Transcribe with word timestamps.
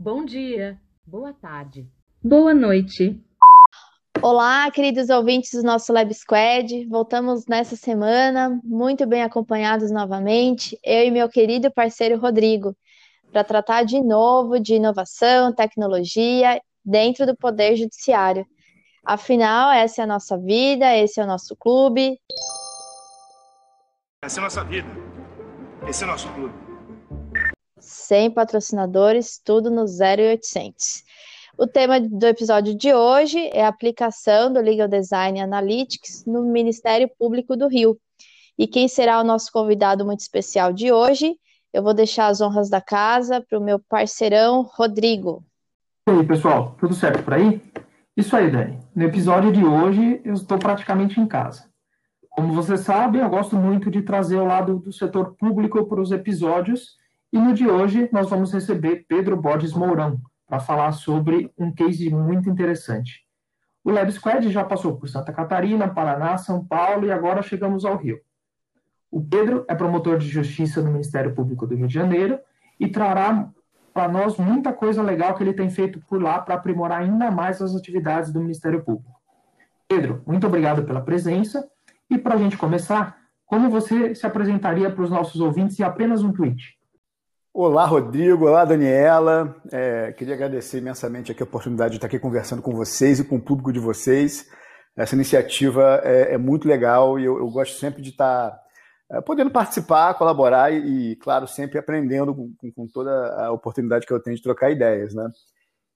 Bom 0.00 0.24
dia, 0.24 0.80
boa 1.04 1.32
tarde, 1.32 1.84
boa 2.22 2.54
noite. 2.54 3.20
Olá, 4.22 4.70
queridos 4.70 5.10
ouvintes 5.10 5.50
do 5.50 5.64
nosso 5.64 5.92
Lab 5.92 6.14
Squad. 6.14 6.86
Voltamos 6.86 7.46
nessa 7.48 7.74
semana, 7.74 8.60
muito 8.62 9.04
bem 9.08 9.24
acompanhados 9.24 9.90
novamente, 9.90 10.78
eu 10.84 11.04
e 11.04 11.10
meu 11.10 11.28
querido 11.28 11.68
parceiro 11.72 12.16
Rodrigo, 12.16 12.76
para 13.32 13.42
tratar 13.42 13.82
de 13.82 14.00
novo 14.00 14.60
de 14.60 14.74
inovação, 14.74 15.52
tecnologia 15.52 16.62
dentro 16.84 17.26
do 17.26 17.36
Poder 17.36 17.74
Judiciário. 17.74 18.46
Afinal, 19.04 19.72
essa 19.72 20.02
é 20.02 20.04
a 20.04 20.06
nossa 20.06 20.38
vida, 20.38 20.96
esse 20.96 21.20
é 21.20 21.24
o 21.24 21.26
nosso 21.26 21.56
clube. 21.56 22.16
Essa 24.22 24.38
é 24.38 24.40
a 24.40 24.44
nossa 24.44 24.62
vida, 24.62 24.88
esse 25.88 26.04
é 26.04 26.06
o 26.06 26.10
nosso 26.10 26.32
clube. 26.34 26.67
Sem 27.80 28.30
patrocinadores, 28.30 29.40
tudo 29.44 29.70
no 29.70 29.84
0800. 29.84 31.04
O 31.56 31.66
tema 31.66 32.00
do 32.00 32.26
episódio 32.26 32.74
de 32.74 32.94
hoje 32.94 33.50
é 33.52 33.64
a 33.64 33.68
aplicação 33.68 34.52
do 34.52 34.60
Legal 34.60 34.86
Design 34.86 35.40
Analytics 35.40 36.24
no 36.26 36.42
Ministério 36.44 37.10
Público 37.18 37.56
do 37.56 37.66
Rio. 37.66 37.98
E 38.56 38.66
quem 38.66 38.88
será 38.88 39.20
o 39.20 39.24
nosso 39.24 39.50
convidado 39.52 40.04
muito 40.04 40.20
especial 40.20 40.72
de 40.72 40.92
hoje? 40.92 41.36
Eu 41.72 41.82
vou 41.82 41.94
deixar 41.94 42.28
as 42.28 42.40
honras 42.40 42.70
da 42.70 42.80
casa 42.80 43.40
para 43.40 43.58
o 43.58 43.62
meu 43.62 43.78
parceirão 43.78 44.62
Rodrigo. 44.62 45.44
E 46.08 46.12
aí, 46.12 46.26
pessoal, 46.26 46.76
tudo 46.78 46.94
certo 46.94 47.22
por 47.22 47.34
aí? 47.34 47.60
Isso 48.16 48.34
aí, 48.34 48.50
Dani. 48.50 48.78
No 48.94 49.04
episódio 49.04 49.52
de 49.52 49.64
hoje, 49.64 50.20
eu 50.24 50.34
estou 50.34 50.58
praticamente 50.58 51.20
em 51.20 51.26
casa. 51.26 51.68
Como 52.30 52.52
você 52.52 52.76
sabe, 52.76 53.18
eu 53.18 53.28
gosto 53.28 53.56
muito 53.56 53.90
de 53.90 54.02
trazer 54.02 54.36
o 54.36 54.44
lado 54.44 54.78
do 54.78 54.92
setor 54.92 55.34
público 55.34 55.84
para 55.86 56.00
os 56.00 56.12
episódios, 56.12 56.97
e 57.32 57.38
no 57.38 57.52
de 57.52 57.68
hoje 57.68 58.08
nós 58.12 58.30
vamos 58.30 58.52
receber 58.52 59.04
Pedro 59.08 59.36
Borges 59.36 59.72
Mourão 59.72 60.20
para 60.46 60.60
falar 60.60 60.92
sobre 60.92 61.52
um 61.58 61.70
case 61.72 62.08
muito 62.10 62.48
interessante. 62.48 63.26
O 63.84 63.90
Lab 63.90 64.10
Squad 64.10 64.50
já 64.50 64.64
passou 64.64 64.96
por 64.96 65.08
Santa 65.08 65.32
Catarina, 65.32 65.88
Paraná, 65.88 66.36
São 66.38 66.64
Paulo 66.64 67.06
e 67.06 67.12
agora 67.12 67.42
chegamos 67.42 67.84
ao 67.84 67.96
Rio. 67.96 68.20
O 69.10 69.22
Pedro 69.22 69.64
é 69.68 69.74
promotor 69.74 70.18
de 70.18 70.28
justiça 70.28 70.82
no 70.82 70.90
Ministério 70.90 71.34
Público 71.34 71.66
do 71.66 71.74
Rio 71.74 71.86
de 71.86 71.94
Janeiro 71.94 72.38
e 72.78 72.88
trará 72.88 73.48
para 73.92 74.08
nós 74.08 74.36
muita 74.36 74.72
coisa 74.72 75.02
legal 75.02 75.34
que 75.34 75.42
ele 75.42 75.52
tem 75.52 75.70
feito 75.70 76.00
por 76.06 76.22
lá 76.22 76.40
para 76.40 76.54
aprimorar 76.54 77.00
ainda 77.00 77.30
mais 77.30 77.60
as 77.60 77.74
atividades 77.74 78.32
do 78.32 78.40
Ministério 78.40 78.82
Público. 78.82 79.18
Pedro, 79.88 80.22
muito 80.26 80.46
obrigado 80.46 80.84
pela 80.84 81.00
presença. 81.00 81.68
E 82.10 82.16
para 82.16 82.34
a 82.34 82.38
gente 82.38 82.56
começar, 82.56 83.18
como 83.44 83.70
você 83.70 84.14
se 84.14 84.26
apresentaria 84.26 84.90
para 84.90 85.02
os 85.02 85.10
nossos 85.10 85.40
ouvintes 85.40 85.78
em 85.80 85.82
apenas 85.82 86.22
um 86.22 86.32
tweet? 86.32 86.77
Olá, 87.60 87.86
Rodrigo. 87.86 88.46
Olá, 88.46 88.64
Daniela. 88.64 89.60
É, 89.72 90.12
queria 90.12 90.34
agradecer 90.34 90.78
imensamente 90.78 91.32
aqui 91.32 91.42
a 91.42 91.44
oportunidade 91.44 91.90
de 91.90 91.96
estar 91.96 92.06
aqui 92.06 92.16
conversando 92.16 92.62
com 92.62 92.72
vocês 92.72 93.18
e 93.18 93.24
com 93.24 93.34
o 93.34 93.42
público 93.42 93.72
de 93.72 93.80
vocês. 93.80 94.48
Essa 94.96 95.16
iniciativa 95.16 96.00
é, 96.04 96.34
é 96.34 96.38
muito 96.38 96.68
legal 96.68 97.18
e 97.18 97.24
eu, 97.24 97.36
eu, 97.36 97.50
gosto 97.50 97.76
sempre 97.76 98.00
de 98.00 98.10
estar 98.10 98.56
é, 99.10 99.20
podendo 99.20 99.50
participar, 99.50 100.14
colaborar 100.14 100.72
e, 100.72 101.10
e 101.10 101.16
claro, 101.16 101.48
sempre 101.48 101.80
aprendendo 101.80 102.32
com, 102.32 102.70
com, 102.70 102.86
toda 102.86 103.10
a 103.46 103.50
oportunidade 103.50 104.06
que 104.06 104.12
eu 104.12 104.22
tenho 104.22 104.36
de 104.36 104.42
trocar 104.44 104.70
ideias, 104.70 105.12
né? 105.12 105.28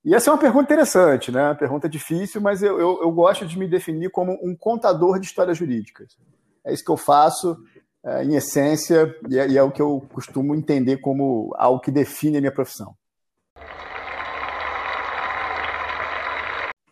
E 0.05 0.17
essa 0.17 0.31
é 0.31 0.33
uma 0.33 0.41
pergunta 0.41 0.65
interessante, 0.65 1.31
né? 1.31 1.45
Uma 1.45 1.55
pergunta 1.55 1.89
difícil, 1.89 2.41
mas 2.41 2.61
eu, 2.61 2.81
eu, 2.81 3.03
eu 3.03 3.13
gosto 3.13 3.47
de 3.47 3.57
me 3.57 3.69
definir 3.69 4.11
como 4.11 4.33
um 4.43 4.57
contador 4.57 5.21
de 5.21 5.27
histórias 5.27 5.59
jurídicas. 5.59 6.17
É 6.67 6.73
isso 6.73 6.85
que 6.85 6.91
eu 6.91 6.97
faço, 6.97 7.57
em 8.23 8.35
essência, 8.35 9.15
e 9.29 9.39
é, 9.39 9.49
e 9.49 9.57
é 9.57 9.63
o 9.63 9.71
que 9.71 9.81
eu 9.81 10.05
costumo 10.13 10.55
entender 10.55 10.99
como 10.99 11.55
algo 11.57 11.81
que 11.81 11.91
define 11.91 12.39
a 12.39 12.41
minha 12.41 12.53
profissão. 12.53 12.95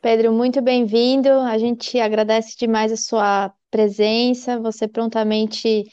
Pedro, 0.00 0.32
muito 0.32 0.62
bem-vindo. 0.62 1.28
A 1.28 1.58
gente 1.58 2.00
agradece 2.00 2.56
demais 2.56 2.90
a 2.90 2.96
sua 2.96 3.52
presença. 3.70 4.58
Você 4.60 4.88
prontamente 4.88 5.84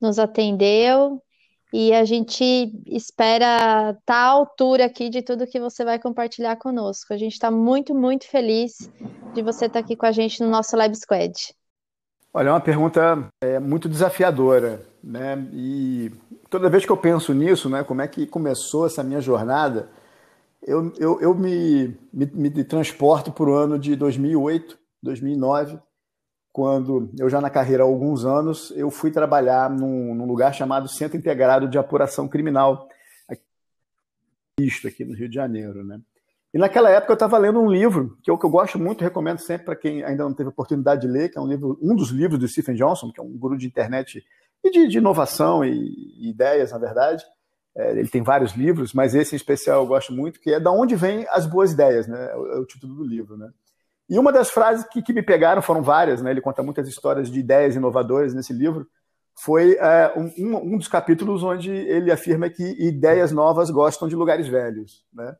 nos 0.00 0.18
atendeu 0.18 1.20
e 1.72 1.92
a 1.92 2.04
gente 2.04 2.72
espera 2.86 3.90
estar 3.98 4.14
à 4.14 4.28
altura 4.28 4.84
aqui 4.84 5.08
de 5.08 5.20
tudo 5.20 5.46
que 5.46 5.58
você 5.58 5.84
vai 5.84 5.98
compartilhar 5.98 6.56
conosco. 6.56 7.12
A 7.12 7.16
gente 7.16 7.32
está 7.32 7.50
muito, 7.50 7.92
muito 7.94 8.28
feliz 8.28 8.90
de 9.34 9.42
você 9.42 9.66
estar 9.66 9.80
aqui 9.80 9.96
com 9.96 10.06
a 10.06 10.12
gente 10.12 10.40
no 10.40 10.48
nosso 10.48 10.76
Lab 10.76 10.94
Squad. 10.94 11.34
Olha, 12.36 12.50
é 12.50 12.52
uma 12.52 12.60
pergunta 12.60 13.30
é, 13.40 13.58
muito 13.58 13.88
desafiadora, 13.88 14.86
né? 15.02 15.48
E 15.54 16.12
toda 16.50 16.68
vez 16.68 16.84
que 16.84 16.92
eu 16.92 16.96
penso 16.98 17.32
nisso, 17.32 17.70
né, 17.70 17.82
como 17.82 18.02
é 18.02 18.06
que 18.06 18.26
começou 18.26 18.84
essa 18.84 19.02
minha 19.02 19.22
jornada, 19.22 19.88
eu, 20.62 20.92
eu, 20.98 21.18
eu 21.22 21.34
me, 21.34 21.96
me, 22.12 22.26
me 22.26 22.62
transporto 22.62 23.32
para 23.32 23.48
o 23.48 23.54
ano 23.54 23.78
de 23.78 23.96
2008, 23.96 24.78
2009, 25.02 25.78
quando 26.52 27.10
eu 27.18 27.30
já 27.30 27.40
na 27.40 27.48
carreira 27.48 27.84
há 27.84 27.86
alguns 27.86 28.26
anos, 28.26 28.70
eu 28.76 28.90
fui 28.90 29.10
trabalhar 29.10 29.70
num, 29.70 30.14
num 30.14 30.26
lugar 30.26 30.52
chamado 30.52 30.90
Centro 30.90 31.16
Integrado 31.16 31.66
de 31.66 31.78
Apuração 31.78 32.28
Criminal, 32.28 32.86
aqui, 33.30 34.86
aqui 34.86 35.06
no 35.06 35.14
Rio 35.14 35.30
de 35.30 35.34
Janeiro, 35.36 35.82
né? 35.82 35.98
E 36.56 36.58
naquela 36.58 36.88
época 36.88 37.12
eu 37.12 37.16
estava 37.16 37.36
lendo 37.36 37.60
um 37.60 37.70
livro 37.70 38.16
que 38.22 38.30
eu, 38.30 38.38
que 38.38 38.46
eu 38.46 38.48
gosto 38.48 38.78
muito, 38.78 39.04
recomendo 39.04 39.40
sempre 39.40 39.66
para 39.66 39.76
quem 39.76 40.02
ainda 40.02 40.24
não 40.24 40.32
teve 40.32 40.48
oportunidade 40.48 41.02
de 41.02 41.06
ler, 41.06 41.28
que 41.28 41.36
é 41.36 41.40
um 41.40 41.46
livro, 41.46 41.78
um 41.82 41.94
dos 41.94 42.08
livros 42.08 42.40
do 42.40 42.48
Stephen 42.48 42.74
Johnson, 42.74 43.12
que 43.12 43.20
é 43.20 43.22
um 43.22 43.36
guru 43.36 43.58
de 43.58 43.66
internet 43.66 44.24
e 44.64 44.70
de, 44.70 44.88
de 44.88 44.96
inovação 44.96 45.62
e, 45.62 45.70
e, 45.70 46.30
ideias, 46.30 46.72
na 46.72 46.78
verdade. 46.78 47.22
É, 47.76 47.90
ele 47.90 48.08
tem 48.08 48.22
vários 48.22 48.52
livros, 48.52 48.94
mas 48.94 49.14
esse 49.14 49.34
em 49.34 49.36
especial 49.36 49.82
eu 49.82 49.86
gosto 49.86 50.14
muito, 50.14 50.40
que 50.40 50.50
é 50.50 50.58
da 50.58 50.70
onde 50.70 50.96
vêm 50.96 51.26
as 51.28 51.44
boas 51.44 51.72
ideias, 51.72 52.06
né? 52.08 52.30
É 52.32 52.34
o, 52.34 52.46
é 52.54 52.58
o 52.58 52.64
título 52.64 52.94
do 52.94 53.04
livro, 53.04 53.36
né? 53.36 53.50
E 54.08 54.18
uma 54.18 54.32
das 54.32 54.48
frases 54.48 54.86
que, 54.88 55.02
que, 55.02 55.12
me 55.12 55.22
pegaram 55.22 55.60
foram 55.60 55.82
várias, 55.82 56.22
né? 56.22 56.30
Ele 56.30 56.40
conta 56.40 56.62
muitas 56.62 56.88
histórias 56.88 57.30
de 57.30 57.38
ideias 57.38 57.76
inovadoras 57.76 58.32
nesse 58.32 58.54
livro. 58.54 58.88
Foi 59.34 59.74
é, 59.74 60.10
um, 60.16 60.72
um, 60.72 60.78
dos 60.78 60.88
capítulos 60.88 61.42
onde 61.42 61.70
ele 61.70 62.10
afirma 62.10 62.48
que 62.48 62.64
ideias 62.82 63.30
novas 63.30 63.68
gostam 63.68 64.08
de 64.08 64.16
lugares 64.16 64.48
velhos, 64.48 65.04
né? 65.12 65.36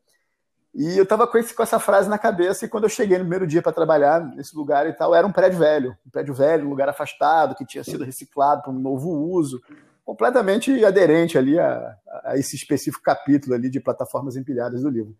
E 0.76 0.98
eu 0.98 1.04
estava 1.04 1.26
com, 1.26 1.42
com, 1.42 1.62
essa 1.62 1.80
frase 1.80 2.06
na 2.06 2.18
cabeça 2.18 2.66
e 2.66 2.68
quando 2.68 2.84
eu 2.84 2.90
cheguei 2.90 3.16
no 3.16 3.24
primeiro 3.24 3.46
dia 3.46 3.62
para 3.62 3.72
trabalhar 3.72 4.20
nesse 4.20 4.54
lugar 4.54 4.86
e 4.86 4.92
tal, 4.92 5.14
era 5.14 5.26
um 5.26 5.32
prédio 5.32 5.58
velho, 5.58 5.96
um 6.06 6.10
prédio 6.10 6.34
velho, 6.34 6.66
um 6.66 6.68
lugar 6.68 6.86
afastado, 6.86 7.54
que 7.54 7.64
tinha 7.64 7.82
sido 7.82 8.04
reciclado 8.04 8.60
para 8.60 8.70
um 8.70 8.78
novo 8.78 9.08
uso, 9.10 9.58
completamente 10.04 10.84
aderente 10.84 11.38
ali 11.38 11.58
a, 11.58 11.96
a, 12.24 12.36
esse 12.36 12.56
específico 12.56 13.02
capítulo 13.02 13.54
ali 13.54 13.70
de 13.70 13.80
plataformas 13.80 14.36
empilhadas 14.36 14.82
do 14.82 14.90
livro. 14.90 15.16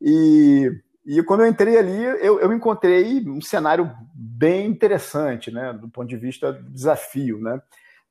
E, 0.00 0.68
e 1.06 1.22
quando 1.22 1.42
eu 1.42 1.46
entrei 1.46 1.78
ali, 1.78 2.02
eu, 2.02 2.40
eu 2.40 2.52
encontrei 2.52 3.24
um 3.28 3.40
cenário 3.40 3.88
bem 4.12 4.66
interessante, 4.66 5.52
né, 5.52 5.72
do 5.72 5.88
ponto 5.88 6.08
de 6.08 6.16
vista 6.16 6.52
do 6.52 6.70
desafio, 6.70 7.40
né. 7.40 7.62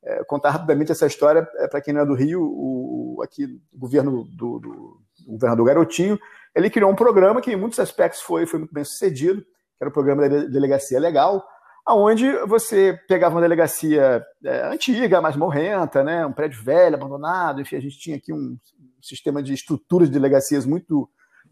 É, 0.04 0.24
contar 0.24 0.52
rapidamente 0.52 0.92
essa 0.92 1.06
história, 1.06 1.46
é, 1.58 1.68
para 1.68 1.82
quem 1.82 1.94
não 1.94 2.02
é 2.02 2.06
do 2.06 2.16
Rio, 2.16 2.42
o, 2.42 3.22
aqui 3.22 3.62
o 3.74 3.78
governo 3.78 4.24
do, 4.24 4.58
do 4.58 5.02
governador 5.28 5.66
Garotinho 5.66 6.18
ele 6.56 6.70
criou 6.70 6.92
um 6.92 6.96
programa 6.96 7.42
que, 7.42 7.52
em 7.52 7.56
muitos 7.56 7.80
aspectos, 7.80 8.22
foi, 8.22 8.46
foi 8.46 8.60
muito 8.60 8.74
bem 8.74 8.84
sucedido, 8.84 9.42
que 9.42 9.82
era 9.82 9.90
o 9.90 9.94
programa 9.94 10.28
da 10.28 10.44
Delegacia 10.46 11.00
Legal, 11.00 11.44
aonde 11.86 12.32
você 12.46 13.00
pegava 13.08 13.36
uma 13.36 13.42
delegacia 13.42 14.24
é, 14.44 14.68
antiga, 14.68 15.22
mais 15.22 15.36
morrenta, 15.36 16.04
né, 16.04 16.26
um 16.26 16.34
prédio 16.34 16.64
velho, 16.64 16.96
abandonado, 16.96 17.62
enfim, 17.62 17.76
a 17.76 17.82
gente 17.82 17.98
tinha 17.98 18.18
aqui 18.18 18.32
um 18.32 18.58
sistema 19.02 19.42
de 19.42 19.54
estruturas 19.54 20.08
de 20.08 20.14
delegacias 20.14 20.66
muito 20.66 21.10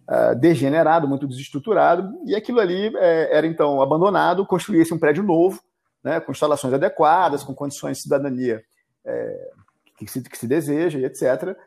uh, 0.08 0.36
degenerado, 0.40 1.08
muito 1.08 1.28
desestruturado, 1.28 2.14
e 2.26 2.36
aquilo 2.36 2.60
ali 2.60 2.96
é, 2.96 3.36
era 3.36 3.48
então 3.48 3.81
abandonado, 3.81 4.46
construía-se 4.46 4.94
um 4.94 5.00
prédio 5.00 5.24
novo, 5.24 5.60
né, 6.04 6.20
com 6.20 6.31
instalações 6.31 6.74
adequadas, 6.74 7.44
com 7.44 7.56
condições 7.56 7.98
de 7.98 8.04
cidadania 8.04 8.62
é, 9.04 9.50
que, 9.98 10.08
se, 10.08 10.22
que 10.22 10.38
se 10.38 10.48
deseja, 10.48 11.00
e 11.00 11.06
etc 11.06 11.58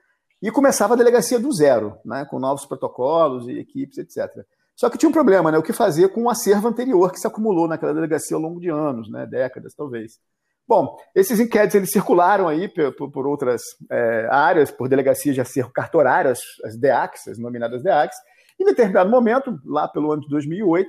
e 0.42 0.50
começava 0.50 0.94
a 0.94 0.96
delegacia 0.96 1.38
do 1.38 1.52
zero, 1.52 1.96
né, 2.04 2.26
com 2.28 2.40
novos 2.40 2.66
protocolos 2.66 3.46
e 3.48 3.58
equipes, 3.58 3.98
etc. 3.98 4.44
Só 4.74 4.90
que 4.90 4.98
tinha 4.98 5.08
um 5.08 5.12
problema, 5.12 5.52
né, 5.52 5.58
o 5.58 5.62
que 5.62 5.72
fazer 5.72 6.08
com 6.08 6.24
o 6.24 6.30
acervo 6.30 6.66
anterior 6.66 7.12
que 7.12 7.20
se 7.20 7.26
acumulou 7.26 7.68
naquela 7.68 7.94
delegacia 7.94 8.36
ao 8.36 8.42
longo 8.42 8.60
de 8.60 8.68
anos, 8.68 9.08
né, 9.08 9.24
décadas 9.24 9.72
talvez. 9.74 10.18
Bom, 10.66 10.96
esses 11.14 11.38
inquéritos 11.38 11.74
eles 11.76 11.90
circularam 11.90 12.48
aí 12.48 12.68
por, 12.68 13.10
por 13.10 13.26
outras 13.26 13.62
é, 13.90 14.28
áreas, 14.30 14.70
por 14.70 14.88
delegacias 14.88 15.34
de 15.34 15.40
acervo 15.40 15.70
cartorário, 15.72 16.30
as, 16.30 16.40
as 16.64 16.76
DEACs, 16.76 17.28
as 17.28 17.38
nominadas 17.38 17.82
DEACs, 17.82 18.16
em 18.60 18.64
determinado 18.64 19.10
momento, 19.10 19.58
lá 19.64 19.88
pelo 19.88 20.12
ano 20.12 20.22
de 20.22 20.28
2008, 20.28 20.88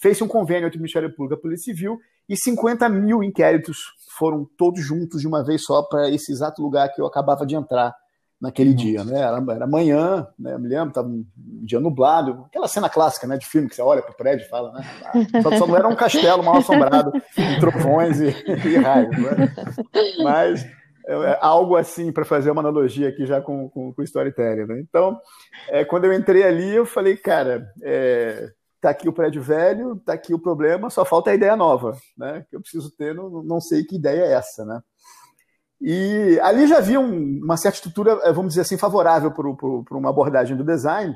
fez-se 0.00 0.22
um 0.22 0.28
convênio 0.28 0.66
entre 0.66 0.78
o 0.78 0.80
Ministério 0.80 1.14
Público 1.14 1.34
e 1.34 1.38
a 1.38 1.40
Polícia 1.40 1.72
Civil 1.72 1.98
e 2.28 2.36
50 2.36 2.88
mil 2.88 3.22
inquéritos 3.22 3.78
foram 4.18 4.46
todos 4.56 4.84
juntos 4.84 5.20
de 5.20 5.26
uma 5.26 5.44
vez 5.44 5.62
só 5.64 5.82
para 5.82 6.10
esse 6.10 6.32
exato 6.32 6.62
lugar 6.62 6.92
que 6.92 7.00
eu 7.00 7.06
acabava 7.06 7.46
de 7.46 7.54
entrar 7.54 7.94
naquele 8.44 8.72
Nossa. 8.72 8.84
dia, 8.84 9.04
né? 9.04 9.20
Era, 9.20 9.42
era 9.54 9.66
manhã, 9.66 10.26
né? 10.38 10.52
Eu 10.52 10.58
me 10.58 10.68
lembro, 10.68 10.88
estava 10.88 11.08
um 11.08 11.24
dia 11.36 11.80
nublado, 11.80 12.44
aquela 12.46 12.68
cena 12.68 12.88
clássica, 12.88 13.26
né, 13.26 13.38
de 13.38 13.46
filme 13.46 13.68
que 13.68 13.74
você 13.74 13.82
olha 13.82 14.02
para 14.02 14.12
o 14.12 14.16
prédio 14.16 14.44
e 14.44 14.48
fala, 14.48 14.72
né? 14.72 14.84
Só, 15.42 15.56
só, 15.56 15.66
não 15.66 15.76
era 15.76 15.88
um 15.88 15.96
castelo 15.96 16.42
mal 16.42 16.58
assombrado, 16.58 17.10
com 17.12 17.60
trovões 17.60 18.20
e, 18.20 18.26
e 18.26 18.76
raios, 18.76 19.16
né? 19.16 19.54
Mas 20.22 20.66
é, 21.06 21.38
algo 21.40 21.76
assim 21.76 22.12
para 22.12 22.24
fazer 22.24 22.50
uma 22.50 22.60
analogia 22.60 23.08
aqui 23.08 23.26
já 23.26 23.40
com, 23.40 23.68
com, 23.68 23.92
com 23.92 24.02
storytelling. 24.02 24.66
Né? 24.66 24.80
Então, 24.80 25.18
é, 25.68 25.84
quando 25.84 26.04
eu 26.04 26.12
entrei 26.12 26.42
ali, 26.42 26.74
eu 26.74 26.86
falei, 26.86 27.16
cara, 27.16 27.68
é, 27.82 28.50
tá 28.80 28.90
aqui 28.90 29.08
o 29.08 29.12
prédio 29.12 29.42
velho, 29.42 29.96
tá 29.96 30.12
aqui 30.12 30.34
o 30.34 30.38
problema, 30.38 30.90
só 30.90 31.04
falta 31.04 31.30
a 31.30 31.34
ideia 31.34 31.56
nova, 31.56 31.96
né? 32.16 32.44
Que 32.50 32.56
eu 32.56 32.60
preciso 32.60 32.90
ter, 32.90 33.14
não, 33.14 33.42
não 33.42 33.60
sei 33.60 33.84
que 33.84 33.96
ideia 33.96 34.22
é 34.22 34.32
essa, 34.32 34.64
né? 34.64 34.82
E 35.86 36.40
ali 36.40 36.66
já 36.66 36.78
havia 36.78 36.98
um, 36.98 37.40
uma 37.44 37.58
certa 37.58 37.76
estrutura, 37.76 38.18
é, 38.22 38.32
vamos 38.32 38.52
dizer 38.52 38.62
assim, 38.62 38.78
favorável 38.78 39.30
para 39.30 39.98
uma 39.98 40.08
abordagem 40.08 40.56
do 40.56 40.64
design, 40.64 41.14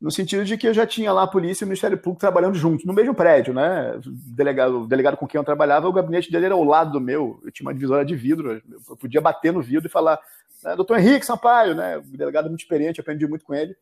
no 0.00 0.12
sentido 0.12 0.44
de 0.44 0.56
que 0.56 0.68
eu 0.68 0.72
já 0.72 0.86
tinha 0.86 1.12
lá 1.12 1.24
a 1.24 1.26
polícia 1.26 1.64
e 1.64 1.66
o 1.66 1.68
Ministério 1.68 1.98
Público 1.98 2.20
trabalhando 2.20 2.54
juntos, 2.54 2.86
no 2.86 2.92
mesmo 2.92 3.16
prédio, 3.16 3.52
né? 3.52 3.96
O 3.96 4.02
delegado, 4.32 4.82
o 4.82 4.86
delegado 4.86 5.16
com 5.16 5.26
quem 5.26 5.40
eu 5.40 5.44
trabalhava, 5.44 5.88
o 5.88 5.92
gabinete 5.92 6.30
dele 6.30 6.44
era 6.44 6.54
ao 6.54 6.62
lado 6.62 6.92
do 6.92 7.00
meu, 7.00 7.40
eu 7.44 7.50
tinha 7.50 7.66
uma 7.66 7.74
divisória 7.74 8.04
de 8.04 8.14
vidro, 8.14 8.62
eu 8.88 8.96
podia 8.96 9.20
bater 9.20 9.52
no 9.52 9.60
vidro 9.60 9.88
e 9.88 9.90
falar, 9.90 10.20
né, 10.62 10.76
doutor 10.76 11.00
Henrique 11.00 11.26
Sampaio, 11.26 11.74
né? 11.74 11.98
O 11.98 12.16
delegado 12.16 12.48
muito 12.48 12.60
experiente, 12.60 13.00
aprendi 13.00 13.26
muito 13.26 13.44
com 13.44 13.54
ele, 13.54 13.74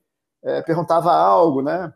é, 0.42 0.62
perguntava 0.62 1.12
algo, 1.12 1.60
né? 1.60 1.92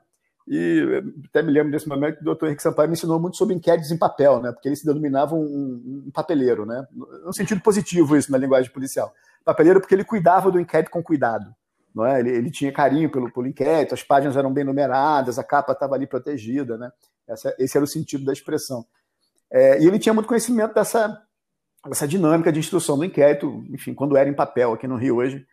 E 0.50 1.02
até 1.28 1.42
me 1.42 1.52
lembro 1.52 1.70
desse 1.70 1.88
momento 1.88 2.16
que 2.16 2.22
o 2.22 2.24
doutor 2.24 2.46
Henrique 2.46 2.62
Sampaio 2.62 2.88
me 2.88 2.94
ensinou 2.94 3.20
muito 3.20 3.36
sobre 3.36 3.54
inquéritos 3.54 3.90
em 3.90 3.98
papel, 3.98 4.40
né? 4.40 4.50
Porque 4.50 4.68
ele 4.68 4.76
se 4.76 4.86
denominava 4.86 5.34
um, 5.34 6.04
um 6.06 6.10
papeleiro, 6.10 6.64
né? 6.64 6.86
No 6.92 7.32
sentido 7.34 7.60
positivo 7.60 8.16
isso 8.16 8.32
na 8.32 8.38
linguagem 8.38 8.72
policial. 8.72 9.12
Papeleiro 9.44 9.80
porque 9.80 9.94
ele 9.94 10.04
cuidava 10.04 10.50
do 10.50 10.58
inquérito 10.58 10.90
com 10.90 11.02
cuidado 11.02 11.54
não 11.98 12.06
é? 12.06 12.20
Ele, 12.20 12.30
ele, 12.30 12.50
tinha 12.50 12.70
carinho 12.70 13.10
pelo, 13.10 13.32
pelo 13.32 13.48
inquérito, 13.48 13.92
as 13.92 14.04
páginas 14.04 14.36
eram 14.36 14.52
bem 14.52 14.62
numeradas, 14.62 15.38
a 15.38 15.42
capa 15.42 15.72
estava 15.72 15.96
ali 15.96 16.06
protegida, 16.06 16.78
né? 16.78 16.92
Esse 17.58 17.76
era 17.76 17.84
o 17.84 17.88
sentido 17.88 18.24
da 18.24 18.32
expressão. 18.32 18.86
É, 19.50 19.82
e 19.82 19.86
ele 19.86 19.98
tinha 19.98 20.14
muito 20.14 20.28
conhecimento 20.28 20.74
dessa, 20.74 21.20
dessa 21.86 22.06
dinâmica 22.06 22.52
de 22.52 22.60
instrução 22.60 22.96
do 22.96 23.04
inquérito, 23.04 23.64
enfim, 23.70 23.94
quando 23.94 24.16
era 24.16 24.28
em 24.28 24.34
papel 24.34 24.72
aqui 24.72 24.86
no 24.86 24.96
Rio 24.96 25.16
hoje, 25.16 25.44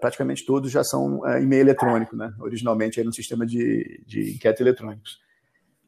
praticamente 0.00 0.44
todos 0.46 0.70
já 0.70 0.82
são 0.82 1.26
é, 1.26 1.40
em 1.40 1.46
meio 1.46 1.60
eletrônico, 1.60 2.16
né? 2.16 2.32
Originalmente 2.40 2.98
era 2.98 3.08
um 3.08 3.12
sistema 3.12 3.44
de, 3.46 4.02
de 4.06 4.34
inquérito 4.34 4.62
eletrônicos. 4.62 5.18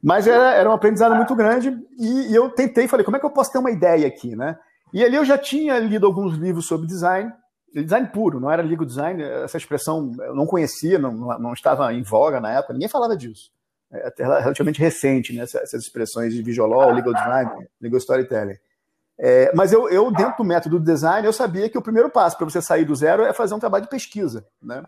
Mas 0.03 0.27
era, 0.27 0.55
era 0.55 0.69
um 0.69 0.73
aprendizado 0.73 1.15
muito 1.15 1.35
grande 1.35 1.77
e, 1.99 2.31
e 2.31 2.35
eu 2.35 2.51
tentei, 2.51 2.89
falei, 2.89 3.05
como 3.05 3.17
é 3.17 3.21
que 3.21 3.27
eu 3.27 3.31
posso 3.31 3.53
ter 3.53 3.59
uma 3.59 3.71
ideia 3.71 4.07
aqui, 4.07 4.35
né? 4.35 4.59
E 4.93 5.05
ali 5.05 5.17
eu 5.17 5.25
já 5.25 5.39
tinha 5.39 5.79
lido 5.79 6.07
alguns 6.07 6.37
livros 6.37 6.67
sobre 6.67 6.87
design, 6.87 7.33
design 7.73 8.09
puro, 8.09 8.41
não 8.41 8.51
era 8.51 8.63
legal 8.63 8.85
design, 8.85 9.23
essa 9.23 9.57
expressão 9.57 10.11
eu 10.21 10.35
não 10.35 10.47
conhecia, 10.47 10.99
não, 10.99 11.13
não 11.39 11.53
estava 11.53 11.93
em 11.95 12.03
voga 12.03 12.41
na 12.41 12.51
época, 12.51 12.73
ninguém 12.73 12.89
falava 12.89 13.17
disso. 13.17 13.51
É 13.93 14.09
até 14.09 14.25
relativamente 14.25 14.81
recente, 14.81 15.33
né, 15.33 15.43
essas 15.43 15.83
expressões 15.83 16.35
de 16.35 16.43
visual 16.43 16.69
law, 16.69 16.93
legal 16.93 17.13
design, 17.13 17.51
legal 17.81 17.99
storytelling. 17.99 18.57
É, 19.23 19.53
mas 19.55 19.71
eu, 19.71 19.87
eu, 19.91 20.11
dentro 20.11 20.39
do 20.39 20.45
método 20.45 20.81
design, 20.81 21.27
eu 21.27 21.33
sabia 21.33 21.69
que 21.69 21.77
o 21.77 21.83
primeiro 21.83 22.09
passo 22.09 22.39
para 22.39 22.49
você 22.49 22.63
sair 22.63 22.87
do 22.87 22.95
zero 22.95 23.23
é 23.23 23.35
fazer 23.35 23.55
um 23.55 23.59
trabalho 23.59 23.85
de 23.85 23.91
pesquisa. 23.91 24.47
Né? 24.63 24.83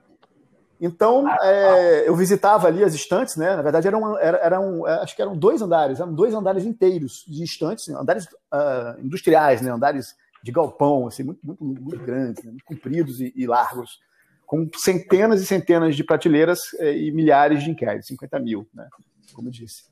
Então, 0.80 1.28
é, 1.42 2.08
eu 2.08 2.16
visitava 2.16 2.66
ali 2.66 2.82
as 2.82 2.94
estantes, 2.94 3.36
né? 3.36 3.54
na 3.54 3.60
verdade 3.60 3.86
eram, 3.86 4.18
eram, 4.18 4.86
acho 4.86 5.14
que 5.14 5.20
eram 5.20 5.36
dois 5.36 5.60
andares, 5.60 6.00
eram 6.00 6.14
dois 6.14 6.32
andares 6.32 6.64
inteiros 6.64 7.24
de 7.28 7.44
estantes, 7.44 7.90
andares 7.90 8.24
uh, 8.24 8.98
industriais, 9.04 9.60
né? 9.60 9.70
andares 9.70 10.16
de 10.42 10.50
galpão, 10.50 11.06
assim, 11.06 11.24
muito, 11.24 11.40
muito, 11.44 11.62
muito 11.62 11.98
grandes, 12.02 12.42
né? 12.42 12.52
compridos 12.64 13.20
e, 13.20 13.34
e, 13.36 13.46
largos, 13.46 14.00
com 14.46 14.66
centenas 14.76 15.42
e 15.42 15.46
centenas 15.46 15.94
de 15.94 16.02
prateleiras 16.02 16.58
é, 16.78 16.96
e 16.96 17.12
milhares 17.12 17.62
de 17.62 17.70
inquéritos, 17.70 18.08
50 18.08 18.40
mil, 18.40 18.66
né? 18.72 18.88
como 19.34 19.48
eu 19.48 19.52
disse. 19.52 19.91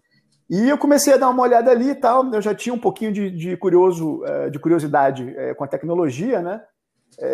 E 0.51 0.69
eu 0.69 0.77
comecei 0.77 1.15
a 1.15 1.17
dar 1.17 1.29
uma 1.29 1.45
olhada 1.45 1.71
ali 1.71 1.91
e 1.91 1.95
tal, 1.95 2.29
eu 2.35 2.43
já 2.43 2.53
tinha 2.53 2.75
um 2.75 2.79
pouquinho 2.79 3.13
de, 3.13 3.31
de 3.31 3.57
curioso, 3.57 4.25
é, 4.27 4.51
de 4.51 4.59
curiosidade 4.59 5.33
é, 5.37 5.55
com 5.55 5.63
a 5.63 5.69
tecnologia, 5.69 6.43
né? 6.43 6.61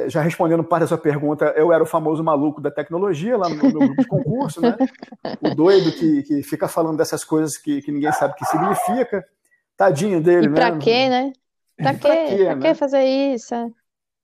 já 0.09 0.21
respondendo 0.21 0.65
parte 0.65 0.81
da 0.81 0.89
sua 0.89 0.99
pergunta, 0.99 1.53
eu 1.57 1.73
era 1.73 1.83
o 1.83 1.87
famoso 1.87 2.25
maluco 2.25 2.61
da 2.61 2.73
tecnologia 2.73 3.37
lá 3.37 3.49
no 3.49 3.55
meu 3.55 3.71
grupo 3.71 4.03
de 4.03 4.09
concurso, 4.09 4.61
né? 4.61 4.77
O 5.41 5.55
doido 5.55 5.93
que, 5.93 6.25
que 6.25 6.43
fica 6.43 6.67
falando 6.67 6.97
dessas 6.97 7.23
coisas 7.23 7.57
que, 7.57 7.81
que 7.83 7.93
ninguém 7.93 8.11
sabe 8.11 8.33
o 8.33 8.37
que 8.37 8.45
significa. 8.47 9.25
Tadinho 9.77 10.21
dele, 10.21 10.47
e 10.47 10.51
pra 10.51 10.73
né? 10.73 10.79
quê, 10.81 11.09
né? 11.09 11.33
Pra 11.77 11.95
quê? 11.95 12.01
Pra, 12.01 12.17
quê, 12.17 12.45
pra 12.45 12.55
né? 12.57 12.69
que 12.69 12.75
fazer 12.75 13.05
isso? 13.05 13.55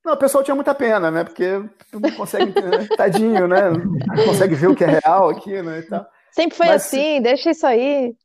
Não, 0.03 0.13
o 0.13 0.17
pessoal 0.17 0.43
tinha 0.43 0.55
muita 0.55 0.75
pena, 0.75 1.09
né? 1.09 1.23
Porque 1.23 1.63
não 1.93 2.11
consegue, 2.11 2.53
né? 2.59 2.87
tadinho, 2.97 3.47
né? 3.47 3.69
Não 3.69 4.25
consegue 4.25 4.55
ver 4.55 4.67
o 4.67 4.75
que 4.75 4.83
é 4.83 4.99
real 4.99 5.29
aqui, 5.29 5.61
né? 5.61 5.79
E 5.79 5.83
tal. 5.83 6.05
Sempre 6.31 6.57
foi 6.57 6.67
mas, 6.67 6.85
assim, 6.87 7.21
deixa 7.21 7.51
isso 7.51 7.65
aí. 7.65 8.15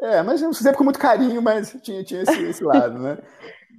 É, 0.00 0.22
mas 0.22 0.40
sempre 0.40 0.76
com 0.76 0.84
muito 0.84 0.98
carinho, 0.98 1.40
mas 1.40 1.76
tinha, 1.82 2.02
tinha 2.02 2.22
esse, 2.22 2.42
esse 2.42 2.64
lado, 2.64 2.98
né? 2.98 3.18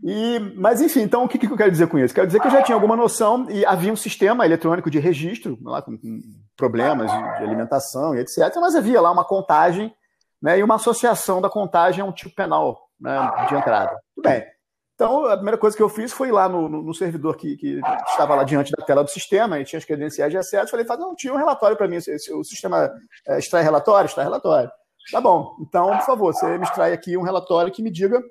E, 0.03 0.39
mas 0.55 0.81
enfim, 0.81 1.01
então 1.01 1.23
o 1.23 1.27
que, 1.27 1.37
que 1.37 1.45
eu 1.47 1.57
quero 1.57 1.71
dizer 1.71 1.87
com 1.87 1.97
isso? 1.97 2.13
Quero 2.13 2.27
dizer 2.27 2.39
que 2.39 2.47
eu 2.47 2.51
já 2.51 2.61
tinha 2.61 2.75
alguma 2.75 2.95
noção 2.95 3.49
e 3.49 3.65
havia 3.65 3.91
um 3.91 3.95
sistema 3.95 4.45
eletrônico 4.45 4.89
de 4.89 4.99
registro, 4.99 5.57
lá 5.63 5.81
com, 5.81 5.97
com 5.97 6.21
problemas 6.55 7.11
de, 7.11 7.17
de, 7.17 7.43
alimentação 7.43 8.15
e 8.15 8.19
etc. 8.19 8.53
Mas 8.57 8.75
havia 8.75 9.01
lá 9.01 9.11
uma 9.11 9.25
contagem 9.25 9.93
né, 10.41 10.59
e 10.59 10.63
uma 10.63 10.75
associação 10.75 11.41
da 11.41 11.49
contagem 11.49 12.01
a 12.01 12.05
um 12.05 12.11
tipo 12.11 12.35
penal 12.35 12.79
né, 12.99 13.17
de 13.49 13.55
entrada. 13.55 13.97
Tudo 14.15 14.29
bem. 14.29 14.45
Então, 14.93 15.25
a 15.25 15.35
primeira 15.35 15.57
coisa 15.57 15.75
que 15.75 15.83
eu 15.83 15.89
fiz 15.89 16.13
foi 16.13 16.31
lá 16.31 16.47
no, 16.47 16.69
no, 16.69 16.81
no 16.81 16.93
servidor 16.93 17.35
que, 17.35 17.57
que, 17.57 17.81
estava 18.07 18.33
lá 18.33 18.43
diante 18.45 18.71
da 18.71 18.85
tela 18.85 19.03
do 19.03 19.09
sistema, 19.09 19.59
e 19.59 19.65
tinha 19.65 19.77
as 19.77 19.83
credenciais 19.83 20.31
de 20.31 20.37
acesso, 20.37 20.71
falei, 20.71 20.85
faz, 20.85 20.97
não, 20.97 21.13
tira 21.13 21.33
um 21.33 21.37
relatório 21.37 21.75
para 21.75 21.87
mim, 21.87 21.97
o 21.97 22.43
sistema 22.43 22.89
é, 23.27 23.37
extrai 23.37 23.61
relatório, 23.61 24.07
extrai 24.07 24.23
relatório. 24.23 24.71
Tá 25.11 25.21
bom, 25.21 25.55
então, 25.61 25.89
por 25.97 26.05
favor, 26.05 26.33
você 26.33 26.57
me 26.57 26.63
extrai 26.63 26.93
aqui 26.93 27.15
um 27.17 27.21
relatório 27.21 27.71
que 27.71 27.83
me 27.83 27.91
diga 27.91 28.21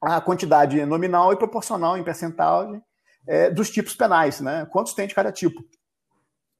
a 0.00 0.20
quantidade 0.20 0.84
nominal 0.86 1.32
e 1.32 1.36
proporcional 1.36 1.98
em 1.98 2.04
percentual 2.04 2.80
é, 3.26 3.50
dos 3.50 3.70
tipos 3.70 3.94
penais, 3.94 4.40
né? 4.40 4.66
Quantos 4.70 4.94
tem 4.94 5.06
de 5.06 5.14
cada 5.14 5.30
tipo. 5.32 5.62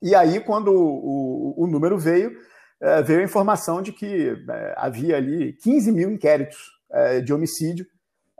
E 0.03 0.15
aí, 0.15 0.41
quando 0.41 0.69
o, 0.69 1.55
o, 1.59 1.65
o 1.65 1.67
número 1.67 1.99
veio, 1.99 2.33
é, 2.81 3.03
veio 3.03 3.21
a 3.21 3.25
informação 3.25 3.81
de 3.81 3.93
que 3.93 4.37
é, 4.49 4.75
havia 4.77 5.17
ali 5.17 5.55
15 5.55 5.93
mil 5.93 6.11
inquéritos 6.11 6.59
é, 6.91 7.21
de 7.21 7.33
homicídio 7.33 7.87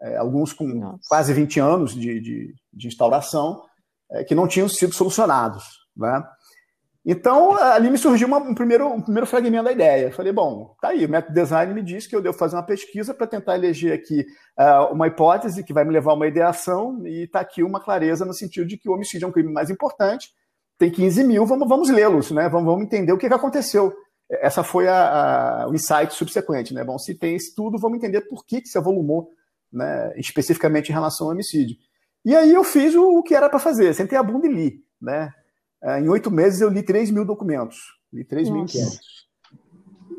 é, 0.01 0.17
alguns 0.17 0.53
com 0.53 0.65
Nossa. 0.67 0.99
quase 1.09 1.33
20 1.33 1.61
anos 1.61 1.95
de, 1.95 2.21
de, 2.21 2.55
de 2.73 2.87
instauração, 2.87 3.65
é, 4.11 4.25
que 4.25 4.35
não 4.35 4.47
tinham 4.47 4.69
sido 4.69 4.95
solucionados. 4.95 5.65
Né? 5.97 6.23
Então, 7.11 7.57
ali 7.57 7.89
me 7.89 7.97
surgiu 7.97 8.29
uma, 8.29 8.37
um, 8.37 8.55
primeiro, 8.55 8.87
um 8.87 9.01
primeiro 9.01 9.27
fragmento 9.27 9.65
da 9.65 9.73
ideia. 9.73 10.13
Falei, 10.13 10.31
bom, 10.31 10.77
tá 10.79 10.89
aí, 10.89 11.07
o 11.07 11.09
método 11.09 11.33
design 11.33 11.73
me 11.73 11.81
diz 11.81 12.07
que 12.07 12.15
eu 12.15 12.21
devo 12.21 12.37
fazer 12.37 12.55
uma 12.55 12.63
pesquisa 12.63 13.15
para 13.15 13.27
tentar 13.27 13.55
eleger 13.55 13.95
aqui 13.95 14.27
uh, 14.59 14.93
uma 14.93 15.07
hipótese 15.07 15.65
que 15.65 15.73
vai 15.73 15.87
me 15.87 15.91
levar 15.91 16.13
a 16.13 16.15
uma 16.15 16.27
ideação, 16.27 17.07
e 17.07 17.23
está 17.23 17.41
aqui 17.41 17.63
uma 17.63 17.81
clareza 17.81 18.27
no 18.27 18.35
sentido 18.35 18.67
de 18.67 18.77
que 18.77 18.91
o 18.91 18.93
homicídio 18.93 19.25
é 19.25 19.29
um 19.29 19.33
crime 19.33 19.51
mais 19.51 19.71
importante, 19.71 20.29
tem 20.77 20.91
15 20.91 21.25
mil, 21.25 21.47
vamos, 21.47 21.67
vamos 21.67 21.89
lê-los, 21.89 22.31
né? 22.31 22.47
vamos, 22.47 22.67
vamos 22.67 22.85
entender 22.85 23.11
o 23.11 23.17
que, 23.17 23.27
que 23.27 23.35
aconteceu. 23.35 23.91
Essa 24.31 24.63
foi 24.63 24.87
a, 24.87 25.63
a, 25.63 25.69
o 25.69 25.75
insight 25.75 26.13
subsequente. 26.13 26.75
Né? 26.75 26.85
Bom, 26.85 26.99
se 26.99 27.15
tem 27.15 27.35
esse 27.35 27.55
tudo, 27.55 27.79
vamos 27.79 27.97
entender 27.97 28.21
por 28.29 28.45
que, 28.45 28.61
que 28.61 28.69
se 28.69 28.77
avolumou 28.77 29.31
né, 29.73 30.13
especificamente 30.19 30.91
em 30.91 30.93
relação 30.93 31.29
ao 31.29 31.33
homicídio. 31.33 31.75
E 32.23 32.37
aí 32.37 32.53
eu 32.53 32.63
fiz 32.65 32.95
o, 32.95 33.19
o 33.19 33.23
que 33.23 33.35
era 33.35 33.49
para 33.49 33.59
fazer, 33.59 33.95
sentei 33.95 34.19
a 34.19 34.23
bunda 34.23 34.47
e 34.47 34.53
li. 34.53 34.85
Né? 35.01 35.33
É, 35.83 36.01
em 36.01 36.09
oito 36.09 36.31
meses 36.31 36.61
eu 36.61 36.69
li 36.69 36.83
3 36.83 37.11
mil 37.11 37.25
documentos, 37.25 37.77
li 38.13 38.25
3 38.25 38.51
mil 38.51 38.63
inquéritos. 38.63 39.29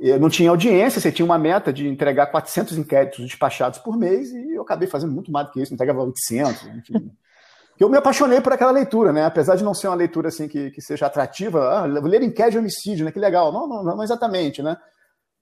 Eu 0.02 0.20
não 0.20 0.30
tinha 0.30 0.50
audiência, 0.50 1.02
você 1.02 1.12
tinha 1.12 1.26
uma 1.26 1.38
meta 1.38 1.74
de 1.74 1.88
entregar 1.88 2.28
400 2.28 2.78
inquéritos 2.78 3.26
despachados 3.26 3.80
por 3.80 3.98
mês 3.98 4.32
e 4.32 4.56
eu 4.56 4.62
acabei 4.62 4.88
fazendo 4.88 5.12
muito 5.12 5.32
mais 5.32 5.48
do 5.48 5.52
que 5.52 5.62
isso, 5.62 5.74
entregava 5.74 6.02
800, 6.04 6.68
enfim. 6.78 7.12
eu 7.78 7.90
me 7.90 7.98
apaixonei 7.98 8.40
por 8.40 8.54
aquela 8.54 8.72
leitura, 8.72 9.12
né? 9.12 9.26
Apesar 9.26 9.56
de 9.56 9.64
não 9.64 9.74
ser 9.74 9.88
uma 9.88 9.96
leitura 9.96 10.30
assim 10.30 10.48
que, 10.48 10.72
que 10.72 10.82
seja 10.82 11.06
atrativa, 11.06 11.70
ah, 11.70 11.86
ler 11.86 12.24
inquérito 12.24 12.54
de 12.54 12.60
homicídio, 12.60 13.06
né? 13.06 13.12
Que 13.12 13.20
legal. 13.20 13.52
Não, 13.52 13.68
não, 13.68 13.84
não 13.84 14.04
exatamente, 14.04 14.64
né? 14.64 14.78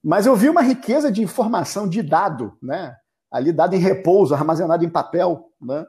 Mas 0.04 0.26
eu 0.26 0.36
vi 0.36 0.50
uma 0.50 0.62
riqueza 0.62 1.12
de 1.12 1.22
informação, 1.22 1.88
de 1.88 2.02
dado, 2.02 2.58
né? 2.62 2.96
ali 3.32 3.52
dado 3.52 3.76
em 3.76 3.80
repouso, 3.80 4.34
armazenado 4.34 4.84
em 4.84 4.90
papel, 4.90 5.52
né? 5.62 5.86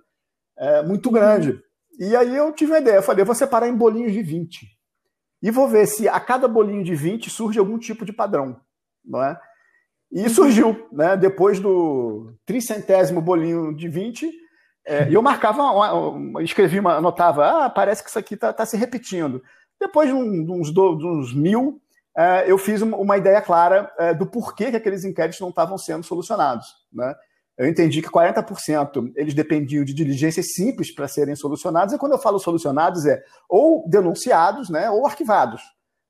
É, 0.56 0.82
muito 0.82 1.10
grande. 1.10 1.58
E 1.98 2.14
aí 2.14 2.36
eu 2.36 2.52
tive 2.52 2.72
uma 2.72 2.78
ideia, 2.78 2.96
eu 2.96 3.02
falei, 3.02 3.22
eu 3.22 3.26
vou 3.26 3.34
separar 3.34 3.68
em 3.68 3.76
bolinhos 3.76 4.12
de 4.12 4.22
20. 4.22 4.66
E 5.42 5.50
vou 5.50 5.68
ver 5.68 5.86
se 5.86 6.08
a 6.08 6.18
cada 6.20 6.46
bolinho 6.46 6.84
de 6.84 6.94
20 6.94 7.28
surge 7.28 7.58
algum 7.58 7.78
tipo 7.78 8.04
de 8.04 8.12
padrão, 8.12 8.60
não 9.04 9.22
é? 9.22 9.38
E 10.10 10.28
surgiu, 10.28 10.88
né? 10.90 11.16
Depois 11.16 11.60
do 11.60 12.32
tricentésimo 12.46 13.20
bolinho 13.20 13.74
de 13.74 13.88
20, 13.88 14.30
é, 14.86 15.08
eu 15.10 15.20
marcava, 15.20 15.62
uma, 15.62 16.42
escrevia, 16.42 16.80
uma, 16.80 16.94
anotava, 16.94 17.66
ah, 17.66 17.70
parece 17.70 18.02
que 18.02 18.08
isso 18.08 18.18
aqui 18.18 18.34
está 18.34 18.52
tá 18.52 18.64
se 18.64 18.76
repetindo. 18.76 19.42
Depois 19.78 20.08
de, 20.08 20.14
uns, 20.14 20.72
do, 20.72 20.96
de 20.96 21.06
uns, 21.06 21.34
mil, 21.34 21.80
é, 22.16 22.50
eu 22.50 22.56
fiz 22.56 22.80
uma, 22.80 22.96
uma 22.96 23.16
ideia 23.18 23.40
clara 23.42 23.92
é, 23.98 24.14
do 24.14 24.26
porquê 24.26 24.70
que 24.70 24.76
aqueles 24.76 25.04
inquéritos 25.04 25.40
não 25.40 25.50
estavam 25.50 25.76
sendo 25.76 26.04
solucionados, 26.04 26.66
né? 26.92 27.14
Eu 27.58 27.68
entendi 27.68 28.00
que 28.00 28.08
40% 28.08 29.12
eles 29.16 29.34
dependiam 29.34 29.84
de 29.84 29.92
diligências 29.92 30.52
simples 30.54 30.94
para 30.94 31.08
serem 31.08 31.34
solucionados, 31.34 31.92
e 31.92 31.98
quando 31.98 32.12
eu 32.12 32.18
falo 32.18 32.38
solucionados 32.38 33.04
é 33.04 33.20
ou 33.48 33.84
denunciados, 33.88 34.70
né, 34.70 34.88
ou 34.88 35.04
arquivados. 35.04 35.60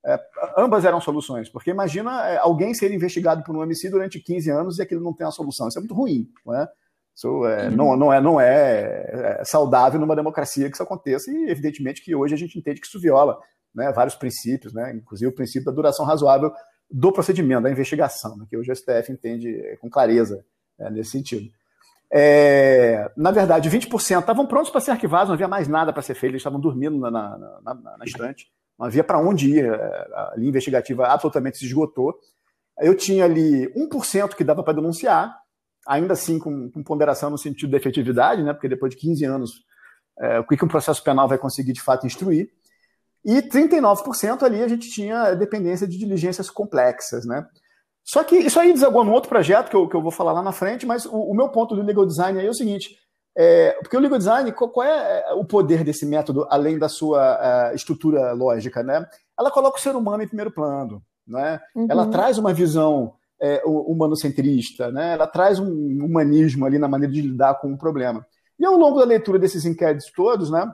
É, 0.05 0.21
ambas 0.57 0.85
eram 0.85 1.01
soluções, 1.01 1.49
porque 1.49 1.71
imagina 1.71 2.29
é, 2.29 2.37
alguém 2.39 2.75
ser 2.75 2.93
investigado 2.93 3.43
por 3.43 3.57
um 3.57 3.63
homicídio 3.63 3.93
durante 3.93 4.21
15 4.21 4.51
anos 4.51 4.79
e 4.79 4.83
aquilo 4.83 5.03
não 5.03 5.15
tem 5.15 5.27
uma 5.27 5.33
solução. 5.33 5.69
Isso 5.69 5.79
é 5.79 5.81
muito 5.81 5.95
ruim. 5.95 6.29
Não 6.47 6.55
é? 6.55 6.69
Isso 7.17 7.47
é, 7.47 7.71
não, 7.71 7.97
não, 7.97 8.13
é, 8.13 8.21
não 8.21 8.41
é, 8.41 9.39
é, 9.41 9.45
saudável 9.45 9.99
numa 9.99 10.15
democracia 10.15 10.69
que 10.69 10.77
isso 10.77 10.83
aconteça, 10.83 11.31
e 11.33 11.51
evidentemente 11.51 12.01
que 12.03 12.15
hoje 12.15 12.35
a 12.35 12.39
gente 12.39 12.57
entende 12.59 12.81
que 12.81 12.87
isso 12.87 13.01
viola 13.01 13.41
né, 13.75 13.91
vários 13.91 14.15
princípios, 14.15 14.73
né, 14.73 14.95
inclusive 14.95 15.31
o 15.31 15.35
princípio 15.35 15.65
da 15.65 15.73
duração 15.73 16.05
razoável 16.05 16.53
do 16.89 17.13
procedimento, 17.13 17.63
da 17.63 17.71
investigação, 17.71 18.37
né, 18.37 18.47
que 18.49 18.57
hoje 18.57 18.71
o 18.71 18.77
STF 18.77 19.11
entende 19.11 19.77
com 19.81 19.91
clareza 19.91 20.45
né, 20.79 20.91
nesse 20.91 21.11
sentido. 21.11 21.51
É, 22.11 23.11
na 23.17 23.31
verdade, 23.31 23.69
20% 23.69 24.21
estavam 24.21 24.47
prontos 24.47 24.71
para 24.71 24.81
ser 24.81 24.93
arquivados, 24.93 25.29
não 25.29 25.35
havia 25.35 25.49
mais 25.49 25.69
nada 25.69 25.93
para 25.93 26.03
ser 26.03 26.15
feito, 26.15 26.33
eles 26.33 26.41
estavam 26.41 26.61
dormindo 26.61 26.99
na, 26.99 27.11
na, 27.11 27.39
na, 27.63 27.75
na 27.75 28.05
estante, 28.05 28.51
não 28.79 28.87
havia 28.87 29.05
para 29.05 29.19
onde 29.19 29.51
ir, 29.51 29.71
a 29.71 30.35
linha 30.37 30.51
investigativa 30.51 31.07
absolutamente 31.07 31.59
se 31.59 31.67
esgotou. 31.67 32.19
Eu 32.81 32.95
tinha 32.95 33.25
ali 33.25 33.69
1% 33.75 34.35
que 34.35 34.45
dava 34.45 34.63
para 34.63 34.75
denunciar, 34.75 35.37
ainda 35.87 36.15
assim 36.15 36.39
com, 36.39 36.71
com, 36.71 36.83
ponderação 36.83 37.29
no 37.29 37.37
sentido 37.37 37.71
da 37.71 37.77
efetividade, 37.77 38.43
né, 38.43 38.53
porque 38.53 38.69
depois 38.69 38.95
de 38.95 39.01
15 39.01 39.25
anos, 39.25 39.53
é, 40.19 40.39
o 40.39 40.45
que, 40.45 40.57
que 40.57 40.65
um 40.65 40.69
processo 40.69 41.03
penal 41.03 41.29
vai 41.29 41.39
conseguir 41.39 41.73
de 41.73 41.83
fato 41.83 42.07
instruir. 42.07 42.49
E 43.25 43.43
39% 43.43 44.43
ali 44.43 44.63
a 44.63 44.69
gente 44.69 44.89
tinha 44.91 45.35
dependência 45.35 45.87
de 45.87 45.99
diligências 45.99 46.49
complexas, 46.49 47.27
né? 47.27 47.47
Só 48.05 48.25
que 48.25 48.37
isso 48.37 48.59
aí 48.59 48.73
desagou 48.73 49.05
num 49.05 49.13
outro 49.13 49.29
projeto 49.29 49.69
que 49.69 49.77
eu, 49.77 49.89
que 49.89 49.95
eu 49.95 50.03
vou 50.03 50.11
falar 50.11 50.33
lá 50.33 50.43
na 50.43 50.53
frente, 50.53 50.87
mas 50.87 51.05
o, 51.05 51.17
o 51.17 51.35
meu 51.35 51.49
ponto 51.51 51.75
do 51.75 51.83
legal 51.83 52.07
design 52.07 52.39
aí 52.39 52.47
é 52.47 52.51
o 52.51 52.55
seguinte: 52.55 52.97
é, 53.37 53.73
porque 53.81 53.97
o 53.97 54.01
legal 54.01 54.19
design, 54.19 54.51
qual, 54.53 54.71
qual, 54.71 54.87
é, 54.87 55.25
é 55.29 55.33
o 55.35 55.45
poder 55.45 55.85
desse 55.85 56.05
método, 56.05 56.47
além 56.51 56.79
da 56.79 56.89
sua 56.89 57.71
uh, 57.71 57.75
estrutura 57.75 58.33
lógica, 58.33 58.83
né? 58.83 59.07
Ela 59.39 59.51
coloca 59.51 59.79
o 59.79 59.81
ser 59.81 59.95
humano 59.95 60.23
em 60.23 60.27
primeiro 60.27 60.51
plano, 60.51 61.03
né? 61.27 61.61
Uhum. 61.75 61.87
Ela 61.89 62.07
traz 62.07 62.39
uma 62.39 62.53
visão 62.53 63.15
é, 63.41 63.63
humanocentrista, 63.65 64.91
né? 64.91 65.13
Ela 65.13 65.27
traz 65.27 65.61
um 65.61 66.05
humanismo 66.05 66.67
ali 66.67 66.79
na 66.79 66.89
maneira 66.89 67.13
de 67.13 67.23
lidar 67.23 67.61
com 67.61 67.73
o 67.73 67.79
problema. 67.79 68.27
E 68.59 68.65
ao 68.65 68.77
longo 68.77 68.99
da 68.99 69.05
leitura 69.05 69.39
desses 69.39 69.65
inquéritos 69.65 70.11
todos, 70.11 70.51
né? 70.51 70.69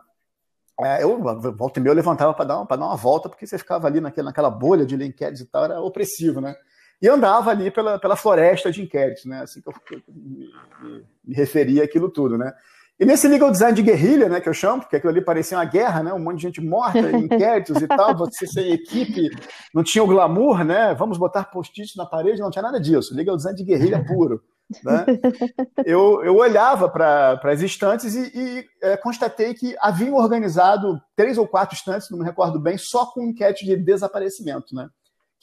É, 0.81 1.05
eu, 1.05 1.21
volta 1.53 1.79
e 1.79 1.83
meia, 1.83 1.93
eu 1.93 1.97
levantava 1.97 2.35
para 2.35 2.47
dar, 2.47 2.57
uma, 2.59 2.67
dar 2.67 2.87
uma 2.87 2.97
volta, 2.97 3.29
porque 3.29 3.47
você 3.47 3.59
ficava 3.59 3.87
ali 3.87 4.01
naquela, 4.01 4.31
naquela 4.31 4.51
bolha 4.51 4.85
de 4.85 4.97
ler 4.97 5.07
inquéritos 5.07 5.43
e 5.43 5.47
tal, 5.47 5.65
era 5.65 5.81
opressivo, 5.81 6.41
né? 6.41 6.57
E 7.01 7.09
andava 7.09 7.51
ali 7.51 7.71
pela, 7.71 7.99
pela 7.99 8.17
floresta 8.17 8.71
de 8.71 8.83
inquéritos, 8.83 9.25
né? 9.25 9.41
Assim 9.43 9.61
que 9.61 9.69
eu, 9.69 9.75
me, 10.09 10.51
me, 10.83 11.05
me 11.25 11.35
referia 11.35 11.85
àquilo 11.85 12.11
tudo, 12.11 12.39
né? 12.39 12.53
E 12.99 13.05
nesse 13.05 13.27
legal 13.27 13.51
design 13.51 13.75
de 13.75 13.83
guerrilha, 13.83 14.29
né, 14.29 14.41
que 14.41 14.49
eu 14.49 14.55
chamo, 14.55 14.83
porque 14.83 14.97
aquilo 14.97 15.11
ali 15.11 15.21
parecia 15.21 15.59
uma 15.59 15.65
guerra, 15.65 16.01
né, 16.01 16.13
um 16.13 16.19
monte 16.21 16.37
de 16.37 16.43
gente 16.43 16.61
morta, 16.61 16.99
inquéritos 17.11 17.83
e 17.83 17.89
tal, 17.89 18.17
você 18.17 18.47
sem 18.47 18.73
equipe, 18.73 19.31
não 19.75 19.83
tinha 19.83 20.05
o 20.05 20.07
glamour, 20.07 20.65
né, 20.65 20.95
vamos 20.95 21.19
botar 21.19 21.51
post-it 21.51 21.97
na 21.97 22.07
parede, 22.07 22.41
não 22.41 22.53
tinha 22.53 22.63
nada 22.63 22.81
disso, 22.81 23.15
legal 23.15 23.37
design 23.37 23.59
de 23.59 23.65
guerrilha 23.65 24.05
puro. 24.05 24.41
Né? 24.83 25.05
Eu, 25.85 26.25
eu 26.25 26.37
olhava 26.37 26.89
para 26.89 27.39
as 27.45 27.61
estantes 27.61 28.15
e, 28.15 28.33
e 28.35 28.65
é, 28.83 28.97
constatei 28.97 29.53
que 29.53 29.77
haviam 29.79 30.15
organizado 30.15 30.99
três 31.15 31.37
ou 31.37 31.47
quatro 31.47 31.77
estantes, 31.77 32.09
não 32.11 32.19
me 32.19 32.25
recordo 32.25 32.59
bem, 32.59 32.79
só 32.79 33.05
com 33.05 33.23
enquete 33.23 33.67
de 33.67 33.77
desaparecimento, 33.77 34.75
né? 34.75 34.89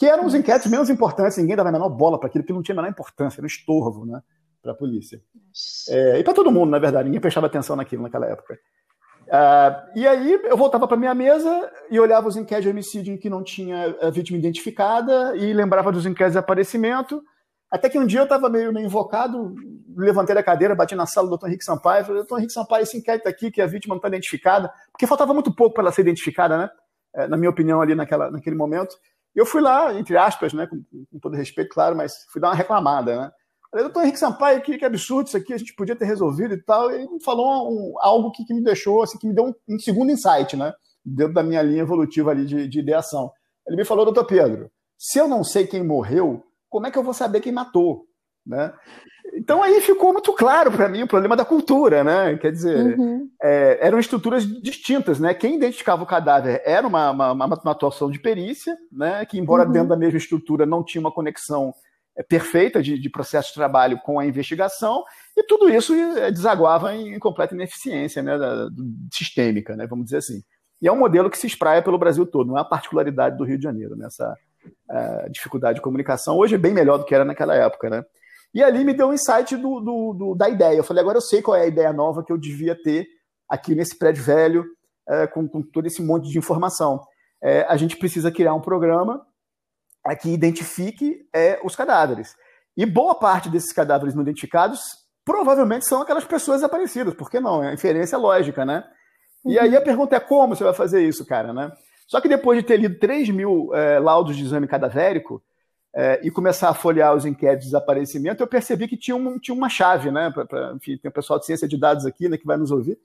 Que 0.02 0.08
eram 0.08 0.26
os 0.26 0.34
inquéritos 0.34 0.72
menos 0.72 0.90
importantes, 0.90 1.38
ninguém 1.38 1.56
dava 1.56 1.70
a 1.70 1.72
menor 1.72 1.88
bola 1.88 2.20
para 2.20 2.28
aquilo, 2.28 2.44
porque 2.44 2.54
não 2.54 2.64
tinha 2.64 2.74
a 2.74 2.78
menor 2.78 2.90
importância, 2.90 3.40
era 3.40 3.44
um 3.44 3.46
estorvo 3.46 4.04
né, 4.04 4.20
para 4.60 4.72
a 4.72 4.76
polícia. 4.76 5.22
É, 5.90 6.18
e 6.18 6.24
para 6.24 6.34
todo 6.34 6.52
mundo, 6.52 6.72
na 6.72 6.80
verdade, 6.80 7.06
ninguém 7.06 7.22
prestava 7.22 7.46
atenção 7.46 7.76
naquilo 7.76 8.02
naquela 8.02 8.26
época. 8.26 8.58
Uh, 9.28 10.00
e 10.00 10.08
aí 10.08 10.40
eu 10.44 10.58
voltava 10.58 10.88
para 10.88 10.98
minha 10.98 11.14
mesa 11.14 11.72
e 11.92 12.00
olhava 12.00 12.28
os 12.28 12.36
inquéritos 12.36 12.64
de 12.64 12.70
homicídio 12.72 13.14
em 13.14 13.18
que 13.18 13.30
não 13.30 13.44
tinha 13.44 13.96
a 14.02 14.10
vítima 14.10 14.40
identificada 14.40 15.38
e 15.38 15.54
lembrava 15.54 15.92
dos 15.92 16.08
inquéritos 16.08 16.34
de 16.34 16.40
aparecimento. 16.40 17.22
Até 17.70 17.88
que 17.88 18.00
um 18.00 18.06
dia 18.08 18.22
eu 18.22 18.24
estava 18.24 18.50
meio, 18.50 18.74
meio 18.74 18.88
invocado, 18.88 19.54
levantei 19.96 20.34
da 20.34 20.42
cadeira, 20.42 20.74
bati 20.74 20.96
na 20.96 21.06
sala 21.06 21.30
do 21.30 21.38
Dr. 21.38 21.46
Henrique 21.46 21.64
Sampaio, 21.64 22.06
falei, 22.06 22.24
Dr. 22.24 22.38
Henrique 22.40 22.54
Sampaio, 22.54 22.82
esse 22.82 22.98
inquérito 22.98 23.30
aqui 23.30 23.52
que 23.52 23.62
a 23.62 23.68
vítima 23.68 23.94
não 23.94 24.00
está 24.00 24.08
identificada, 24.08 24.74
porque 24.92 25.06
faltava 25.06 25.32
muito 25.32 25.54
pouco 25.54 25.76
para 25.76 25.84
ela 25.84 25.92
ser 25.92 26.02
identificada, 26.02 26.58
né? 26.58 26.72
É, 27.14 27.28
na 27.28 27.38
minha 27.38 27.52
opinião, 27.52 27.80
ali 27.82 27.94
naquela, 27.94 28.32
naquele 28.32 28.56
momento. 28.56 28.98
Eu 29.36 29.46
fui 29.46 29.62
lá, 29.62 29.94
entre 29.98 30.18
aspas, 30.18 30.54
né, 30.54 30.68
com, 30.68 30.84
com, 31.12 31.20
todo 31.20 31.36
respeito, 31.36 31.70
claro, 31.74 31.96
mas 31.96 32.14
fui 32.32 32.42
dar 32.42 32.50
uma 32.50 32.56
reclamada, 32.56 33.16
né? 33.16 33.32
Falei, 33.70 33.86
doutor 33.86 34.04
Henrique 34.04 34.20
Sampaio, 34.20 34.62
que, 34.62 34.78
que 34.78 34.84
absurdo 34.84 35.28
isso 35.28 35.38
aqui, 35.38 35.54
a 35.54 35.58
gente 35.58 35.74
podia 35.74 35.96
ter 35.96 36.04
resolvido 36.04 36.54
e 36.54 36.62
tal. 36.62 36.92
Ele 36.92 37.08
falou 37.24 37.72
um, 37.72 37.94
algo 38.00 38.30
que, 38.32 38.44
que, 38.44 38.54
me 38.54 38.62
deixou, 38.62 39.02
assim, 39.02 39.18
que 39.18 39.26
me 39.26 39.34
deu 39.34 39.46
um, 39.46 39.54
um, 39.70 39.80
segundo 39.80 40.12
insight, 40.12 40.58
né? 40.58 40.74
Dentro 41.06 41.34
da 41.34 41.42
minha 41.42 41.62
linha 41.62 41.82
evolutiva 41.82 42.32
ali 42.32 42.46
de, 42.46 42.68
de 42.68 42.80
ideação. 42.80 43.32
Ele 43.66 43.78
me 43.78 43.86
falou, 43.86 44.04
doutor 44.04 44.26
Pedro, 44.26 44.70
se 44.98 45.18
eu 45.18 45.28
não 45.28 45.42
sei 45.42 45.66
quem 45.66 45.86
morreu, 45.86 46.44
como 46.70 46.86
é 46.86 46.92
que 46.92 46.98
eu 46.98 47.04
vou 47.04 47.14
saber 47.14 47.40
quem 47.40 47.54
matou? 47.54 48.06
Né? 48.46 48.74
Então 49.34 49.64
aí 49.64 49.80
ficou 49.82 50.12
muito 50.12 50.34
claro 50.34 50.72
para 50.72 50.90
mim 50.90 51.04
o 51.04 51.08
problema 51.08 51.36
da 51.36 51.46
cultura, 51.46 52.04
né? 52.04 52.38
Quer 52.38 52.52
dizer, 52.52 53.00
uhum. 53.00 53.30
é, 53.42 53.78
eram 53.82 54.00
estruturas 54.00 54.46
distintas, 54.46 55.20
né? 55.20 55.34
Quem 55.34 55.56
identificava 55.56 56.04
o 56.04 56.08
cadáver 56.08 56.62
era 56.66 56.86
uma, 56.86 57.12
uma, 57.12 57.32
uma, 57.32 57.46
uma 57.46 57.72
atuação 57.72 58.10
de 58.10 58.20
perícia, 58.20 58.76
né? 58.92 59.26
Que 59.26 59.40
embora 59.40 59.66
uhum. 59.66 59.72
dentro 59.72 59.90
da 59.90 59.98
mesma 59.98 60.18
estrutura 60.18 60.66
não 60.66 60.84
tinha 60.84 61.00
uma 61.00 61.12
conexão 61.12 61.74
é, 62.18 62.24
perfeita 62.24 62.82
de, 62.82 63.00
de, 63.00 63.10
processo 63.10 63.50
de 63.50 63.56
trabalho 63.56 64.00
com 64.04 64.20
a 64.20 64.26
investigação, 64.26 65.04
e 65.38 65.44
tudo 65.44 65.70
isso 65.70 65.94
é, 65.94 66.30
desaguava 66.30 66.94
em, 66.94 67.18
completa 67.20 67.56
ineficiência, 67.56 68.22
né? 68.22 68.38
Da, 68.38 68.66
do, 68.66 68.84
sistêmica, 69.14 69.76
né? 69.78 69.88
Vamos 69.88 70.06
dizer 70.06 70.18
assim. 70.18 70.44
E 70.82 70.88
é 70.88 70.92
um 70.92 71.00
modelo 71.00 71.30
que 71.30 71.38
se 71.38 71.48
espraia 71.48 71.82
pelo 71.82 71.98
Brasil 71.98 72.26
todo, 72.26 72.48
não 72.48 72.58
é 72.58 72.62
a 72.62 72.66
particularidade 72.66 73.38
do 73.38 73.44
Rio 73.44 73.58
de 73.58 73.64
Janeiro, 73.64 73.96
nessa 73.96 74.36
né? 74.90 75.30
dificuldade 75.30 75.76
de 75.76 75.82
comunicação. 75.82 76.38
Hoje 76.38 76.56
é 76.56 76.58
bem 76.58 76.74
melhor 76.74 76.98
do 76.98 77.06
que 77.06 77.14
era 77.14 77.24
naquela 77.24 77.56
época, 77.56 77.90
né? 77.90 78.04
E 78.54 78.64
ali 78.64 78.84
me 78.84 78.94
deu 78.94 79.08
um 79.10 79.14
insight 79.14 79.56
do, 79.56 79.80
do, 79.80 80.14
do, 80.14 80.36
da 80.36 80.50
ideia. 80.50 80.78
Eu 80.78 80.84
falei, 80.84 81.02
agora 81.02 81.18
eu 81.18 81.22
sei 81.22 81.42
qual 81.42 81.56
é 81.56 81.62
a 81.62 81.68
ideia 81.68 81.94
nova 81.94 82.24
que 82.24 82.32
eu 82.32 82.38
devia 82.38 82.76
ter 82.82 83.08
aqui 83.48 83.76
nesse 83.76 83.98
prédio 83.98 84.24
velho, 84.24 84.66
é, 85.08 85.28
com, 85.28 85.48
com, 85.48 85.62
todo 85.62 85.86
esse 85.86 86.02
monte 86.02 86.30
de 86.30 86.38
informação. 86.38 87.02
É, 87.42 87.64
a 87.64 87.76
gente 87.78 87.98
precisa 87.98 88.32
criar 88.32 88.54
um 88.54 88.62
programa 88.62 89.26
é, 90.06 90.16
que 90.16 90.30
identifique 90.30 91.28
é, 91.34 91.60
os 91.64 91.76
cadáveres. 91.76 92.36
E 92.76 92.86
boa 92.86 93.16
parte 93.16 93.50
desses 93.50 93.74
cadáveres 93.74 94.16
não 94.16 94.24
identificados 94.24 94.82
provavelmente 95.24 95.86
são 95.86 96.02
aquelas 96.02 96.26
pessoas 96.26 96.62
desaparecidas. 96.62 97.14
Por 97.14 97.30
que 97.30 97.40
não? 97.40 97.64
É 97.64 97.70
a 97.70 97.74
inferência 97.74 98.18
lógica, 98.18 98.66
né? 98.66 98.84
E 99.46 99.58
aí 99.58 99.76
a 99.76 99.82
pergunta 99.82 100.16
é 100.16 100.20
como 100.20 100.56
você 100.56 100.64
vai 100.64 100.74
fazer 100.74 101.08
isso, 101.08 101.26
cara, 101.26 101.54
né? 101.54 101.72
Só 102.08 102.20
que 102.20 102.28
depois 102.28 102.60
de 102.60 102.66
ter 102.66 102.78
lido 102.78 103.00
3 103.00 103.30
mil 103.30 103.74
é, 103.74 104.00
laudos 104.00 104.36
de 104.36 104.44
exame 104.44 104.68
cadavérico, 104.68 105.42
é, 105.94 106.22
e 106.24 106.32
começar 106.32 106.70
a 106.70 106.74
folhear 106.74 107.14
os 107.14 107.26
inquéritos 107.26 107.66
de 107.66 107.72
desaparecimento, 107.72 108.42
eu 108.42 108.48
percebi 108.48 108.88
que 108.88 108.98
tinha, 108.98 109.16
um, 109.16 109.38
tinha 109.38 109.56
uma 109.56 109.70
chave, 109.70 110.10
né? 110.10 110.32
Pra, 110.32 110.46
pra, 110.46 110.74
enfim, 110.74 110.98
tem 110.98 111.10
o 111.10 111.14
pessoal 111.14 111.38
de 111.40 111.46
ciência 111.46 111.68
de 111.68 111.78
dados 111.78 112.06
aqui 112.06 112.30
né, 112.30 112.38
que 112.38 112.46
vai 112.46 112.58
nos 112.58 112.72
ouvir. 112.72 112.98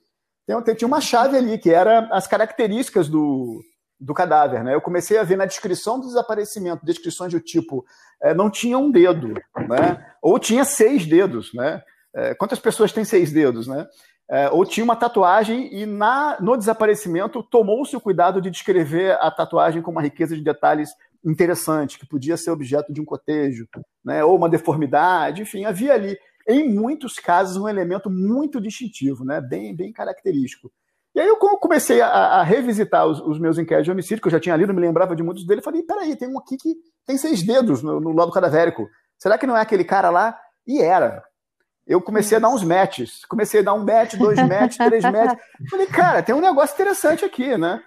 Tem, 0.45 0.75
tinha 0.75 0.87
uma 0.87 1.01
chave 1.01 1.35
ali, 1.35 1.57
que 1.57 1.69
era 1.69 2.07
as 2.11 2.25
características 2.25 3.09
do, 3.09 3.61
do 3.99 4.13
cadáver. 4.13 4.63
Né? 4.63 4.73
Eu 4.73 4.81
comecei 4.81 5.17
a 5.17 5.23
ver 5.23 5.35
na 5.35 5.45
descrição 5.45 5.99
do 5.99 6.07
desaparecimento, 6.07 6.85
descrições 6.85 7.33
do 7.33 7.39
tipo, 7.41 7.85
é, 8.21 8.33
não 8.33 8.49
tinha 8.49 8.77
um 8.77 8.89
dedo, 8.89 9.33
né? 9.67 10.05
ou 10.21 10.39
tinha 10.39 10.63
seis 10.63 11.05
dedos. 11.05 11.53
Né? 11.53 11.81
É, 12.15 12.33
quantas 12.35 12.59
pessoas 12.59 12.93
têm 12.93 13.03
seis 13.03 13.31
dedos? 13.31 13.67
Né? 13.67 13.85
É, 14.29 14.49
ou 14.49 14.65
tinha 14.65 14.83
uma 14.83 14.95
tatuagem 14.95 15.73
e 15.73 15.85
na, 15.85 16.37
no 16.39 16.57
desaparecimento 16.57 17.43
tomou-se 17.43 17.95
o 17.95 18.01
cuidado 18.01 18.41
de 18.41 18.49
descrever 18.49 19.17
a 19.21 19.31
tatuagem 19.31 19.81
com 19.81 19.91
uma 19.91 20.01
riqueza 20.01 20.35
de 20.35 20.43
detalhes 20.43 20.89
interessante, 21.23 21.99
que 21.99 22.07
podia 22.07 22.37
ser 22.37 22.51
objeto 22.51 22.93
de 22.93 23.01
um 23.01 23.05
cotejo, 23.05 23.67
né, 24.03 24.23
ou 24.23 24.35
uma 24.35 24.49
deformidade, 24.49 25.41
enfim, 25.41 25.65
havia 25.65 25.93
ali, 25.93 26.17
em 26.47 26.67
muitos 26.67 27.15
casos, 27.15 27.57
um 27.57 27.67
elemento 27.67 28.09
muito 28.09 28.61
distintivo, 28.61 29.25
né, 29.25 29.41
bem, 29.41 29.75
bem 29.75 29.91
característico. 29.91 30.71
E 31.15 31.19
aí 31.19 31.27
eu 31.27 31.35
comecei 31.37 31.99
a, 31.99 32.07
a 32.07 32.43
revisitar 32.43 33.07
os, 33.07 33.19
os, 33.19 33.39
meus 33.39 33.57
inquéritos 33.57 33.85
de 33.85 33.91
homicídio, 33.91 34.21
que 34.21 34.27
eu 34.27 34.31
já 34.31 34.39
tinha 34.39 34.55
lido, 34.55 34.73
me 34.73 34.81
lembrava 34.81 35.15
de 35.15 35.23
muitos 35.23 35.45
deles, 35.47 35.63
falei, 35.63 35.81
peraí, 35.81 36.15
tem 36.15 36.27
um 36.27 36.37
aqui 36.37 36.57
que 36.57 36.75
tem 37.05 37.17
seis 37.17 37.41
dedos 37.41 37.81
no, 37.81 37.99
no 37.99 38.11
lado 38.11 38.31
cadavérico. 38.31 38.87
Será 39.17 39.35
que 39.37 39.47
não 39.47 39.57
é 39.57 39.61
aquele 39.61 39.83
cara 39.83 40.11
lá? 40.11 40.37
E 40.65 40.79
era. 40.79 41.23
Eu 41.87 42.01
comecei 42.01 42.37
a 42.37 42.39
dar 42.39 42.49
uns 42.49 42.63
matches. 42.63 43.25
Comecei 43.25 43.61
a 43.61 43.63
dar 43.63 43.73
um 43.73 43.83
match, 43.83 44.13
dois 44.15 44.37
matches, 44.37 44.77
três 44.77 45.03
matches. 45.03 45.39
Falei, 45.71 45.87
cara, 45.87 46.21
tem 46.21 46.35
um 46.35 46.41
negócio 46.41 46.75
interessante 46.75 47.25
aqui, 47.25 47.57
né? 47.57 47.81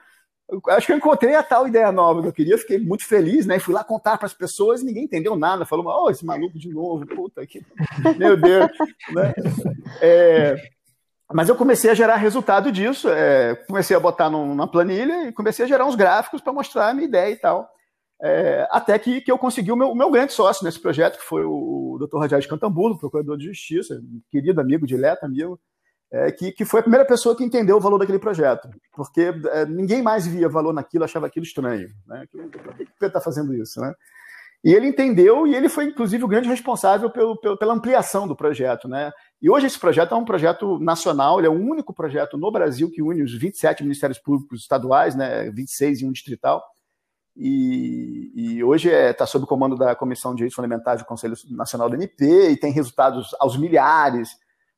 Acho 0.69 0.87
que 0.87 0.93
eu 0.93 0.97
encontrei 0.97 1.35
a 1.35 1.43
tal 1.43 1.67
ideia 1.67 1.93
nova 1.93 2.23
que 2.23 2.29
eu 2.29 2.33
queria, 2.33 2.59
fiquei 2.59 2.79
muito 2.79 3.07
feliz, 3.07 3.47
né? 3.47 3.59
Fui 3.59 3.75
lá 3.75 3.85
contar 3.85 4.19
para 4.19 4.27
as 4.27 4.35
pessoas 4.35 4.81
e 4.81 4.85
ninguém 4.85 5.05
entendeu 5.05 5.37
nada. 5.37 5.65
Falou, 5.65 5.87
oh, 5.87 6.11
esse 6.11 6.25
maluco 6.25 6.59
de 6.59 6.69
novo, 6.69 7.07
puta 7.07 7.47
que. 7.47 7.65
Meu 8.19 8.37
Deus. 8.37 8.71
né? 9.15 9.35
É, 10.01 10.57
mas 11.33 11.49
eu 11.49 11.55
comecei 11.55 11.91
a 11.91 11.95
gerar 11.95 12.17
resultado 12.17 12.73
disso, 12.73 13.09
é, 13.09 13.55
comecei 13.67 13.97
a 13.97 14.01
botar 14.01 14.29
numa 14.29 14.67
planilha 14.67 15.29
e 15.29 15.33
comecei 15.33 15.65
a 15.65 15.69
gerar 15.69 15.87
uns 15.87 15.95
gráficos 15.95 16.41
para 16.41 16.53
mostrar 16.53 16.89
a 16.89 16.95
minha 16.95 17.07
ideia 17.07 17.33
e 17.33 17.37
tal. 17.37 17.69
É, 18.23 18.69
até 18.71 18.99
que, 18.99 19.21
que 19.21 19.33
eu 19.33 19.39
consegui 19.39 19.73
o 19.73 19.77
meu, 19.77 19.91
o 19.93 19.95
meu 19.95 20.11
grande 20.11 20.33
sócio 20.33 20.65
nesse 20.65 20.79
projeto, 20.79 21.19
que 21.19 21.25
foi 21.25 21.45
o, 21.45 21.95
o 21.95 21.99
Dr. 21.99 22.39
De 22.39 22.49
Cantambulo, 22.49 22.99
procurador 22.99 23.39
de 23.39 23.47
justiça, 23.47 24.03
querido 24.31 24.61
amigo, 24.61 24.87
dileto 24.87 25.25
amigo, 25.25 25.59
é, 26.13 26.33
que, 26.33 26.51
que 26.51 26.65
foi 26.65 26.81
a 26.81 26.83
primeira 26.83 27.05
pessoa 27.05 27.37
que 27.37 27.45
entendeu 27.45 27.77
o 27.77 27.81
valor 27.81 27.99
daquele 27.99 28.19
projeto, 28.19 28.69
porque 28.93 29.33
é, 29.53 29.67
ninguém 29.67 30.03
mais 30.03 30.27
via 30.27 30.49
valor 30.49 30.73
naquilo, 30.73 31.05
achava 31.05 31.27
aquilo 31.27 31.45
estranho. 31.45 31.89
Né? 32.07 32.27
Por 32.31 32.75
que 32.75 33.05
o 33.05 33.07
está 33.07 33.21
fazendo 33.21 33.55
isso? 33.55 33.81
Né? 33.81 33.95
E 34.63 34.75
ele 34.75 34.89
entendeu 34.89 35.47
e 35.47 35.55
ele 35.55 35.69
foi, 35.69 35.85
inclusive, 35.85 36.23
o 36.25 36.29
grande 36.29 36.49
responsável 36.49 37.11
pelo, 37.11 37.41
pelo, 37.41 37.57
pela 37.57 37.73
ampliação 37.73 38.27
do 38.27 38.37
projeto. 38.37 38.89
Né? 38.89 39.11
E 39.41 39.49
hoje 39.49 39.67
esse 39.67 39.79
projeto 39.79 40.15
é 40.15 40.19
um 40.19 40.25
projeto 40.25 40.79
nacional, 40.81 41.39
ele 41.39 41.47
é 41.47 41.51
o 41.51 41.55
único 41.55 41.95
projeto 41.95 42.37
no 42.37 42.51
Brasil 42.51 42.91
que 42.91 43.03
une 43.03 43.23
os 43.23 43.33
27 43.33 43.85
ministérios 43.85 44.19
públicos 44.19 44.61
estaduais, 44.61 45.15
né, 45.15 45.51
26 45.51 46.03
e 46.03 46.07
um 46.07 46.13
distrital. 46.13 46.63
E, 47.37 48.33
e 48.35 48.65
hoje 48.65 48.89
está 48.89 48.99
é, 48.99 49.13
tá 49.13 49.25
sob 49.25 49.45
o 49.45 49.49
comando 49.49 49.77
da 49.77 49.95
Comissão 49.95 50.33
de 50.33 50.39
Direitos 50.39 50.57
Fundamentais 50.57 51.01
do 51.01 51.07
Conselho 51.07 51.37
Nacional 51.51 51.89
do 51.89 51.95
MP 51.95 52.51
e 52.51 52.57
tem 52.57 52.73
resultados 52.73 53.35
aos 53.39 53.57
milhares 53.57 54.37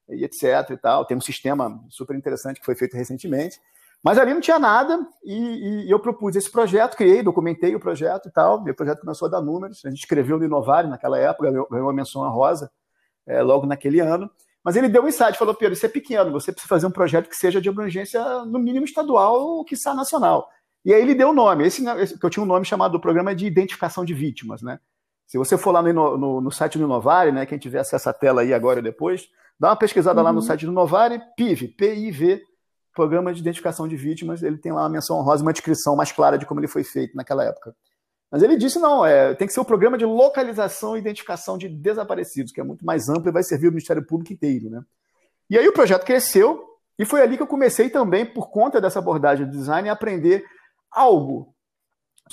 e 0.08 0.24
etc. 0.24 0.70
E 0.70 0.76
tal. 0.76 1.04
Tem 1.04 1.16
um 1.16 1.20
sistema 1.20 1.82
super 1.88 2.16
interessante 2.16 2.60
que 2.60 2.66
foi 2.66 2.74
feito 2.74 2.96
recentemente. 2.96 3.60
Mas 4.02 4.18
ali 4.18 4.34
não 4.34 4.40
tinha 4.40 4.58
nada 4.58 4.98
e, 5.22 5.84
e, 5.84 5.90
eu 5.90 6.00
propus 6.00 6.34
esse 6.34 6.50
projeto, 6.50 6.96
criei, 6.96 7.22
documentei 7.22 7.74
o 7.76 7.80
projeto 7.80 8.28
e 8.28 8.32
tal. 8.32 8.62
Meu 8.62 8.74
projeto 8.74 9.00
começou 9.00 9.28
a 9.28 9.30
dar 9.30 9.40
números. 9.40 9.84
A 9.84 9.90
gente 9.90 10.00
escreveu 10.00 10.38
no 10.38 10.44
Inovare 10.44 10.88
naquela 10.88 11.18
época, 11.18 11.50
ganhou 11.50 11.68
uma 11.70 11.92
menção 11.92 12.28
rosa 12.30 12.70
é, 13.26 13.40
logo 13.42 13.64
naquele 13.64 14.00
ano. 14.00 14.28
Mas 14.64 14.76
ele 14.76 14.88
deu 14.88 15.04
um 15.04 15.08
insight, 15.08 15.36
falou, 15.36 15.54
Pedro, 15.54 15.74
isso 15.74 15.86
é 15.86 15.88
pequeno, 15.88 16.30
você 16.30 16.52
precisa 16.52 16.68
fazer 16.68 16.86
um 16.86 16.90
projeto 16.90 17.28
que 17.28 17.36
seja 17.36 17.60
de 17.60 17.68
abrangência 17.68 18.44
no 18.44 18.58
mínimo 18.58 18.84
estadual 18.84 19.40
ou 19.40 19.66
está 19.70 19.92
nacional. 19.92 20.48
E 20.84 20.92
aí 20.92 21.00
ele 21.00 21.14
deu 21.14 21.30
o 21.30 21.32
nome, 21.32 21.66
esse, 21.66 21.86
esse, 21.88 22.18
que 22.18 22.24
eu 22.24 22.30
tinha 22.30 22.42
um 22.42 22.46
nome 22.46 22.64
chamado 22.64 22.92
do 22.92 23.00
programa 23.00 23.34
de 23.34 23.46
identificação 23.46 24.04
de 24.04 24.14
vítimas, 24.14 24.62
né? 24.62 24.78
Se 25.32 25.38
você 25.38 25.56
for 25.56 25.70
lá 25.70 25.80
no, 25.80 26.18
no, 26.18 26.40
no 26.42 26.50
site 26.50 26.76
do 26.76 26.84
Inovare, 26.84 27.32
né, 27.32 27.46
quem 27.46 27.56
tiver 27.56 27.78
acesso 27.78 28.06
à 28.06 28.12
tela 28.12 28.42
aí 28.42 28.52
agora 28.52 28.80
ou 28.80 28.82
depois, 28.82 29.30
dá 29.58 29.70
uma 29.70 29.76
pesquisada 29.76 30.20
uhum. 30.20 30.24
lá 30.26 30.30
no 30.30 30.40
uhum. 30.40 30.44
site 30.44 30.66
do 30.66 30.72
Inovare, 30.72 31.22
PIV, 31.34 31.68
P-I-V, 31.68 32.42
Programa 32.94 33.32
de 33.32 33.40
Identificação 33.40 33.88
de 33.88 33.96
Vítimas, 33.96 34.42
ele 34.42 34.58
tem 34.58 34.72
lá 34.72 34.82
uma 34.82 34.90
menção 34.90 35.16
honrosa, 35.16 35.42
uma 35.42 35.54
descrição 35.54 35.96
mais 35.96 36.12
clara 36.12 36.36
de 36.36 36.44
como 36.44 36.60
ele 36.60 36.68
foi 36.68 36.84
feito 36.84 37.16
naquela 37.16 37.44
época. 37.44 37.74
Mas 38.30 38.42
ele 38.42 38.58
disse, 38.58 38.78
não, 38.78 39.06
é, 39.06 39.32
tem 39.32 39.46
que 39.46 39.54
ser 39.54 39.60
o 39.60 39.64
programa 39.64 39.96
de 39.96 40.04
localização 40.04 40.98
e 40.98 41.00
identificação 41.00 41.56
de 41.56 41.66
desaparecidos, 41.66 42.52
que 42.52 42.60
é 42.60 42.64
muito 42.64 42.84
mais 42.84 43.08
amplo 43.08 43.30
e 43.30 43.32
vai 43.32 43.42
servir 43.42 43.68
o 43.68 43.72
Ministério 43.72 44.06
Público 44.06 44.34
inteiro, 44.34 44.68
né? 44.68 44.82
E 45.48 45.56
aí 45.56 45.66
o 45.66 45.72
projeto 45.72 46.04
cresceu, 46.04 46.62
e 46.98 47.06
foi 47.06 47.22
ali 47.22 47.38
que 47.38 47.42
eu 47.42 47.46
comecei 47.46 47.88
também, 47.88 48.26
por 48.26 48.50
conta 48.50 48.82
dessa 48.82 48.98
abordagem 48.98 49.46
de 49.46 49.52
design, 49.52 49.88
a 49.88 49.92
aprender 49.94 50.44
algo 50.90 51.54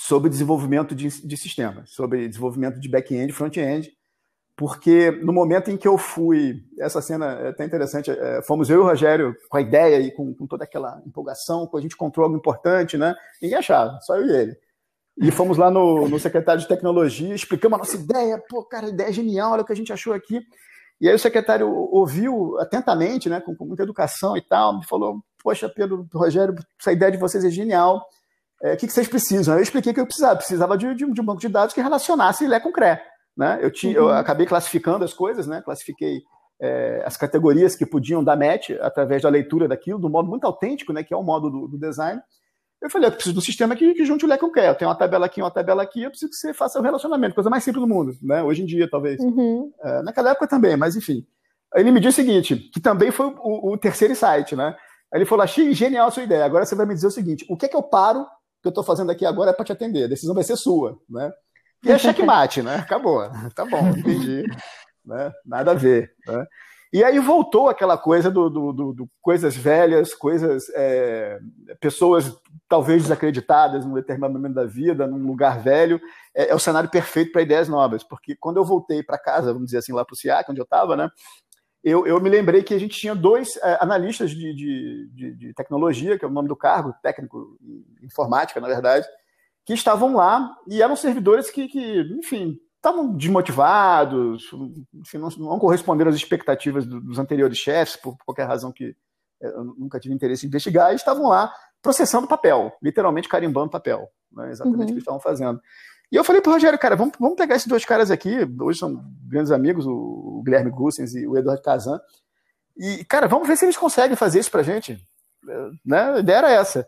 sobre 0.00 0.30
desenvolvimento 0.30 0.94
de, 0.94 1.08
de 1.08 1.36
sistemas, 1.36 1.90
sobre 1.90 2.26
desenvolvimento 2.26 2.80
de 2.80 2.88
back-end 2.88 3.32
front-end, 3.32 3.92
porque 4.56 5.10
no 5.10 5.32
momento 5.32 5.70
em 5.70 5.76
que 5.76 5.86
eu 5.86 5.98
fui, 5.98 6.64
essa 6.78 7.02
cena 7.02 7.32
é 7.32 7.48
até 7.48 7.64
interessante, 7.64 8.10
é, 8.10 8.42
fomos 8.42 8.70
eu 8.70 8.78
e 8.78 8.80
o 8.80 8.84
Rogério 8.84 9.36
com 9.50 9.58
a 9.58 9.60
ideia 9.60 10.00
e 10.00 10.10
com, 10.10 10.34
com 10.34 10.46
toda 10.46 10.64
aquela 10.64 11.02
empolgação, 11.06 11.68
a 11.74 11.80
gente 11.80 11.94
encontrou 11.94 12.24
algo 12.24 12.36
importante, 12.36 12.96
né? 12.96 13.14
Ninguém 13.42 13.58
achava, 13.58 13.98
só 14.00 14.16
eu 14.16 14.26
e 14.26 14.36
ele. 14.36 14.56
E 15.18 15.30
fomos 15.30 15.58
lá 15.58 15.70
no, 15.70 16.08
no 16.08 16.18
secretário 16.18 16.62
de 16.62 16.68
tecnologia, 16.68 17.34
explicamos 17.34 17.76
a 17.76 17.78
nossa 17.80 17.96
ideia, 17.96 18.42
pô, 18.48 18.64
cara, 18.64 18.88
ideia 18.88 19.08
é 19.08 19.12
genial, 19.12 19.52
olha 19.52 19.62
o 19.62 19.66
que 19.66 19.72
a 19.72 19.76
gente 19.76 19.92
achou 19.92 20.14
aqui. 20.14 20.40
E 20.98 21.08
aí 21.08 21.14
o 21.14 21.18
secretário 21.18 21.68
ouviu 21.68 22.58
atentamente, 22.58 23.28
né, 23.28 23.40
com, 23.40 23.54
com 23.54 23.66
muita 23.66 23.82
educação 23.82 24.34
e 24.36 24.40
tal, 24.40 24.78
me 24.78 24.86
falou, 24.86 25.22
poxa, 25.42 25.68
Pedro, 25.68 26.08
Rogério, 26.12 26.54
essa 26.78 26.92
ideia 26.92 27.12
de 27.12 27.18
vocês 27.18 27.44
é 27.44 27.50
genial, 27.50 28.02
é, 28.62 28.74
o 28.74 28.76
que, 28.76 28.86
que 28.86 28.92
vocês 28.92 29.08
precisam? 29.08 29.54
Eu 29.54 29.62
expliquei 29.62 29.92
que 29.94 30.00
eu 30.00 30.06
precisava, 30.06 30.36
precisava 30.36 30.76
de, 30.76 30.94
de, 30.94 31.10
de 31.10 31.20
um 31.20 31.24
banco 31.24 31.40
de 31.40 31.48
dados 31.48 31.74
que 31.74 31.80
relacionasse 31.80 32.46
Lé 32.46 32.60
com 32.60 32.72
CRE. 32.72 32.98
Né? 33.36 33.58
Eu, 33.62 33.70
tinha, 33.70 34.00
uhum. 34.00 34.08
eu 34.08 34.14
acabei 34.14 34.46
classificando 34.46 35.04
as 35.04 35.14
coisas, 35.14 35.46
né? 35.46 35.62
classifiquei 35.62 36.20
é, 36.60 37.02
as 37.06 37.16
categorias 37.16 37.74
que 37.74 37.86
podiam 37.86 38.22
dar 38.22 38.36
match 38.36 38.70
através 38.80 39.22
da 39.22 39.30
leitura 39.30 39.66
daquilo, 39.66 39.98
do 39.98 40.10
modo 40.10 40.28
muito 40.28 40.44
autêntico, 40.44 40.92
né? 40.92 41.02
que 41.02 41.14
é 41.14 41.16
o 41.16 41.22
modo 41.22 41.50
do, 41.50 41.68
do 41.68 41.78
design. 41.78 42.20
Eu 42.82 42.90
falei, 42.90 43.08
eu 43.08 43.12
preciso 43.12 43.34
de 43.34 43.38
um 43.38 43.42
sistema 43.42 43.76
que, 43.76 43.94
que 43.94 44.04
junte 44.04 44.24
o 44.24 44.28
leque 44.28 44.40
com 44.40 44.46
o 44.48 44.52
que. 44.52 44.60
Eu 44.60 44.74
tenho 44.74 44.90
uma 44.90 44.96
tabela 44.96 45.26
aqui, 45.26 45.40
uma 45.40 45.50
tabela 45.50 45.82
aqui, 45.82 46.02
eu 46.02 46.10
preciso 46.10 46.30
que 46.30 46.36
você 46.36 46.52
faça 46.52 46.78
o 46.78 46.82
um 46.82 46.84
relacionamento, 46.84 47.34
coisa 47.34 47.50
mais 47.50 47.64
simples 47.64 47.82
do 47.82 47.88
mundo, 47.88 48.12
né? 48.22 48.42
hoje 48.42 48.62
em 48.62 48.66
dia, 48.66 48.88
talvez. 48.90 49.20
Uhum. 49.20 49.70
É, 49.82 50.02
naquela 50.02 50.30
época 50.30 50.46
também, 50.46 50.76
mas 50.76 50.96
enfim. 50.96 51.26
Ele 51.74 51.90
me 51.92 52.00
disse 52.00 52.20
o 52.20 52.24
seguinte, 52.24 52.56
que 52.56 52.80
também 52.80 53.10
foi 53.10 53.26
o, 53.26 53.72
o 53.72 53.78
terceiro 53.78 54.12
insight, 54.12 54.56
né? 54.56 54.74
Ele 55.12 55.24
falou, 55.24 55.44
achei 55.44 55.72
genial 55.72 56.08
a 56.08 56.10
sua 56.10 56.22
ideia, 56.22 56.44
agora 56.44 56.64
você 56.64 56.74
vai 56.74 56.86
me 56.86 56.94
dizer 56.94 57.06
o 57.06 57.12
seguinte, 57.12 57.44
o 57.48 57.56
que 57.56 57.66
é 57.66 57.68
que 57.68 57.76
eu 57.76 57.82
paro, 57.82 58.26
que 58.60 58.68
eu 58.68 58.70
estou 58.70 58.84
fazendo 58.84 59.10
aqui 59.10 59.24
agora 59.24 59.50
é 59.50 59.52
para 59.52 59.64
te 59.64 59.72
atender, 59.72 60.04
a 60.04 60.08
decisão 60.08 60.34
vai 60.34 60.44
ser 60.44 60.56
sua, 60.56 60.98
né? 61.08 61.32
E 61.84 61.90
é 61.90 61.98
checkmate, 61.98 62.62
né? 62.62 62.76
Acabou. 62.76 63.22
Tá 63.54 63.64
bom, 63.64 63.88
entendi. 63.88 64.44
né? 65.04 65.32
Nada 65.46 65.70
a 65.70 65.74
ver. 65.74 66.12
Né? 66.26 66.46
E 66.92 67.04
aí 67.04 67.18
voltou 67.20 67.68
aquela 67.68 67.96
coisa 67.96 68.30
do, 68.30 68.50
do, 68.50 68.72
do, 68.72 68.92
do 68.92 69.10
coisas 69.22 69.56
velhas, 69.56 70.12
coisas. 70.12 70.68
É, 70.74 71.38
pessoas 71.80 72.36
talvez 72.68 73.02
desacreditadas 73.02 73.84
num 73.84 73.94
determinado 73.94 74.34
momento 74.34 74.54
da 74.54 74.66
vida, 74.66 75.06
num 75.06 75.26
lugar 75.26 75.60
velho. 75.60 76.00
É, 76.34 76.50
é 76.50 76.54
o 76.54 76.58
cenário 76.58 76.90
perfeito 76.90 77.32
para 77.32 77.42
ideias 77.42 77.68
novas, 77.68 78.02
porque 78.02 78.36
quando 78.36 78.56
eu 78.56 78.64
voltei 78.64 79.02
para 79.02 79.18
casa, 79.18 79.52
vamos 79.52 79.66
dizer 79.66 79.78
assim, 79.78 79.92
lá 79.92 80.04
para 80.04 80.14
o 80.14 80.16
CIAC, 80.16 80.50
onde 80.50 80.60
eu 80.60 80.64
estava, 80.64 80.96
né? 80.96 81.08
Eu, 81.82 82.06
eu, 82.06 82.20
me 82.20 82.28
lembrei 82.28 82.62
que 82.62 82.74
a 82.74 82.78
gente 82.78 82.98
tinha 82.98 83.14
dois 83.14 83.56
é, 83.56 83.78
analistas 83.80 84.30
de, 84.30 84.54
de, 84.54 85.08
de, 85.14 85.34
de, 85.34 85.54
tecnologia, 85.54 86.18
que 86.18 86.24
é 86.24 86.28
o 86.28 86.30
nome 86.30 86.46
do 86.46 86.56
cargo, 86.56 86.94
técnico 87.02 87.58
informática, 88.02 88.60
na 88.60 88.68
verdade, 88.68 89.06
que 89.64 89.72
estavam 89.72 90.14
lá 90.14 90.54
e 90.68 90.82
eram 90.82 90.94
servidores 90.94 91.50
que, 91.50 91.68
que 91.68 92.00
enfim, 92.18 92.58
estavam 92.76 93.14
desmotivados, 93.14 94.50
enfim, 94.94 95.18
não, 95.18 95.28
não, 95.30 95.58
corresponderam 95.58 96.10
às 96.10 96.16
expectativas 96.16 96.84
dos 96.86 97.18
anteriores 97.18 97.56
chefes, 97.56 97.96
por 97.96 98.16
qualquer 98.24 98.46
razão 98.46 98.72
que 98.72 98.94
eu 99.40 99.64
nunca 99.64 99.98
tive 99.98 100.14
interesse 100.14 100.44
em 100.44 100.48
investigar, 100.48 100.92
e 100.92 100.96
estavam 100.96 101.28
lá 101.28 101.52
processando 101.80 102.26
papel, 102.26 102.72
literalmente 102.82 103.28
carimbando 103.28 103.70
papel, 103.70 104.06
né, 104.32 104.50
exatamente 104.50 104.76
uhum. 104.76 104.82
o 104.82 104.86
que 104.86 104.92
eles 104.92 105.02
estavam 105.02 105.20
fazendo. 105.20 105.60
E 106.10 106.16
eu 106.16 106.24
falei 106.24 106.42
para 106.42 106.50
o 106.50 106.54
Rogério, 106.54 106.78
cara, 106.78 106.96
vamos, 106.96 107.14
vamos 107.18 107.36
pegar 107.36 107.54
esses 107.54 107.68
dois 107.68 107.84
caras 107.84 108.10
aqui, 108.10 108.36
hoje 108.60 108.78
são 108.78 109.04
grandes 109.28 109.52
amigos, 109.52 109.86
o 109.86 110.42
Guilherme 110.44 110.70
Gussens 110.70 111.14
e 111.14 111.26
o 111.26 111.36
Eduardo 111.36 111.62
Kazan, 111.62 112.00
e, 112.76 113.04
cara, 113.04 113.28
vamos 113.28 113.46
ver 113.46 113.56
se 113.56 113.64
eles 113.66 113.76
conseguem 113.76 114.16
fazer 114.16 114.40
isso 114.40 114.50
para 114.50 114.62
gente. 114.62 114.98
Né? 115.84 116.00
A 116.14 116.18
ideia 116.18 116.38
era 116.38 116.50
essa. 116.50 116.86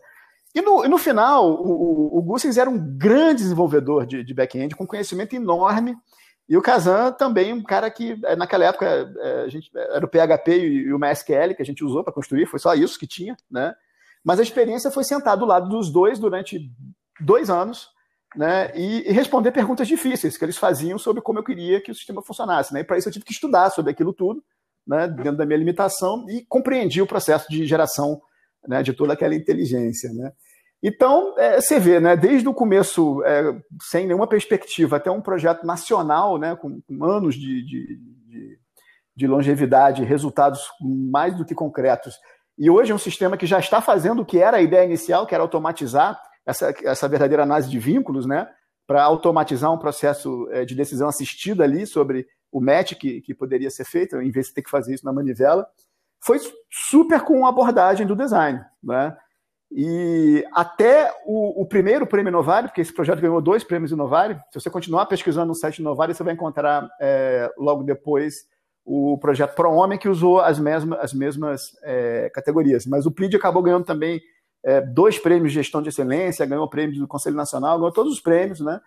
E 0.53 0.61
no, 0.61 0.83
e 0.85 0.87
no 0.87 0.97
final, 0.97 1.51
o, 1.51 2.17
o, 2.17 2.21
Gussens 2.21 2.57
era 2.57 2.69
um 2.69 2.97
grande 2.97 3.43
desenvolvedor 3.43 4.05
de, 4.05 4.23
de 4.23 4.33
back-end, 4.33 4.75
com 4.75 4.85
conhecimento 4.85 5.35
enorme, 5.35 5.95
e 6.47 6.57
o 6.57 6.61
Kazan 6.61 7.11
também, 7.13 7.53
um 7.53 7.63
cara 7.63 7.89
que, 7.89 8.19
eh, 8.23 8.35
naquela 8.35 8.65
época, 8.65 8.85
eh, 8.85 9.43
a 9.45 9.47
gente, 9.47 9.71
era 9.73 10.05
o 10.05 10.09
PHP 10.09 10.59
e 10.59 10.93
o 10.93 10.99
MySQL 10.99 11.55
que 11.55 11.61
a 11.61 11.65
gente 11.65 11.83
usou 11.83 12.03
para 12.03 12.13
construir, 12.13 12.45
foi 12.45 12.59
só 12.59 12.73
isso 12.73 12.99
que 12.99 13.07
tinha, 13.07 13.35
né? 13.49 13.73
Mas 14.23 14.39
a 14.39 14.43
experiência 14.43 14.91
foi 14.91 15.03
sentar 15.03 15.37
do 15.37 15.45
lado 15.45 15.69
dos 15.69 15.91
dois 15.91 16.19
durante 16.19 16.69
dois 17.19 17.49
anos, 17.49 17.89
né? 18.35 18.71
E, 18.75 19.11
responder 19.11 19.51
perguntas 19.51 19.87
difíceis 19.87 20.37
que 20.37 20.45
eles 20.45 20.57
faziam 20.57 20.97
sobre 20.97 21.21
como 21.21 21.39
eu 21.39 21.43
queria 21.43 21.81
que 21.81 21.91
o 21.91 21.95
sistema 21.95 22.21
funcionasse, 22.21 22.73
né? 22.73 22.81
E 22.81 22.83
para 22.83 22.97
isso 22.97 23.07
eu 23.07 23.13
tive 23.13 23.25
que 23.25 23.33
estudar 23.33 23.69
sobre 23.69 23.91
aquilo 23.91 24.13
tudo, 24.13 24.43
né? 24.85 25.07
Dentro 25.07 25.37
da 25.37 25.45
minha 25.45 25.59
limitação 25.59 26.25
e 26.29 26.45
compreendi 26.47 27.01
o 27.01 27.07
processo 27.07 27.47
de 27.49 27.65
geração 27.65 28.21
né, 28.67 28.81
de 28.81 28.93
toda 28.93 29.13
aquela 29.13 29.35
inteligência. 29.35 30.11
Né? 30.13 30.31
Então, 30.81 31.37
é, 31.37 31.59
você 31.59 31.79
vê, 31.79 31.99
né, 31.99 32.15
desde 32.15 32.47
o 32.47 32.53
começo, 32.53 33.23
é, 33.23 33.55
sem 33.89 34.05
nenhuma 34.05 34.27
perspectiva, 34.27 34.97
até 34.97 35.11
um 35.11 35.21
projeto 35.21 35.65
nacional, 35.65 36.37
né, 36.37 36.55
com, 36.55 36.81
com 36.81 37.05
anos 37.05 37.35
de, 37.35 37.63
de, 37.65 37.97
de, 37.97 38.59
de, 39.15 39.27
longevidade, 39.27 40.03
resultados 40.03 40.61
mais 40.81 41.35
do 41.35 41.45
que 41.45 41.55
concretos. 41.55 42.15
E 42.57 42.69
hoje 42.69 42.91
é 42.91 42.95
um 42.95 42.99
sistema 42.99 43.37
que 43.37 43.45
já 43.45 43.59
está 43.59 43.81
fazendo 43.81 44.21
o 44.21 44.25
que 44.25 44.39
era 44.39 44.57
a 44.57 44.61
ideia 44.61 44.85
inicial, 44.85 45.25
que 45.25 45.33
era 45.33 45.43
automatizar 45.43 46.19
essa, 46.45 46.73
essa 46.83 47.07
verdadeira 47.07 47.43
análise 47.43 47.69
de 47.69 47.79
vínculos, 47.79 48.25
né, 48.25 48.47
para 48.85 49.03
automatizar 49.03 49.71
um 49.71 49.77
processo 49.77 50.47
é, 50.51 50.65
de 50.65 50.75
decisão 50.75 51.07
assistida 51.07 51.63
ali 51.63 51.85
sobre 51.87 52.27
o 52.51 52.61
match 52.61 52.93
que, 52.93 53.21
que 53.21 53.33
poderia 53.33 53.69
ser 53.69 53.85
feito, 53.85 54.21
em 54.21 54.31
vez 54.31 54.47
de 54.47 54.53
ter 54.53 54.61
que 54.61 54.69
fazer 54.69 54.93
isso 54.93 55.05
na 55.05 55.13
manivela 55.13 55.67
foi 56.23 56.39
super 56.71 57.21
com 57.21 57.45
a 57.45 57.49
abordagem 57.49 58.07
do 58.07 58.15
design. 58.15 58.63
Né? 58.81 59.15
E 59.69 60.45
até 60.53 61.13
o, 61.25 61.61
o, 61.61 61.65
primeiro 61.65 62.07
prêmio 62.07 62.31
Novare, 62.31 62.67
porque 62.67 62.81
esse 62.81 62.93
projeto 62.93 63.19
ganhou 63.19 63.41
dois 63.41 63.63
prêmios 63.63 63.91
Novare, 63.91 64.35
se 64.51 64.59
você 64.59 64.69
continuar 64.69 65.05
pesquisando 65.07 65.47
no 65.47 65.55
site 65.55 65.81
Novare, 65.81 66.13
você 66.13 66.23
vai 66.23 66.33
encontrar 66.33 66.89
é, 67.01 67.51
logo 67.57 67.83
depois 67.83 68.45
o 68.85 69.17
projeto 69.17 69.55
Pro 69.55 69.71
Homem, 69.71 69.97
que 69.97 70.09
usou 70.09 70.39
as 70.39 70.59
mesmas, 70.59 70.99
as 70.99 71.13
mesmas 71.13 71.71
é, 71.83 72.29
categorias. 72.33 72.85
Mas 72.85 73.05
o 73.05 73.11
PLID 73.11 73.35
acabou 73.35 73.63
ganhando 73.63 73.85
também 73.85 74.21
é, 74.63 74.81
dois 74.81 75.19
prêmios 75.19 75.51
de 75.51 75.59
gestão 75.59 75.81
de 75.81 75.89
excelência, 75.89 76.45
ganhou 76.45 76.65
o 76.65 76.69
prêmio 76.69 76.99
do 76.99 77.07
Conselho 77.07 77.35
Nacional, 77.35 77.77
ganhou 77.77 77.91
todos 77.91 78.13
os 78.13 78.21
prêmios, 78.21 78.59
né? 78.59 78.79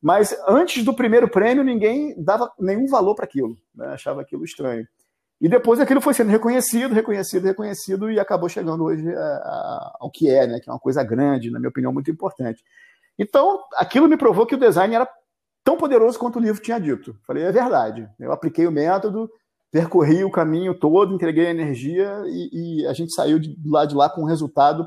Mas 0.00 0.36
antes 0.48 0.84
do 0.84 0.92
primeiro 0.92 1.28
prêmio, 1.28 1.62
ninguém 1.62 2.14
dava 2.22 2.52
nenhum 2.58 2.88
valor 2.88 3.14
para 3.14 3.24
aquilo, 3.24 3.56
né? 3.72 3.86
achava 3.88 4.20
aquilo 4.20 4.44
estranho. 4.44 4.86
E 5.40 5.48
depois 5.48 5.80
aquilo 5.80 6.00
foi 6.00 6.12
sendo 6.12 6.30
reconhecido, 6.30 6.92
reconhecido, 6.92 7.44
reconhecido 7.44 8.10
e 8.10 8.18
acabou 8.18 8.48
chegando 8.48 8.84
hoje 8.84 9.08
a, 9.14 9.20
a, 9.20 9.96
ao 10.00 10.10
que 10.10 10.28
é, 10.28 10.46
né? 10.46 10.60
Que 10.60 10.68
é 10.68 10.72
uma 10.72 10.78
coisa 10.78 11.02
grande, 11.04 11.50
na 11.50 11.58
minha 11.58 11.68
opinião, 11.68 11.92
muito 11.92 12.10
importante. 12.10 12.62
Então, 13.18 13.60
aquilo 13.76 14.08
me 14.08 14.16
provou 14.16 14.46
que 14.46 14.54
o 14.54 14.58
design 14.58 14.94
era 14.94 15.08
tão 15.64 15.76
poderoso 15.76 16.18
quanto 16.18 16.38
o 16.38 16.42
livro 16.42 16.62
tinha 16.62 16.78
dito. 16.78 17.16
Falei, 17.26 17.44
é 17.44 17.52
verdade. 17.52 18.08
Eu 18.18 18.32
apliquei 18.32 18.66
o 18.66 18.72
método, 18.72 19.30
percorri 19.70 20.24
o 20.24 20.30
caminho 20.30 20.74
todo, 20.74 21.14
entreguei 21.14 21.46
a 21.46 21.50
energia 21.50 22.22
e, 22.26 22.80
e 22.82 22.86
a 22.86 22.92
gente 22.92 23.12
saiu 23.12 23.38
de, 23.38 23.54
do 23.56 23.70
lado 23.70 23.88
de 23.88 23.94
lá 23.94 24.08
com 24.08 24.22
um 24.22 24.26
resultado 24.26 24.86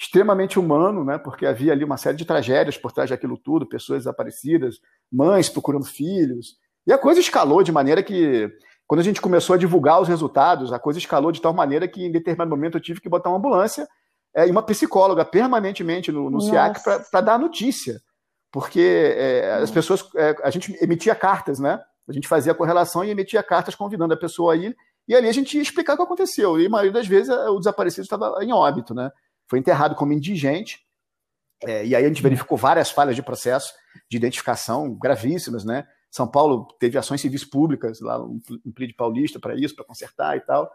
extremamente 0.00 0.58
humano, 0.58 1.04
né? 1.04 1.18
Porque 1.18 1.44
havia 1.44 1.72
ali 1.72 1.84
uma 1.84 1.98
série 1.98 2.16
de 2.16 2.24
tragédias 2.24 2.78
por 2.78 2.90
trás 2.90 3.10
daquilo 3.10 3.36
tudo, 3.36 3.68
pessoas 3.68 4.00
desaparecidas, 4.00 4.76
mães 5.12 5.50
procurando 5.50 5.84
filhos. 5.84 6.56
E 6.86 6.92
a 6.92 6.96
coisa 6.96 7.20
escalou 7.20 7.62
de 7.62 7.70
maneira 7.70 8.02
que, 8.02 8.50
quando 8.86 9.00
a 9.00 9.04
gente 9.04 9.20
começou 9.20 9.54
a 9.54 9.58
divulgar 9.58 10.00
os 10.00 10.08
resultados, 10.08 10.72
a 10.72 10.78
coisa 10.78 10.98
escalou 10.98 11.30
de 11.30 11.42
tal 11.42 11.52
maneira 11.52 11.86
que, 11.86 12.02
em 12.02 12.10
determinado 12.10 12.50
momento, 12.50 12.78
eu 12.78 12.80
tive 12.80 12.98
que 12.98 13.10
botar 13.10 13.28
uma 13.28 13.36
ambulância 13.36 13.86
é, 14.34 14.48
e 14.48 14.50
uma 14.50 14.62
psicóloga 14.62 15.22
permanentemente 15.22 16.10
no, 16.10 16.30
no 16.30 16.40
SIAC 16.40 16.82
para 16.82 17.20
dar 17.20 17.34
a 17.34 17.38
notícia. 17.38 18.00
Porque 18.50 19.14
é, 19.16 19.52
as 19.56 19.70
pessoas. 19.70 20.02
É, 20.16 20.34
a 20.42 20.48
gente 20.48 20.74
emitia 20.82 21.14
cartas, 21.14 21.60
né? 21.60 21.78
A 22.08 22.12
gente 22.12 22.26
fazia 22.26 22.54
correlação 22.54 23.04
e 23.04 23.10
emitia 23.10 23.42
cartas 23.42 23.74
convidando 23.74 24.14
a 24.14 24.16
pessoa 24.16 24.54
a 24.54 24.56
ir. 24.56 24.74
E 25.06 25.14
ali 25.14 25.28
a 25.28 25.32
gente 25.32 25.56
ia 25.56 25.62
explicar 25.62 25.92
o 25.92 25.96
que 25.96 26.02
aconteceu. 26.02 26.58
E 26.58 26.66
a 26.66 26.70
maioria 26.70 26.92
das 26.92 27.06
vezes 27.06 27.28
o 27.28 27.58
desaparecido 27.58 28.04
estava 28.04 28.42
em 28.42 28.50
óbito, 28.50 28.94
né? 28.94 29.10
Foi 29.50 29.58
enterrado 29.58 29.96
como 29.96 30.12
indigente. 30.12 30.78
É, 31.64 31.84
e 31.84 31.96
aí 31.96 32.04
a 32.04 32.08
gente 32.08 32.22
verificou 32.22 32.56
várias 32.56 32.88
falhas 32.88 33.16
de 33.16 33.22
processo 33.22 33.74
de 34.08 34.16
identificação 34.16 34.94
gravíssimas, 34.94 35.64
né? 35.64 35.86
São 36.08 36.26
Paulo 36.26 36.68
teve 36.78 36.96
ações 36.96 37.20
civis 37.20 37.44
públicas 37.44 38.00
lá 38.00 38.22
um, 38.24 38.40
um 38.64 38.72
paulista 38.96 39.40
para 39.40 39.56
isso, 39.56 39.74
para 39.74 39.84
consertar 39.84 40.36
e 40.36 40.40
tal. 40.40 40.70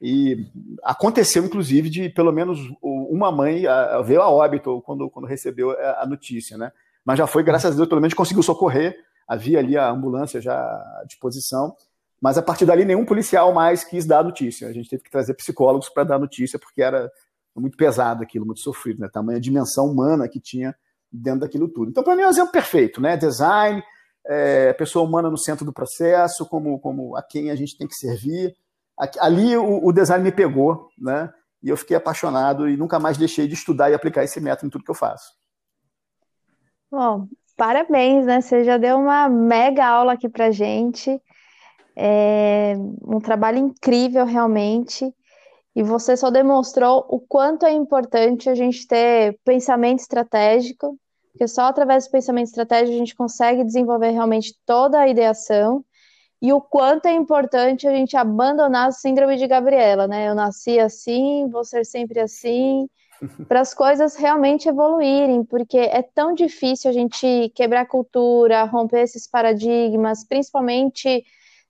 E 0.00 0.50
aconteceu, 0.82 1.44
inclusive, 1.44 1.90
de 1.90 2.08
pelo 2.08 2.32
menos 2.32 2.58
uma 2.82 3.30
mãe 3.30 3.66
a, 3.66 3.96
a 3.96 3.98
a 3.98 4.30
óbito 4.30 4.82
quando, 4.82 5.08
quando 5.10 5.26
recebeu 5.26 5.70
a 5.70 6.06
notícia, 6.06 6.56
né? 6.56 6.72
Mas 7.04 7.18
já 7.18 7.26
foi, 7.26 7.42
graças 7.42 7.72
a 7.72 7.76
Deus, 7.76 7.88
pelo 7.88 8.00
menos 8.00 8.14
conseguiu 8.14 8.42
socorrer. 8.42 8.96
Havia 9.28 9.58
ali 9.58 9.76
a 9.76 9.90
ambulância 9.90 10.40
já 10.40 10.54
à 10.54 11.04
disposição. 11.06 11.76
Mas 12.20 12.38
a 12.38 12.42
partir 12.42 12.64
dali, 12.64 12.86
nenhum 12.86 13.04
policial 13.04 13.52
mais 13.52 13.84
quis 13.84 14.06
dar 14.06 14.20
a 14.20 14.24
notícia. 14.24 14.66
A 14.66 14.72
gente 14.72 14.88
teve 14.88 15.02
que 15.02 15.10
trazer 15.10 15.34
psicólogos 15.34 15.90
para 15.90 16.04
dar 16.04 16.16
a 16.16 16.18
notícia, 16.18 16.58
porque 16.58 16.82
era 16.82 17.10
muito 17.60 17.76
pesado 17.76 18.22
aquilo, 18.22 18.46
muito 18.46 18.60
sofrido, 18.60 19.00
né? 19.00 19.08
Tamanha 19.08 19.40
dimensão 19.40 19.86
humana 19.86 20.28
que 20.28 20.40
tinha 20.40 20.74
dentro 21.10 21.40
daquilo 21.40 21.68
tudo. 21.68 21.90
Então, 21.90 22.02
para 22.02 22.16
mim, 22.16 22.22
é 22.22 22.26
um 22.26 22.30
exemplo 22.30 22.52
perfeito, 22.52 23.00
né? 23.00 23.16
Design, 23.16 23.82
é, 24.26 24.72
pessoa 24.72 25.06
humana 25.06 25.30
no 25.30 25.38
centro 25.38 25.64
do 25.64 25.72
processo, 25.72 26.46
como, 26.46 26.78
como 26.80 27.16
a 27.16 27.22
quem 27.22 27.50
a 27.50 27.56
gente 27.56 27.76
tem 27.76 27.86
que 27.86 27.94
servir. 27.94 28.54
Ali 29.20 29.56
o, 29.56 29.84
o, 29.84 29.92
design 29.92 30.22
me 30.22 30.32
pegou, 30.32 30.88
né? 30.98 31.32
E 31.62 31.68
eu 31.68 31.76
fiquei 31.76 31.96
apaixonado 31.96 32.68
e 32.68 32.76
nunca 32.76 32.98
mais 32.98 33.16
deixei 33.16 33.46
de 33.48 33.54
estudar 33.54 33.90
e 33.90 33.94
aplicar 33.94 34.22
esse 34.22 34.40
método 34.40 34.66
em 34.66 34.70
tudo 34.70 34.84
que 34.84 34.90
eu 34.90 34.94
faço. 34.94 35.32
Bom, 36.90 37.26
parabéns, 37.56 38.26
né? 38.26 38.40
Você 38.40 38.64
já 38.64 38.76
deu 38.76 38.98
uma 38.98 39.28
mega 39.28 39.84
aula 39.86 40.12
aqui 40.12 40.28
pra 40.28 40.50
gente. 40.50 41.20
É 41.96 42.74
um 43.02 43.20
trabalho 43.20 43.58
incrível, 43.58 44.24
realmente. 44.24 45.12
E 45.74 45.82
você 45.82 46.16
só 46.16 46.30
demonstrou 46.30 47.04
o 47.08 47.18
quanto 47.18 47.66
é 47.66 47.72
importante 47.72 48.48
a 48.48 48.54
gente 48.54 48.86
ter 48.86 49.38
pensamento 49.44 50.00
estratégico, 50.00 50.98
porque 51.32 51.48
só 51.48 51.62
através 51.62 52.06
do 52.06 52.12
pensamento 52.12 52.46
estratégico 52.46 52.94
a 52.94 52.98
gente 52.98 53.14
consegue 53.16 53.64
desenvolver 53.64 54.10
realmente 54.10 54.54
toda 54.64 55.00
a 55.00 55.08
ideação 55.08 55.84
e 56.40 56.52
o 56.52 56.60
quanto 56.60 57.06
é 57.06 57.12
importante 57.12 57.88
a 57.88 57.90
gente 57.90 58.16
abandonar 58.16 58.88
a 58.88 58.92
síndrome 58.92 59.36
de 59.36 59.46
Gabriela, 59.46 60.06
né? 60.06 60.28
Eu 60.28 60.34
nasci 60.34 60.78
assim, 60.78 61.48
vou 61.48 61.64
ser 61.64 61.86
sempre 61.86 62.20
assim, 62.20 62.86
para 63.48 63.60
as 63.60 63.72
coisas 63.72 64.14
realmente 64.14 64.68
evoluírem, 64.68 65.42
porque 65.42 65.78
é 65.78 66.02
tão 66.02 66.34
difícil 66.34 66.90
a 66.90 66.92
gente 66.92 67.50
quebrar 67.54 67.80
a 67.80 67.86
cultura, 67.86 68.62
romper 68.64 69.00
esses 69.00 69.26
paradigmas, 69.26 70.24
principalmente 70.24 71.24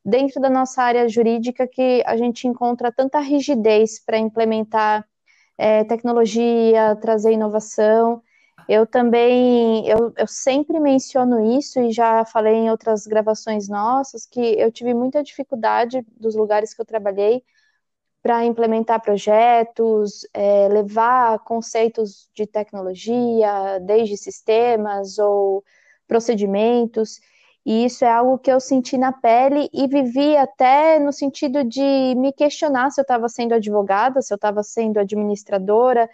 dentro 0.04 0.40
da 0.40 0.50
nossa 0.50 0.82
área 0.82 1.08
jurídica, 1.08 1.66
que 1.66 2.02
a 2.06 2.16
gente 2.16 2.46
encontra 2.46 2.92
tanta 2.92 3.18
rigidez 3.20 3.98
para 4.04 4.18
implementar 4.18 5.06
é, 5.56 5.84
tecnologia, 5.84 6.96
trazer 6.96 7.32
inovação. 7.32 8.22
Eu 8.68 8.86
também, 8.86 9.86
eu, 9.88 10.12
eu 10.16 10.26
sempre 10.26 10.80
menciono 10.80 11.58
isso 11.58 11.80
e 11.80 11.92
já 11.92 12.24
falei 12.24 12.54
em 12.54 12.70
outras 12.70 13.06
gravações 13.06 13.68
nossas 13.68 14.26
que 14.26 14.40
eu 14.40 14.70
tive 14.72 14.94
muita 14.94 15.22
dificuldade 15.22 16.04
dos 16.18 16.34
lugares 16.34 16.72
que 16.74 16.80
eu 16.80 16.86
trabalhei 16.86 17.42
para 18.22 18.44
implementar 18.46 19.02
projetos, 19.02 20.26
é, 20.32 20.66
levar 20.68 21.38
conceitos 21.40 22.30
de 22.34 22.46
tecnologia, 22.46 23.78
desde 23.82 24.16
sistemas 24.16 25.18
ou 25.18 25.62
procedimentos. 26.08 27.20
E 27.64 27.84
isso 27.86 28.04
é 28.04 28.10
algo 28.10 28.38
que 28.38 28.50
eu 28.52 28.60
senti 28.60 28.98
na 28.98 29.12
pele 29.12 29.70
e 29.72 29.86
vivi 29.86 30.36
até 30.36 30.98
no 30.98 31.12
sentido 31.12 31.64
de 31.64 32.14
me 32.16 32.32
questionar 32.32 32.90
se 32.90 33.00
eu 33.00 33.02
estava 33.02 33.28
sendo 33.28 33.54
advogada, 33.54 34.20
se 34.20 34.32
eu 34.32 34.36
estava 34.36 34.62
sendo 34.62 34.98
administradora, 35.00 36.08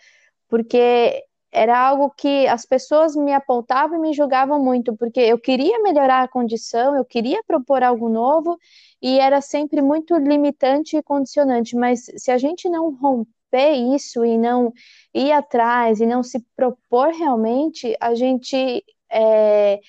porque 0.49 1.25
era 1.53 1.77
algo 1.79 2.11
que 2.11 2.47
as 2.47 2.65
pessoas 2.65 3.17
me 3.17 3.33
apontavam 3.33 3.99
e 3.99 4.01
me 4.01 4.13
julgavam 4.13 4.63
muito, 4.63 4.97
porque 4.97 5.21
eu 5.21 5.39
queria 5.39 5.83
melhorar 5.83 6.23
a 6.23 6.29
condição, 6.29 6.95
eu 6.97 7.05
queria 7.05 7.43
propor 7.45 7.83
algo 7.83 8.09
novo 8.09 8.57
e 9.03 9.19
era 9.19 9.41
sempre 9.41 9.83
muito 9.83 10.17
limitante 10.17 10.97
e 10.97 11.03
condicionante. 11.03 11.75
Mas 11.77 12.05
se 12.17 12.31
a 12.31 12.39
gente 12.39 12.69
não 12.69 12.95
romper 12.95 13.73
isso 13.95 14.25
e 14.25 14.39
não 14.39 14.73
ir 15.13 15.33
atrás 15.33 16.01
e 16.01 16.07
não 16.07 16.23
se 16.23 16.39
propor 16.57 17.09
realmente, 17.09 17.97
a 18.01 18.15
gente 18.15 18.85
é, 19.11 19.81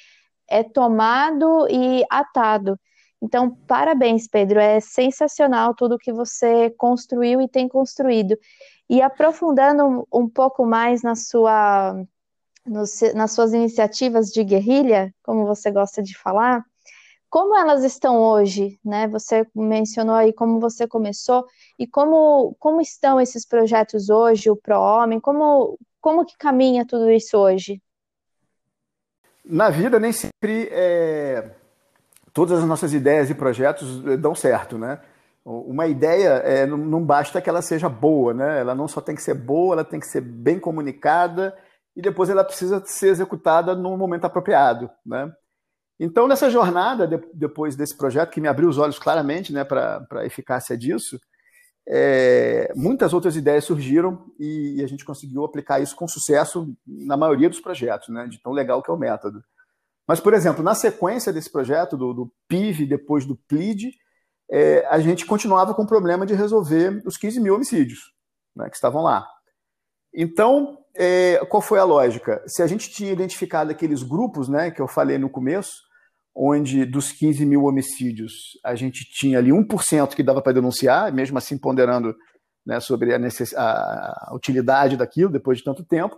é 0.52 0.64
tomado 0.64 1.68
e 1.70 2.06
atado. 2.10 2.78
Então, 3.22 3.56
parabéns, 3.68 4.28
Pedro. 4.28 4.60
É 4.60 4.80
sensacional 4.80 5.74
tudo 5.74 5.98
que 5.98 6.12
você 6.12 6.70
construiu 6.72 7.40
e 7.42 7.48
tem 7.48 7.68
construído. 7.68 8.38
E 8.90 9.02
aprofundando 9.02 10.08
um 10.14 10.28
pouco 10.28 10.66
mais 10.66 11.02
na 11.02 11.16
sua, 11.16 11.94
no, 12.66 12.84
nas 13.16 13.32
suas 13.32 13.54
iniciativas 13.54 14.28
de 14.30 14.44
guerrilha, 14.44 15.14
como 15.24 15.46
você 15.46 15.72
gosta 15.72 16.04
de 16.04 16.18
falar, 16.18 16.64
como 17.30 17.56
elas 17.56 17.84
estão 17.86 18.18
hoje, 18.20 18.78
né? 18.84 19.08
Você 19.08 19.48
mencionou 19.56 20.16
aí 20.16 20.34
como 20.34 20.60
você 20.60 20.86
começou 20.88 21.46
e 21.80 21.88
como, 21.88 22.56
como 22.60 22.82
estão 22.82 23.22
esses 23.22 23.46
projetos 23.46 24.10
hoje, 24.10 24.50
o 24.50 24.58
ProHomem, 24.58 25.20
como, 25.20 25.80
como 26.02 26.26
que 26.26 26.36
caminha 26.38 26.86
tudo 26.86 27.10
isso 27.10 27.38
hoje? 27.38 27.82
Na 29.52 29.70
vida 29.70 30.00
nem 30.00 30.14
sempre 30.14 30.70
é, 30.72 31.52
todas 32.32 32.60
as 32.60 32.66
nossas 32.66 32.94
ideias 32.94 33.30
e 33.30 33.36
projetos 33.36 34.02
dão 34.18 34.34
certo, 34.34 34.78
né? 34.78 35.02
Uma 35.44 35.88
ideia 35.88 36.30
é, 36.46 36.66
não, 36.66 37.04
basta 37.04 37.42
que 37.42 37.50
ela 37.50 37.62
seja 37.62 37.90
boa, 37.90 38.34
né? 38.34 38.62
Ela 38.62 38.74
não 38.74 38.88
só 38.88 39.02
tem 39.02 39.14
que 39.14 39.22
ser 39.22 39.34
boa, 39.34 39.74
ela 39.74 39.84
tem 39.84 40.00
que 40.00 40.08
ser 40.08 40.22
bem 40.22 40.58
comunicada 40.58 41.54
e 41.94 42.02
depois 42.02 42.30
ela 42.30 42.46
precisa 42.46 42.82
ser 42.86 43.10
executada 43.10 43.76
no 43.76 43.98
momento 43.98 44.24
apropriado, 44.24 44.90
né? 45.06 45.30
Então, 46.00 46.30
nessa 46.30 46.50
jornada, 46.50 47.06
de, 47.06 47.22
depois 47.34 47.76
desse 47.76 47.98
projeto, 47.98 48.32
que 48.32 48.40
me 48.40 48.48
abriu 48.48 48.70
os 48.70 48.78
olhos 48.78 48.98
claramente 48.98 49.52
né, 49.52 49.66
para 49.66 50.08
a 50.14 50.26
eficácia 50.26 50.78
disso, 50.78 51.20
é, 51.88 52.72
muitas 52.76 53.14
outras 53.14 53.36
ideias 53.36 53.66
surgiram 53.66 54.26
e, 54.40 54.76
e, 54.78 54.84
a 54.84 54.88
gente 54.88 55.04
conseguiu 55.04 55.44
aplicar 55.44 55.80
isso 55.80 55.96
com 55.96 56.08
sucesso 56.08 56.74
na 56.86 57.18
maioria 57.18 57.50
dos 57.50 57.60
projetos, 57.60 58.10
né, 58.10 58.28
de 58.28 58.42
tão 58.42 58.52
legal 58.52 58.82
que 58.82 58.90
é 58.90 58.94
o 58.94 58.98
método. 58.98 59.44
Mas, 60.08 60.20
por 60.20 60.34
exemplo, 60.34 60.64
na 60.64 60.76
sequência 60.76 61.32
desse 61.32 61.52
projeto, 61.52 61.98
do, 61.98 62.14
do 62.14 62.34
PIV, 62.48 62.86
depois 62.86 63.26
do 63.26 63.36
PLID, 63.48 63.92
é, 64.50 64.86
a 64.88 65.00
gente 65.00 65.26
continuava 65.26 65.74
com 65.74 65.84
o 65.84 65.88
problema 65.88 66.26
de 66.26 66.34
resolver 66.34 67.02
os 67.06 67.18
15 67.18 67.40
mil 67.40 67.56
homicídios 67.56 68.14
né, 68.56 68.70
que 68.70 68.76
estavam 68.76 69.02
lá. 69.02 69.26
Então, 70.14 70.78
é, 70.96 71.38
qual 71.46 71.62
foi 71.62 71.80
a 71.80 71.86
lógica? 71.86 72.44
Se 72.46 72.62
a 72.62 72.68
gente 72.68 72.90
tinha 72.90 73.12
identificado 73.12 73.72
aqueles 73.72 74.04
grupos 74.04 74.50
né, 74.50 74.70
que 74.70 74.82
eu 74.82 74.88
falei 74.88 75.18
no 75.18 75.30
começo, 75.30 75.82
onde 76.36 76.86
dos 76.86 77.12
15 77.12 77.46
mil 77.46 77.64
homicídios 77.64 78.58
a 78.64 78.76
gente 78.76 79.04
tinha 79.12 79.38
ali 79.38 79.52
1% 79.52 80.16
que 80.16 80.24
dava 80.24 80.42
para 80.42 80.54
denunciar, 80.54 81.12
mesmo 81.14 81.38
assim 81.38 81.58
ponderando 81.58 82.16
né, 82.66 82.80
sobre 82.80 83.14
a, 83.14 83.20
necess... 83.20 83.54
a, 83.56 84.32
utilidade 84.34 84.98
daquilo 84.98 85.32
depois 85.32 85.58
de 85.58 85.64
tanto 85.64 85.84
tempo, 85.84 86.18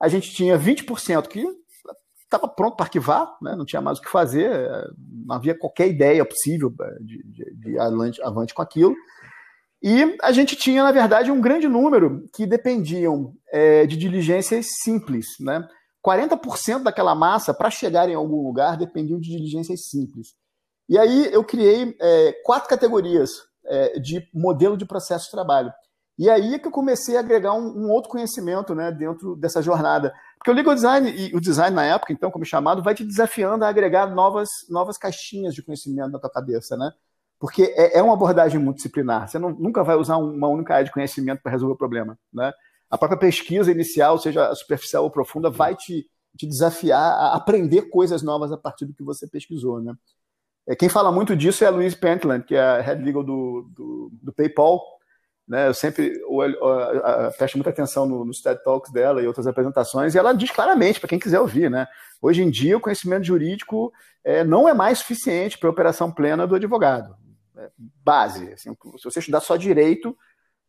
a 0.00 0.08
gente 0.08 0.32
tinha 0.32 0.58
20% 0.58 1.28
que 1.28 1.44
estava 2.22 2.48
pronto 2.48 2.76
para 2.76 2.86
arquivar, 2.86 3.28
né? 3.40 3.54
não 3.56 3.64
tinha 3.64 3.80
mais 3.80 3.98
o 3.98 4.02
que 4.02 4.10
fazer, 4.10 4.50
não 5.26 5.36
havia 5.36 5.56
qualquer 5.56 5.88
ideia 5.88 6.24
possível 6.24 6.72
de, 7.00 7.22
de, 7.24 7.54
de 7.54 7.78
avante, 7.78 8.22
avante 8.22 8.52
com 8.52 8.62
aquilo. 8.62 8.94
E 9.82 10.16
a 10.22 10.32
gente 10.32 10.56
tinha, 10.56 10.82
na 10.82 10.90
verdade, 10.90 11.30
um 11.30 11.40
grande 11.40 11.68
número 11.68 12.24
que 12.34 12.46
dependiam 12.46 13.34
é, 13.52 13.86
de 13.86 13.96
diligências 13.96 14.66
simples. 14.82 15.26
Né? 15.38 15.62
40% 16.04 16.82
daquela 16.82 17.14
massa, 17.14 17.54
para 17.54 17.70
chegar 17.70 18.08
em 18.08 18.14
algum 18.14 18.42
lugar, 18.46 18.76
dependiam 18.76 19.18
de 19.18 19.30
diligências 19.30 19.86
simples. 19.86 20.34
E 20.88 20.98
aí 20.98 21.32
eu 21.32 21.42
criei 21.42 21.96
é, 22.00 22.32
quatro 22.44 22.68
categorias 22.68 23.30
é, 23.64 23.98
de 23.98 24.28
modelo 24.34 24.76
de 24.76 24.84
processo 24.84 25.26
de 25.26 25.30
trabalho. 25.30 25.72
E 26.18 26.30
aí 26.30 26.54
é 26.54 26.58
que 26.58 26.68
eu 26.68 26.70
comecei 26.70 27.16
a 27.16 27.20
agregar 27.20 27.54
um, 27.54 27.86
um 27.86 27.90
outro 27.90 28.10
conhecimento 28.10 28.74
né, 28.74 28.92
dentro 28.92 29.34
dessa 29.34 29.62
jornada. 29.62 30.14
Porque 30.36 30.50
o 30.50 30.54
legal 30.54 30.74
design 30.74 31.10
e 31.10 31.34
o 31.34 31.40
design 31.40 31.74
na 31.74 31.84
época, 31.84 32.12
então, 32.12 32.30
como 32.30 32.44
chamado, 32.44 32.82
vai 32.82 32.94
te 32.94 33.04
desafiando 33.04 33.64
a 33.64 33.68
agregar 33.68 34.06
novas, 34.14 34.48
novas 34.68 34.98
caixinhas 34.98 35.54
de 35.54 35.62
conhecimento 35.62 36.10
na 36.10 36.18
tua 36.18 36.30
cabeça, 36.30 36.76
né? 36.76 36.92
Porque 37.40 37.74
é, 37.76 37.98
é 37.98 38.02
uma 38.02 38.14
abordagem 38.14 38.60
multidisciplinar. 38.60 39.26
Você 39.26 39.38
não, 39.38 39.50
nunca 39.50 39.82
vai 39.82 39.96
usar 39.96 40.18
uma 40.18 40.48
única 40.48 40.74
área 40.74 40.84
de 40.84 40.92
conhecimento 40.92 41.42
para 41.42 41.50
resolver 41.50 41.74
o 41.74 41.78
problema, 41.78 42.16
né? 42.32 42.52
A 42.94 42.98
própria 42.98 43.18
pesquisa 43.18 43.72
inicial, 43.72 44.18
seja 44.18 44.54
superficial 44.54 45.02
ou 45.02 45.10
profunda, 45.10 45.50
vai 45.50 45.74
te, 45.74 46.08
te 46.36 46.46
desafiar 46.46 47.12
a 47.12 47.34
aprender 47.34 47.90
coisas 47.90 48.22
novas 48.22 48.52
a 48.52 48.56
partir 48.56 48.86
do 48.86 48.94
que 48.94 49.02
você 49.02 49.26
pesquisou, 49.26 49.80
né? 49.82 49.94
É, 50.64 50.76
quem 50.76 50.88
fala 50.88 51.10
muito 51.10 51.36
disso 51.36 51.64
é 51.64 51.66
a 51.66 51.70
Louise 51.70 51.96
Pentland, 51.96 52.44
que 52.44 52.54
é 52.54 52.60
a 52.60 52.80
head 52.80 53.02
legal 53.02 53.24
do, 53.24 53.68
do, 53.74 54.10
do 54.22 54.32
PayPal. 54.32 54.80
Né? 55.46 55.68
Eu 55.68 55.74
sempre 55.74 56.12
eu, 56.12 57.32
presto 57.36 57.56
muita 57.56 57.70
atenção 57.70 58.06
no, 58.06 58.24
nos 58.24 58.40
TED 58.40 58.62
Talks 58.62 58.92
dela 58.92 59.20
e 59.20 59.26
outras 59.26 59.48
apresentações, 59.48 60.14
e 60.14 60.18
ela 60.18 60.32
diz 60.32 60.52
claramente, 60.52 61.00
para 61.00 61.08
quem 61.08 61.18
quiser 61.18 61.40
ouvir, 61.40 61.68
né? 61.68 61.86
hoje 62.22 62.42
em 62.42 62.48
dia 62.48 62.76
o 62.76 62.80
conhecimento 62.80 63.24
jurídico 63.24 63.92
é, 64.22 64.44
não 64.44 64.68
é 64.68 64.72
mais 64.72 65.00
suficiente 65.00 65.58
para 65.58 65.68
a 65.68 65.72
operação 65.72 66.12
plena 66.12 66.46
do 66.46 66.54
advogado. 66.54 67.14
É 67.58 67.68
base. 67.76 68.52
Assim, 68.52 68.74
se 68.96 69.04
você 69.04 69.18
estudar 69.18 69.40
só 69.40 69.56
direito, 69.56 70.16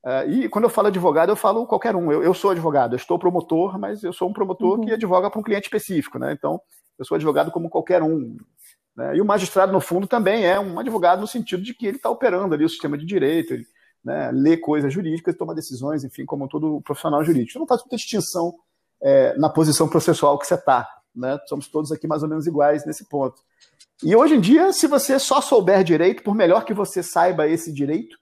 Uh, 0.05 0.29
e 0.29 0.49
quando 0.49 0.65
eu 0.65 0.69
falo 0.69 0.89
advogado, 0.89 1.29
eu 1.29 1.35
falo 1.35 1.65
qualquer 1.65 1.95
um. 1.95 2.11
Eu, 2.11 2.21
eu 2.21 2.33
sou 2.33 2.51
advogado, 2.51 2.93
eu 2.93 2.97
estou 2.97 3.17
promotor, 3.17 3.79
mas 3.79 4.03
eu 4.03 4.13
sou 4.13 4.29
um 4.29 4.33
promotor 4.33 4.77
uhum. 4.77 4.85
que 4.85 4.93
advoga 4.93 5.31
para 5.31 5.39
um 5.39 5.43
cliente 5.43 5.63
específico, 5.63 6.19
né? 6.19 6.31
Então, 6.31 6.61
eu 6.99 7.03
sou 7.03 7.15
advogado 7.15 7.49
como 7.49 7.69
qualquer 7.69 8.03
um. 8.03 8.37
Né? 8.95 9.17
E 9.17 9.21
o 9.21 9.25
magistrado, 9.25 9.73
no 9.73 9.81
fundo, 9.81 10.05
também 10.05 10.45
é 10.45 10.59
um 10.59 10.79
advogado 10.79 11.21
no 11.21 11.27
sentido 11.27 11.63
de 11.63 11.73
que 11.73 11.87
ele 11.87 11.97
está 11.97 12.09
operando 12.09 12.53
ali 12.53 12.63
o 12.63 12.69
sistema 12.69 12.97
de 12.97 13.05
direito, 13.05 13.55
ele 13.55 13.65
né, 14.03 14.31
lê 14.31 14.55
coisas 14.55 14.93
jurídicas, 14.93 15.35
toma 15.35 15.55
decisões, 15.55 16.03
enfim, 16.03 16.23
como 16.23 16.47
todo 16.47 16.81
profissional 16.81 17.23
jurídico. 17.23 17.57
Não 17.57 17.65
faço 17.65 17.85
muita 17.85 17.97
distinção 17.97 18.53
é, 19.01 19.35
na 19.37 19.49
posição 19.49 19.89
processual 19.89 20.37
que 20.37 20.45
você 20.45 20.53
está. 20.53 20.87
Né? 21.15 21.39
Somos 21.47 21.67
todos 21.67 21.91
aqui 21.91 22.07
mais 22.07 22.21
ou 22.21 22.29
menos 22.29 22.45
iguais 22.45 22.85
nesse 22.85 23.09
ponto. 23.09 23.41
E 24.03 24.15
hoje 24.15 24.35
em 24.35 24.39
dia, 24.39 24.71
se 24.71 24.85
você 24.85 25.17
só 25.17 25.41
souber 25.41 25.83
direito, 25.83 26.21
por 26.21 26.35
melhor 26.35 26.63
que 26.63 26.73
você 26.73 27.01
saiba 27.01 27.47
esse 27.47 27.73
direito, 27.73 28.15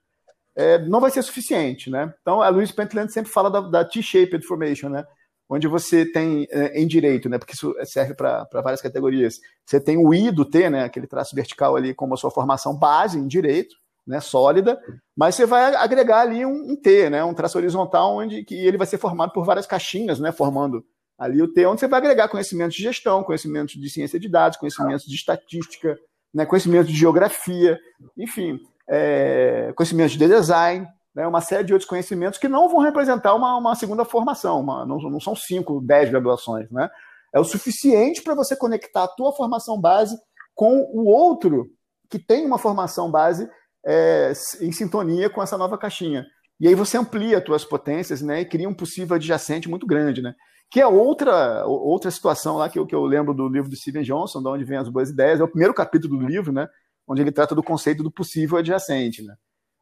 é, 0.56 0.78
não 0.80 1.00
vai 1.00 1.10
ser 1.10 1.22
suficiente, 1.24 1.89
né? 1.89 2.13
Então, 2.22 2.42
a 2.42 2.50
Luiz 2.50 2.72
Pentland 2.72 3.12
sempre 3.12 3.32
fala 3.32 3.50
da, 3.50 3.62
da 3.62 3.86
T-shaped 3.86 4.46
formation, 4.46 4.89
né? 4.89 5.06
Onde 5.50 5.68
você 5.68 6.06
tem 6.06 6.48
é, 6.52 6.80
em 6.80 6.88
direito, 6.88 7.28
né? 7.28 7.38
Porque 7.38 7.54
isso 7.54 7.76
serve 7.86 8.13
para 8.13 8.48
várias 8.54 8.82
categorias. 8.82 9.39
Você 9.66 9.80
tem 9.80 9.98
o 9.98 10.13
I 10.13 10.32
do 10.32 10.46
T, 10.46 10.70
né? 10.70 10.84
Aquele 10.84 11.08
traço 11.08 11.36
vertical 11.36 11.76
ali 11.76 11.94
como 11.94 12.13
a 12.13 12.18
sua 12.18 12.32
formação 12.32 12.78
base 12.78 13.18
em 13.18 13.28
direito, 13.28 13.76
né? 14.06 14.20
Sólida. 14.20 14.80
Mas 15.16 15.36
você 15.36 15.46
vai 15.46 15.76
agregar 15.76 16.22
ali 16.22 16.46
um, 16.46 16.72
um 16.72 16.76
T, 16.76 17.10
né? 17.10 17.24
Um 17.24 17.34
traço 17.34 17.58
horizontal 17.58 18.18
onde 18.18 18.44
que 18.44 18.56
ele 18.56 18.78
vai 18.78 18.88
ser 18.88 18.98
formado 18.98 19.34
por 19.34 19.44
várias 19.44 19.66
caixinhas, 19.66 20.20
né? 20.20 20.32
Formando 20.32 20.86
ali 21.18 21.42
o 21.42 21.48
T, 21.48 21.66
onde 21.66 21.80
você 21.80 21.88
vai 21.88 22.00
agregar 22.00 22.28
conhecimentos 22.28 22.76
de 22.76 22.84
gestão, 22.84 23.24
conhecimentos 23.24 23.76
de 23.76 23.89
ciência 23.89 24.20
de 24.20 24.30
dados, 24.30 24.58
conhecimentos 24.58 25.06
de 25.06 25.16
estatística, 25.16 25.98
né? 26.34 26.46
Conhecimentos 26.46 26.92
de 26.92 26.98
geografia, 26.98 27.80
enfim 28.18 28.60
é, 28.89 29.74
conhecimentos 29.76 30.13
de 30.13 30.28
design, 30.28 30.88
né, 31.15 31.28
uma 31.28 31.41
série 31.41 31.63
de 31.63 31.74
outros 31.74 31.89
conhecimentos 31.89 32.39
que 32.39 32.48
não 32.48 32.67
vão 32.67 32.80
representar 32.80 33.36
uma, 33.36 33.56
uma 33.56 33.76
segunda 33.76 34.04
formação, 34.04 34.62
uma, 34.62 34.86
não, 34.86 34.98
não, 34.98 35.19
são 35.19 35.36
cinco, 35.36 35.80
dez 35.82 36.10
graduações. 36.10 36.69
Né? 36.72 36.89
É 37.34 37.39
o 37.39 37.43
suficiente 37.43 38.22
para 38.22 38.36
você 38.36 38.56
conectar 38.56 39.04
a 39.04 39.08
tua 39.08 39.32
formação 39.34 39.80
base 39.80 40.17
com 40.56 40.89
o 40.93 41.06
outro 41.06 41.67
que 42.10 42.19
tem 42.19 42.46
uma 42.46 42.58
formação 42.58 43.10
base 43.10 43.50
é, 43.86 44.34
em 44.62 44.72
sintonia 44.72 45.30
com 45.30 45.41
essa 45.41 45.58
nova 45.58 45.78
caixinha. 45.78 46.26
E 46.60 46.67
aí 46.67 46.76
você 46.76 46.98
amplia 46.98 47.39
as 47.39 47.43
tuas 47.43 47.65
potências 47.65 48.22
né, 48.22 48.41
e 48.41 48.46
cria 48.46 48.69
um 48.69 48.74
possível 48.74 49.15
adjacente 49.15 49.69
muito 49.69 49.86
grande. 49.86 50.22
Né? 50.22 50.34
Que 50.72 50.80
é 50.80 50.88
outra, 50.88 51.65
outra 51.65 52.10
situação 52.10 52.58
lá 52.58 52.69
que 52.69 52.80
eu, 52.80 52.86
que 52.86 52.96
eu 52.96 53.04
lembro 53.04 53.34
do 53.34 53.48
livro 53.48 53.69
do 53.69 53.76
Steven 53.76 54.04
Johnson, 54.04 54.41
de 54.41 54.48
onde 54.48 54.63
vem 54.63 54.78
as 54.78 54.89
boas 54.89 55.10
ideias, 55.10 55.39
é 55.39 55.43
o 55.43 55.48
primeiro 55.48 55.74
capítulo 55.74 56.17
do 56.17 56.26
livro, 56.26 56.52
né? 56.52 56.67
Onde 57.08 57.22
ele 57.22 57.32
trata 57.32 57.56
do 57.56 57.63
conceito 57.63 58.04
do 58.04 58.12
possível 58.12 58.58
adjacente. 58.58 59.22
Né? 59.24 59.36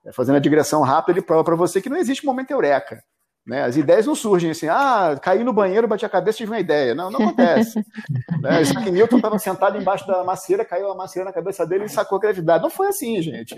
É, 0.05 0.11
fazendo 0.11 0.35
a 0.35 0.39
digressão 0.39 0.81
rápida, 0.81 1.17
ele 1.17 1.25
prova 1.25 1.43
para 1.43 1.55
você 1.55 1.81
que 1.81 1.89
não 1.89 1.97
existe 1.97 2.25
momento 2.25 2.51
eureka. 2.51 3.03
Né? 3.45 3.63
As 3.63 3.75
ideias 3.75 4.05
não 4.05 4.13
surgem 4.13 4.51
assim, 4.51 4.67
ah, 4.67 5.17
caí 5.21 5.43
no 5.43 5.53
banheiro, 5.53 5.87
bati 5.87 6.05
a 6.05 6.09
cabeça 6.09 6.37
e 6.37 6.39
tive 6.39 6.51
uma 6.51 6.59
ideia. 6.59 6.93
Não, 6.93 7.09
não 7.09 7.21
acontece. 7.21 7.83
né? 8.41 8.61
Isaac 8.61 8.91
Newton 8.91 9.17
estava 9.17 9.39
sentado 9.39 9.77
embaixo 9.77 10.05
da 10.05 10.23
macieira, 10.23 10.63
caiu 10.63 10.91
a 10.91 10.95
macieira 10.95 11.29
na 11.29 11.33
cabeça 11.33 11.65
dele 11.65 11.85
e 11.85 11.89
sacou 11.89 12.17
a 12.17 12.21
gravidade. 12.21 12.63
Não 12.63 12.69
foi 12.69 12.87
assim, 12.87 13.21
gente. 13.21 13.55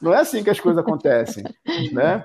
Não 0.00 0.12
é 0.12 0.18
assim 0.18 0.42
que 0.42 0.50
as 0.50 0.60
coisas 0.60 0.82
acontecem. 0.82 1.44
Né? 1.92 2.24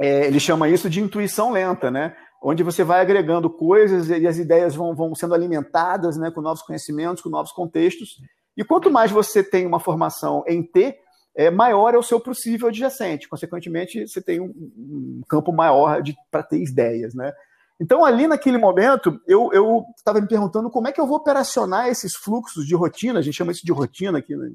É, 0.00 0.26
ele 0.26 0.40
chama 0.40 0.68
isso 0.68 0.90
de 0.90 1.00
intuição 1.00 1.50
lenta, 1.50 1.90
né? 1.90 2.14
onde 2.42 2.62
você 2.62 2.82
vai 2.82 3.00
agregando 3.00 3.50
coisas 3.50 4.08
e 4.08 4.26
as 4.26 4.38
ideias 4.38 4.74
vão, 4.74 4.94
vão 4.94 5.14
sendo 5.14 5.34
alimentadas 5.34 6.16
né, 6.16 6.30
com 6.30 6.40
novos 6.40 6.62
conhecimentos, 6.62 7.22
com 7.22 7.28
novos 7.28 7.52
contextos, 7.52 8.16
e 8.60 8.64
quanto 8.64 8.90
mais 8.90 9.10
você 9.10 9.42
tem 9.42 9.66
uma 9.66 9.80
formação 9.80 10.44
em 10.46 10.62
T, 10.62 10.94
é, 11.34 11.50
maior 11.50 11.94
é 11.94 11.96
o 11.96 12.02
seu 12.02 12.20
possível 12.20 12.68
adjacente. 12.68 13.26
Consequentemente, 13.26 14.06
você 14.06 14.20
tem 14.20 14.38
um, 14.38 14.48
um 14.48 15.22
campo 15.26 15.50
maior 15.50 16.02
para 16.30 16.42
ter 16.42 16.60
ideias. 16.60 17.14
Né? 17.14 17.32
Então, 17.80 18.04
ali 18.04 18.26
naquele 18.26 18.58
momento, 18.58 19.18
eu 19.26 19.82
estava 19.96 20.20
me 20.20 20.28
perguntando 20.28 20.68
como 20.68 20.86
é 20.86 20.92
que 20.92 21.00
eu 21.00 21.06
vou 21.06 21.16
operacionar 21.16 21.88
esses 21.88 22.14
fluxos 22.14 22.66
de 22.66 22.74
rotina, 22.74 23.18
a 23.18 23.22
gente 23.22 23.34
chama 23.34 23.50
isso 23.50 23.64
de 23.64 23.72
rotina 23.72 24.18
aqui, 24.18 24.36
né? 24.36 24.50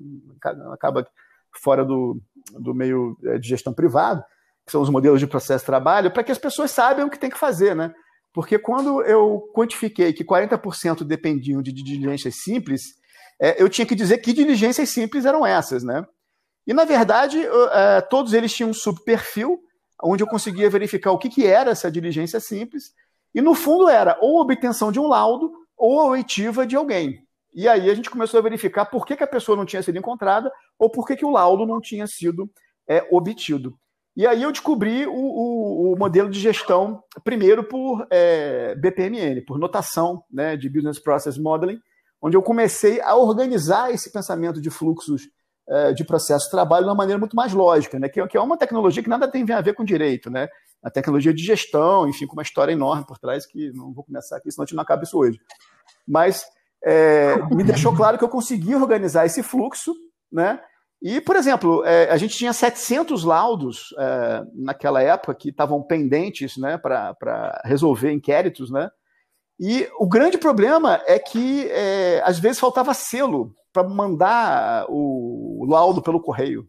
acaba 0.72 1.08
fora 1.60 1.84
do, 1.84 2.22
do 2.60 2.76
meio 2.76 3.18
é, 3.24 3.40
de 3.40 3.50
gestão 3.50 3.74
privada, 3.74 4.24
que 4.64 4.72
são 4.72 4.84
os 4.84 4.90
modelos 4.92 5.20
de 5.20 5.26
processo 5.26 5.64
de 5.64 5.66
trabalho, 5.66 6.12
para 6.12 6.24
que 6.24 6.32
as 6.32 6.38
pessoas 6.38 6.70
saibam 6.70 7.08
o 7.08 7.10
que 7.10 7.18
tem 7.18 7.32
que 7.32 7.40
fazer. 7.40 7.76
Né? 7.76 7.92
Porque 8.32 8.60
quando 8.60 9.02
eu 9.02 9.50
quantifiquei 9.52 10.14
que 10.14 10.24
40% 10.24 11.04
dependiam 11.04 11.64
de 11.64 11.72
diligências 11.72 12.36
simples, 12.44 13.04
é, 13.40 13.62
eu 13.62 13.70
tinha 13.70 13.86
que 13.86 13.96
dizer 13.96 14.20
que 14.20 14.34
diligências 14.34 14.90
simples 14.90 15.26
eram 15.26 15.46
essas, 15.46 15.84
né? 15.84 16.06
E, 16.66 16.74
na 16.74 16.86
verdade, 16.86 17.42
é, 17.44 18.02
todos 18.02 18.34
eles 18.34 18.54
tinham 18.54 18.72
um 18.72 18.74
subperfil, 18.74 19.60
onde 20.04 20.24
eu 20.24 20.28
conseguia 20.28 20.70
verificar 20.70 21.12
o 21.12 21.18
que, 21.18 21.30
que 21.30 21.46
era 21.46 21.72
essa 21.72 21.92
diligência 21.92 22.40
simples, 22.40 22.94
e, 23.34 23.42
no 23.42 23.54
fundo, 23.54 23.90
era 23.90 24.18
ou 24.22 24.40
obtenção 24.40 24.92
de 24.92 25.00
um 25.00 25.08
laudo 25.08 25.52
ou 25.78 26.00
a 26.00 26.06
oitiva 26.06 26.66
de 26.66 26.76
alguém. 26.76 27.26
E 27.54 27.68
aí 27.70 27.90
a 27.90 27.94
gente 27.94 28.10
começou 28.10 28.38
a 28.40 28.44
verificar 28.44 28.86
por 28.86 29.06
que, 29.06 29.16
que 29.16 29.24
a 29.24 29.28
pessoa 29.28 29.56
não 29.56 29.66
tinha 29.66 29.82
sido 29.82 29.98
encontrada 29.98 30.52
ou 30.78 30.90
por 30.90 31.08
que, 31.08 31.16
que 31.16 31.26
o 31.26 31.30
laudo 31.30 31.66
não 31.66 31.80
tinha 31.80 32.06
sido 32.06 32.50
é, 32.88 33.08
obtido. 33.10 33.78
E 34.16 34.26
aí 34.26 34.44
eu 34.44 34.52
descobri 34.52 35.06
o, 35.06 35.14
o, 35.14 35.94
o, 35.94 35.98
modelo 35.98 36.30
de 36.30 36.40
gestão, 36.40 37.04
primeiro 37.24 37.64
por 37.64 38.08
é, 38.10 38.76
BPMN, 38.76 39.42
por 39.42 39.58
notação 39.58 40.24
né, 40.32 40.56
de 40.56 40.70
Business 40.70 41.00
Process 41.00 41.38
Modeling, 41.38 41.80
onde 42.26 42.36
eu 42.36 42.42
comecei 42.42 43.00
a 43.02 43.16
organizar 43.16 43.92
esse 43.92 44.12
pensamento 44.12 44.60
de 44.60 44.72
fluxos 44.72 45.30
é, 45.70 45.94
de 45.94 46.04
processo 46.04 46.46
de 46.46 46.52
trabalho 46.52 46.86
de 46.86 46.90
uma 46.90 46.96
maneira 46.96 47.20
muito 47.20 47.36
mais 47.36 47.54
lógica, 47.54 48.00
né? 48.00 48.10
que, 48.10 48.26
que, 48.26 48.36
é 48.36 48.42
uma 48.42 48.58
tecnologia 48.58 49.04
que 49.04 49.10
nada 49.10 49.28
tem 49.28 49.46
a 49.52 49.62
ver 49.62 49.76
com 49.76 49.84
direito, 49.84 50.32
né? 50.32 50.48
a 50.82 50.90
tecnologia 50.90 51.32
de 51.32 51.44
gestão, 51.44 52.10
enfim, 52.10 52.26
com 52.26 52.34
uma 52.34 52.42
história 52.42 52.72
enorme 52.72 53.06
por 53.06 53.20
trás, 53.20 53.46
que 53.46 53.72
não 53.74 53.94
vou 53.94 54.04
começar 54.04 54.38
aqui, 54.38 54.52
senão 54.52 54.64
a 54.64 54.66
gente 54.66 54.76
não 54.76 54.82
acaba 54.82 55.04
isso 55.04 55.16
hoje. 55.16 55.40
Mas 56.08 56.44
é, 56.84 57.36
me 57.54 57.64
deixou 57.64 57.96
claro 57.96 58.18
que 58.18 58.24
eu 58.24 58.30
consegui 58.30 58.74
organizar 58.74 59.28
esse 59.28 59.44
fluxo, 59.44 59.94
né? 60.32 60.60
E, 61.02 61.22
por 61.22 61.36
exemplo, 61.36 61.84
é, 61.86 62.10
a 62.10 62.18
gente 62.18 62.36
tinha 62.36 62.54
700 62.54 63.24
laudos 63.24 63.94
é, 64.00 64.44
naquela 64.56 65.02
época 65.02 65.36
que 65.36 65.50
estavam 65.50 65.84
pendentes 65.84 66.58
né, 66.58 66.78
para 66.78 67.62
resolver 67.66 68.12
inquéritos, 68.12 68.72
né? 68.72 68.90
E 69.60 69.88
o 70.00 70.08
grande 70.08 70.38
problema 70.38 71.02
é 71.06 71.18
que 71.18 71.68
é, 71.70 72.22
às 72.26 72.40
vezes 72.40 72.60
faltava 72.60 72.94
selo 72.94 73.54
para 73.72 73.88
mandar 73.88 74.86
o 74.90 75.66
laudo 75.70 76.02
pelo 76.02 76.22
correio. 76.22 76.68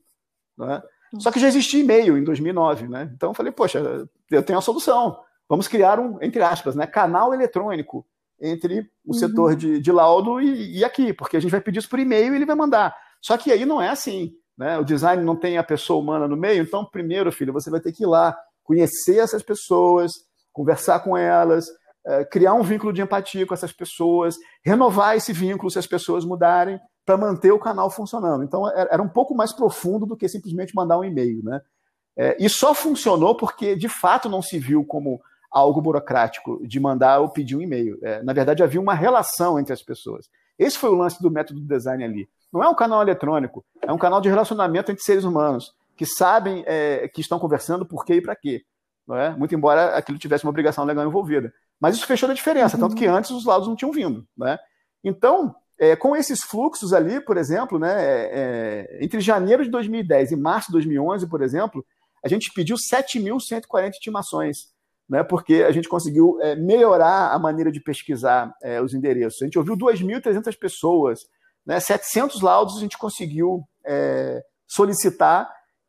Né? 0.57 0.83
Só 1.19 1.31
que 1.31 1.41
já 1.41 1.49
existia 1.49 1.81
e-mail 1.81 2.17
em 2.17 2.25
2009, 2.25 2.89
né? 2.89 3.11
Então 3.15 3.31
eu 3.31 3.35
falei, 3.35 3.53
poxa, 3.53 4.09
eu 4.31 4.43
tenho 4.43 4.59
a 4.59 4.63
solução. 4.63 5.19
Vamos 5.49 5.69
criar 5.69 5.99
um, 6.01 6.19
entre 6.21 6.43
aspas, 6.43 6.75
né, 6.75 6.87
canal 6.87 7.33
eletrônico 7.33 8.05
entre 8.41 8.81
o 9.05 9.13
uhum. 9.13 9.15
setor 9.15 9.57
de, 9.57 9.81
de 9.81 9.93
laudo 9.93 10.41
e, 10.41 10.79
e, 10.79 10.85
aqui, 10.85 11.13
porque 11.13 11.37
a 11.37 11.41
gente 11.41 11.51
vai 11.51 11.61
pedir 11.61 11.79
isso 11.79 11.89
por 11.89 11.99
e-mail 11.99 12.33
e 12.33 12.37
ele 12.37 12.45
vai 12.45 12.57
mandar. 12.57 12.95
Só 13.23 13.37
que 13.37 13.51
aí 13.51 13.65
não 13.65 13.81
é 13.81 13.89
assim, 13.89 14.33
né? 14.59 14.79
O 14.79 14.85
design 14.85 15.23
não 15.25 15.37
tem 15.37 15.57
a 15.57 15.65
pessoa 15.65 16.01
humana 16.01 16.29
no 16.29 16.37
meio, 16.37 16.63
então 16.63 16.85
primeiro, 16.85 17.33
filho, 17.33 17.53
você 17.53 17.71
vai 17.71 17.81
ter 17.81 17.93
que 17.93 18.03
ir 18.03 18.07
lá, 18.07 18.37
conhecer 18.63 19.19
essas 19.19 19.43
pessoas, 19.43 20.13
conversar 20.53 21.01
com 21.01 21.17
elas, 21.17 21.67
criar 22.31 22.55
um 22.55 22.63
vínculo 22.63 22.93
de 22.93 23.03
empatia 23.03 23.47
com 23.47 23.55
essas 23.55 23.73
pessoas, 23.73 24.37
renovar 24.65 25.17
esse 25.17 25.33
vínculo 25.33 25.71
se 25.71 25.79
as 25.79 25.87
pessoas 25.87 26.25
mudarem, 26.25 26.81
para 27.07 27.17
manter 27.17 27.53
o 27.53 27.59
canal 27.59 27.89
funcionando. 27.89 28.43
Então, 28.43 28.69
é, 28.69 28.89
era 28.91 29.01
um 29.03 29.09
pouco 29.09 29.35
mais 29.35 29.53
profundo 29.53 30.05
do 30.05 30.17
que 30.17 30.29
simplesmente 30.29 30.75
mandar 30.75 30.99
um 30.99 31.05
e-mail. 31.05 31.41
Né? 31.43 31.61
É, 32.17 32.37
e 32.39 32.49
só 32.49 32.75
funcionou 32.75 33.37
porque, 33.37 33.77
de 33.77 33.89
fato, 33.89 34.29
não 34.29 34.43
se 34.43 34.59
viu 34.59 34.85
como 34.85 35.21
algo 35.49 35.81
burocrático 35.81 36.61
de 36.67 36.81
mandar 36.81 37.21
ou 37.21 37.29
pedir 37.29 37.55
um 37.55 37.63
e-mail. 37.63 37.97
É, 38.03 38.23
na 38.25 38.33
verdade, 38.33 38.63
havia 38.63 38.81
uma 38.81 38.93
relação 38.93 39.59
entre 39.59 39.73
as 39.73 39.83
pessoas. 39.83 40.29
Esse 40.59 40.77
foi 40.77 40.91
o 40.91 40.95
lance 40.95 41.23
do 41.23 41.31
método 41.31 41.61
do 41.61 41.67
design 41.67 42.03
ali. 42.03 42.29
Não 42.53 42.63
é 42.63 42.69
um 42.69 42.75
canal 42.75 43.01
eletrônico, 43.03 43.65
é 43.83 43.93
um 43.93 43.99
canal 43.99 44.21
de 44.21 44.29
relacionamento 44.29 44.91
entre 44.91 45.05
seres 45.05 45.25
humanos 45.25 45.75
que 45.97 46.05
sabem 46.05 46.63
é, 46.67 47.09
que 47.09 47.21
estão 47.21 47.39
conversando 47.39 47.87
por 47.87 48.05
quê 48.05 48.15
e 48.15 48.21
para 48.21 48.37
quê. 48.37 48.65
Não 49.07 49.17
é? 49.17 49.31
Muito 49.37 49.55
embora 49.55 49.97
aquilo 49.97 50.19
tivesse 50.19 50.45
uma 50.45 50.51
obrigação 50.51 50.85
legal 50.85 51.07
envolvida. 51.07 51.53
Mas 51.81 51.97
isso 51.97 52.07
fechou 52.07 52.31
a 52.31 52.35
diferença, 52.35 52.79
tanto 52.79 52.95
que 52.95 53.07
antes 53.07 53.31
os 53.31 53.45
laudos 53.45 53.69
não 53.69 53.77
tinham 53.77 53.93
vindo. 53.93 54.27
Né? 54.37 54.59
Então, 55.05 55.55
é, 55.79 55.95
com 55.95 56.17
esses 56.17 56.43
fluxos 56.43 56.93
ali, 56.93 57.21
por 57.21 57.37
exemplo, 57.37 57.79
né, 57.79 57.95
é, 58.03 58.31
é 58.99 59.05
entre 59.05 59.21
janeiro 59.21 59.63
de 59.63 59.71
2010 59.71 60.33
e 60.33 60.37
março 60.37 60.69
de 60.69 60.73
2011, 60.73 61.29
por 61.29 61.43
exemplo, 61.43 61.85
a 62.25 62.29
gente 62.29 62.51
pediu 62.55 62.77
7.140 62.77 63.89
intimações 63.97 64.75
né, 65.09 65.23
porque 65.23 65.63
a 65.63 65.71
gente 65.71 65.89
conseguiu 65.89 66.39
é, 66.43 66.57
melhorar 66.57 67.33
a 67.33 67.39
maneira 67.39 67.71
de 67.71 67.81
pesquisar 67.81 68.55
é, 68.63 68.81
os 68.81 68.93
endereços. 68.93 69.41
A 69.41 69.45
gente 69.45 69.59
ouviu 69.59 69.77
2.300 69.77 70.59
pessoas, 70.59 71.21
né, 71.65 71.79
700 71.79 72.43
laudos 72.43 72.77
a 72.77 72.81
gente 72.81 72.99
conseguiu 72.99 73.63
é, 73.85 74.43
solicitar 74.67 75.49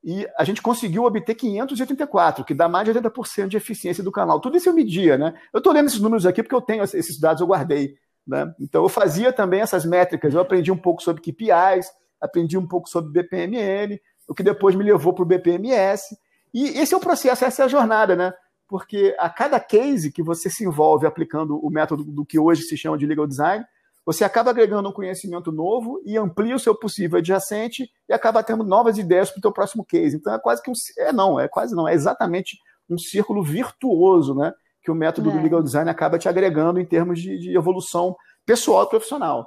e 0.10 0.26
a 0.38 0.46
gente 0.46 0.62
conseguiu 0.62 1.04
obter 1.04 1.36
584, 1.36 2.46
que 2.46 2.54
dá 2.54 2.70
mais 2.70 2.86
de 2.86 2.98
80% 2.98 3.50
de 3.50 3.58
eficiência 3.58 4.02
do 4.02 4.10
canal. 4.10 4.40
Tudo 4.40 4.56
isso 4.56 4.70
eu 4.70 4.74
media, 4.74 5.18
né? 5.18 5.34
Eu 5.54 5.58
estou 5.58 5.74
lendo 5.74 5.88
esses 5.88 6.00
números 6.00 6.26
aqui 6.26 6.42
porque 6.42 6.56
eu 6.56 6.62
tenho 6.62 6.82
esses 6.82 7.20
dados, 7.20 7.42
eu 7.42 7.48
guardei. 7.48 7.96
Né? 8.26 8.50
Então 8.58 8.84
eu 8.84 8.88
fazia 8.88 9.34
também 9.34 9.60
essas 9.60 9.84
métricas, 9.84 10.34
eu 10.34 10.40
aprendi 10.40 10.72
um 10.72 10.78
pouco 10.78 11.04
sobre 11.04 11.22
KPIs, 11.22 11.92
aprendi 12.22 12.58
um 12.58 12.66
pouco 12.66 12.88
sobre 12.88 13.12
BPMN, 13.12 14.00
o 14.30 14.34
que 14.34 14.44
depois 14.44 14.76
me 14.76 14.84
levou 14.86 15.12
para 15.12 15.24
o 15.24 15.28
BPMS. 15.28 16.18
E 16.54 16.80
esse 16.80 16.94
é 16.94 16.98
o 16.98 17.02
processo, 17.02 17.44
essa 17.44 17.64
é 17.64 17.66
a 17.66 17.68
jornada, 17.68 18.16
né? 18.16 18.32
Porque 18.66 19.14
a 19.20 19.30
cada 19.30 19.60
case 19.60 20.10
que 20.10 20.24
você 20.24 20.50
se 20.50 20.64
envolve 20.64 21.06
aplicando 21.06 21.60
o 21.60 21.70
método 21.70 22.06
do 22.06 22.26
que 22.26 22.40
hoje 22.40 22.62
se 22.62 22.78
chama 22.78 22.98
de 22.98 23.06
legal 23.06 23.28
design, 23.28 23.66
você 24.08 24.24
acaba 24.24 24.52
agregando 24.52 24.88
um 24.88 24.94
conhecimento 24.94 25.52
novo 25.52 26.02
e 26.06 26.18
amplia 26.18 26.56
o 26.56 26.60
seu 26.60 26.74
possível 26.74 27.18
adjacente 27.18 27.92
e 28.08 28.14
acaba 28.14 28.42
tendo 28.42 28.64
novas 28.64 28.98
ideias 28.98 29.30
para 29.30 29.40
o 29.40 29.42
seu 29.42 29.52
próximo 29.52 29.84
case. 29.84 30.16
Então 30.16 30.34
é 30.34 30.40
quase 30.40 30.64
que 30.64 30.72
um 30.72 30.74
é 30.98 31.12
não, 31.12 31.38
é 31.38 31.50
quase 31.50 31.76
não, 31.76 31.86
é 31.86 31.94
exatamente 31.94 32.58
um 32.90 32.98
círculo 32.98 33.44
virtuoso, 33.44 34.34
né? 34.34 34.54
Que 34.82 34.90
o 34.90 34.96
método 34.96 35.30
é. 35.30 35.34
do 35.34 35.44
legal 35.44 35.62
design 35.62 35.90
acaba 35.90 36.18
te 36.18 36.30
agregando 36.30 36.80
em 36.80 36.86
termos 36.86 37.22
de, 37.22 37.38
de 37.38 37.58
evolução 37.58 38.16
pessoal 38.46 38.86
e 38.86 38.90
profissional. 38.90 39.46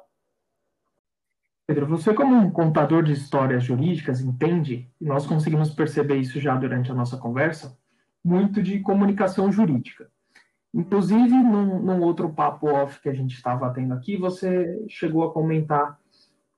Pedro, 1.66 1.86
você 1.86 2.12
como 2.12 2.36
um 2.36 2.50
contador 2.50 3.02
de 3.02 3.12
histórias 3.12 3.64
jurídicas 3.64 4.20
entende, 4.20 4.92
e 5.00 5.06
nós 5.06 5.26
conseguimos 5.26 5.70
perceber 5.70 6.16
isso 6.16 6.38
já 6.38 6.54
durante 6.54 6.90
a 6.90 6.94
nossa 6.94 7.16
conversa, 7.16 7.78
muito 8.22 8.62
de 8.62 8.80
comunicação 8.80 9.50
jurídica. 9.50 10.10
Inclusive, 10.72 11.28
num, 11.28 11.80
num 11.80 12.00
outro 12.02 12.30
papo 12.30 12.68
off 12.68 13.00
que 13.00 13.08
a 13.08 13.14
gente 13.14 13.34
estava 13.34 13.70
tendo 13.70 13.92
aqui, 13.92 14.16
você 14.16 14.84
chegou 14.88 15.24
a 15.24 15.32
comentar 15.32 15.98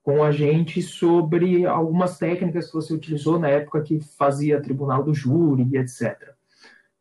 com 0.03 0.23
a 0.23 0.31
gente 0.31 0.81
sobre 0.81 1.65
algumas 1.65 2.17
técnicas 2.17 2.67
que 2.67 2.73
você 2.73 2.93
utilizou 2.93 3.39
na 3.39 3.47
época 3.47 3.81
que 3.81 3.99
fazia 4.01 4.61
tribunal 4.61 5.01
do 5.03 5.13
júri 5.13 5.77
etc. 5.77 6.33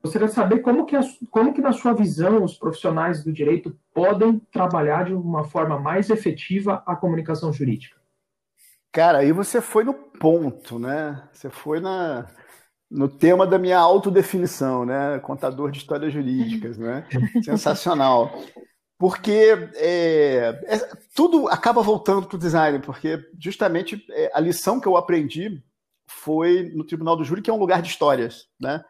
Gostaria 0.03 0.27
de 0.27 0.35
saber 0.35 0.59
como 0.61 0.85
que, 0.85 0.97
como 1.31 1.53
que, 1.53 1.61
na 1.61 1.73
sua 1.73 1.93
visão, 1.93 2.43
os 2.43 2.59
profissionais 2.59 3.23
do 3.23 3.33
direito 3.33 3.77
podem 3.95 4.41
trabalhar 4.51 5.05
de 5.05 5.15
uma 5.15 5.45
forma 5.45 5.79
mais 5.79 6.11
efetiva 6.11 6.83
a 6.85 6.97
comunicação 6.97 7.53
jurídica. 7.53 7.97
Cara, 8.91 9.19
aí 9.19 9.31
você 9.31 9.61
foi 9.61 9.85
no 9.85 9.95
ponto, 9.95 10.79
né? 10.79 11.23
Você 11.33 11.49
foi 11.49 11.79
na, 11.79 12.27
no 12.93 13.09
tema 13.09 13.47
da 13.47 13.59
minha 13.59 13.79
autodefinição, 13.79 14.85
né? 14.85 15.19
Contador 15.21 15.71
de 15.71 15.79
histórias 15.79 16.13
jurídicas, 16.13 16.77
né? 16.77 17.07
Sensacional. 17.43 18.31
Porque 18.99 19.71
é, 19.77 20.61
é, 20.67 20.79
tudo 21.15 21.49
acaba 21.49 21.83
voltando 21.83 22.27
para 22.27 22.37
o 22.37 22.39
design, 22.39 22.79
porque 22.81 23.19
justamente 23.39 24.05
é, 24.11 24.31
a 24.35 24.39
lição 24.39 24.79
que 24.79 24.87
eu 24.87 24.97
aprendi 24.97 25.63
foi 26.07 26.71
no 26.75 26.85
Tribunal 26.85 27.17
do 27.17 27.25
Júri, 27.25 27.41
que 27.41 27.51
é 27.51 27.53
um 27.53 27.59
lugar 27.59 27.81
de 27.81 27.89
histórias, 27.89 28.47
né? 28.61 28.85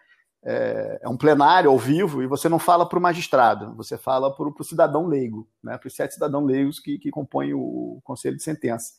É, 0.45 0.99
é 1.03 1.09
um 1.09 1.17
plenário 1.17 1.71
ao 1.71 1.79
vivo 1.79 2.21
e 2.21 2.27
você 2.27 2.49
não 2.49 2.59
fala 2.59 2.89
para 2.89 2.99
o 2.99 3.03
magistrado, 3.03 3.77
você 3.77 3.97
fala 3.97 4.35
para 4.35 4.49
o 4.49 4.65
cidadão 4.65 5.07
leigo, 5.07 5.49
né? 5.63 5.79
para 5.79 5.87
os 5.87 5.95
sete 5.95 6.15
cidadãos 6.15 6.45
leigos 6.45 6.81
que, 6.81 6.99
que 6.99 7.13
compõem 7.13 7.55
o 7.55 8.01
conselho 8.03 8.37
de 8.37 8.43
sentença. 8.43 8.95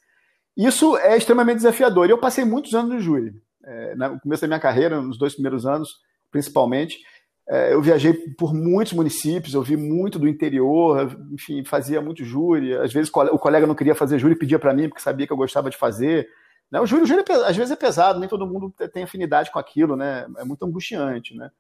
Isso 0.55 0.95
é 0.95 1.17
extremamente 1.17 1.57
desafiador. 1.57 2.07
E 2.07 2.11
eu 2.11 2.17
passei 2.17 2.45
muitos 2.45 2.73
anos 2.73 2.93
no 2.93 2.99
júri 3.01 3.43
é, 3.63 3.95
no 3.95 4.19
começo 4.19 4.41
da 4.41 4.47
minha 4.47 4.59
carreira, 4.59 5.01
nos 5.01 5.17
dois 5.17 5.33
primeiros 5.33 5.65
anos, 5.65 5.99
principalmente, 6.31 6.99
é, 7.47 7.73
eu 7.73 7.81
viajei 7.81 8.13
por 8.37 8.53
muitos 8.53 8.93
municípios, 8.93 9.53
eu 9.53 9.61
vi 9.61 9.75
muito 9.75 10.17
do 10.17 10.27
interior, 10.27 11.15
enfim, 11.31 11.63
fazia 11.65 12.01
muito 12.01 12.23
júri. 12.23 12.75
Às 12.75 12.93
vezes 12.93 13.11
o 13.13 13.39
colega 13.39 13.67
não 13.67 13.75
queria 13.75 13.95
fazer 13.95 14.17
júri, 14.17 14.37
pedia 14.37 14.57
para 14.57 14.73
mim, 14.73 14.87
porque 14.87 15.01
sabia 15.01 15.27
que 15.27 15.33
eu 15.33 15.37
gostava 15.37 15.69
de 15.69 15.77
fazer. 15.77 16.27
Né? 16.71 16.79
O 16.79 16.85
júri, 16.85 17.03
o 17.03 17.05
júri 17.05 17.23
é, 17.27 17.33
às 17.33 17.55
vezes 17.55 17.71
é 17.71 17.75
pesado, 17.75 18.19
nem 18.19 18.29
todo 18.29 18.47
mundo 18.47 18.73
tem 18.93 19.03
afinidade 19.03 19.51
com 19.51 19.59
aquilo, 19.59 19.95
né? 19.95 20.25
é 20.37 20.43
muito 20.45 20.65
angustiante. 20.65 21.35
Né? 21.35 21.51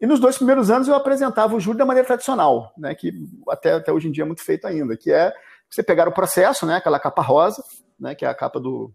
E 0.00 0.06
nos 0.06 0.18
dois 0.18 0.36
primeiros 0.36 0.70
anos 0.70 0.88
eu 0.88 0.94
apresentava 0.94 1.54
o 1.54 1.60
júri 1.60 1.76
da 1.76 1.84
maneira 1.84 2.06
tradicional, 2.06 2.72
né? 2.78 2.94
que 2.94 3.12
até, 3.50 3.74
até 3.74 3.92
hoje 3.92 4.08
em 4.08 4.12
dia 4.12 4.24
é 4.24 4.26
muito 4.26 4.42
feito 4.42 4.66
ainda, 4.66 4.96
que 4.96 5.12
é 5.12 5.32
você 5.68 5.82
pegar 5.82 6.08
o 6.08 6.12
processo, 6.12 6.64
né? 6.64 6.76
aquela 6.76 6.98
capa 6.98 7.20
rosa, 7.20 7.62
né? 8.00 8.14
que 8.14 8.24
é 8.24 8.28
a 8.28 8.34
capa 8.34 8.58
do, 8.58 8.90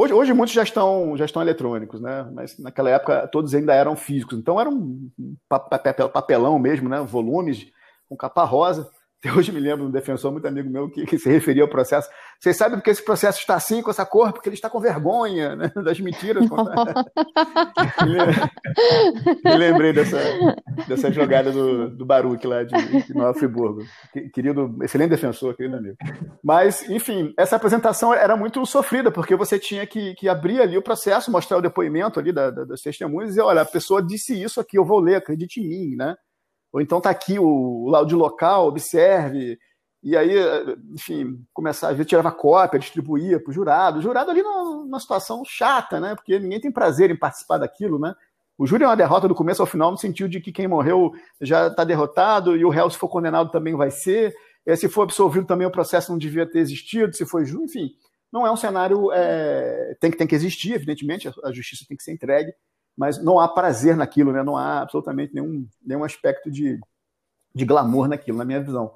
Hoje, 0.00 0.14
hoje 0.14 0.32
muitos 0.32 0.54
já 0.54 0.62
estão, 0.62 1.14
já 1.14 1.26
estão 1.26 1.42
eletrônicos, 1.42 2.00
né? 2.00 2.26
Mas 2.32 2.58
naquela 2.58 2.88
época 2.88 3.28
todos 3.28 3.54
ainda 3.54 3.74
eram 3.74 3.94
físicos. 3.94 4.38
Então 4.38 4.58
era 4.58 4.70
um 4.70 5.10
papelão 6.10 6.58
mesmo, 6.58 6.88
né? 6.88 7.02
Volumes 7.02 7.66
com 8.08 8.16
capa 8.16 8.42
rosa. 8.44 8.90
Até 9.22 9.30
hoje 9.32 9.52
me 9.52 9.60
lembro 9.60 9.82
de 9.82 9.88
um 9.88 9.90
defensor 9.90 10.32
muito 10.32 10.48
amigo 10.48 10.70
meu 10.70 10.88
que, 10.88 11.04
que, 11.04 11.18
se 11.18 11.28
referia 11.28 11.62
ao 11.62 11.68
processo. 11.68 12.08
Vocês 12.38 12.56
sabem 12.56 12.78
porque 12.78 12.88
esse 12.88 13.04
processo 13.04 13.38
está 13.38 13.54
assim, 13.54 13.82
com 13.82 13.90
essa 13.90 14.06
cor? 14.06 14.32
Porque 14.32 14.48
ele 14.48 14.54
está 14.54 14.70
com 14.70 14.80
vergonha 14.80 15.54
né? 15.54 15.70
das 15.84 16.00
mentiras. 16.00 16.42
me 19.44 19.56
lembrei 19.58 19.92
dessa, 19.92 20.16
dessa 20.88 21.12
jogada 21.12 21.52
do, 21.52 21.90
do 21.90 22.06
Baruch 22.06 22.46
lá 22.46 22.64
de, 22.64 22.74
de 23.02 23.12
Nova 23.14 23.38
Friburgo. 23.38 23.82
Querido, 24.32 24.74
excelente 24.82 25.10
defensor, 25.10 25.54
querido 25.54 25.76
amigo. 25.76 25.96
Mas, 26.42 26.88
enfim, 26.88 27.34
essa 27.38 27.56
apresentação 27.56 28.14
era 28.14 28.34
muito 28.38 28.64
sofrida, 28.64 29.10
porque 29.10 29.36
você 29.36 29.58
tinha 29.58 29.86
que, 29.86 30.14
que 30.14 30.30
abrir 30.30 30.62
ali 30.62 30.78
o 30.78 30.82
processo, 30.82 31.30
mostrar 31.30 31.58
o 31.58 31.62
depoimento 31.62 32.18
ali 32.18 32.32
da, 32.32 32.50
da, 32.50 32.64
das 32.64 32.80
testemunhas 32.80 33.28
e 33.28 33.32
dizer, 33.32 33.42
olha, 33.42 33.60
a 33.60 33.66
pessoa 33.66 34.02
disse 34.02 34.42
isso 34.42 34.58
aqui, 34.60 34.78
eu 34.78 34.84
vou 34.84 34.98
ler, 34.98 35.16
acredite 35.16 35.60
em 35.60 35.68
mim, 35.68 35.94
né? 35.94 36.16
Ou 36.72 36.80
então 36.80 36.98
está 36.98 37.10
aqui 37.10 37.38
o, 37.38 37.46
o 37.46 37.88
laudo 37.88 38.16
local, 38.16 38.66
observe. 38.66 39.58
E 40.02 40.16
aí, 40.16 40.34
enfim, 40.94 41.44
começar, 41.52 41.88
às 41.90 41.96
vezes 41.96 42.08
tirava 42.08 42.32
cópia, 42.32 42.78
distribuía 42.78 43.38
para 43.38 43.50
o 43.50 43.52
jurado. 43.52 43.98
O 43.98 44.02
jurado 44.02 44.30
ali 44.30 44.42
numa, 44.42 44.98
situação 44.98 45.42
chata, 45.44 46.00
né? 46.00 46.14
Porque 46.14 46.38
ninguém 46.38 46.60
tem 46.60 46.72
prazer 46.72 47.10
em 47.10 47.16
participar 47.16 47.58
daquilo, 47.58 47.98
né? 47.98 48.14
O 48.56 48.66
júri 48.66 48.84
é 48.84 48.86
uma 48.86 48.96
derrota 48.96 49.26
do 49.26 49.34
começo 49.34 49.62
ao 49.62 49.66
final, 49.66 49.90
no 49.90 49.96
sentido 49.96 50.28
de 50.28 50.40
que 50.40 50.52
quem 50.52 50.68
morreu 50.68 51.12
já 51.40 51.68
está 51.68 51.82
derrotado 51.82 52.56
e 52.56 52.64
o 52.64 52.68
réu, 52.68 52.90
se 52.90 52.98
for 52.98 53.08
condenado, 53.08 53.50
também 53.50 53.74
vai 53.74 53.90
ser. 53.90 54.34
E 54.66 54.76
se 54.76 54.88
for 54.88 55.02
absolvido, 55.02 55.46
também 55.46 55.66
o 55.66 55.70
processo 55.70 56.10
não 56.10 56.18
devia 56.18 56.46
ter 56.46 56.58
existido. 56.58 57.14
Se 57.14 57.24
foi 57.24 57.44
justo, 57.44 57.64
enfim, 57.64 57.90
não 58.32 58.46
é 58.46 58.50
um 58.50 58.56
cenário. 58.56 59.10
É... 59.12 59.96
Tem, 60.00 60.10
que, 60.10 60.16
tem 60.16 60.26
que 60.26 60.34
existir, 60.34 60.74
evidentemente, 60.74 61.28
a 61.42 61.52
justiça 61.52 61.84
tem 61.88 61.96
que 61.96 62.02
ser 62.02 62.12
entregue, 62.12 62.52
mas 63.00 63.16
não 63.16 63.40
há 63.40 63.48
prazer 63.48 63.96
naquilo, 63.96 64.30
né? 64.30 64.42
não 64.42 64.58
há 64.58 64.82
absolutamente 64.82 65.34
nenhum, 65.34 65.66
nenhum 65.82 66.04
aspecto 66.04 66.50
de, 66.50 66.78
de 67.54 67.64
glamour 67.64 68.06
naquilo, 68.06 68.36
na 68.36 68.44
minha 68.44 68.60
visão. 68.60 68.92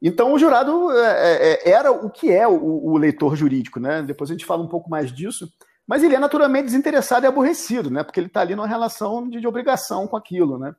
Então, 0.00 0.32
o 0.32 0.38
jurado 0.38 0.92
é, 0.92 1.02
é, 1.02 1.52
é, 1.52 1.70
era 1.70 1.90
o 1.90 2.08
que 2.08 2.30
é 2.30 2.46
o, 2.46 2.92
o, 2.92 2.96
leitor 2.96 3.34
jurídico, 3.34 3.80
né? 3.80 4.02
Depois 4.02 4.30
a 4.30 4.34
gente 4.34 4.46
fala 4.46 4.62
um 4.62 4.68
pouco 4.68 4.88
mais 4.88 5.12
disso, 5.12 5.48
mas 5.84 6.04
ele 6.04 6.14
é 6.14 6.18
naturalmente 6.20 6.66
desinteressado 6.66 7.26
e 7.26 7.28
aborrecido, 7.28 7.90
né? 7.90 8.04
Porque 8.04 8.20
ele 8.20 8.28
está 8.28 8.40
ali 8.40 8.54
numa 8.54 8.68
relação 8.68 9.28
de, 9.28 9.40
de, 9.40 9.48
obrigação 9.48 10.06
com 10.06 10.16
aquilo, 10.16 10.56
né? 10.56 10.72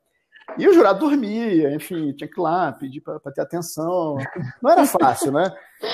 E 0.57 0.65
o 0.65 0.73
jurado 0.73 0.99
dormia, 0.99 1.73
enfim, 1.73 2.13
tinha 2.13 2.29
que 2.29 2.39
ir 2.39 2.41
lá 2.41 2.71
pedir 2.71 3.01
para 3.01 3.19
ter 3.33 3.41
atenção. 3.41 4.17
Não 4.61 4.71
era 4.71 4.85
fácil, 4.85 5.33
né? 5.33 5.51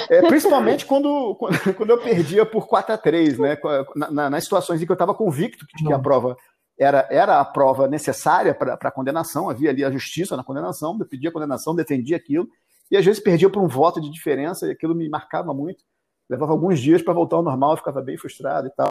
É, 0.10 0.22
principalmente 0.28 0.86
quando, 0.86 1.36
quando 1.76 1.90
eu 1.90 1.98
perdia 1.98 2.46
por 2.46 2.68
4 2.68 2.94
a 2.94 2.98
3 2.98 3.40
né? 3.40 3.58
Na, 3.96 4.12
na, 4.12 4.30
nas 4.30 4.44
situações 4.44 4.80
em 4.80 4.86
que 4.86 4.92
eu 4.92 4.96
estava 4.96 5.16
convicto 5.16 5.66
de 5.66 5.86
que 5.86 5.94
a 5.94 5.98
prova 6.00 6.36
era, 6.82 7.08
era 7.12 7.40
a 7.40 7.46
prova 7.46 7.88
necessária 7.88 8.56
para 8.56 8.74
a 8.74 8.92
condenação, 8.92 9.52
havia 9.52 9.70
ali 9.70 9.86
a 9.86 9.92
justiça 9.92 10.36
na 10.36 10.44
condenação, 10.44 10.98
eu 11.00 11.06
pedia 11.06 11.30
a 11.30 11.32
condenação, 11.32 11.76
defendia 11.76 12.18
aquilo, 12.18 12.50
e 12.90 12.98
às 12.98 13.06
vezes 13.06 13.22
perdia 13.22 13.52
por 13.52 13.62
um 13.62 13.68
voto 13.68 14.02
de 14.02 14.10
diferença, 14.10 14.66
e 14.66 14.72
aquilo 14.72 14.96
me 14.96 15.08
marcava 15.08 15.54
muito. 15.54 15.84
Levava 16.28 16.54
alguns 16.54 16.80
dias 16.80 17.04
para 17.04 17.14
voltar 17.14 17.36
ao 17.36 17.44
normal, 17.44 17.74
eu 17.74 17.78
ficava 17.78 18.02
bem 18.02 18.18
frustrado 18.18 18.68
e 18.68 18.72
tal. 18.72 18.90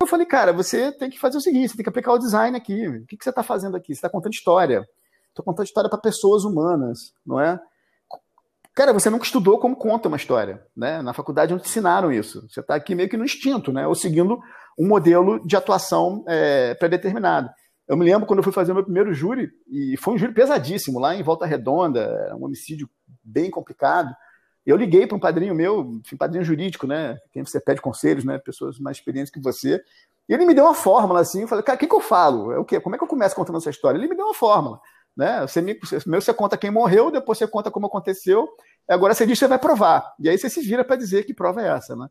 Eu 0.00 0.06
falei, 0.06 0.24
cara, 0.24 0.54
você 0.54 0.90
tem 0.90 1.10
que 1.10 1.20
fazer 1.20 1.36
o 1.36 1.40
seguinte, 1.42 1.68
você 1.68 1.76
tem 1.76 1.84
que 1.84 1.90
aplicar 1.90 2.14
o 2.14 2.18
design 2.18 2.56
aqui. 2.56 2.88
O 2.88 3.06
que, 3.06 3.16
que 3.18 3.24
você 3.24 3.28
está 3.28 3.42
fazendo 3.42 3.76
aqui? 3.76 3.88
Você 3.88 3.98
está 3.98 4.08
contando 4.08 4.32
história. 4.32 4.88
Estou 5.28 5.44
contando 5.44 5.66
história 5.66 5.90
para 5.90 5.98
pessoas 5.98 6.44
humanas, 6.44 7.12
não 7.26 7.38
é? 7.38 7.60
Cara, 8.80 8.94
você 8.94 9.10
nunca 9.10 9.26
estudou 9.26 9.58
como 9.58 9.76
conta 9.76 10.08
uma 10.08 10.16
história, 10.16 10.64
né? 10.74 11.02
Na 11.02 11.12
faculdade 11.12 11.52
não 11.52 11.60
te 11.60 11.68
ensinaram 11.68 12.10
isso. 12.10 12.48
Você 12.48 12.60
está 12.60 12.74
aqui 12.74 12.94
meio 12.94 13.10
que 13.10 13.16
no 13.18 13.26
instinto, 13.26 13.74
né? 13.74 13.86
Ou 13.86 13.94
seguindo 13.94 14.40
um 14.78 14.88
modelo 14.88 15.46
de 15.46 15.54
atuação 15.54 16.24
é, 16.26 16.74
pré-determinado. 16.76 17.50
Eu 17.86 17.94
me 17.94 18.06
lembro 18.06 18.26
quando 18.26 18.38
eu 18.38 18.42
fui 18.42 18.54
fazer 18.54 18.72
o 18.72 18.74
meu 18.74 18.82
primeiro 18.82 19.12
júri, 19.12 19.50
e 19.70 19.98
foi 19.98 20.14
um 20.14 20.16
júri 20.16 20.32
pesadíssimo, 20.32 20.98
lá 20.98 21.14
em 21.14 21.22
Volta 21.22 21.44
Redonda, 21.44 22.34
um 22.40 22.46
homicídio 22.46 22.88
bem 23.22 23.50
complicado. 23.50 24.16
Eu 24.64 24.78
liguei 24.78 25.06
para 25.06 25.18
um 25.18 25.20
padrinho 25.20 25.54
meu, 25.54 26.00
enfim, 26.02 26.16
padrinho 26.16 26.42
jurídico, 26.42 26.86
né? 26.86 27.18
Quem 27.32 27.44
você 27.44 27.60
pede 27.60 27.82
conselhos, 27.82 28.24
né? 28.24 28.38
Pessoas 28.38 28.78
mais 28.78 28.96
experientes 28.96 29.30
que 29.30 29.42
você. 29.42 29.78
E 30.26 30.32
ele 30.32 30.46
me 30.46 30.54
deu 30.54 30.64
uma 30.64 30.74
fórmula 30.74 31.20
assim, 31.20 31.42
eu 31.42 31.48
falei, 31.48 31.62
cara, 31.62 31.76
o 31.76 31.78
que, 31.78 31.86
que 31.86 31.94
eu 31.94 32.00
falo? 32.00 32.50
É 32.50 32.58
o 32.58 32.64
quê? 32.64 32.80
Como 32.80 32.94
é 32.94 32.98
que 32.98 33.04
eu 33.04 33.08
começo 33.08 33.36
contando 33.36 33.58
essa 33.58 33.68
história? 33.68 33.98
Ele 33.98 34.08
me 34.08 34.16
deu 34.16 34.24
uma 34.24 34.34
fórmula. 34.34 34.80
Né? 35.16 35.40
Você, 35.42 35.60
me, 35.60 35.78
você 36.06 36.32
conta 36.32 36.56
quem 36.56 36.70
morreu, 36.70 37.10
depois 37.10 37.38
você 37.38 37.46
conta 37.46 37.70
como 37.70 37.86
aconteceu, 37.86 38.48
agora 38.88 39.14
você 39.14 39.26
diz 39.26 39.38
que 39.38 39.44
você 39.44 39.48
vai 39.48 39.58
provar. 39.58 40.14
E 40.18 40.28
aí 40.28 40.38
você 40.38 40.48
se 40.48 40.60
vira 40.60 40.84
para 40.84 40.96
dizer 40.96 41.24
que 41.24 41.34
prova 41.34 41.62
é 41.62 41.68
essa. 41.68 41.94
Né? 41.96 42.08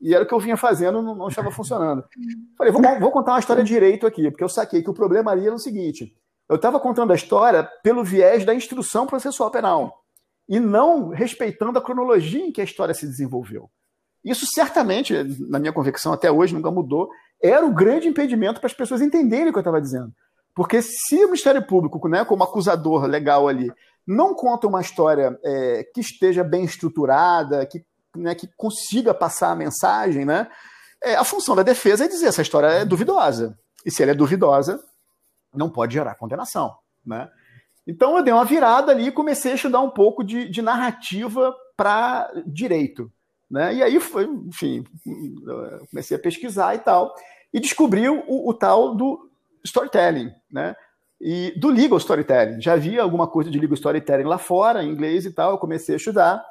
E 0.00 0.14
era 0.14 0.24
o 0.24 0.26
que 0.26 0.34
eu 0.34 0.40
vinha 0.40 0.56
fazendo, 0.56 1.02
não, 1.02 1.14
não 1.14 1.28
estava 1.28 1.50
funcionando. 1.50 2.04
Falei, 2.56 2.72
vou, 2.72 2.82
vou, 3.00 3.10
contar 3.10 3.32
uma 3.32 3.40
história 3.40 3.62
direito 3.62 4.06
aqui, 4.06 4.30
porque 4.30 4.44
eu 4.44 4.48
saquei 4.48 4.82
que 4.82 4.90
o 4.90 4.94
problema 4.94 5.30
ali 5.30 5.46
era 5.46 5.54
o 5.54 5.58
seguinte: 5.58 6.16
eu 6.48 6.56
estava 6.56 6.80
contando 6.80 7.12
a 7.12 7.16
história 7.16 7.64
pelo 7.82 8.02
viés 8.02 8.44
da 8.44 8.54
instrução 8.54 9.06
processual 9.06 9.50
penal 9.50 10.04
e 10.48 10.58
não 10.58 11.10
respeitando 11.10 11.78
a 11.78 11.82
cronologia 11.82 12.44
em 12.44 12.50
que 12.50 12.60
a 12.60 12.64
história 12.64 12.94
se 12.94 13.06
desenvolveu. 13.06 13.70
Isso 14.24 14.44
certamente, 14.46 15.14
na 15.48 15.58
minha 15.58 15.72
convicção 15.72 16.12
até 16.12 16.30
hoje, 16.30 16.54
nunca 16.54 16.70
mudou, 16.70 17.08
era 17.42 17.64
o 17.64 17.72
grande 17.72 18.08
impedimento 18.08 18.60
para 18.60 18.66
as 18.66 18.74
pessoas 18.74 19.00
entenderem 19.00 19.48
o 19.48 19.52
que 19.52 19.58
eu 19.58 19.60
estava 19.60 19.80
dizendo. 19.80 20.12
Porque 20.60 20.82
se 20.82 21.16
o 21.24 21.28
Ministério 21.28 21.66
Público, 21.66 22.06
né, 22.06 22.22
como 22.22 22.44
acusador 22.44 23.06
legal 23.06 23.48
ali, 23.48 23.72
não 24.06 24.34
conta 24.34 24.66
uma 24.66 24.82
história 24.82 25.40
é, 25.42 25.84
que 25.94 26.02
esteja 26.02 26.44
bem 26.44 26.64
estruturada, 26.64 27.64
que, 27.64 27.82
né, 28.14 28.34
que 28.34 28.46
consiga 28.58 29.14
passar 29.14 29.52
a 29.52 29.56
mensagem, 29.56 30.26
né, 30.26 30.50
é, 31.02 31.14
a 31.14 31.24
função 31.24 31.56
da 31.56 31.62
defesa 31.62 32.04
é 32.04 32.08
dizer 32.08 32.26
essa 32.26 32.42
história 32.42 32.66
é 32.66 32.84
duvidosa. 32.84 33.58
E 33.86 33.90
se 33.90 34.02
ela 34.02 34.12
é 34.12 34.14
duvidosa, 34.14 34.84
não 35.54 35.70
pode 35.70 35.94
gerar 35.94 36.14
condenação. 36.16 36.76
Né? 37.06 37.26
Então 37.86 38.18
eu 38.18 38.22
dei 38.22 38.34
uma 38.34 38.44
virada 38.44 38.92
ali 38.92 39.06
e 39.06 39.12
comecei 39.12 39.52
a 39.52 39.54
estudar 39.54 39.80
um 39.80 39.88
pouco 39.88 40.22
de, 40.22 40.46
de 40.46 40.60
narrativa 40.60 41.56
para 41.74 42.30
direito. 42.46 43.10
Né? 43.50 43.76
E 43.76 43.82
aí 43.82 43.98
foi, 43.98 44.26
enfim, 44.26 44.84
comecei 45.90 46.18
a 46.18 46.20
pesquisar 46.20 46.74
e 46.74 46.80
tal, 46.80 47.14
e 47.50 47.58
descobri 47.58 48.10
o, 48.10 48.22
o 48.28 48.52
tal 48.52 48.94
do 48.94 49.29
storytelling, 49.64 50.30
né? 50.50 50.74
E 51.20 51.52
do 51.58 51.68
legal 51.68 51.98
storytelling. 51.98 52.60
Já 52.60 52.72
havia 52.72 53.02
alguma 53.02 53.26
coisa 53.26 53.50
de 53.50 53.58
legal 53.58 53.74
storytelling 53.74 54.24
lá 54.24 54.38
fora, 54.38 54.82
em 54.82 54.90
inglês 54.90 55.26
e 55.26 55.32
tal, 55.32 55.52
eu 55.52 55.58
comecei 55.58 55.94
a 55.94 55.98
estudar 55.98 56.42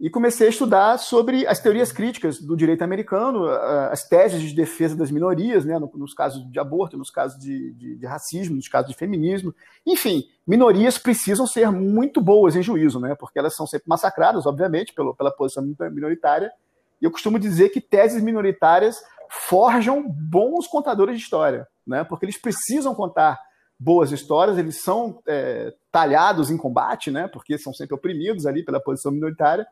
e 0.00 0.08
comecei 0.08 0.46
a 0.46 0.50
estudar 0.50 0.98
sobre 0.98 1.46
as 1.46 1.60
teorias 1.60 1.92
críticas 1.92 2.40
do 2.40 2.56
direito 2.56 2.82
americano, 2.82 3.46
as 3.90 4.08
teses 4.08 4.40
de 4.40 4.54
defesa 4.54 4.96
das 4.96 5.10
minorias, 5.10 5.66
né, 5.66 5.78
nos 5.78 6.14
casos 6.14 6.50
de 6.50 6.58
aborto, 6.58 6.96
nos 6.96 7.10
casos 7.10 7.38
de, 7.38 7.74
de, 7.74 7.96
de, 7.96 8.06
racismo, 8.06 8.56
nos 8.56 8.66
casos 8.66 8.90
de 8.90 8.96
feminismo. 8.96 9.54
Enfim, 9.86 10.24
minorias 10.46 10.96
precisam 10.96 11.46
ser 11.46 11.70
muito 11.70 12.18
boas 12.22 12.56
em 12.56 12.62
juízo, 12.62 12.98
né, 12.98 13.14
porque 13.14 13.38
elas 13.38 13.54
são 13.54 13.66
sempre 13.66 13.90
massacradas, 13.90 14.46
obviamente, 14.46 14.94
pelo, 14.94 15.14
pela 15.14 15.30
posição 15.30 15.62
minoritária. 15.92 16.50
E 16.98 17.04
eu 17.04 17.10
costumo 17.10 17.38
dizer 17.38 17.68
que 17.68 17.80
teses 17.80 18.22
minoritárias 18.22 19.02
forjam 19.28 20.02
bons 20.08 20.66
contadores 20.66 21.18
de 21.18 21.22
história, 21.22 21.68
né, 21.90 22.04
porque 22.04 22.24
eles 22.24 22.40
precisam 22.40 22.94
contar 22.94 23.38
boas 23.78 24.12
histórias, 24.12 24.56
eles 24.56 24.80
são 24.82 25.20
é, 25.26 25.74
talhados 25.90 26.50
em 26.50 26.56
combate, 26.56 27.10
né, 27.10 27.28
porque 27.28 27.58
são 27.58 27.74
sempre 27.74 27.94
oprimidos 27.94 28.46
ali 28.46 28.64
pela 28.64 28.80
posição 28.80 29.12
minoritária 29.12 29.66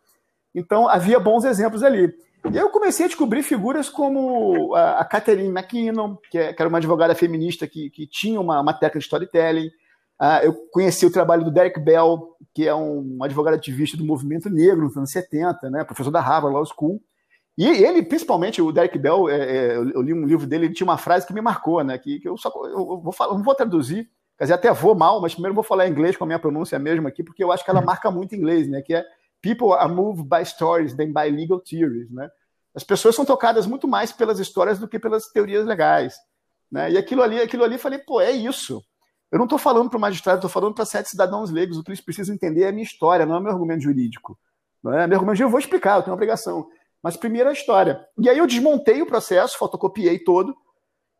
então, 0.54 0.88
havia 0.88 1.20
bons 1.20 1.44
exemplos 1.44 1.82
ali. 1.82 2.12
E 2.52 2.56
eu 2.56 2.70
comecei 2.70 3.04
a 3.04 3.08
descobrir 3.08 3.42
figuras 3.42 3.88
como 3.88 4.74
a 4.74 5.04
Catherine 5.04 5.48
McKinnon, 5.48 6.16
que, 6.30 6.38
é, 6.38 6.54
era 6.58 6.68
uma 6.68 6.78
advogada 6.78 7.14
feminista 7.14 7.66
que, 7.66 7.90
que 7.90 8.06
tinha 8.06 8.40
uma, 8.40 8.60
uma 8.60 8.72
técnica 8.72 8.98
de 8.98 9.04
storytelling. 9.04 9.68
Uh, 10.20 10.42
eu 10.42 10.52
conheci 10.72 11.06
o 11.06 11.12
trabalho 11.12 11.44
do 11.44 11.50
Derek 11.50 11.78
Bell, 11.78 12.36
que 12.52 12.66
é 12.66 12.74
um, 12.74 13.18
um 13.18 13.24
advogado 13.24 13.54
ativista 13.54 13.96
do 13.96 14.04
movimento 14.04 14.50
negro 14.50 14.84
nos 14.84 14.96
anos 14.96 15.10
70, 15.12 15.70
né, 15.70 15.84
professor 15.84 16.10
da 16.10 16.20
Harvard 16.20 16.54
Law 16.54 16.66
School. 16.66 17.00
E 17.58 17.66
ele, 17.66 18.04
principalmente, 18.04 18.62
o 18.62 18.70
Derek 18.70 18.96
Bell, 18.96 19.28
é, 19.28 19.36
é, 19.36 19.76
eu 19.76 20.00
li 20.00 20.14
um 20.14 20.24
livro 20.24 20.46
dele, 20.46 20.66
ele 20.66 20.74
tinha 20.74 20.86
uma 20.86 20.96
frase 20.96 21.26
que 21.26 21.34
me 21.34 21.40
marcou, 21.40 21.82
né, 21.82 21.98
que, 21.98 22.20
que 22.20 22.28
eu 22.28 22.36
só 22.36 22.52
eu 22.66 23.00
vou 23.00 23.10
falar, 23.10 23.34
não 23.34 23.42
vou 23.42 23.52
traduzir, 23.52 24.08
quer 24.38 24.44
dizer, 24.44 24.54
até 24.54 24.72
vou 24.72 24.94
mal, 24.94 25.20
mas 25.20 25.34
primeiro 25.34 25.56
vou 25.56 25.64
falar 25.64 25.88
em 25.88 25.90
inglês 25.90 26.16
com 26.16 26.22
a 26.22 26.26
minha 26.28 26.38
pronúncia 26.38 26.78
mesmo 26.78 27.08
aqui, 27.08 27.24
porque 27.24 27.42
eu 27.42 27.50
acho 27.50 27.64
que 27.64 27.70
ela 27.70 27.82
marca 27.82 28.12
muito 28.12 28.36
inglês, 28.36 28.68
né, 28.68 28.80
que 28.80 28.94
é 28.94 29.04
people 29.42 29.72
are 29.72 29.92
moved 29.92 30.28
by 30.28 30.44
stories 30.44 30.94
than 30.94 31.12
by 31.12 31.28
legal 31.30 31.58
theories, 31.58 32.08
né? 32.12 32.28
As 32.74 32.84
pessoas 32.84 33.16
são 33.16 33.24
tocadas 33.24 33.66
muito 33.66 33.88
mais 33.88 34.12
pelas 34.12 34.38
histórias 34.38 34.78
do 34.78 34.86
que 34.86 34.98
pelas 34.98 35.26
teorias 35.28 35.66
legais, 35.66 36.16
né? 36.70 36.92
E 36.92 36.96
aquilo 36.96 37.22
ali, 37.22 37.40
aquilo 37.40 37.64
ali, 37.64 37.76
falei, 37.76 37.98
pô, 37.98 38.20
é 38.20 38.30
isso. 38.30 38.80
Eu 39.32 39.38
não 39.38 39.46
estou 39.46 39.58
falando 39.58 39.90
para 39.90 39.96
o 39.96 40.00
magistrado, 40.00 40.38
estou 40.38 40.50
falando 40.50 40.74
para 40.74 40.84
sete 40.84 41.10
cidadãos 41.10 41.50
leigos. 41.50 41.76
O 41.76 41.82
que 41.82 41.90
eles 41.90 42.00
precisam 42.00 42.34
entender 42.34 42.62
é 42.62 42.68
a 42.68 42.72
minha 42.72 42.84
história, 42.84 43.26
não 43.26 43.36
é 43.36 43.40
meu 43.40 43.50
argumento 43.50 43.82
jurídico. 43.82 44.38
Não 44.82 44.92
é? 44.92 45.06
Meu 45.06 45.16
argumento 45.16 45.42
eu 45.42 45.50
vou 45.50 45.58
explicar, 45.58 45.96
eu 45.96 46.02
tenho 46.02 46.12
uma 46.12 46.16
obrigação. 46.16 46.68
Mas 47.02 47.16
primeiro 47.16 47.48
a 47.48 47.52
história. 47.52 48.04
E 48.18 48.28
aí 48.28 48.38
eu 48.38 48.46
desmontei 48.46 49.00
o 49.00 49.06
processo, 49.06 49.58
fotocopiei 49.58 50.18
todo 50.18 50.54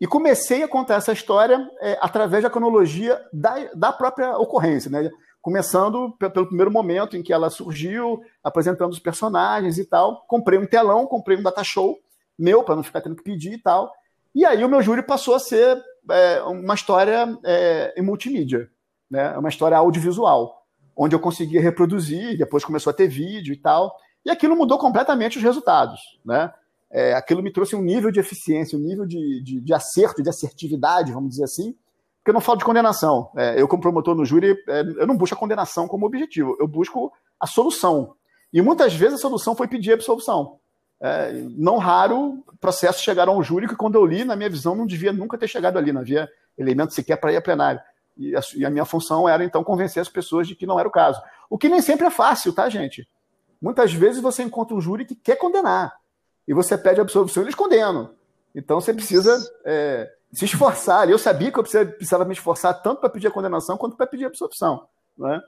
e 0.01 0.07
comecei 0.07 0.63
a 0.63 0.69
contar 0.69 0.97
essa 0.97 1.13
história 1.13 1.59
é, 1.81 1.99
através 2.01 2.43
da 2.43 2.51
cronologia 2.51 3.21
da, 3.33 3.73
da 3.75 3.93
própria 3.93 4.37
ocorrência, 4.39 4.91
né? 4.91 5.11
começando 5.41 6.15
pelo 6.19 6.47
primeiro 6.47 6.71
momento 6.71 7.17
em 7.17 7.23
que 7.23 7.33
ela 7.33 7.49
surgiu, 7.49 8.21
apresentando 8.43 8.93
os 8.93 8.99
personagens 8.99 9.79
e 9.79 9.85
tal. 9.85 10.25
Comprei 10.27 10.59
um 10.59 10.67
telão, 10.67 11.07
comprei 11.07 11.39
um 11.39 11.43
data 11.43 11.63
show 11.65 11.97
meu, 12.39 12.63
para 12.63 12.77
não 12.77 12.83
ficar 12.83 13.01
tendo 13.01 13.17
que 13.17 13.23
pedir 13.23 13.55
e 13.55 13.63
tal. 13.63 13.93
E 14.35 14.45
aí 14.45 14.63
o 14.63 14.69
meu 14.69 14.83
júri 14.83 15.03
passou 15.03 15.35
a 15.35 15.41
ser 15.41 15.83
é, 16.11 16.43
uma 16.43 16.75
história 16.75 17.37
é, 17.45 17.95
em 17.97 18.03
multimídia, 18.03 18.69
né? 19.11 19.37
uma 19.37 19.49
história 19.49 19.77
audiovisual, 19.77 20.65
onde 20.97 21.15
eu 21.15 21.21
conseguia 21.21 21.61
reproduzir, 21.61 22.39
depois 22.39 22.65
começou 22.65 22.91
a 22.91 22.95
ter 22.95 23.09
vídeo 23.09 23.53
e 23.53 23.57
tal. 23.57 23.97
E 24.29 24.31
aquilo 24.31 24.55
mudou 24.55 24.77
completamente 24.77 25.39
os 25.39 25.43
resultados. 25.43 26.19
Né? 26.23 26.53
É, 26.91 27.15
aquilo 27.15 27.43
me 27.43 27.51
trouxe 27.51 27.75
um 27.75 27.81
nível 27.81 28.11
de 28.11 28.21
eficiência, 28.21 28.79
um 28.79 28.83
nível 28.83 29.07
de, 29.07 29.43
de, 29.43 29.59
de 29.59 29.73
acerto, 29.73 30.23
de 30.23 30.29
assertividade, 30.29 31.15
vamos 31.15 31.31
dizer 31.31 31.45
assim, 31.45 31.75
porque 32.19 32.29
eu 32.29 32.35
não 32.35 32.41
falo 32.43 32.59
de 32.59 32.65
condenação. 32.67 33.31
É, 33.35 33.59
eu, 33.59 33.67
como 33.67 33.81
promotor 33.81 34.15
no 34.15 34.27
júri, 34.27 34.55
é, 34.69 34.81
eu 34.81 35.07
não 35.07 35.17
busco 35.17 35.35
a 35.35 35.39
condenação 35.39 35.89
como 35.89 36.05
objetivo, 36.05 36.59
eu 36.61 36.69
busco 36.69 37.11
a 37.41 37.47
solução. 37.47 38.17
E 38.53 38.61
muitas 38.61 38.93
vezes 38.93 39.15
a 39.15 39.23
solução 39.23 39.57
foi 39.57 39.67
pedir 39.67 39.93
a 39.93 39.95
absolvição. 39.95 40.59
É, 41.01 41.33
não 41.57 41.79
raro 41.79 42.45
processos 42.61 43.01
chegaram 43.01 43.33
ao 43.33 43.43
júri 43.43 43.67
que, 43.67 43.77
quando 43.77 43.95
eu 43.95 44.05
li, 44.05 44.25
na 44.25 44.37
minha 44.37 44.51
visão, 44.51 44.75
não 44.75 44.85
devia 44.85 45.11
nunca 45.11 45.39
ter 45.39 45.49
chegado 45.49 45.79
ali, 45.79 45.91
não 45.91 46.03
havia 46.03 46.29
elemento 46.59 46.93
sequer 46.93 47.17
para 47.17 47.33
ir 47.33 47.37
a 47.37 47.41
plenário. 47.41 47.81
E 48.15 48.37
a, 48.37 48.41
e 48.57 48.67
a, 48.67 48.69
minha 48.69 48.85
função 48.85 49.27
era, 49.27 49.43
então, 49.43 49.65
convencer 49.65 50.03
as 50.03 50.09
pessoas 50.11 50.47
de 50.47 50.55
que 50.55 50.67
não 50.67 50.79
era 50.79 50.87
o 50.87 50.93
caso. 50.93 51.19
O 51.49 51.57
que 51.57 51.71
nem 51.71 51.81
sempre 51.81 52.07
é 52.07 52.11
fácil, 52.11 52.53
tá, 52.53 52.69
gente? 52.69 53.09
Muitas 53.61 53.93
vezes 53.93 54.23
você 54.23 54.43
encontra 54.43 54.75
um 54.75 54.81
júri 54.81 55.05
que 55.05 55.15
quer 55.15 55.37
condenar, 55.37 55.93
e 56.47 56.55
você 56.55 56.79
pede 56.79 57.01
absolvição 57.01 57.43
e 57.43 57.45
eles 57.45 57.55
condenam. 57.55 58.15
Então 58.55 58.81
você 58.81 58.95
precisa 58.95 59.39
é, 59.65 60.11
se 60.33 60.47
esforçar. 60.47 61.09
Eu 61.09 61.19
sabia 61.19 61.53
que 61.53 61.59
eu 61.59 61.63
precisava 61.63 62.25
me 62.25 62.33
esforçar 62.33 62.83
tanto 62.83 63.01
para 63.01 63.11
pedir 63.11 63.27
a 63.27 63.31
condenação 63.31 63.77
quanto 63.77 63.97
para 63.97 64.07
pedir 64.07 64.25
a 64.25 64.29
absolvição. 64.29 64.89
Né? 65.17 65.43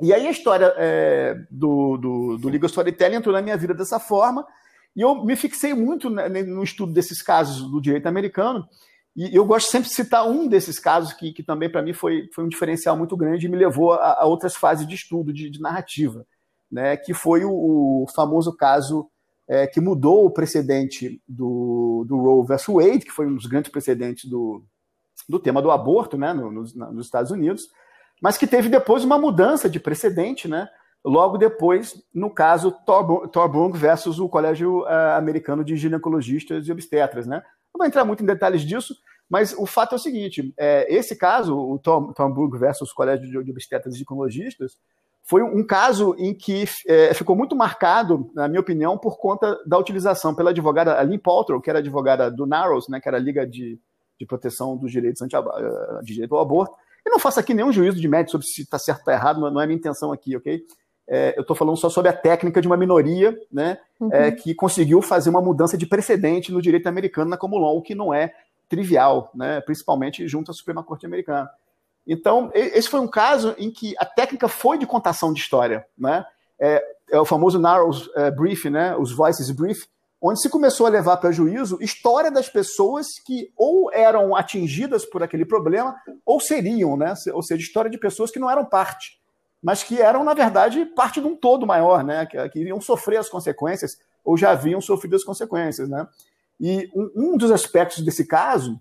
E 0.00 0.12
aí 0.12 0.26
a 0.26 0.30
história 0.30 0.72
é, 0.76 1.34
do, 1.50 1.96
do, 1.96 2.38
do 2.38 2.66
Storytelling 2.66 3.16
entrou 3.16 3.34
na 3.34 3.42
minha 3.42 3.56
vida 3.56 3.74
dessa 3.74 3.98
forma, 3.98 4.46
e 4.94 5.00
eu 5.00 5.24
me 5.24 5.34
fixei 5.34 5.74
muito 5.74 6.08
no 6.08 6.62
estudo 6.62 6.92
desses 6.92 7.20
casos 7.20 7.68
do 7.68 7.80
direito 7.80 8.06
americano, 8.06 8.68
e 9.16 9.34
eu 9.34 9.44
gosto 9.44 9.68
sempre 9.70 9.88
de 9.88 9.94
citar 9.94 10.28
um 10.28 10.46
desses 10.46 10.78
casos 10.78 11.12
que, 11.12 11.32
que 11.32 11.42
também 11.42 11.68
para 11.68 11.82
mim 11.82 11.92
foi, 11.92 12.30
foi 12.32 12.44
um 12.44 12.48
diferencial 12.48 12.96
muito 12.96 13.16
grande 13.16 13.46
e 13.46 13.48
me 13.48 13.56
levou 13.56 13.94
a, 13.94 14.20
a 14.20 14.24
outras 14.24 14.54
fases 14.54 14.86
de 14.86 14.94
estudo, 14.94 15.32
de, 15.32 15.50
de 15.50 15.60
narrativa, 15.60 16.24
né? 16.70 16.96
que 16.96 17.14
foi 17.14 17.44
o, 17.44 17.52
o 17.52 18.06
famoso 18.14 18.56
caso 18.56 19.08
é, 19.48 19.66
que 19.66 19.80
mudou 19.80 20.26
o 20.26 20.30
precedente 20.30 21.22
do, 21.26 22.04
do 22.06 22.18
Roe 22.18 22.46
vs. 22.46 22.66
Wade, 22.66 23.04
que 23.04 23.10
foi 23.10 23.26
um 23.26 23.34
dos 23.34 23.46
grandes 23.46 23.70
precedentes 23.70 24.28
do, 24.28 24.62
do 25.28 25.38
tema 25.38 25.62
do 25.62 25.70
aborto 25.70 26.18
né, 26.18 26.32
no, 26.32 26.50
nos, 26.50 26.74
nos 26.74 27.06
Estados 27.06 27.30
Unidos, 27.30 27.68
mas 28.20 28.36
que 28.36 28.46
teve 28.46 28.68
depois 28.68 29.04
uma 29.04 29.18
mudança 29.18 29.68
de 29.68 29.80
precedente, 29.80 30.46
né, 30.46 30.68
logo 31.04 31.38
depois, 31.38 32.02
no 32.12 32.30
caso 32.30 32.76
Torbung 33.32 33.72
versus 33.72 34.18
o 34.18 34.28
Colégio 34.28 34.82
uh, 34.82 35.16
Americano 35.16 35.64
de 35.64 35.76
Ginecologistas 35.76 36.66
e 36.66 36.72
Obstetras. 36.72 37.26
Né? 37.26 37.36
Não 37.72 37.78
vou 37.78 37.86
entrar 37.86 38.04
muito 38.04 38.22
em 38.22 38.26
detalhes 38.26 38.62
disso, 38.62 38.94
mas 39.30 39.54
o 39.56 39.66
fato 39.66 39.94
é 39.94 39.96
o 39.96 40.00
seguinte: 40.00 40.52
é, 40.56 40.86
esse 40.94 41.16
caso, 41.16 41.56
o 41.56 41.78
Torbung 41.78 42.50
versus 42.58 42.90
o 42.90 42.94
Colégio 42.94 43.44
de 43.44 43.50
Obstetras 43.50 43.94
e 43.94 43.98
Ginecologistas, 43.98 44.78
foi 45.28 45.42
um 45.42 45.62
caso 45.62 46.16
em 46.18 46.32
que 46.32 46.64
é, 46.86 47.12
ficou 47.12 47.36
muito 47.36 47.54
marcado, 47.54 48.30
na 48.34 48.48
minha 48.48 48.60
opinião, 48.60 48.96
por 48.96 49.18
conta 49.18 49.62
da 49.66 49.76
utilização 49.76 50.34
pela 50.34 50.50
advogada 50.50 51.02
Lynn 51.02 51.18
Paltrow, 51.18 51.60
que 51.60 51.68
era 51.68 51.80
advogada 51.80 52.30
do 52.30 52.46
NARROS, 52.46 52.88
né, 52.88 52.98
que 52.98 53.06
era 53.06 53.18
a 53.18 53.20
Liga 53.20 53.46
de, 53.46 53.78
de 54.18 54.26
Proteção 54.26 54.74
dos 54.74 54.90
Direitos 54.90 55.20
anti 55.20 55.36
eh, 55.36 56.00
de 56.02 56.14
Direito 56.14 56.34
ao 56.34 56.40
Aborto. 56.40 56.74
Eu 57.04 57.12
não 57.12 57.18
faço 57.18 57.38
aqui 57.38 57.52
nenhum 57.52 57.70
juízo 57.70 58.00
de 58.00 58.08
mérito 58.08 58.30
sobre 58.30 58.46
se 58.46 58.62
está 58.62 58.78
certo 58.78 59.00
ou 59.00 59.02
está 59.02 59.12
errado, 59.12 59.38
não 59.38 59.60
é 59.60 59.66
minha 59.66 59.76
intenção 59.76 60.12
aqui, 60.12 60.34
ok? 60.34 60.62
É, 61.06 61.34
eu 61.36 61.42
estou 61.42 61.54
falando 61.54 61.76
só 61.76 61.90
sobre 61.90 62.10
a 62.10 62.14
técnica 62.14 62.62
de 62.62 62.66
uma 62.66 62.76
minoria 62.78 63.38
né, 63.52 63.78
uhum. 64.00 64.08
é, 64.10 64.30
que 64.30 64.54
conseguiu 64.54 65.02
fazer 65.02 65.28
uma 65.28 65.42
mudança 65.42 65.76
de 65.76 65.84
precedente 65.84 66.50
no 66.50 66.62
direito 66.62 66.86
americano 66.86 67.28
na 67.28 67.36
common 67.36 67.58
law, 67.58 67.76
o 67.76 67.82
que 67.82 67.94
não 67.94 68.14
é 68.14 68.32
trivial, 68.66 69.30
né, 69.34 69.60
principalmente 69.60 70.26
junto 70.26 70.50
à 70.50 70.54
Suprema 70.54 70.82
Corte 70.82 71.04
Americana. 71.04 71.50
Então, 72.08 72.50
esse 72.54 72.88
foi 72.88 73.00
um 73.00 73.06
caso 73.06 73.54
em 73.58 73.70
que 73.70 73.94
a 73.98 74.06
técnica 74.06 74.48
foi 74.48 74.78
de 74.78 74.86
contação 74.86 75.30
de 75.30 75.40
história, 75.40 75.86
né? 75.96 76.24
É, 76.58 76.82
é 77.10 77.20
o 77.20 77.24
famoso 77.26 77.58
narrow 77.58 77.90
é, 78.16 78.30
brief, 78.30 78.70
né? 78.70 78.96
Os 78.96 79.12
voices 79.12 79.50
brief, 79.50 79.86
onde 80.20 80.40
se 80.40 80.48
começou 80.48 80.86
a 80.86 80.90
levar 80.90 81.18
para 81.18 81.30
juízo 81.30 81.76
história 81.82 82.30
das 82.30 82.48
pessoas 82.48 83.06
que 83.24 83.52
ou 83.54 83.92
eram 83.92 84.34
atingidas 84.34 85.04
por 85.04 85.22
aquele 85.22 85.44
problema 85.44 85.94
ou 86.24 86.40
seriam, 86.40 86.96
né? 86.96 87.12
Ou 87.34 87.42
seja, 87.42 87.62
história 87.62 87.90
de 87.90 87.98
pessoas 87.98 88.30
que 88.30 88.38
não 88.38 88.50
eram 88.50 88.64
parte, 88.64 89.20
mas 89.62 89.82
que 89.82 90.00
eram 90.00 90.24
na 90.24 90.32
verdade 90.32 90.86
parte 90.86 91.20
de 91.20 91.26
um 91.26 91.36
todo 91.36 91.66
maior, 91.66 92.02
né? 92.02 92.24
Que, 92.24 92.48
que 92.48 92.58
iriam 92.58 92.80
sofrer 92.80 93.18
as 93.18 93.28
consequências 93.28 93.98
ou 94.24 94.34
já 94.34 94.52
haviam 94.52 94.80
sofrido 94.80 95.14
as 95.14 95.24
consequências, 95.24 95.86
né? 95.90 96.08
E 96.58 96.90
um, 96.94 97.10
um 97.14 97.36
dos 97.36 97.50
aspectos 97.50 98.02
desse 98.02 98.26
caso 98.26 98.80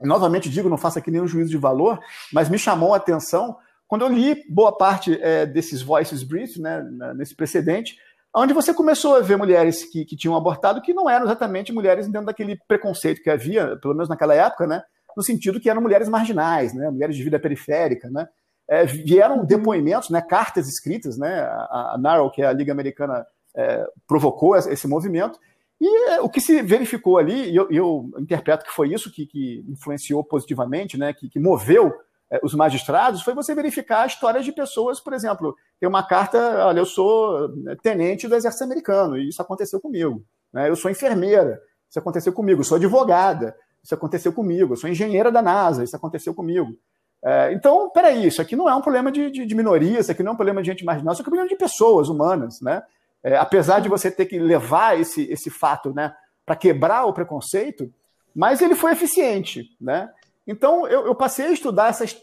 novamente 0.00 0.48
digo, 0.48 0.68
não 0.68 0.78
faço 0.78 0.98
aqui 0.98 1.10
nenhum 1.10 1.26
juízo 1.26 1.50
de 1.50 1.56
valor, 1.56 1.98
mas 2.32 2.48
me 2.48 2.58
chamou 2.58 2.94
a 2.94 2.98
atenção 2.98 3.56
quando 3.88 4.02
eu 4.02 4.08
li 4.08 4.44
boa 4.48 4.76
parte 4.76 5.18
é, 5.22 5.46
desses 5.46 5.80
voices 5.80 6.22
briefs, 6.22 6.58
né, 6.58 6.82
nesse 7.16 7.34
precedente, 7.34 7.96
onde 8.36 8.52
você 8.52 8.74
começou 8.74 9.16
a 9.16 9.20
ver 9.20 9.38
mulheres 9.38 9.84
que, 9.90 10.04
que 10.04 10.14
tinham 10.14 10.36
abortado 10.36 10.82
que 10.82 10.92
não 10.92 11.08
eram 11.08 11.24
exatamente 11.24 11.72
mulheres 11.72 12.06
dentro 12.06 12.26
daquele 12.26 12.58
preconceito 12.68 13.22
que 13.22 13.30
havia, 13.30 13.76
pelo 13.78 13.94
menos 13.94 14.08
naquela 14.08 14.34
época, 14.34 14.66
né, 14.66 14.82
no 15.16 15.22
sentido 15.22 15.58
que 15.58 15.70
eram 15.70 15.80
mulheres 15.80 16.08
marginais, 16.08 16.74
né, 16.74 16.90
mulheres 16.90 17.16
de 17.16 17.24
vida 17.24 17.40
periférica, 17.40 18.10
né, 18.10 18.28
é, 18.68 18.84
vieram 18.84 19.44
depoimentos, 19.44 20.10
né, 20.10 20.20
cartas 20.20 20.68
escritas, 20.68 21.16
né, 21.16 21.40
a, 21.40 21.94
a 21.94 21.98
NARAL, 21.98 22.30
que 22.30 22.42
é 22.42 22.46
a 22.46 22.52
Liga 22.52 22.70
Americana, 22.70 23.26
é, 23.56 23.86
provocou 24.06 24.54
esse 24.54 24.86
movimento, 24.86 25.40
e 25.80 26.10
é, 26.10 26.20
o 26.20 26.28
que 26.28 26.40
se 26.40 26.60
verificou 26.62 27.18
ali, 27.18 27.50
e 27.50 27.56
eu, 27.56 27.70
eu, 27.70 28.10
interpreto 28.18 28.64
que 28.64 28.72
foi 28.72 28.92
isso 28.92 29.12
que, 29.12 29.26
que 29.26 29.64
influenciou 29.68 30.24
positivamente, 30.24 30.98
né, 30.98 31.12
que, 31.12 31.28
que 31.28 31.38
moveu 31.38 31.94
é, 32.30 32.40
os 32.42 32.54
magistrados, 32.54 33.22
foi 33.22 33.34
você 33.34 33.54
verificar 33.54 34.06
histórias 34.06 34.44
de 34.44 34.52
pessoas, 34.52 35.00
por 35.00 35.12
exemplo, 35.12 35.54
tem 35.78 35.88
uma 35.88 36.02
carta, 36.02 36.66
olha, 36.66 36.80
eu 36.80 36.86
sou 36.86 37.48
né, 37.56 37.76
tenente 37.80 38.26
do 38.26 38.34
exército 38.34 38.64
americano, 38.64 39.16
e 39.16 39.28
isso 39.28 39.40
aconteceu 39.40 39.80
comigo. 39.80 40.24
Né? 40.52 40.68
Eu 40.68 40.76
sou 40.76 40.90
enfermeira, 40.90 41.60
isso 41.88 41.98
aconteceu 41.98 42.32
comigo. 42.32 42.60
Eu 42.60 42.64
sou 42.64 42.76
advogada, 42.76 43.56
isso 43.82 43.94
aconteceu 43.94 44.32
comigo. 44.32 44.72
Eu 44.72 44.76
sou 44.76 44.90
engenheira 44.90 45.32
da 45.32 45.40
NASA, 45.40 45.84
isso 45.84 45.96
aconteceu 45.96 46.34
comigo. 46.34 46.76
É, 47.24 47.52
então, 47.52 47.90
peraí, 47.90 48.26
isso 48.26 48.40
aqui 48.40 48.54
não 48.54 48.68
é 48.68 48.74
um 48.74 48.80
problema 48.80 49.10
de, 49.10 49.30
de, 49.30 49.44
de, 49.44 49.98
isso 49.98 50.12
aqui 50.12 50.22
não 50.22 50.30
é 50.30 50.34
um 50.34 50.36
problema 50.36 50.62
de 50.62 50.68
gente 50.68 50.84
marginal, 50.84 51.12
isso 51.12 51.22
aqui 51.22 51.28
é 51.28 51.30
um 51.30 51.34
problema 51.34 51.48
de 51.48 51.56
pessoas 51.56 52.08
humanas, 52.08 52.60
né? 52.60 52.82
É, 53.22 53.36
apesar 53.36 53.80
de 53.80 53.88
você 53.88 54.10
ter 54.10 54.26
que 54.26 54.38
levar 54.38 54.98
esse, 54.98 55.30
esse 55.30 55.50
fato 55.50 55.92
né, 55.92 56.14
para 56.46 56.56
quebrar 56.56 57.04
o 57.04 57.12
preconceito, 57.12 57.92
mas 58.34 58.62
ele 58.62 58.74
foi 58.74 58.92
eficiente, 58.92 59.76
né? 59.80 60.10
Então, 60.46 60.86
eu, 60.86 61.06
eu 61.06 61.14
passei 61.14 61.46
a 61.46 61.52
estudar 61.52 61.88
essas 61.88 62.16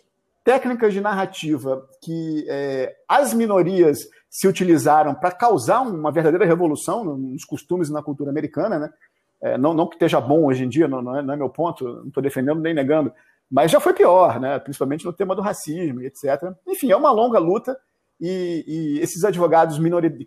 técnicas 0.43 0.93
de 0.93 1.01
narrativa 1.01 1.87
que 2.01 2.45
é, 2.47 2.95
as 3.07 3.33
minorias 3.33 4.07
se 4.29 4.47
utilizaram 4.47 5.13
para 5.13 5.31
causar 5.31 5.81
uma 5.81 6.11
verdadeira 6.11 6.45
revolução 6.45 7.03
nos 7.03 7.43
costumes 7.43 7.89
e 7.89 7.93
na 7.93 8.03
cultura 8.03 8.29
americana, 8.29 8.79
né? 8.79 8.93
É, 9.41 9.57
não, 9.57 9.73
não, 9.73 9.87
que 9.87 9.95
esteja 9.95 10.19
bom 10.19 10.45
hoje 10.45 10.63
em 10.63 10.69
dia, 10.69 10.87
não, 10.87 11.01
não, 11.01 11.17
é, 11.17 11.21
não 11.21 11.33
é, 11.33 11.37
meu 11.37 11.49
ponto, 11.49 11.83
não 11.83 12.07
estou 12.07 12.23
defendendo 12.23 12.59
nem 12.61 12.73
negando, 12.73 13.11
mas 13.51 13.69
já 13.69 13.79
foi 13.79 13.93
pior, 13.93 14.39
né? 14.39 14.57
principalmente 14.59 15.05
no 15.05 15.13
tema 15.13 15.35
do 15.35 15.41
racismo 15.41 16.01
etc. 16.01 16.51
Enfim, 16.67 16.91
é 16.91 16.95
uma 16.95 17.11
longa 17.11 17.37
luta 17.37 17.77
e, 18.19 18.63
e 18.67 18.99
esses 18.99 19.23
advogados 19.23 19.77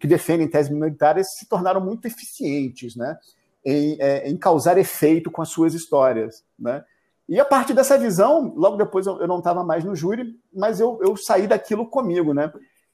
que 0.00 0.06
defendem 0.06 0.48
teses 0.48 0.70
minoritárias 0.70 1.34
se 1.34 1.48
tornaram 1.48 1.80
muito 1.80 2.06
eficientes 2.06 2.94
né? 2.96 3.16
em, 3.64 3.96
é, 4.00 4.28
em 4.28 4.36
causar 4.36 4.78
efeito 4.78 5.30
com 5.30 5.42
as 5.42 5.48
suas 5.48 5.74
histórias. 5.74 6.44
Né? 6.58 6.84
E 7.28 7.38
a 7.38 7.44
partir 7.44 7.74
dessa 7.74 7.98
visão, 7.98 8.54
logo 8.56 8.76
depois 8.76 9.06
eu, 9.06 9.20
eu 9.20 9.28
não 9.28 9.38
estava 9.38 9.62
mais 9.62 9.84
no 9.84 9.94
júri, 9.94 10.34
mas 10.54 10.80
eu, 10.80 10.98
eu 11.02 11.16
saí 11.16 11.46
daquilo 11.46 11.86
comigo, 11.86 12.32
né? 12.32 12.50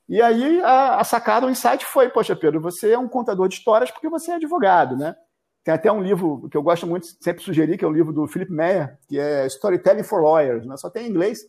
E 0.09 0.21
aí 0.21 0.61
a, 0.63 0.97
a 0.97 1.05
sacada, 1.05 1.47
o 1.47 1.51
insight 1.51 1.85
foi, 1.87 2.11
poxa, 2.11 2.35
Pedro, 2.35 2.61
você 2.61 2.91
é 2.91 2.99
um 2.99 3.09
contador 3.09 3.49
de 3.49 3.55
histórias 3.55 3.91
porque 3.91 4.09
você 4.09 4.33
é 4.33 4.35
advogado, 4.35 4.97
né? 4.97 5.15
Tem 5.63 5.73
até 5.73 5.91
um 5.91 6.03
livro 6.03 6.47
que 6.51 6.57
eu 6.57 6.63
gosto 6.63 6.87
muito, 6.87 7.07
sempre 7.21 7.43
sugeri, 7.43 7.79
que 7.79 7.85
é 7.85 7.89
o 7.89 7.93
livro 7.93 8.13
do 8.13 8.27
Philip 8.27 8.53
Meyer, 8.53 8.99
que 9.09 9.19
é 9.19 9.47
Storytelling 9.47 10.03
for 10.03 10.21
Lawyers, 10.21 10.67
né? 10.67 10.77
só 10.77 10.91
tem 10.91 11.07
em 11.07 11.11
inglês, 11.11 11.41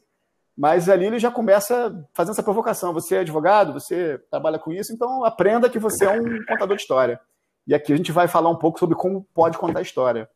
mas 0.58 0.88
ali 0.88 1.06
ele 1.06 1.20
já 1.20 1.30
começa 1.30 1.94
fazendo 2.14 2.34
essa 2.34 2.44
provocação. 2.44 2.94
Você 2.94 3.16
é 3.16 3.20
advogado, 3.20 3.74
você 3.74 4.18
trabalha 4.32 4.58
com 4.58 4.72
isso, 4.72 4.94
então 4.94 5.26
aprenda 5.26 5.70
que 5.70 5.80
você 5.80 6.06
é 6.06 6.12
um 6.12 6.46
contador 6.46 6.76
de 6.76 6.82
história. 6.82 7.20
E 7.68 7.74
aqui 7.74 7.92
a 7.92 7.98
gente 7.98 8.12
vai 8.12 8.28
falar 8.28 8.50
um 8.50 8.58
pouco 8.58 8.80
sobre 8.80 8.96
como 8.96 9.28
pode 9.34 9.58
contar 9.58 9.82
história. 9.82 10.30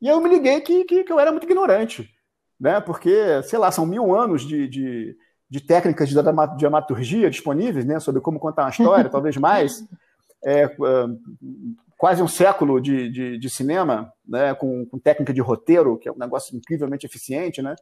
E 0.00 0.08
eu 0.08 0.20
me 0.20 0.28
liguei 0.28 0.60
que, 0.60 0.84
que, 0.84 1.04
que 1.04 1.12
eu 1.12 1.20
era 1.20 1.30
muito 1.30 1.44
ignorante, 1.44 2.10
né? 2.58 2.80
Porque, 2.80 3.42
sei 3.44 3.58
lá, 3.58 3.70
são 3.70 3.86
mil 3.86 4.14
anos 4.14 4.42
de, 4.42 4.66
de, 4.66 5.16
de 5.48 5.60
técnicas 5.60 6.08
de 6.08 6.14
dramaturgia 6.58 7.30
disponíveis, 7.30 7.84
né? 7.84 8.00
Sobre 8.00 8.20
como 8.20 8.40
contar 8.40 8.64
uma 8.64 8.70
história, 8.70 9.08
talvez 9.10 9.36
mais. 9.36 9.86
É, 10.44 10.68
quase 11.96 12.20
um 12.20 12.26
século 12.26 12.80
de, 12.80 13.08
de, 13.10 13.38
de 13.38 13.50
cinema, 13.50 14.12
né? 14.26 14.54
Com, 14.54 14.84
com, 14.86 14.98
técnica 14.98 15.32
de 15.32 15.40
roteiro, 15.40 15.96
que 15.98 16.08
é 16.08 16.12
um 16.12 16.18
negócio 16.18 16.56
incrivelmente 16.56 17.06
eficiente, 17.06 17.62
né? 17.62 17.76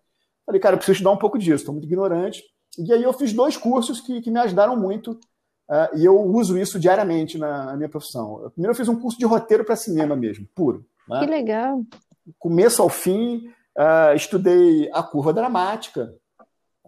Falei, 0.50 0.60
cara, 0.60 0.74
eu 0.74 0.78
preciso 0.78 0.96
estudar 0.96 1.12
um 1.12 1.16
pouco 1.16 1.38
disso, 1.38 1.56
estou 1.56 1.72
muito 1.72 1.86
ignorante. 1.86 2.42
E 2.78 2.92
aí 2.92 3.02
eu 3.02 3.12
fiz 3.12 3.32
dois 3.32 3.56
cursos 3.56 4.00
que, 4.00 4.20
que 4.20 4.30
me 4.30 4.38
ajudaram 4.38 4.76
muito 4.76 5.12
uh, 5.12 5.96
e 5.96 6.04
eu 6.04 6.20
uso 6.20 6.58
isso 6.58 6.78
diariamente 6.78 7.38
na, 7.38 7.66
na 7.66 7.76
minha 7.76 7.88
profissão. 7.88 8.50
Primeiro 8.52 8.72
eu 8.72 8.76
fiz 8.76 8.88
um 8.88 8.98
curso 8.98 9.18
de 9.18 9.24
roteiro 9.24 9.64
para 9.64 9.76
cinema 9.76 10.16
mesmo, 10.16 10.46
puro. 10.54 10.84
Né? 11.08 11.20
Que 11.20 11.26
legal 11.26 11.84
começo 12.38 12.82
ao 12.82 12.88
fim, 12.88 13.48
uh, 13.76 14.14
estudei 14.14 14.90
a 14.92 15.02
curva 15.02 15.32
dramática, 15.32 16.14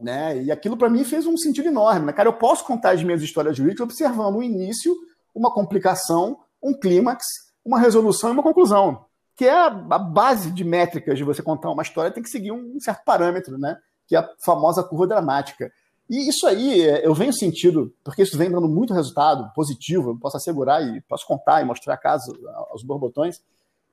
né? 0.01 0.43
E 0.43 0.51
aquilo 0.51 0.77
para 0.77 0.91
mim 0.91 1.05
fez 1.05 1.27
um 1.27 1.37
sentido 1.37 1.69
enorme. 1.69 2.07
Né? 2.07 2.13
Cara, 2.13 2.29
eu 2.29 2.33
posso 2.33 2.65
contar 2.65 2.91
as 2.91 3.03
minhas 3.03 3.23
histórias 3.23 3.57
jurídicas 3.57 3.85
observando 3.85 4.37
o 4.37 4.43
início, 4.43 4.95
uma 5.35 5.53
complicação, 5.53 6.39
um 6.63 6.75
clímax, 6.75 7.25
uma 7.65 7.79
resolução 7.79 8.31
e 8.31 8.33
uma 8.33 8.43
conclusão, 8.43 9.05
que 9.43 9.49
é 9.49 9.67
a, 9.67 9.71
base 9.99 10.53
de 10.53 10.63
métricas 10.63 11.19
de 11.19 11.25
você 11.25 11.43
contar 11.43 11.69
uma 11.69 11.83
história, 11.83 12.13
tem 12.13 12.23
que 12.23 12.31
seguir 12.31 12.53
um 12.53 12.79
certo 12.79 13.03
parâmetro, 13.05 13.59
né? 13.59 13.77
Que 14.07 14.15
é 14.15 14.21
a 14.21 14.29
famosa 14.39 14.85
curva 14.85 15.05
dramática. 15.05 15.69
E 16.09 16.29
isso 16.29 16.47
aí 16.47 16.81
é, 16.81 17.05
eu 17.05 17.13
venho 17.13 17.33
sentido, 17.33 17.93
porque 18.05 18.23
isso 18.23 18.39
vem 18.39 18.49
dando 18.49 18.69
muito 18.69 18.95
resultado 18.95 19.53
positivo, 19.53 20.11
eu 20.11 20.17
posso 20.17 20.37
assegurar 20.37 20.81
e 20.81 21.01
posso 21.01 21.27
contar 21.27 21.61
e 21.61 21.65
mostrar 21.65 21.97
casos 21.97 22.33
aos 22.71 22.85
borbotões 22.85 23.41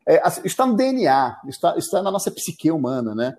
é, 0.07 0.21
está 0.45 0.67
no 0.67 0.75
DNA, 0.75 1.37
está, 1.47 1.75
está 1.77 2.03
na 2.03 2.11
nossa 2.11 2.29
psique 2.29 2.69
humana, 2.69 3.15
né? 3.15 3.35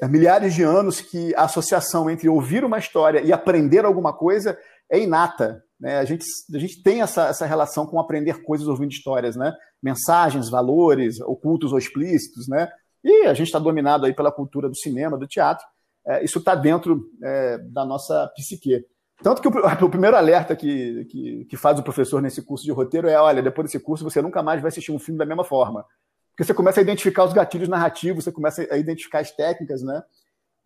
Há 0.00 0.08
milhares 0.08 0.54
de 0.54 0.62
anos 0.62 1.02
que 1.02 1.34
a 1.34 1.42
associação 1.42 2.08
entre 2.08 2.26
ouvir 2.26 2.64
uma 2.64 2.78
história 2.78 3.20
e 3.20 3.34
aprender 3.34 3.84
alguma 3.84 4.14
coisa 4.14 4.58
é 4.90 5.00
inata. 5.00 5.62
Né? 5.78 5.98
A, 5.98 6.04
gente, 6.04 6.24
a 6.54 6.58
gente 6.58 6.82
tem 6.82 7.02
essa, 7.02 7.28
essa 7.28 7.46
relação 7.46 7.86
com 7.86 8.00
aprender 8.00 8.42
coisas 8.42 8.68
ouvindo 8.68 8.92
histórias, 8.92 9.36
né? 9.36 9.54
mensagens, 9.82 10.48
valores, 10.48 11.20
ocultos 11.20 11.72
ou 11.72 11.78
explícitos. 11.78 12.48
Né? 12.48 12.68
E 13.02 13.26
a 13.26 13.34
gente 13.34 13.48
está 13.48 13.58
dominado 13.58 14.06
aí 14.06 14.14
pela 14.14 14.32
cultura 14.32 14.68
do 14.68 14.76
cinema, 14.76 15.18
do 15.18 15.26
teatro. 15.26 15.64
É, 16.06 16.24
isso 16.24 16.38
está 16.38 16.54
dentro 16.54 17.10
é, 17.22 17.58
da 17.58 17.84
nossa 17.84 18.30
psique. 18.34 18.84
Tanto 19.22 19.40
que 19.40 19.48
o, 19.48 19.86
o 19.86 19.90
primeiro 19.90 20.16
alerta 20.16 20.56
que, 20.56 21.04
que, 21.06 21.44
que, 21.46 21.56
faz 21.56 21.78
o 21.78 21.82
professor 21.82 22.20
nesse 22.20 22.42
curso 22.42 22.64
de 22.64 22.72
roteiro 22.72 23.08
é: 23.08 23.18
olha, 23.18 23.42
depois 23.42 23.66
desse 23.66 23.82
curso 23.82 24.04
você 24.04 24.20
nunca 24.20 24.42
mais 24.42 24.60
vai 24.60 24.68
assistir 24.68 24.92
um 24.92 24.98
filme 24.98 25.18
da 25.18 25.24
mesma 25.24 25.44
forma. 25.44 25.84
Porque 26.30 26.44
você 26.44 26.52
começa 26.52 26.80
a 26.80 26.82
identificar 26.82 27.24
os 27.24 27.32
gatilhos 27.32 27.68
narrativos, 27.68 28.24
você 28.24 28.32
começa 28.32 28.66
a 28.70 28.76
identificar 28.76 29.20
as 29.20 29.30
técnicas, 29.30 29.82
né? 29.82 30.02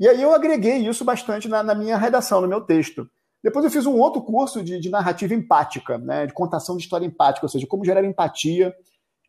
E 0.00 0.08
aí 0.08 0.22
eu 0.22 0.32
agreguei 0.32 0.78
isso 0.78 1.04
bastante 1.04 1.48
na, 1.48 1.62
na 1.62 1.74
minha 1.74 1.96
redação, 1.96 2.40
no 2.40 2.48
meu 2.48 2.60
texto. 2.62 3.08
Depois 3.42 3.64
eu 3.64 3.70
fiz 3.70 3.86
um 3.86 3.98
outro 3.98 4.22
curso 4.22 4.62
de, 4.62 4.80
de 4.80 4.90
narrativa 4.90 5.34
empática, 5.34 5.98
né? 5.98 6.26
de 6.26 6.32
contação 6.32 6.76
de 6.76 6.82
história 6.82 7.06
empática, 7.06 7.46
ou 7.46 7.50
seja, 7.50 7.66
como 7.66 7.84
gerar 7.84 8.04
empatia 8.04 8.74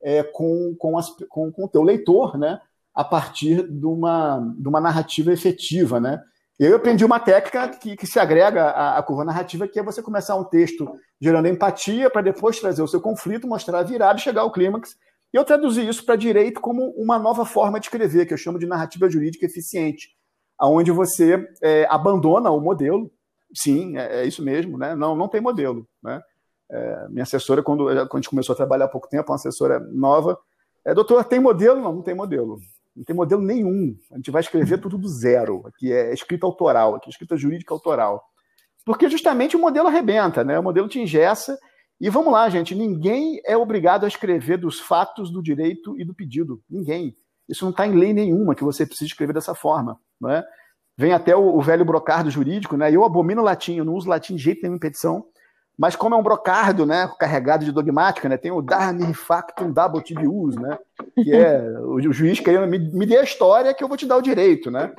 é, 0.02 0.24
com, 0.24 0.76
com, 0.78 0.98
as, 0.98 1.10
com, 1.30 1.52
com 1.52 1.66
o 1.66 1.70
teu 1.70 1.84
leitor, 1.84 2.38
né? 2.38 2.60
a 2.94 3.04
partir 3.04 3.68
de 3.68 3.86
uma, 3.86 4.40
de 4.58 4.68
uma 4.68 4.82
narrativa 4.82 5.32
efetiva, 5.32 6.00
né? 6.00 6.22
Eu 6.60 6.76
aprendi 6.76 7.06
uma 7.06 7.22
técnica 7.22 7.70
que, 7.70 7.96
que 7.96 8.06
se 8.06 8.20
agrega 8.20 8.66
à, 8.66 8.98
à, 8.98 9.04
curva 9.04 9.24
narrativa, 9.24 9.66
que 9.66 9.80
é 9.80 9.84
você 9.84 10.02
começar 10.02 10.36
um 10.36 10.44
texto 10.44 10.86
gerando 11.22 11.48
empatia 11.48 12.10
para 12.10 12.22
depois 12.22 12.60
trazer 12.60 12.82
o 12.82 12.88
seu 12.88 13.00
conflito, 13.00 13.48
mostrar 13.48 13.80
a 13.80 13.84
virada 13.84 14.20
chegar 14.20 14.42
ao 14.42 14.52
clímax. 14.52 14.98
E 15.34 15.38
eu 15.38 15.46
traduzi 15.46 15.88
isso 15.88 16.06
para 16.06 16.18
direito 16.18 16.60
como 16.60 16.90
uma 16.98 17.18
nova 17.18 17.46
forma 17.46 17.80
de 17.80 17.86
escrever, 17.86 18.26
que 18.26 18.34
eu 18.34 18.38
chamo 18.38 18.60
de 18.60 18.66
narrativa 18.66 19.10
jurídica 19.10 19.46
eficiente, 19.46 20.10
aonde 20.58 20.92
você 20.92 21.48
é, 21.64 21.88
abandona 21.90 22.52
o 22.52 22.60
modelo. 22.60 23.10
Sim, 23.54 23.98
é, 23.98 24.22
é, 24.22 24.26
isso 24.26 24.44
mesmo, 24.44 24.78
né? 24.78 24.96
Não, 24.96 25.16
não 25.16 25.28
tem 25.28 25.42
modelo, 25.42 25.88
né? 26.04 26.22
É, 26.72 27.08
minha 27.10 27.24
assessora, 27.24 27.64
quando, 27.64 27.86
quando 27.86 28.14
a 28.14 28.18
gente 28.18 28.30
começou 28.30 28.54
a 28.54 28.56
trabalhar 28.56 28.86
há 28.86 28.90
pouco 28.90 29.10
tempo, 29.10 29.32
uma 29.32 29.36
assessora 29.36 29.80
nova, 29.80 30.38
é, 30.86 30.94
doutor, 30.94 31.24
tem 31.24 31.40
modelo? 31.40 31.82
Não, 31.82 31.94
não 31.94 32.02
tem 32.02 32.14
modelo. 32.14 32.60
Não 32.96 33.04
tem 33.04 33.16
modelo 33.16 33.42
nenhum. 33.42 33.96
A 34.12 34.18
gente 34.18 34.32
vai 34.32 34.42
escrever 34.42 34.80
tudo 34.80 34.98
do 34.98 35.08
zero. 35.08 35.64
Aqui 35.66 35.92
é 35.92 36.14
escrita 36.14 36.46
autoral, 36.46 36.96
aqui 36.96 37.08
é 37.08 37.12
escrita 37.12 37.38
jurídica 37.38 37.74
autoral. 37.74 38.24
Porque 38.86 39.10
justamente 39.10 39.56
o 39.56 39.60
modelo 39.60 39.88
arrebenta, 39.88 40.44
né? 40.44 40.60
O 40.60 40.64
modelo 40.64 40.88
te 40.88 41.00
ingessa. 41.00 41.58
E 42.00 42.10
vamos 42.10 42.32
lá, 42.32 42.50
gente, 42.50 42.74
ninguém 42.74 43.42
é 43.46 43.58
obrigado 43.58 44.06
a 44.06 44.08
escrever 44.08 44.58
dos 44.58 44.80
fatos 44.80 45.32
do 45.32 45.44
direito 45.44 46.00
e 46.00 46.06
do 46.06 46.14
pedido. 46.14 46.62
Ninguém. 46.70 47.16
Isso 47.48 47.66
não 47.66 47.72
está 47.72 47.86
em 47.86 47.96
lei 47.96 48.14
nenhuma 48.14 48.56
que 48.56 48.64
você 48.64 48.86
precisa 48.86 49.08
escrever 49.08 49.34
dessa 49.34 49.54
forma. 49.54 50.00
Não 50.20 50.30
é? 50.30 50.46
Vem 51.00 51.14
até 51.14 51.34
o, 51.34 51.56
o 51.56 51.62
velho 51.62 51.86
brocardo 51.86 52.30
jurídico, 52.30 52.76
né? 52.76 52.92
Eu 52.92 53.06
abomino 53.06 53.42
latim, 53.42 53.78
eu 53.78 53.86
não 53.86 53.94
uso 53.94 54.10
latim 54.10 54.36
de 54.36 54.44
jeito 54.44 54.62
nenhum 54.62 54.76
em 54.76 54.80
petição. 54.80 55.26
Mas 55.78 55.96
como 55.96 56.14
é 56.14 56.18
um 56.18 56.22
brocardo, 56.22 56.86
né, 56.86 57.10
carregado 57.18 57.64
de 57.64 57.72
dogmática, 57.72 58.28
né, 58.28 58.36
tem 58.36 58.52
o 58.52 58.62
dar-me 58.62 59.14
factum 59.14 59.72
double 59.72 60.04
tibius, 60.04 60.58
né, 60.58 60.78
que 61.16 61.34
é 61.34 61.62
o 61.80 62.02
juiz 62.12 62.42
querendo 62.42 62.68
me, 62.68 62.78
me 62.78 63.06
dê 63.06 63.16
a 63.16 63.24
história 63.24 63.74
que 63.74 63.82
eu 63.82 63.88
vou 63.88 63.96
te 63.96 64.06
dar 64.06 64.18
o 64.18 64.22
direito, 64.22 64.70
né. 64.70 64.94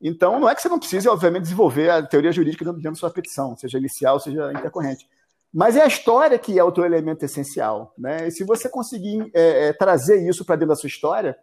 Então, 0.00 0.40
não 0.40 0.48
é 0.48 0.54
que 0.54 0.62
você 0.62 0.68
não 0.70 0.78
precise, 0.78 1.06
obviamente, 1.10 1.42
desenvolver 1.42 1.90
a 1.90 2.02
teoria 2.02 2.32
jurídica 2.32 2.64
dentro 2.64 2.80
da 2.80 2.94
sua 2.94 3.10
petição, 3.10 3.54
seja 3.54 3.76
inicial, 3.76 4.18
seja 4.18 4.50
intercorrente. 4.50 5.06
Mas 5.52 5.76
é 5.76 5.82
a 5.82 5.86
história 5.86 6.38
que 6.38 6.58
é 6.58 6.64
o 6.64 6.72
teu 6.72 6.86
elemento 6.86 7.22
essencial. 7.22 7.92
Né? 7.98 8.28
E 8.28 8.30
se 8.30 8.44
você 8.44 8.66
conseguir 8.66 9.30
é, 9.34 9.66
é, 9.66 9.72
trazer 9.74 10.26
isso 10.26 10.42
para 10.42 10.56
dentro 10.56 10.70
da 10.70 10.76
sua 10.76 10.86
história, 10.86 11.36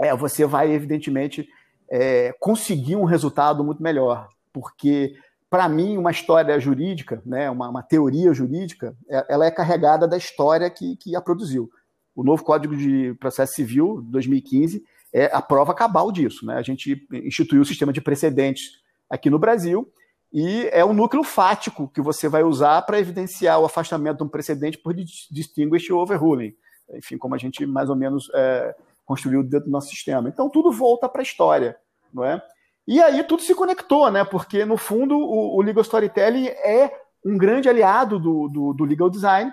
é, 0.00 0.12
você 0.16 0.44
vai, 0.44 0.72
evidentemente, 0.72 1.48
é, 1.90 2.34
conseguir 2.40 2.96
um 2.96 3.04
resultado 3.04 3.64
muito 3.64 3.82
melhor. 3.82 4.28
Porque, 4.52 5.14
para 5.50 5.68
mim, 5.68 5.96
uma 5.96 6.10
história 6.10 6.58
jurídica, 6.58 7.22
né, 7.24 7.50
uma, 7.50 7.68
uma, 7.68 7.82
teoria 7.82 8.32
jurídica, 8.32 8.96
é, 9.08 9.26
ela 9.28 9.46
é 9.46 9.50
carregada 9.50 10.06
da 10.06 10.16
história 10.16 10.68
que, 10.70 10.96
que 10.96 11.14
a 11.14 11.20
produziu. 11.20 11.70
O 12.14 12.24
novo 12.24 12.42
Código 12.42 12.76
de 12.76 13.14
Processo 13.20 13.54
Civil, 13.54 14.02
2015, 14.08 14.82
é 15.12 15.30
a 15.32 15.42
prova 15.42 15.74
cabal 15.74 16.10
disso. 16.10 16.44
Né? 16.46 16.56
A 16.56 16.62
gente 16.62 17.06
instituiu 17.12 17.62
o 17.62 17.64
sistema 17.64 17.92
de 17.92 18.00
precedentes 18.00 18.80
aqui 19.08 19.30
no 19.30 19.38
Brasil 19.38 19.90
e 20.32 20.68
é 20.72 20.84
o 20.84 20.92
núcleo 20.92 21.22
fático 21.22 21.88
que 21.88 22.00
você 22.00 22.28
vai 22.28 22.42
usar 22.42 22.82
para 22.82 22.98
evidenciar 22.98 23.60
o 23.60 23.64
afastamento 23.64 24.18
de 24.18 24.24
um 24.24 24.28
precedente 24.28 24.78
por 24.78 24.94
distinguished 24.94 25.92
overruling. 25.92 26.54
Enfim, 26.94 27.18
como 27.18 27.34
a 27.34 27.38
gente 27.38 27.64
mais 27.66 27.88
ou 27.88 27.96
menos 27.96 28.30
é, 28.34 28.74
construiu 29.06 29.42
dentro 29.42 29.66
do 29.66 29.72
nosso 29.72 29.88
sistema. 29.88 30.28
Então 30.28 30.50
tudo 30.50 30.70
volta 30.70 31.08
para 31.08 31.22
a 31.22 31.22
história, 31.22 31.76
não 32.12 32.24
é? 32.24 32.42
E 32.86 33.00
aí 33.00 33.22
tudo 33.24 33.42
se 33.42 33.54
conectou, 33.54 34.10
né? 34.10 34.24
Porque 34.24 34.64
no 34.64 34.76
fundo 34.76 35.16
o, 35.16 35.56
o 35.56 35.62
legal 35.62 35.82
storytelling 35.82 36.48
é 36.48 36.92
um 37.24 37.38
grande 37.38 37.68
aliado 37.68 38.18
do, 38.18 38.48
do, 38.48 38.72
do 38.74 38.84
legal 38.84 39.08
design, 39.08 39.50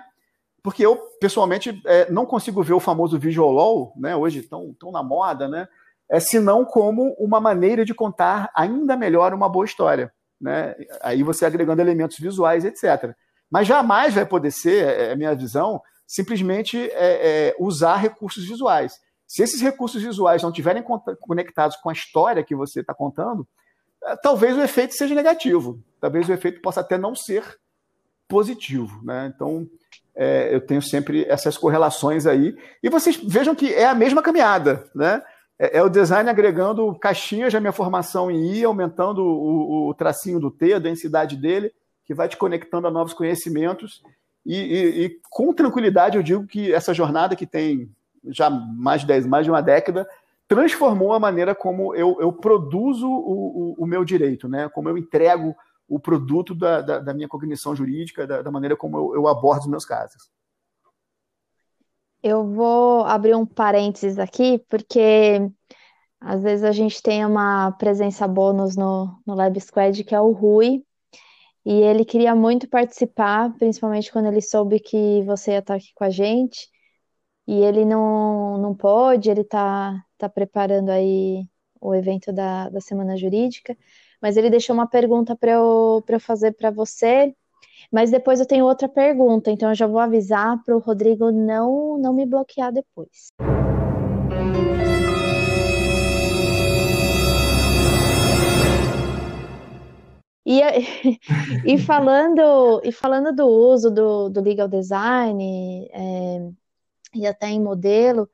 porque 0.62 0.84
eu 0.84 0.96
pessoalmente 1.20 1.80
é, 1.86 2.10
não 2.10 2.26
consigo 2.26 2.62
ver 2.62 2.74
o 2.74 2.80
famoso 2.80 3.18
visual 3.18 3.50
law, 3.50 3.92
né? 3.96 4.14
Hoje 4.14 4.42
tão, 4.42 4.74
tão 4.78 4.92
na 4.92 5.02
moda, 5.02 5.48
né? 5.48 5.68
É 6.08 6.20
senão 6.20 6.64
como 6.64 7.14
uma 7.18 7.40
maneira 7.40 7.84
de 7.84 7.94
contar 7.94 8.50
ainda 8.54 8.96
melhor 8.96 9.32
uma 9.32 9.48
boa 9.48 9.64
história, 9.64 10.12
né? 10.40 10.74
Aí 11.00 11.22
você 11.22 11.46
agregando 11.46 11.80
elementos 11.80 12.18
visuais, 12.18 12.64
etc. 12.64 13.14
Mas 13.50 13.66
jamais 13.66 14.14
vai 14.14 14.26
poder 14.26 14.50
ser, 14.50 14.86
é, 14.86 15.12
é 15.12 15.16
minha 15.16 15.34
visão, 15.34 15.80
simplesmente 16.06 16.78
é, 16.92 17.48
é, 17.48 17.56
usar 17.58 17.96
recursos 17.96 18.46
visuais. 18.46 19.00
Se 19.26 19.42
esses 19.42 19.60
recursos 19.60 20.02
visuais 20.02 20.42
não 20.42 20.50
estiverem 20.50 20.84
conectados 21.20 21.76
com 21.76 21.90
a 21.90 21.92
história 21.92 22.44
que 22.44 22.54
você 22.54 22.80
está 22.80 22.94
contando, 22.94 23.46
é, 24.04 24.16
talvez 24.16 24.56
o 24.56 24.62
efeito 24.62 24.94
seja 24.94 25.14
negativo. 25.14 25.80
Talvez 26.00 26.28
o 26.28 26.32
efeito 26.32 26.60
possa 26.60 26.80
até 26.80 26.98
não 26.98 27.14
ser 27.14 27.58
positivo. 28.28 29.02
Né? 29.02 29.32
Então, 29.34 29.68
é, 30.14 30.54
eu 30.54 30.60
tenho 30.60 30.82
sempre 30.82 31.24
essas 31.24 31.56
correlações 31.56 32.26
aí. 32.26 32.56
E 32.82 32.88
vocês 32.88 33.16
vejam 33.16 33.54
que 33.54 33.72
é 33.72 33.86
a 33.86 33.94
mesma 33.94 34.22
caminhada. 34.22 34.84
Né? 34.94 35.22
É, 35.58 35.78
é 35.78 35.82
o 35.82 35.88
design 35.88 36.28
agregando 36.28 36.94
caixinhas 36.98 37.52
da 37.52 37.60
minha 37.60 37.72
formação 37.72 38.30
em 38.30 38.54
I, 38.54 38.64
aumentando 38.64 39.22
o, 39.22 39.88
o, 39.88 39.94
tracinho 39.94 40.38
do 40.38 40.50
T, 40.50 40.74
a 40.74 40.78
densidade 40.78 41.36
dele, 41.36 41.72
que 42.04 42.14
vai 42.14 42.28
te 42.28 42.36
conectando 42.36 42.86
a 42.86 42.90
novos 42.90 43.14
conhecimentos. 43.14 44.02
E, 44.44 44.56
e, 44.56 45.04
e 45.04 45.20
com 45.30 45.54
tranquilidade 45.54 46.16
eu 46.16 46.22
digo 46.22 46.46
que 46.46 46.72
essa 46.72 46.92
jornada 46.92 47.34
que 47.34 47.46
tem 47.46 47.90
já 48.26 48.48
mais 48.50 49.02
de 49.02 49.06
10, 49.08 49.26
mais 49.26 49.44
de 49.44 49.50
uma 49.50 49.60
década, 49.60 50.08
transformou 50.46 51.12
a 51.12 51.20
maneira 51.20 51.54
como 51.54 51.94
eu, 51.94 52.16
eu 52.20 52.32
produzo 52.32 53.08
o, 53.08 53.72
o, 53.72 53.84
o, 53.84 53.86
meu 53.86 54.04
direito, 54.04 54.48
né? 54.48 54.68
como 54.68 54.88
eu 54.88 54.98
entrego 54.98 55.54
o 55.88 55.98
produto 55.98 56.54
da, 56.54 56.80
da, 56.80 56.98
da 56.98 57.14
minha 57.14 57.28
cognição 57.28 57.74
jurídica, 57.74 58.26
da, 58.26 58.42
da 58.42 58.50
maneira 58.50 58.76
como 58.76 58.96
eu, 58.96 59.14
eu, 59.14 59.28
abordo 59.28 59.62
os 59.62 59.66
meus 59.66 59.84
casos. 59.84 60.30
Eu 62.22 62.46
vou 62.46 63.04
abrir 63.04 63.34
um 63.34 63.44
parênteses 63.44 64.18
aqui, 64.18 64.58
porque 64.68 65.50
às 66.20 66.42
vezes 66.42 66.64
a 66.64 66.72
gente 66.72 67.02
tem 67.02 67.24
uma 67.24 67.72
presença 67.72 68.26
bônus 68.26 68.76
no, 68.76 69.20
no 69.26 69.34
Lab 69.34 69.60
Squad, 69.60 70.02
que 70.04 70.14
é 70.14 70.20
o 70.20 70.32
Rui, 70.32 70.82
e 71.66 71.72
ele 71.72 72.04
queria 72.04 72.34
muito 72.34 72.68
participar, 72.68 73.52
principalmente 73.58 74.10
quando 74.10 74.26
ele 74.26 74.40
soube 74.40 74.80
que 74.80 75.22
você 75.22 75.52
ia 75.52 75.58
estar 75.58 75.74
aqui 75.74 75.92
com 75.94 76.04
a 76.04 76.10
gente 76.10 76.73
e 77.46 77.54
ele 77.62 77.84
não, 77.84 78.58
não 78.58 78.74
pôde, 78.74 79.30
ele 79.30 79.42
está 79.42 80.02
tá 80.18 80.28
preparando 80.28 80.90
aí 80.90 81.46
o 81.80 81.94
evento 81.94 82.32
da, 82.32 82.68
da 82.70 82.80
Semana 82.80 83.16
Jurídica, 83.16 83.76
mas 84.20 84.36
ele 84.36 84.50
deixou 84.50 84.74
uma 84.74 84.88
pergunta 84.88 85.36
para 85.36 85.52
eu, 85.52 86.02
eu 86.08 86.20
fazer 86.20 86.52
para 86.52 86.70
você, 86.70 87.34
mas 87.92 88.10
depois 88.10 88.40
eu 88.40 88.46
tenho 88.46 88.64
outra 88.64 88.88
pergunta, 88.88 89.50
então 89.50 89.68
eu 89.68 89.74
já 89.74 89.86
vou 89.86 89.98
avisar 90.00 90.62
para 90.64 90.74
o 90.76 90.80
Rodrigo 90.80 91.30
não, 91.30 91.98
não 91.98 92.14
me 92.14 92.24
bloquear 92.26 92.72
depois. 92.72 93.28
E, 100.46 100.60
e, 101.64 101.78
falando, 101.78 102.80
e 102.84 102.92
falando 102.92 103.34
do 103.34 103.46
uso 103.46 103.90
do, 103.90 104.28
do 104.28 104.40
legal 104.40 104.68
design, 104.68 105.88
é, 105.92 106.50
e 107.14 107.26
até 107.26 107.48
em 107.48 107.60
modelo, 107.60 108.28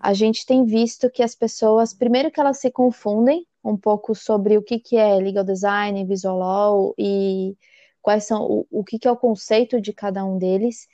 a 0.00 0.12
gente 0.12 0.46
tem 0.46 0.64
visto 0.64 1.10
que 1.10 1.22
as 1.22 1.34
pessoas, 1.34 1.92
primeiro 1.92 2.30
que 2.30 2.40
elas 2.40 2.58
se 2.58 2.70
confundem 2.70 3.46
um 3.64 3.76
pouco 3.76 4.14
sobre 4.14 4.56
o 4.56 4.62
que, 4.62 4.78
que 4.78 4.96
é 4.96 5.16
legal 5.16 5.44
design, 5.44 6.04
visual 6.04 6.38
law 6.38 6.94
e 6.96 7.56
quais 8.00 8.24
são 8.24 8.42
o, 8.42 8.66
o 8.70 8.84
que, 8.84 8.98
que 8.98 9.08
é 9.08 9.10
o 9.10 9.16
conceito 9.16 9.80
de 9.80 9.92
cada 9.92 10.24
um 10.24 10.38
deles, 10.38 10.86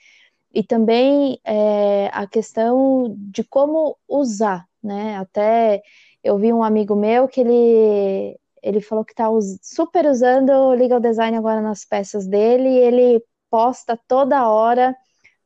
e 0.53 0.63
também 0.63 1.39
é, 1.45 2.09
a 2.13 2.27
questão 2.27 3.15
de 3.17 3.45
como 3.45 3.97
usar, 4.09 4.67
né? 4.83 5.17
Até 5.17 5.83
eu 6.23 6.39
vi 6.39 6.53
um 6.53 6.63
amigo 6.63 6.95
meu 6.97 7.29
que 7.29 7.41
ele 7.41 8.39
ele 8.63 8.81
falou 8.81 9.05
que 9.05 9.13
está 9.13 9.29
super 9.61 10.07
usando 10.07 10.51
o 10.51 10.71
legal 10.73 10.99
design 10.99 11.37
agora 11.37 11.61
nas 11.61 11.85
peças 11.85 12.27
dele, 12.27 12.69
e 12.69 12.79
ele 12.79 13.23
posta 13.51 13.99
toda 14.09 14.49
hora 14.49 14.97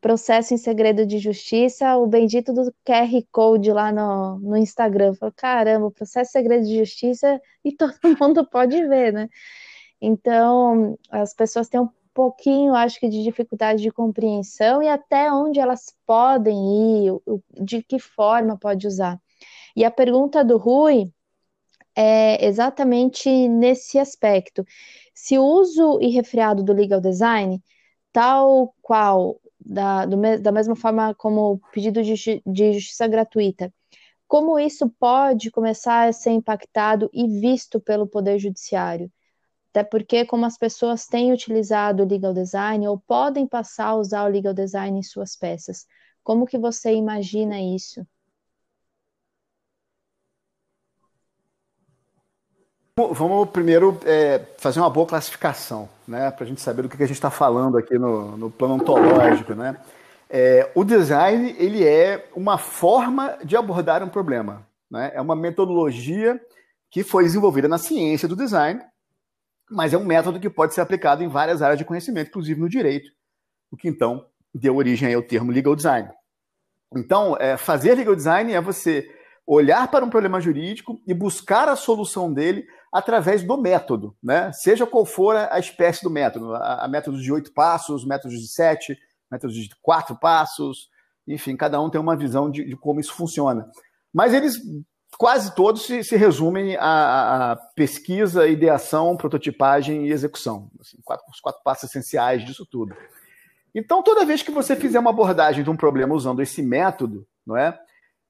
processo 0.00 0.54
em 0.54 0.56
segredo 0.56 1.04
de 1.06 1.18
justiça, 1.18 1.96
o 1.96 2.06
bendito 2.06 2.52
do 2.52 2.72
QR 2.84 3.10
Code 3.32 3.72
lá 3.72 3.92
no, 3.92 4.38
no 4.38 4.56
Instagram. 4.56 5.14
Falei, 5.14 5.34
caramba, 5.36 5.90
processo 5.90 6.30
em 6.30 6.32
segredo 6.32 6.66
de 6.66 6.78
justiça 6.78 7.40
e 7.64 7.72
todo 7.72 7.94
mundo 8.20 8.48
pode 8.48 8.76
ver, 8.86 9.12
né? 9.12 9.28
Então, 10.00 10.96
as 11.10 11.34
pessoas 11.34 11.68
têm 11.68 11.80
um 11.80 11.88
pouquinho, 12.14 12.74
acho 12.74 12.98
que, 13.00 13.08
de 13.08 13.22
dificuldade 13.22 13.82
de 13.82 13.90
compreensão 13.90 14.82
e 14.82 14.88
até 14.88 15.32
onde 15.32 15.60
elas 15.60 15.94
podem 16.06 17.06
ir, 17.06 17.12
de 17.60 17.82
que 17.82 17.98
forma 17.98 18.56
pode 18.58 18.86
usar. 18.86 19.20
E 19.76 19.84
a 19.84 19.90
pergunta 19.90 20.44
do 20.44 20.56
Rui 20.56 21.12
é 21.94 22.44
exatamente 22.46 23.28
nesse 23.48 23.98
aspecto. 23.98 24.64
Se 25.14 25.38
o 25.38 25.44
uso 25.44 26.00
irrefreado 26.00 26.62
do 26.62 26.72
legal 26.72 27.00
design, 27.00 27.62
tal 28.12 28.74
qual 28.80 29.40
da, 29.60 30.06
do, 30.06 30.16
da 30.40 30.52
mesma 30.52 30.76
forma 30.76 31.14
como 31.14 31.52
o 31.52 31.58
pedido 31.72 32.02
de, 32.02 32.42
de 32.46 32.72
justiça 32.72 33.06
gratuita, 33.06 33.72
como 34.26 34.58
isso 34.58 34.88
pode 34.98 35.50
começar 35.50 36.08
a 36.08 36.12
ser 36.12 36.30
impactado 36.30 37.08
e 37.12 37.26
visto 37.40 37.80
pelo 37.80 38.06
Poder 38.06 38.38
Judiciário? 38.38 39.10
Até 39.70 39.84
porque, 39.84 40.24
como 40.26 40.44
as 40.44 40.58
pessoas 40.58 41.06
têm 41.06 41.32
utilizado 41.32 42.02
o 42.02 42.06
legal 42.06 42.34
design 42.34 42.86
ou 42.88 42.98
podem 42.98 43.46
passar 43.46 43.88
a 43.88 43.96
usar 43.96 44.24
o 44.24 44.28
legal 44.28 44.54
design 44.54 44.98
em 44.98 45.02
suas 45.02 45.36
peças, 45.36 45.86
como 46.22 46.46
que 46.46 46.58
você 46.58 46.92
imagina 46.94 47.60
isso? 47.60 48.06
Vamos 53.12 53.50
primeiro 53.50 53.96
é, 54.04 54.40
fazer 54.58 54.80
uma 54.80 54.90
boa 54.90 55.06
classificação, 55.06 55.88
né, 56.06 56.32
para 56.32 56.44
a 56.44 56.46
gente 56.48 56.60
saber 56.60 56.82
do 56.82 56.88
que 56.88 57.00
a 57.00 57.06
gente 57.06 57.14
está 57.14 57.30
falando 57.30 57.78
aqui 57.78 57.96
no, 57.96 58.36
no 58.36 58.50
plano 58.50 58.74
ontológico, 58.74 59.54
né? 59.54 59.76
É, 60.28 60.68
o 60.74 60.82
design 60.82 61.54
ele 61.58 61.86
é 61.86 62.28
uma 62.34 62.58
forma 62.58 63.38
de 63.44 63.56
abordar 63.56 64.02
um 64.02 64.08
problema, 64.08 64.66
né? 64.90 65.12
É 65.14 65.20
uma 65.20 65.36
metodologia 65.36 66.40
que 66.90 67.04
foi 67.04 67.22
desenvolvida 67.22 67.68
na 67.68 67.78
ciência 67.78 68.26
do 68.26 68.34
design, 68.34 68.82
mas 69.70 69.94
é 69.94 69.96
um 69.96 70.04
método 70.04 70.40
que 70.40 70.50
pode 70.50 70.74
ser 70.74 70.80
aplicado 70.80 71.22
em 71.22 71.28
várias 71.28 71.62
áreas 71.62 71.78
de 71.78 71.84
conhecimento, 71.84 72.28
inclusive 72.28 72.60
no 72.60 72.68
direito, 72.68 73.12
o 73.70 73.76
que 73.76 73.88
então 73.88 74.26
deu 74.52 74.76
origem 74.76 75.14
ao 75.14 75.22
termo 75.22 75.52
legal 75.52 75.76
design. 75.76 76.10
Então, 76.96 77.36
é, 77.38 77.56
fazer 77.56 77.94
legal 77.94 78.16
design 78.16 78.52
é 78.52 78.60
você 78.60 79.08
olhar 79.46 79.88
para 79.88 80.04
um 80.04 80.10
problema 80.10 80.40
jurídico 80.40 81.00
e 81.06 81.14
buscar 81.14 81.68
a 81.68 81.76
solução 81.76 82.32
dele 82.32 82.66
através 82.92 83.42
do 83.42 83.56
método, 83.56 84.16
né? 84.22 84.50
Seja 84.52 84.86
qual 84.86 85.04
for 85.04 85.36
a 85.36 85.58
espécie 85.58 86.02
do 86.02 86.10
método, 86.10 86.54
a, 86.54 86.84
a 86.84 86.88
método 86.88 87.20
de 87.20 87.32
oito 87.32 87.52
passos, 87.52 88.04
métodos 88.04 88.40
de 88.40 88.48
sete, 88.48 88.98
métodos 89.30 89.56
de 89.56 89.70
quatro 89.82 90.16
passos, 90.16 90.88
enfim, 91.26 91.56
cada 91.56 91.80
um 91.80 91.90
tem 91.90 92.00
uma 92.00 92.16
visão 92.16 92.50
de, 92.50 92.64
de 92.64 92.76
como 92.76 93.00
isso 93.00 93.12
funciona. 93.12 93.70
Mas 94.12 94.32
eles 94.32 94.58
quase 95.16 95.54
todos 95.54 95.84
se, 95.84 96.02
se 96.02 96.16
resumem 96.16 96.76
à, 96.76 97.58
pesquisa, 97.74 98.48
ideação, 98.48 99.16
prototipagem 99.16 100.06
e 100.06 100.12
execução. 100.12 100.70
Assim, 100.80 100.96
quatro, 101.04 101.24
os 101.30 101.40
quatro 101.40 101.62
passos 101.62 101.90
essenciais 101.90 102.44
disso 102.44 102.66
tudo. 102.66 102.94
Então, 103.74 104.02
toda 104.02 104.24
vez 104.24 104.42
que 104.42 104.50
você 104.50 104.74
fizer 104.74 104.98
uma 104.98 105.10
abordagem 105.10 105.62
de 105.62 105.70
um 105.70 105.76
problema 105.76 106.14
usando 106.14 106.40
esse 106.40 106.62
método, 106.62 107.26
não 107.46 107.56
é, 107.56 107.78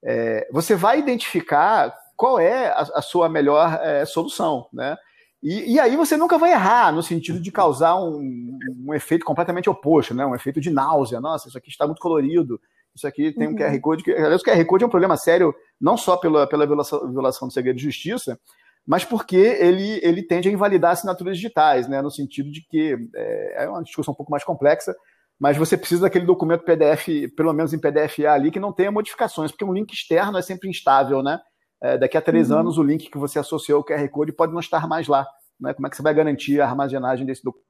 é 0.03 0.47
você 0.51 0.75
vai 0.75 0.99
identificar 0.99 1.95
qual 2.19 2.37
é 2.37 2.67
a, 2.67 2.81
a 2.95 3.01
sua 3.01 3.29
melhor 3.29 3.79
é, 3.81 4.03
solução, 4.03 4.67
né? 4.73 4.97
E, 5.41 5.75
e, 5.75 5.79
aí 5.79 5.95
você 5.95 6.17
nunca 6.17 6.37
vai 6.37 6.51
errar 6.51 6.91
no 6.91 7.01
sentido 7.01 7.39
de 7.39 7.49
causar 7.49 7.95
um, 7.95 8.59
um, 8.85 8.93
efeito 8.93 9.23
completamente 9.23 9.69
oposto, 9.69 10.13
né? 10.13 10.25
Um 10.25 10.35
efeito 10.35 10.59
de 10.59 10.69
náusea. 10.69 11.21
Nossa, 11.21 11.47
isso 11.47 11.57
aqui 11.57 11.69
está 11.69 11.85
muito 11.85 12.01
colorido, 12.01 12.59
Isso 12.93 13.07
aqui 13.07 13.31
tem 13.31 13.47
um 13.47 13.51
uhum. 13.51 13.57
QR 13.57 13.79
Code 13.79 14.03
que, 14.03 14.11
aliás, 14.11 14.41
o 14.41 14.43
QR 14.43 14.65
Code 14.65 14.83
é 14.83 14.87
um 14.87 14.89
problema 14.89 15.15
sério, 15.15 15.55
não 15.79 15.95
só 15.95 16.17
pela, 16.17 16.45
pela 16.45 16.67
violação, 16.67 17.09
violação 17.09 17.47
do 17.47 17.53
segredo 17.53 17.77
de 17.77 17.85
justiça, 17.85 18.37
mas 18.85 19.05
porque 19.05 19.37
ele, 19.37 20.01
ele 20.03 20.21
tende 20.21 20.49
a 20.49 20.51
invalidar 20.51 20.91
assinaturas 20.91 21.37
digitais, 21.37 21.87
né, 21.87 22.01
no 22.01 22.11
sentido 22.11 22.51
de 22.51 22.67
que 22.69 22.97
é, 23.15 23.63
é 23.63 23.69
uma 23.69 23.81
discussão 23.81 24.11
um 24.11 24.17
pouco 24.17 24.31
mais 24.31 24.43
complexa, 24.43 24.93
mas 25.39 25.55
você 25.55 25.77
precisa 25.77 26.01
daquele 26.01 26.25
documento 26.25 26.65
PDF, 26.65 27.07
pelo 27.37 27.53
menos 27.53 27.73
em 27.73 27.79
PDF-A 27.79 28.33
ali, 28.33 28.51
que 28.51 28.59
não 28.59 28.73
tenha 28.73 28.91
modificações, 28.91 29.51
porque 29.51 29.63
um 29.63 29.71
link 29.71 29.93
externo 29.93 30.37
é 30.37 30.41
sempre 30.41 30.67
instável, 30.67 31.23
né? 31.23 31.39
É, 31.81 31.97
daqui 31.97 32.17
a 32.17 32.21
três 32.21 32.51
uhum. 32.51 32.59
anos, 32.59 32.77
o 32.77 32.83
link 32.83 33.09
que 33.09 33.17
você 33.17 33.39
associou 33.39 33.77
ao 33.77 33.85
QR 33.85 34.07
Code 34.09 34.33
pode 34.33 34.51
não 34.51 34.59
estar 34.59 34.87
mais 34.87 35.07
lá. 35.07 35.25
Né? 35.59 35.73
Como 35.73 35.87
é 35.87 35.89
que 35.89 35.95
você 35.95 36.01
vai 36.01 36.13
garantir 36.13 36.59
a 36.59 36.67
armazenagem 36.67 37.25
desse 37.25 37.43
documento? 37.43 37.69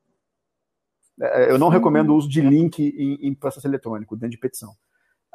É, 1.22 1.52
eu 1.52 1.60
não 1.60 1.68
uhum. 1.68 1.74
recomendo 1.74 2.12
o 2.12 2.16
uso 2.16 2.30
de 2.30 2.42
link 2.42 2.80
em, 2.80 3.28
em, 3.28 3.36
processo 3.36 3.68
eletrônico, 3.68 4.16
dentro 4.16 4.32
de 4.32 4.40
petição. 4.40 4.72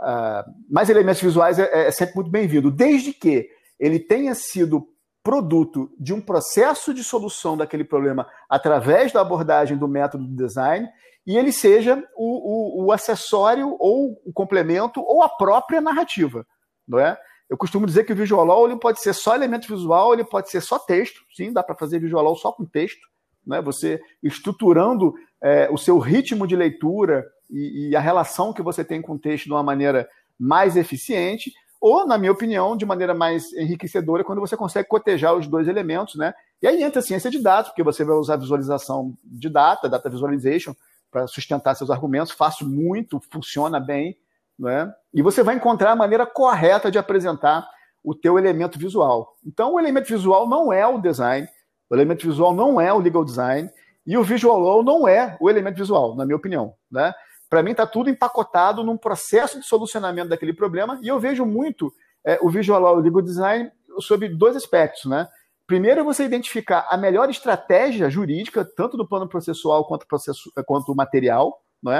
Uh, 0.00 0.42
mas 0.68 0.88
elementos 0.88 1.22
visuais 1.22 1.58
é, 1.58 1.86
é 1.86 1.90
sempre 1.90 2.16
muito 2.16 2.30
bem-vindo, 2.30 2.70
desde 2.70 3.12
que 3.12 3.48
ele 3.78 4.00
tenha 4.00 4.34
sido 4.34 4.88
produto 5.22 5.90
de 5.98 6.12
um 6.12 6.20
processo 6.20 6.92
de 6.92 7.02
solução 7.02 7.56
daquele 7.56 7.84
problema 7.84 8.26
através 8.48 9.12
da 9.12 9.20
abordagem 9.20 9.76
do 9.76 9.88
método 9.88 10.26
do 10.26 10.36
design 10.36 10.86
e 11.26 11.38
ele 11.38 11.50
seja 11.50 12.02
o, 12.14 12.82
o, 12.82 12.86
o 12.86 12.92
acessório 12.92 13.74
ou 13.78 14.20
o 14.24 14.32
complemento 14.32 15.00
ou 15.00 15.22
a 15.22 15.28
própria 15.28 15.80
narrativa, 15.80 16.46
não 16.86 16.98
é? 16.98 17.16
Eu 17.48 17.56
costumo 17.56 17.86
dizer 17.86 18.04
que 18.04 18.12
o 18.12 18.16
visual 18.16 18.44
law 18.44 18.66
ele 18.66 18.78
pode 18.78 19.00
ser 19.00 19.12
só 19.12 19.34
elemento 19.34 19.68
visual, 19.68 20.14
ele 20.14 20.24
pode 20.24 20.50
ser 20.50 20.60
só 20.60 20.78
texto, 20.78 21.20
sim, 21.34 21.52
dá 21.52 21.62
para 21.62 21.74
fazer 21.74 21.98
visual 21.98 22.24
law 22.24 22.36
só 22.36 22.50
com 22.50 22.64
texto, 22.64 23.06
né? 23.46 23.60
Você 23.62 24.00
estruturando 24.22 25.14
é, 25.42 25.68
o 25.70 25.76
seu 25.76 25.98
ritmo 25.98 26.46
de 26.46 26.56
leitura 26.56 27.24
e, 27.50 27.90
e, 27.90 27.96
a 27.96 28.00
relação 28.00 28.52
que 28.52 28.62
você 28.62 28.82
tem 28.82 29.02
com 29.02 29.14
o 29.14 29.18
texto 29.18 29.44
de 29.44 29.52
uma 29.52 29.62
maneira 29.62 30.08
mais 30.38 30.76
eficiente, 30.76 31.52
ou, 31.80 32.06
na 32.06 32.16
minha 32.16 32.32
opinião, 32.32 32.74
de 32.74 32.86
maneira 32.86 33.12
mais 33.12 33.52
enriquecedora, 33.52 34.24
quando 34.24 34.40
você 34.40 34.56
consegue 34.56 34.88
cotejar 34.88 35.34
os 35.34 35.46
dois 35.46 35.68
elementos, 35.68 36.14
né? 36.14 36.32
E 36.62 36.66
aí 36.66 36.82
entra 36.82 37.00
a 37.00 37.02
ciência 37.02 37.30
de 37.30 37.42
dados, 37.42 37.68
porque 37.68 37.82
você 37.82 38.02
vai 38.04 38.16
usar 38.16 38.36
visualização 38.36 39.14
de 39.22 39.50
data, 39.50 39.86
data 39.86 40.08
visualization, 40.08 40.74
para 41.10 41.26
sustentar 41.26 41.74
seus 41.74 41.90
argumentos, 41.90 42.32
faço 42.32 42.68
muito, 42.68 43.20
funciona 43.30 43.78
bem, 43.78 44.16
né? 44.58 44.92
e 45.12 45.22
você 45.22 45.42
vai 45.42 45.56
encontrar 45.56 45.92
a 45.92 45.96
maneira 45.96 46.26
correta 46.26 46.90
de 46.90 46.98
apresentar 46.98 47.68
o 48.02 48.14
teu 48.14 48.38
elemento 48.38 48.78
visual. 48.78 49.36
Então, 49.44 49.74
o 49.74 49.80
elemento 49.80 50.08
visual 50.08 50.48
não 50.48 50.72
é 50.72 50.86
o 50.86 50.98
design, 50.98 51.48
o 51.88 51.94
elemento 51.94 52.26
visual 52.26 52.52
não 52.54 52.80
é 52.80 52.92
o 52.92 52.98
legal 52.98 53.24
design, 53.24 53.70
e 54.06 54.18
o 54.18 54.22
visual 54.22 54.58
law 54.58 54.82
não 54.82 55.08
é 55.08 55.36
o 55.40 55.48
elemento 55.48 55.76
visual, 55.76 56.14
na 56.14 56.26
minha 56.26 56.36
opinião. 56.36 56.74
Né? 56.90 57.14
Para 57.48 57.62
mim, 57.62 57.70
está 57.70 57.86
tudo 57.86 58.10
empacotado 58.10 58.84
num 58.84 58.98
processo 58.98 59.58
de 59.58 59.66
solucionamento 59.66 60.28
daquele 60.28 60.52
problema, 60.52 60.98
e 61.02 61.08
eu 61.08 61.18
vejo 61.18 61.46
muito 61.46 61.92
é, 62.24 62.38
o 62.42 62.50
visual 62.50 62.80
law 62.80 62.96
e 62.96 63.00
o 63.00 63.02
legal 63.02 63.22
design 63.22 63.70
sobre 64.00 64.28
dois 64.28 64.56
aspectos. 64.56 65.06
Né? 65.06 65.26
Primeiro 65.66 66.00
é 66.00 66.04
você 66.04 66.24
identificar 66.24 66.86
a 66.90 66.96
melhor 66.96 67.30
estratégia 67.30 68.10
jurídica, 68.10 68.64
tanto 68.64 68.98
do 68.98 69.08
plano 69.08 69.26
processual 69.26 69.86
quanto, 69.86 70.06
processo, 70.06 70.52
quanto 70.66 70.94
material, 70.94 71.62
não 71.82 71.92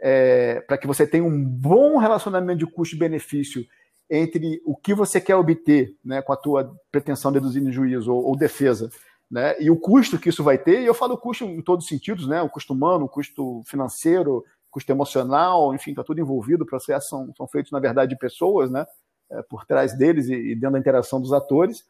é? 0.00 0.60
para 0.60 0.78
que 0.78 0.86
você 0.86 1.06
tenha 1.06 1.24
um 1.24 1.44
bom 1.44 1.98
relacionamento 1.98 2.60
de 2.60 2.66
custo-benefício 2.66 3.64
entre 4.10 4.60
o 4.64 4.74
que 4.74 4.94
você 4.94 5.20
quer 5.20 5.36
obter 5.36 5.94
né, 6.04 6.22
com 6.22 6.32
a 6.32 6.36
tua 6.36 6.74
pretensão 6.90 7.30
de 7.30 7.38
deduzir 7.38 7.62
em 7.62 7.70
juízo 7.70 8.12
ou, 8.12 8.28
ou, 8.28 8.36
defesa, 8.36 8.90
né, 9.30 9.54
e 9.60 9.70
o 9.70 9.76
custo 9.76 10.18
que 10.18 10.30
isso 10.30 10.42
vai 10.42 10.56
ter, 10.56 10.80
e 10.80 10.86
eu 10.86 10.94
falo 10.94 11.18
custo 11.18 11.44
em 11.44 11.60
todos 11.60 11.84
os 11.84 11.88
sentidos, 11.88 12.26
né, 12.26 12.40
o 12.40 12.48
custo 12.48 12.72
humano, 12.72 13.04
o 13.04 13.08
custo 13.08 13.62
financeiro, 13.66 14.44
custo 14.70 14.90
emocional, 14.90 15.74
enfim, 15.74 15.90
está 15.90 16.02
tudo 16.02 16.20
envolvido, 16.20 16.64
processos 16.64 17.10
são, 17.10 17.32
são 17.36 17.46
feitos, 17.46 17.70
na 17.70 17.80
verdade, 17.80 18.10
de 18.10 18.18
pessoas, 18.18 18.70
né, 18.70 18.86
é, 19.30 19.42
por 19.42 19.66
trás 19.66 19.96
deles 19.96 20.28
e, 20.28 20.34
e 20.34 20.54
dentro 20.54 20.72
da 20.72 20.78
interação 20.78 21.20
dos 21.20 21.34
atores 21.34 21.84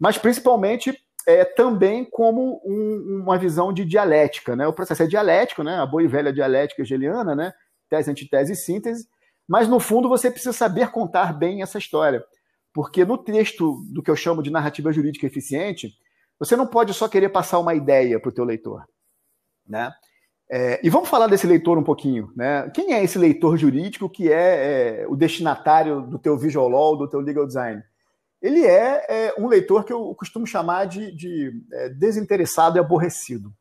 mas 0.00 0.16
principalmente 0.16 0.98
é, 1.26 1.44
também 1.44 2.04
como 2.04 2.60
um, 2.64 3.22
uma 3.22 3.38
visão 3.38 3.72
de 3.72 3.84
dialética. 3.84 4.56
Né? 4.56 4.66
O 4.66 4.72
processo 4.72 5.02
é 5.02 5.06
dialético, 5.06 5.62
né? 5.62 5.76
a 5.76 5.86
boa 5.86 6.02
e 6.02 6.06
velha 6.06 6.32
dialética 6.32 6.82
hegeliana, 6.82 7.34
né? 7.34 7.52
tese, 7.88 8.10
antitese 8.10 8.52
e 8.52 8.56
síntese, 8.56 9.08
mas 9.48 9.68
no 9.68 9.80
fundo 9.80 10.08
você 10.08 10.30
precisa 10.30 10.52
saber 10.52 10.90
contar 10.90 11.32
bem 11.32 11.62
essa 11.62 11.78
história. 11.78 12.24
Porque 12.72 13.04
no 13.04 13.18
texto 13.18 13.82
do 13.92 14.02
que 14.02 14.10
eu 14.10 14.16
chamo 14.16 14.42
de 14.42 14.50
narrativa 14.50 14.92
jurídica 14.92 15.26
eficiente, 15.26 15.92
você 16.38 16.54
não 16.56 16.66
pode 16.66 16.94
só 16.94 17.08
querer 17.08 17.28
passar 17.30 17.58
uma 17.58 17.74
ideia 17.74 18.20
para 18.20 18.28
o 18.28 18.32
teu 18.32 18.44
leitor. 18.44 18.84
Né? 19.66 19.92
É, 20.48 20.80
e 20.82 20.88
vamos 20.88 21.08
falar 21.08 21.26
desse 21.26 21.46
leitor 21.46 21.76
um 21.76 21.82
pouquinho. 21.82 22.32
Né? 22.34 22.70
Quem 22.74 22.92
é 22.92 23.02
esse 23.02 23.18
leitor 23.18 23.56
jurídico 23.56 24.08
que 24.08 24.32
é, 24.32 25.02
é 25.02 25.06
o 25.08 25.16
destinatário 25.16 26.00
do 26.02 26.18
teu 26.18 26.38
visual 26.38 26.68
law, 26.68 26.96
do 26.96 27.08
teu 27.08 27.20
legal 27.20 27.46
design? 27.46 27.82
Ele 28.42 28.64
é, 28.64 29.06
é, 29.08 29.34
um 29.38 29.46
leitor 29.46 29.84
que 29.84 29.92
eu 29.92 30.14
costumo 30.14 30.46
chamar 30.46 30.86
de, 30.86 31.14
de 31.14 31.52
é, 31.72 31.88
desinteressado 31.90 32.78
e 32.78 32.80
aborrecido. 32.80 33.52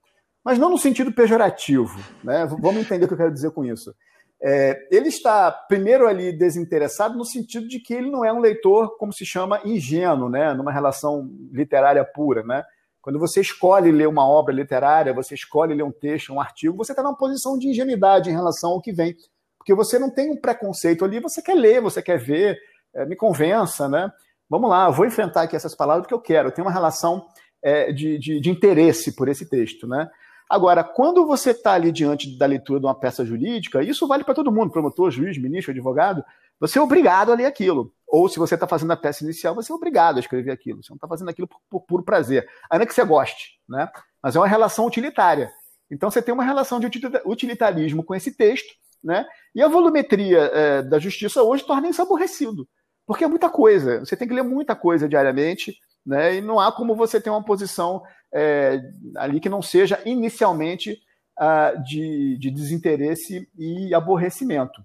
Mas 0.44 0.58
não 0.58 0.70
no 0.70 0.78
sentido 0.78 1.12
pejorativo. 1.12 2.00
Né? 2.24 2.46
Vamos 2.46 2.82
entender 2.82 3.06
o 3.06 3.08
que 3.08 3.14
eu 3.14 3.18
quero 3.18 3.34
dizer 3.34 3.52
com 3.52 3.66
isso. 3.66 3.94
É, 4.42 4.88
ele 4.90 5.10
está, 5.10 5.52
primeiro, 5.52 6.08
ali 6.08 6.32
desinteressado 6.32 7.18
no 7.18 7.26
sentido 7.26 7.68
de 7.68 7.80
que 7.80 7.94
ele 7.94 8.10
não 8.10 8.24
é 8.24 8.32
um 8.32 8.40
leitor, 8.40 8.98
como 8.98 9.12
se 9.12 9.26
chama, 9.26 9.62
ingênuo, 9.66 10.30
né? 10.30 10.54
numa 10.54 10.72
relação 10.72 11.30
literária 11.52 12.06
pura. 12.06 12.42
Né? 12.44 12.64
Quando 13.02 13.20
você 13.20 13.42
escolhe 13.42 13.92
ler 13.92 14.08
uma 14.08 14.26
obra 14.26 14.54
literária, 14.54 15.14
você 15.14 15.36
escolhe 15.36 15.76
ler 15.76 15.84
um 15.84 15.92
texto, 15.92 16.34
um 16.34 16.40
artigo, 16.40 16.78
você 16.78 16.94
está 16.94 17.04
numa 17.04 17.18
posição 17.18 17.58
de 17.58 17.68
ingenuidade 17.68 18.30
em 18.30 18.34
relação 18.34 18.72
ao 18.72 18.82
que 18.82 18.94
vem. 18.94 19.14
Porque 19.58 19.74
você 19.74 20.00
não 20.00 20.10
tem 20.10 20.32
um 20.32 20.40
preconceito 20.40 21.04
ali, 21.04 21.20
você 21.20 21.42
quer 21.42 21.56
ler, 21.56 21.82
você 21.82 22.02
quer 22.02 22.18
ver, 22.18 22.58
é, 22.96 23.06
me 23.06 23.16
convença, 23.16 23.90
né? 23.90 24.10
Vamos 24.50 24.70
lá, 24.70 24.90
vou 24.90 25.06
enfrentar 25.06 25.44
aqui 25.44 25.56
essas 25.56 25.76
palavras 25.76 26.04
porque 26.04 26.14
eu 26.14 26.22
quero, 26.22 26.48
eu 26.48 26.52
tenho 26.52 26.66
uma 26.66 26.74
relação 26.74 27.28
é, 27.62 27.92
de, 27.92 28.18
de, 28.18 28.40
de, 28.40 28.50
interesse 28.50 29.16
por 29.16 29.28
esse 29.28 29.50
texto, 29.50 29.88
né? 29.88 30.10
Agora, 30.50 30.84
quando 30.84 31.28
você 31.28 31.52
está 31.52 31.74
ali 31.74 31.92
diante 31.92 32.36
da 32.38 32.48
leitura 32.48 32.80
de 32.80 32.86
uma 32.86 32.96
peça 32.96 33.24
jurídica, 33.24 33.84
isso 33.84 34.08
vale 34.08 34.24
para 34.24 34.34
todo 34.34 34.52
mundo, 34.52 34.72
promotor, 34.72 35.12
juiz, 35.12 35.38
ministro, 35.38 35.72
advogado, 35.72 36.24
você 36.60 36.80
é 36.80 36.82
obrigado 36.82 37.32
a 37.32 37.36
ler 37.36 37.46
aquilo. 37.46 37.94
Ou 38.08 38.28
se 38.28 38.40
você 38.40 38.56
está 38.56 38.68
fazendo 38.68 38.92
a 38.92 38.98
peça 38.98 39.24
inicial, 39.24 39.54
você 39.54 39.72
é 39.72 39.76
obrigado 39.76 40.18
a 40.18 40.20
escrever 40.20 40.52
aquilo. 40.52 40.84
Você 40.84 40.90
não 40.90 40.96
está 40.96 41.08
fazendo 41.08 41.30
aquilo 41.30 41.48
por, 41.48 41.60
por 41.70 41.82
puro 41.82 42.04
prazer, 42.04 42.48
ainda 42.70 42.86
que 42.86 42.94
você 42.94 43.06
goste, 43.06 43.60
né? 43.68 43.88
Mas 44.22 44.36
é 44.36 44.40
uma 44.40 44.48
relação 44.48 44.86
utilitária. 44.86 45.52
Então 45.92 46.10
você 46.10 46.22
tem 46.22 46.34
uma 46.34 46.44
relação 46.44 46.80
de 46.80 46.90
utilitarismo 47.26 48.04
com 48.04 48.16
esse 48.16 48.36
texto, 48.36 48.74
né? 49.04 49.26
E 49.56 49.62
a 49.62 49.68
volumetria 49.68 50.40
é, 50.40 50.82
da 50.82 51.00
justiça 51.00 51.42
hoje 51.44 51.64
torna 51.66 51.88
isso 51.90 52.02
aborrecido. 52.02 52.68
Porque 53.10 53.24
é 53.24 53.28
muita 53.28 53.50
coisa. 53.50 54.02
Você 54.02 54.16
tem 54.16 54.28
que 54.28 54.36
ler 54.36 54.44
muita 54.44 54.76
coisa 54.76 55.10
diariamente, 55.10 55.80
né? 56.06 56.36
E 56.36 56.42
não 56.42 56.60
há 56.60 56.72
como 56.72 56.96
você 56.96 57.20
ter 57.20 57.32
uma 57.32 57.44
posição 57.44 58.04
é, 58.32 58.80
ali 59.16 59.40
que 59.40 59.50
não 59.50 59.64
seja 59.64 60.00
inicialmente 60.06 60.96
uh, 61.40 61.82
de, 61.82 62.38
de 62.38 62.52
desinteresse 62.52 63.50
e 63.58 63.96
aborrecimento. 63.96 64.80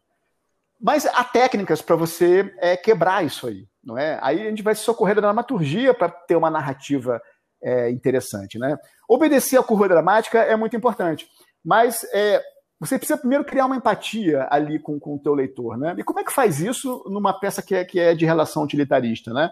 Mas 0.81 1.05
há 1.05 1.23
técnicas 1.23 1.83
para 1.83 1.97
você 1.97 2.51
é, 2.61 2.79
quebrar 2.79 3.23
isso 3.23 3.47
aí, 3.47 3.69
não 3.85 3.99
é? 3.99 4.19
Aí 4.23 4.41
a 4.41 4.49
gente 4.49 4.63
vai 4.63 4.75
se 4.75 4.85
socorrer 4.85 5.15
da 5.15 5.21
dramaturgia 5.21 5.93
para 5.93 6.09
ter 6.09 6.35
uma 6.35 6.49
narrativa 6.49 7.21
é, 7.63 7.91
interessante, 7.91 8.59
né? 8.59 8.79
Obedecer 9.07 9.61
à 9.61 9.63
curva 9.63 9.87
dramática 9.87 10.39
é 10.39 10.57
muito 10.57 10.75
importante, 10.75 11.29
mas 11.63 12.05
é, 12.05 12.43
você 12.81 12.99
precisa 12.99 13.19
primeiro 13.19 13.45
criar 13.45 13.67
uma 13.67 13.77
empatia 13.77 14.47
ali 14.51 14.79
com, 14.79 14.99
com 14.99 15.15
o 15.15 15.19
teu 15.19 15.35
leitor, 15.35 15.77
né? 15.77 15.95
E 15.97 16.03
como 16.03 16.21
é 16.21 16.25
que 16.25 16.33
faz 16.33 16.61
isso 16.61 17.05
numa 17.09 17.33
peça 17.33 17.63
que 17.63 17.75
é, 17.75 17.85
que 17.85 17.99
é 17.99 18.15
de 18.15 18.25
relação 18.25 18.63
utilitarista, 18.63 19.33
né? 19.33 19.51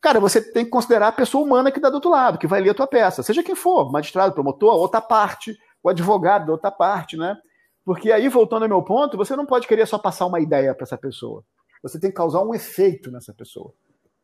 Cara, 0.00 0.20
você 0.20 0.40
tem 0.40 0.64
que 0.64 0.70
considerar 0.70 1.08
a 1.08 1.12
pessoa 1.12 1.44
humana 1.44 1.70
que 1.70 1.78
está 1.78 1.88
do 1.88 1.94
outro 1.94 2.10
lado, 2.10 2.38
que 2.38 2.46
vai 2.46 2.60
ler 2.60 2.70
a 2.70 2.74
tua 2.74 2.86
peça, 2.86 3.22
seja 3.22 3.42
quem 3.42 3.54
for, 3.54 3.90
magistrado, 3.90 4.34
promotor, 4.34 4.74
outra 4.74 5.00
parte, 5.00 5.56
o 5.82 5.88
advogado 5.88 6.46
da 6.46 6.52
outra 6.52 6.70
parte, 6.70 7.16
né? 7.16 7.36
Porque 7.84 8.10
aí, 8.10 8.28
voltando 8.28 8.64
ao 8.64 8.68
meu 8.68 8.82
ponto, 8.82 9.16
você 9.16 9.36
não 9.36 9.46
pode 9.46 9.68
querer 9.68 9.86
só 9.86 9.96
passar 9.96 10.26
uma 10.26 10.40
ideia 10.40 10.74
para 10.74 10.82
essa 10.82 10.98
pessoa. 10.98 11.44
Você 11.82 12.00
tem 12.00 12.10
que 12.10 12.16
causar 12.16 12.42
um 12.42 12.52
efeito 12.52 13.12
nessa 13.12 13.32
pessoa. 13.32 13.72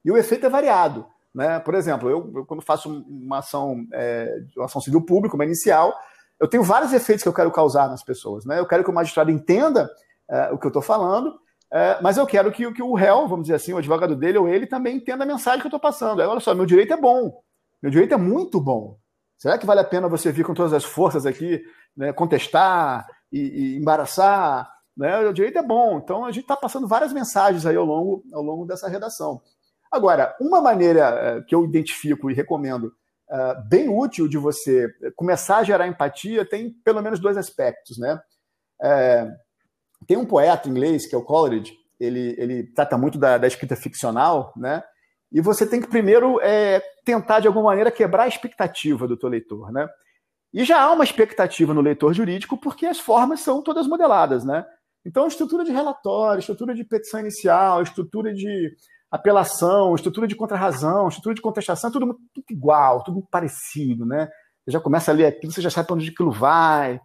E 0.05 0.11
o 0.11 0.17
efeito 0.17 0.45
é 0.45 0.49
variado. 0.49 1.07
Né? 1.33 1.61
Por 1.61 1.75
exemplo, 1.75 2.11
eu, 2.11 2.31
eu 2.35 2.45
quando 2.45 2.61
faço 2.61 3.05
uma 3.09 3.39
ação, 3.39 3.87
é, 3.93 4.43
uma 4.57 4.67
ação 4.67 4.81
civil 4.81 5.01
pública, 5.01 5.37
uma 5.37 5.45
inicial, 5.45 5.95
eu 6.43 6.49
tenho 6.49 6.65
vários 6.65 6.93
efeitos 6.93 7.23
que 7.23 7.29
eu 7.29 7.33
quero 7.33 7.53
causar 7.53 7.89
nas 7.89 8.03
pessoas. 8.03 8.45
Né? 8.45 8.59
Eu 8.59 8.67
quero 8.67 8.83
que 8.83 8.91
o 8.91 8.93
magistrado 8.93 9.31
entenda 9.31 9.89
é, 10.29 10.51
o 10.51 10.59
que 10.59 10.67
eu 10.67 10.71
estou 10.71 10.83
falando, 10.83 11.33
é, 11.73 11.99
mas 12.03 12.17
eu 12.17 12.27
quero 12.27 12.51
que, 12.51 12.71
que, 12.73 12.83
o 12.83 12.95
réu, 12.95 13.29
vamos 13.29 13.45
dizer 13.45 13.55
assim, 13.55 13.73
o 13.73 13.79
advogado 13.79 14.17
dele 14.17 14.39
ou 14.39 14.49
ele 14.49 14.67
também 14.67 14.97
entenda 14.97 15.23
a 15.23 15.27
mensagem 15.27 15.61
que 15.61 15.67
eu 15.67 15.69
estou 15.69 15.79
passando. 15.79 16.21
Aí, 16.21 16.27
olha 16.27 16.41
só, 16.41 16.53
meu 16.53 16.67
direito 16.67 16.93
é 16.93 16.97
bom. 16.97 17.41
Meu 17.81 17.93
direito 17.93 18.15
é 18.15 18.17
muito 18.17 18.61
bom. 18.61 18.99
Será 19.39 19.57
que 19.57 19.65
vale 19.65 19.81
a 19.83 19.85
pena 19.85 20.09
você 20.09 20.33
vir 20.33 20.45
com 20.45 20.53
todas 20.53 20.73
as 20.73 20.85
forças 20.85 21.27
aqui, 21.27 21.63
né, 21.97 22.13
contestar 22.13 23.07
e, 23.31 23.39
e 23.39 23.77
embaraçar? 23.79 24.69
Né? 24.97 25.21
O 25.21 25.33
direito 25.33 25.59
é 25.59 25.63
bom. 25.63 25.99
Então, 25.99 26.25
a 26.25 26.33
gente 26.33 26.43
está 26.43 26.57
passando 26.57 26.89
várias 26.89 27.13
mensagens 27.13 27.65
aí 27.65 27.77
ao 27.77 27.85
longo, 27.85 28.25
ao 28.33 28.43
longo 28.43 28.67
dessa 28.67 28.89
redação. 28.89 29.41
Agora, 29.93 30.37
uma 30.41 30.61
maneira 30.61 31.09
é, 31.09 31.41
que 31.43 31.55
eu 31.55 31.65
identifico 31.65 32.29
e 32.29 32.35
recomendo 32.35 32.93
uh, 33.33 33.69
bem 33.69 33.89
útil 33.89 34.29
de 34.29 34.37
você 34.37 34.89
começar 35.17 35.59
a 35.59 35.65
gerar 35.65 35.89
empatia 35.89 36.45
tem 36.45 36.71
pelo 36.85 37.03
menos 37.03 37.19
dois 37.19 37.37
aspectos, 37.37 37.99
né? 37.99 38.21
É, 38.81 39.29
tem 40.07 40.17
um 40.17 40.27
poeta 40.27 40.69
inglês 40.69 41.07
que 41.07 41.15
é 41.15 41.19
o 41.19 41.25
Coleridge. 41.25 41.73
ele, 41.99 42.35
ele 42.37 42.65
trata 42.75 42.99
muito 42.99 43.19
da, 43.19 43.39
da 43.39 43.47
escrita 43.47 43.77
ficcional, 43.77 44.53
né? 44.57 44.83
E 45.31 45.41
você 45.41 45.67
tem 45.67 45.81
que 45.81 45.89
primeiro 45.89 46.39
é, 46.43 46.83
tentar, 47.05 47.41
de 47.41 47.47
alguma 47.47 47.71
maneira, 47.71 47.91
quebrar 47.91 48.25
a 48.25 48.29
expectativa 48.29 49.09
do 49.09 49.17
teu 49.17 49.29
leitor, 49.29 49.73
né? 49.73 49.89
E 50.53 50.65
já 50.65 50.83
há 50.83 50.93
uma 50.93 51.05
expectativa 51.05 51.73
no 51.73 51.81
leitor 51.81 52.13
jurídico 52.13 52.59
porque 52.59 52.85
as 52.85 53.01
formas 53.01 53.41
são 53.41 53.63
todas 53.63 53.87
modeladas, 53.87 54.45
né? 54.45 54.67
Então, 55.05 55.27
estrutura 55.27 55.65
de 55.65 55.73
relatório, 55.73 56.41
estrutura 56.41 56.75
de 56.75 56.85
petição 56.85 57.21
inicial, 57.21 57.83
estrutura 57.83 58.33
de 58.33 58.71
apelação, 59.13 59.95
estrutura 59.95 60.27
de 60.27 60.35
contrarrazão, 60.35 61.07
estrutura 61.07 61.35
de 61.35 61.43
contestação, 61.43 61.91
tudo, 61.91 62.19
tudo 62.33 62.45
igual, 62.51 63.05
tudo 63.05 63.23
parecido, 63.31 64.07
né? 64.07 64.27
Você 64.65 64.73
já 64.73 64.81
começa 64.81 65.11
a 65.11 65.15
ler 65.15 65.27
aquilo, 65.27 65.53
você 65.53 65.61
já 65.61 65.69
sabe 65.69 65.87
para 65.87 65.97
onde 65.97 66.09
aquilo 66.09 66.31
vai. 66.31 66.97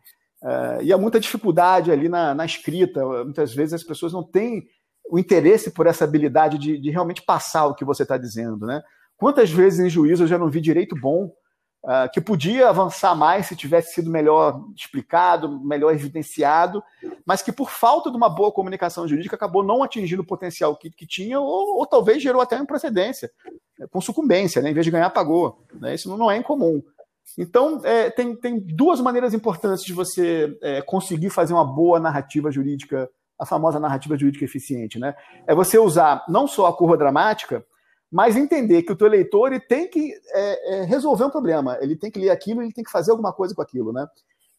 Uh, 0.42 0.82
e 0.84 0.94
há 0.94 0.98
muita 0.98 1.20
dificuldade 1.20 1.92
ali 1.92 2.08
na, 2.08 2.34
na, 2.34 2.46
escrita. 2.46 3.04
Muitas 3.26 3.54
vezes 3.54 3.74
as 3.74 3.84
pessoas 3.84 4.14
não 4.14 4.24
têm 4.24 4.64
o 5.10 5.20
interesse 5.20 5.72
por 5.72 5.86
essa 5.86 6.06
habilidade 6.06 6.58
de, 6.58 6.78
de 6.78 6.90
realmente 6.90 7.24
passar 7.24 7.66
o 7.66 7.76
que 7.76 7.84
você 7.84 8.04
está 8.04 8.18
dizendo, 8.18 8.66
né? 8.66 8.82
Quantas 9.18 9.52
vezes 9.52 9.80
em 9.80 9.90
juízo 9.90 10.24
eu 10.24 10.28
já 10.28 10.38
não 10.38 10.50
vi 10.50 10.62
direito 10.62 10.96
bom 10.96 11.30
uh, 11.88 12.12
que 12.12 12.20
podia 12.20 12.68
avançar 12.68 13.16
mais 13.16 13.48
se 13.48 13.56
tivesse 13.56 13.94
sido 13.94 14.12
melhor 14.12 14.62
explicado, 14.76 15.60
melhor 15.64 15.94
evidenciado, 15.94 16.84
mas 17.26 17.42
que 17.42 17.52
por 17.52 17.72
falta 17.72 18.12
de 18.12 18.18
uma 18.18 18.30
boa 18.30 18.52
comunicação 18.52 19.08
jurídica 19.08 19.38
acabou 19.38 19.64
não 19.64 19.82
atingindo 19.82 20.22
o 20.22 20.26
potencial 20.26 20.76
que, 20.76 20.92
que 20.92 21.08
tinha 21.08 21.40
ou, 21.40 21.80
ou, 21.80 21.86
talvez 21.88 22.22
gerou 22.22 22.42
até 22.42 22.56
uma 22.56 22.64
improcedência, 22.64 23.32
com 23.90 24.02
sucumbência, 24.02 24.62
né? 24.62 24.70
em 24.70 24.74
vez 24.74 24.86
de 24.86 24.92
ganhar, 24.92 25.10
pagou. 25.10 25.64
Né? 25.74 25.96
Isso 25.96 26.16
não 26.18 26.30
é 26.30 26.36
incomum. 26.36 26.84
Então, 27.38 27.82
é, 27.84 28.10
tem, 28.10 28.36
tem 28.36 28.60
duas 28.60 29.00
maneiras 29.00 29.34
importantes 29.34 29.84
de 29.86 29.94
você 29.94 30.58
é, 30.62 30.82
conseguir 30.82 31.30
fazer 31.30 31.54
uma 31.54 31.66
boa 31.66 32.00
narrativa 32.00 32.52
jurídica 32.52 33.10
a 33.40 33.46
famosa 33.46 33.80
narrativa 33.80 34.18
jurídica 34.18 34.46
eficiente, 34.46 34.98
né? 34.98 35.16
É 35.46 35.54
você 35.54 35.78
usar 35.78 36.26
não 36.28 36.48
só 36.48 36.66
a 36.66 36.76
curva 36.76 36.98
dramática, 36.98 37.64
mas 38.12 38.38
entender 38.38 38.84
que 38.84 38.92
o 38.92 38.96
teu 38.96 39.08
leitor 39.08 39.52
ele 39.52 39.60
tem 39.60 39.90
que 39.90 40.14
é, 40.32 40.76
é, 40.76 40.84
resolver 40.84 41.26
um 41.26 41.30
problema, 41.30 41.78
ele 41.82 41.96
tem 41.96 42.10
que 42.10 42.20
ler 42.20 42.30
aquilo, 42.30 42.62
ele 42.62 42.74
tem 42.74 42.84
que 42.84 42.92
fazer 42.92 43.12
alguma 43.12 43.34
coisa 43.34 43.54
com 43.54 43.62
aquilo, 43.62 43.92
né? 43.92 44.08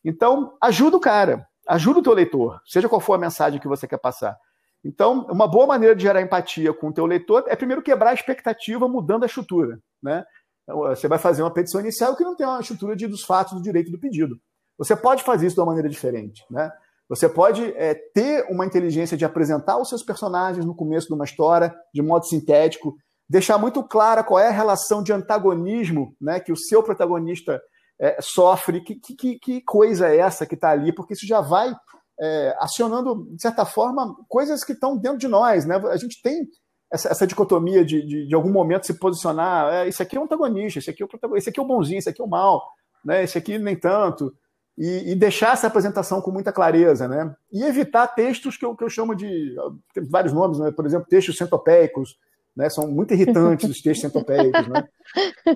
Então, 0.04 0.56
ajuda 0.60 0.96
o 0.96 1.00
cara, 1.00 1.46
ajuda 1.66 2.00
o 2.00 2.02
teu 2.02 2.12
leitor, 2.12 2.60
seja 2.66 2.88
qual 2.88 3.00
for 3.00 3.14
a 3.14 3.18
mensagem 3.18 3.60
que 3.60 3.68
você 3.68 3.86
quer 3.86 3.98
passar. 3.98 4.36
Então, 4.84 5.26
uma 5.30 5.48
boa 5.48 5.66
maneira 5.66 5.94
de 5.94 6.02
gerar 6.02 6.22
empatia 6.22 6.72
com 6.72 6.88
o 6.88 6.92
teu 6.92 7.04
leitor 7.04 7.44
é 7.48 7.56
primeiro 7.56 7.82
quebrar 7.82 8.10
a 8.10 8.14
expectativa 8.14 8.86
mudando 8.86 9.24
a 9.24 9.26
estrutura, 9.26 9.80
né? 10.02 10.24
Você 10.66 11.08
vai 11.08 11.18
fazer 11.18 11.42
uma 11.42 11.50
petição 11.50 11.80
inicial 11.80 12.14
que 12.14 12.22
não 12.22 12.36
tem 12.36 12.46
uma 12.46 12.60
estrutura 12.60 12.94
de, 12.94 13.06
dos 13.06 13.24
fatos 13.24 13.54
do 13.54 13.62
direito 13.62 13.90
do 13.90 13.98
pedido. 13.98 14.38
Você 14.76 14.94
pode 14.94 15.22
fazer 15.22 15.46
isso 15.46 15.56
de 15.56 15.60
uma 15.60 15.68
maneira 15.68 15.88
diferente, 15.88 16.44
né? 16.50 16.70
Você 17.08 17.26
pode 17.26 17.64
é, 17.74 17.94
ter 17.94 18.46
uma 18.50 18.66
inteligência 18.66 19.16
de 19.16 19.24
apresentar 19.24 19.78
os 19.78 19.88
seus 19.88 20.02
personagens 20.02 20.66
no 20.66 20.74
começo 20.74 21.08
de 21.08 21.14
uma 21.14 21.24
história 21.24 21.74
de 21.92 22.02
modo 22.02 22.26
sintético, 22.26 22.94
deixar 23.28 23.58
muito 23.58 23.82
clara 23.82 24.24
qual 24.24 24.40
é 24.40 24.48
a 24.48 24.52
relação 24.52 25.02
de 25.02 25.12
antagonismo 25.12 26.14
né, 26.20 26.40
que 26.40 26.52
o 26.52 26.56
seu 26.56 26.82
protagonista 26.82 27.60
é, 28.00 28.18
sofre, 28.20 28.80
que, 28.80 28.94
que, 28.94 29.38
que, 29.38 29.60
coisa 29.62 30.08
é 30.08 30.18
essa 30.18 30.46
que 30.46 30.54
está 30.54 30.70
ali, 30.70 30.92
porque 30.92 31.14
isso 31.14 31.26
já 31.26 31.40
vai 31.40 31.74
é, 32.20 32.56
acionando, 32.58 33.28
de 33.34 33.42
certa 33.42 33.64
forma, 33.64 34.16
coisas 34.28 34.64
que 34.64 34.72
estão 34.72 34.96
dentro 34.96 35.18
de 35.18 35.28
nós. 35.28 35.66
Né? 35.66 35.76
A 35.76 35.96
gente 35.96 36.22
tem 36.22 36.48
essa, 36.90 37.08
essa 37.10 37.26
dicotomia 37.26 37.84
de, 37.84 38.04
de, 38.06 38.26
de, 38.26 38.34
algum 38.34 38.50
momento, 38.50 38.86
se 38.86 38.94
posicionar: 38.94 39.72
é, 39.72 39.88
esse 39.88 40.02
aqui 40.02 40.16
é 40.16 40.20
o 40.20 40.24
antagonista, 40.24 40.78
esse 40.78 40.90
aqui 40.90 41.02
é 41.02 41.06
o, 41.06 41.08
protagonista, 41.08 41.44
esse 41.44 41.50
aqui 41.50 41.60
é 41.60 41.62
o 41.62 41.66
bonzinho, 41.66 41.98
esse 41.98 42.08
aqui 42.08 42.22
é 42.22 42.24
o 42.24 42.28
mal, 42.28 42.64
né? 43.04 43.24
esse 43.24 43.36
aqui 43.36 43.58
nem 43.58 43.76
tanto 43.76 44.32
e, 44.78 45.10
e, 45.10 45.14
deixar 45.16 45.54
essa 45.54 45.66
apresentação 45.66 46.20
com 46.20 46.30
muita 46.30 46.52
clareza, 46.52 47.08
né? 47.08 47.34
E 47.52 47.64
evitar 47.64 48.06
textos 48.06 48.56
que 48.56 48.64
eu, 48.64 48.76
que 48.76 48.84
eu 48.84 48.88
chamo 48.88 49.12
de. 49.12 49.56
Tem 49.92 50.04
vários 50.08 50.32
nomes, 50.32 50.60
né? 50.60 50.70
por 50.70 50.86
exemplo, 50.86 51.08
textos 51.08 51.36
centopeicos, 51.36 52.16
né? 52.58 52.68
São 52.68 52.88
muito 52.88 53.14
irritantes 53.14 53.70
os 53.70 53.80
textos 53.80 54.00
centopeicos, 54.00 54.66
né? 54.66 54.84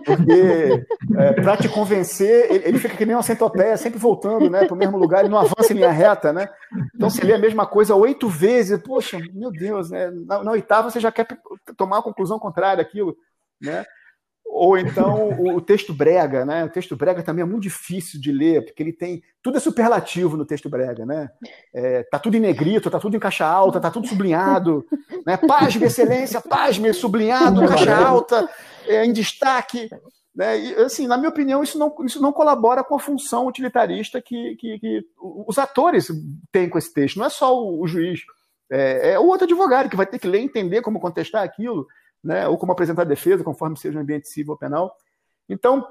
Porque 0.07 0.86
é, 1.18 1.32
para 1.32 1.57
te 1.57 1.68
convencer, 1.68 2.46
ele, 2.48 2.68
ele, 2.68 2.78
fica 2.78 2.96
que 2.96 3.05
nem 3.05 3.16
uma 3.16 3.24
centopeia, 3.24 3.76
sempre 3.76 3.98
voltando 3.98 4.48
né, 4.48 4.64
para 4.64 4.74
o 4.74 4.78
mesmo 4.78 4.96
lugar, 4.96 5.20
ele 5.20 5.28
não 5.28 5.38
avança 5.38 5.72
em 5.72 5.76
linha 5.76 5.90
reta, 5.90 6.32
né? 6.32 6.48
Então, 6.94 7.11
se 7.11 7.20
lê 7.26 7.34
a 7.34 7.38
mesma 7.38 7.66
coisa 7.66 7.96
oito 7.96 8.28
vezes, 8.28 8.80
poxa, 8.80 9.18
meu 9.34 9.50
Deus, 9.50 9.90
né? 9.90 10.12
Na, 10.26 10.44
na 10.44 10.53
oitava 10.53 10.90
você 10.90 11.00
já 11.00 11.11
quer 11.11 11.26
tomar 11.76 11.98
a 11.98 12.03
conclusão 12.03 12.38
contrária 12.38 12.76
daquilo, 12.76 13.16
né? 13.61 13.84
Ou 14.55 14.76
então 14.76 15.30
o, 15.30 15.57
o, 15.57 15.61
texto 15.62 15.94
brega, 15.94 16.44
né? 16.44 16.62
O 16.66 16.68
texto 16.68 16.94
brega 16.94 17.22
também 17.22 17.42
é 17.42 17.46
muito 17.46 17.62
difícil 17.62 18.20
de 18.20 18.30
ler, 18.30 18.62
porque 18.62 18.82
ele 18.82 18.92
tem. 18.92 19.22
Tudo 19.42 19.57
é 19.57 19.61
superlativo 19.61 20.36
no 20.36 20.44
texto 20.44 20.68
brega, 20.68 21.07
né? 21.07 21.30
É, 21.74 22.03
tá 22.03 22.18
tudo 22.18 22.36
em 22.36 22.40
negrito, 22.40 22.90
tá 22.90 22.98
tudo 22.98 23.16
em 23.16 23.18
caixa 23.18 23.46
alta, 23.46 23.80
tá 23.80 23.90
tudo 23.90 24.07
sublinhado. 24.07 24.84
Né? 25.26 25.38
Pasme, 25.38 25.86
excelência, 25.86 26.38
pasme, 26.38 26.92
sublinhado, 26.92 27.66
caixa 27.66 27.96
alta, 27.96 28.46
é, 28.86 29.07
em 29.07 29.12
destaque. 29.12 29.88
Né? 30.36 30.61
E, 30.61 30.74
assim, 30.74 31.07
na 31.07 31.16
minha 31.16 31.30
opinião, 31.30 31.62
isso 31.62 31.78
não, 31.78 31.94
isso 32.05 32.20
não 32.20 32.30
colabora 32.30 32.84
com 32.84 32.94
a 32.94 33.00
função 33.00 33.46
utilitarista 33.46 34.20
que, 34.20 34.55
que, 34.57 34.78
que 34.78 35.00
os 35.46 35.59
atores 35.59 36.09
têm 36.53 36.68
com 36.68 36.76
esse 36.76 36.92
texto. 36.92 37.18
Não 37.18 37.24
é 37.24 37.30
só 37.30 37.59
o, 37.59 37.80
o 37.80 37.86
juiz, 37.86 38.20
é, 38.70 39.12
é 39.12 39.18
o 39.18 39.26
outro 39.26 39.44
advogado 39.44 39.88
que 39.88 39.96
vai 39.96 40.05
ter 40.07 40.18
que 40.18 40.28
ler 40.28 40.40
e 40.40 40.44
entender 40.44 40.82
como 40.82 41.00
contestar 41.00 41.42
aquilo 41.42 41.86
né, 42.23 42.47
ou 42.49 42.57
como 42.57 42.73
apresentar 42.73 43.05
defesa, 43.05 43.45
conforme 43.45 43.77
seja 43.77 43.99
um 43.99 44.03
ambiente 44.03 44.29
civil 44.29 44.53
ou 44.53 44.59
penal. 44.59 44.95
Então, 45.49 45.87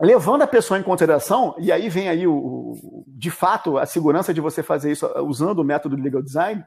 levando 0.00 0.42
a 0.42 0.46
pessoa 0.46 0.78
em 0.78 0.82
consideração, 0.82 1.54
e 1.58 1.70
aí 1.70 1.88
vem 1.88 2.08
aí 2.08 2.26
o, 2.26 2.34
o, 2.34 3.04
de 3.06 3.30
fato 3.30 3.78
a 3.78 3.86
segurança 3.86 4.32
de 4.32 4.40
você 4.40 4.62
fazer 4.62 4.92
isso 4.92 5.06
usando 5.22 5.60
o 5.60 5.64
método 5.64 5.96
de 5.96 6.02
legal 6.02 6.22
design, 6.22 6.64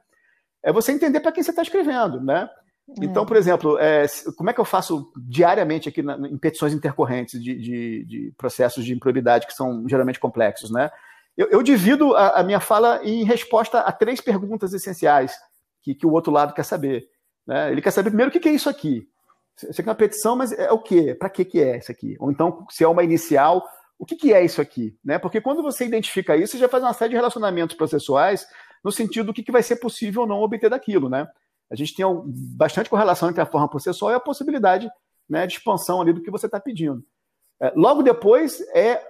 é 0.64 0.72
você 0.72 0.92
entender 0.92 1.20
para 1.20 1.32
quem 1.32 1.44
você 1.44 1.52
está 1.52 1.62
escrevendo, 1.62 2.22
né? 2.22 2.50
É. 2.90 3.06
Então, 3.06 3.26
por 3.26 3.36
exemplo, 3.36 3.78
é, 3.80 4.06
como 4.38 4.50
é 4.50 4.54
que 4.54 4.60
eu 4.60 4.66
faço 4.66 5.12
diariamente 5.18 5.90
aqui 5.90 6.02
na, 6.02 6.16
em 6.28 6.38
petições 6.38 6.74
intercorrentes 6.74 7.42
de, 7.42 7.56
de, 7.56 8.06
de, 8.06 8.34
processos 8.38 8.86
de 8.86 8.94
improbidade 8.94 9.46
que 9.46 9.54
são 9.54 9.88
geralmente 9.88 10.20
complexos, 10.20 10.72
né? 10.72 10.90
Eu, 11.36 11.48
eu 11.50 11.62
divido 11.62 12.16
a, 12.16 12.40
a, 12.40 12.44
minha 12.44 12.60
fala 12.60 13.02
em 13.04 13.24
resposta 13.24 13.80
a 13.80 13.92
três 13.92 14.20
perguntas 14.22 14.74
essenciais 14.74 15.38
que, 15.84 15.94
que 15.94 16.08
o 16.08 16.12
outro 16.12 16.32
lado 16.32 16.54
quer 16.54 16.64
saber. 16.64 17.08
Né? 17.48 17.72
Ele 17.72 17.82
quer 17.82 17.92
saber 17.92 18.10
primeiro 18.10 18.30
o 18.30 18.40
que 18.40 18.48
é 18.48 18.52
isso 18.52 18.70
aqui. 18.70 19.08
Você 19.56 19.82
quer 19.82 19.90
uma 19.90 19.96
petição, 19.96 20.36
mas 20.36 20.52
é 20.52 20.72
o 20.72 20.78
quê? 20.78 21.16
Para 21.16 21.30
que, 21.30 21.44
que 21.44 21.60
é 21.60 21.78
isso 21.78 21.92
aqui? 21.92 22.16
Ou 22.20 22.30
então, 22.30 22.66
se 22.70 22.84
é 22.84 22.88
uma 22.88 23.04
inicial, 23.04 23.68
o 23.98 24.06
que, 24.06 24.16
que 24.16 24.34
é 24.34 24.46
isso 24.46 24.62
aqui? 24.62 24.96
Né? 25.04 25.18
Porque 25.18 25.42
quando 25.42 25.64
você 25.64 25.86
identifica 25.86 26.38
isso, 26.38 26.52
você 26.52 26.60
já 26.60 26.70
faz 26.70 26.84
uma 26.84 26.94
série 26.94 27.12
de 27.12 27.16
relacionamentos 27.16 27.76
processuais 27.76 28.46
no 28.84 28.92
sentido 28.92 29.28
do 29.28 29.34
que, 29.34 29.42
que 29.42 29.52
vai 29.52 29.64
ser 29.64 29.78
possível 29.78 30.22
ou 30.22 30.28
não 30.28 30.42
obter 30.42 30.70
daquilo. 30.70 31.10
Né? 31.10 31.28
A 31.72 31.76
gente 31.76 31.96
tem 31.96 32.06
bastante 32.56 32.90
correlação 32.90 33.30
entre 33.30 33.42
a 33.42 33.46
forma 33.46 33.68
processual 33.68 34.12
e 34.12 34.16
a 34.16 34.20
possibilidade 34.20 34.88
né, 35.28 35.48
de 35.48 35.54
expansão 35.54 36.02
ali 36.02 36.14
do 36.14 36.22
que 36.22 36.32
você 36.32 36.46
está 36.46 36.60
pedindo. 36.60 37.04
É, 37.60 37.74
logo 37.76 38.04
depois 38.04 38.62
é 38.76 39.02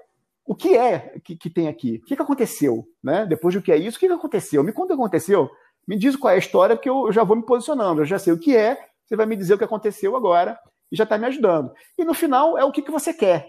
o 0.46 0.56
que 0.56 0.78
é 0.78 1.20
que, 1.26 1.36
que 1.36 1.50
tem 1.50 1.68
aqui? 1.68 2.00
O 2.02 2.06
que, 2.06 2.16
que 2.16 2.22
aconteceu? 2.22 2.88
Né? 3.04 3.26
Depois 3.26 3.54
do 3.54 3.62
que 3.62 3.72
é 3.72 3.78
isso, 3.78 3.98
o 3.98 4.00
que, 4.00 4.08
que 4.08 4.14
aconteceu? 4.14 4.64
Me 4.64 4.72
conta 4.72 4.94
o 4.94 4.96
que 4.96 5.02
aconteceu. 5.02 5.50
Me 5.88 5.98
diz 5.98 6.16
qual 6.16 6.32
é 6.32 6.36
a 6.36 6.40
história, 6.40 6.76
porque 6.76 6.90
eu 6.90 7.12
já 7.12 7.24
vou 7.24 7.38
me 7.38 7.46
posicionando, 7.46 8.02
eu 8.02 8.06
já 8.06 8.20
sei 8.20 8.34
o 8.34 8.40
que 8.40 8.56
é, 8.56 8.78
você 9.06 9.16
vai 9.16 9.26
me 9.26 9.38
dizer 9.38 9.54
o 9.54 9.58
que 9.58 9.64
aconteceu 9.64 10.16
agora 10.16 10.60
e 10.92 10.96
já 10.96 11.04
está 11.04 11.18
me 11.18 11.26
ajudando. 11.26 11.72
E 11.98 12.04
no 12.04 12.14
final 12.14 12.58
é 12.58 12.66
o 12.66 12.72
que, 12.72 12.82
que 12.82 12.92
você 12.92 13.14
quer. 13.14 13.48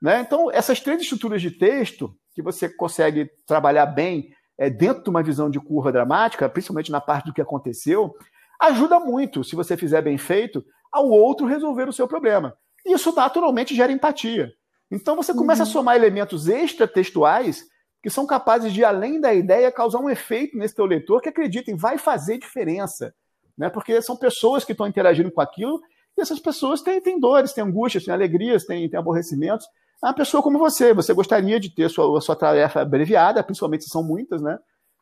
Né? 0.00 0.20
Então, 0.20 0.50
essas 0.50 0.80
três 0.80 1.00
estruturas 1.00 1.40
de 1.40 1.50
texto 1.50 2.14
que 2.34 2.42
você 2.42 2.68
consegue 2.68 3.30
trabalhar 3.46 3.86
bem 3.86 4.30
é, 4.58 4.68
dentro 4.68 5.02
de 5.02 5.10
uma 5.10 5.22
visão 5.22 5.48
de 5.48 5.60
curva 5.60 5.92
dramática, 5.92 6.48
principalmente 6.48 6.90
na 6.90 7.00
parte 7.00 7.26
do 7.26 7.32
que 7.32 7.40
aconteceu, 7.40 8.12
ajuda 8.60 9.00
muito, 9.00 9.42
se 9.42 9.56
você 9.56 9.76
fizer 9.76 10.02
bem 10.02 10.18
feito, 10.18 10.64
ao 10.92 11.08
outro 11.08 11.46
resolver 11.46 11.88
o 11.88 11.92
seu 11.92 12.06
problema. 12.06 12.54
E 12.84 12.92
isso 12.92 13.14
naturalmente 13.14 13.74
gera 13.74 13.92
empatia. 13.92 14.52
Então 14.90 15.16
você 15.16 15.32
começa 15.32 15.62
uhum. 15.62 15.68
a 15.68 15.72
somar 15.72 15.96
elementos 15.96 16.48
extratextuais 16.48 17.64
que 18.02 18.10
são 18.10 18.26
capazes 18.26 18.72
de, 18.72 18.84
além 18.84 19.20
da 19.20 19.32
ideia, 19.32 19.70
causar 19.70 20.00
um 20.00 20.10
efeito 20.10 20.56
nesse 20.56 20.74
teu 20.74 20.84
leitor 20.84 21.20
que, 21.20 21.28
acreditem, 21.28 21.76
vai 21.76 21.96
fazer 21.96 22.38
diferença. 22.38 23.14
Né? 23.56 23.70
Porque 23.70 24.02
são 24.02 24.16
pessoas 24.16 24.64
que 24.64 24.72
estão 24.72 24.86
interagindo 24.86 25.30
com 25.30 25.40
aquilo 25.40 25.80
e 26.16 26.20
essas 26.20 26.40
pessoas 26.40 26.82
têm, 26.82 27.00
têm 27.00 27.20
dores, 27.20 27.52
têm 27.52 27.64
angústias, 27.64 28.04
têm 28.04 28.12
alegrias, 28.12 28.64
têm, 28.64 28.88
têm 28.88 28.98
aborrecimentos. 28.98 29.66
Uma 30.02 30.12
pessoa 30.12 30.42
como 30.42 30.58
você, 30.58 30.92
você 30.92 31.14
gostaria 31.14 31.60
de 31.60 31.70
ter 31.70 31.88
sua, 31.88 32.20
sua 32.20 32.34
tarefa 32.34 32.80
abreviada, 32.80 33.42
principalmente 33.42 33.84
se 33.84 33.90
são 33.90 34.02
muitas, 34.02 34.42
né? 34.42 34.58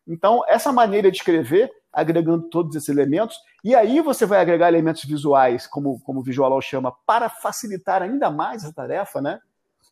Então, 0.07 0.43
essa 0.47 0.73
maneira 0.73 1.11
de 1.11 1.17
escrever, 1.17 1.71
agregando 1.93 2.49
todos 2.49 2.75
esses 2.77 2.89
elementos, 2.89 3.37
e 3.65 3.75
aí 3.75 4.01
você 4.01 4.27
vai 4.27 4.41
agregar 4.41 4.69
elementos 4.69 5.05
visuais, 5.05 5.67
como, 5.67 6.01
como 6.01 6.21
o 6.21 6.23
Visual 6.23 6.61
chama, 6.61 6.93
para 7.07 7.29
facilitar 7.29 8.03
ainda 8.03 8.31
mais 8.31 8.65
a 8.65 8.73
tarefa, 8.73 9.21
né? 9.21 9.41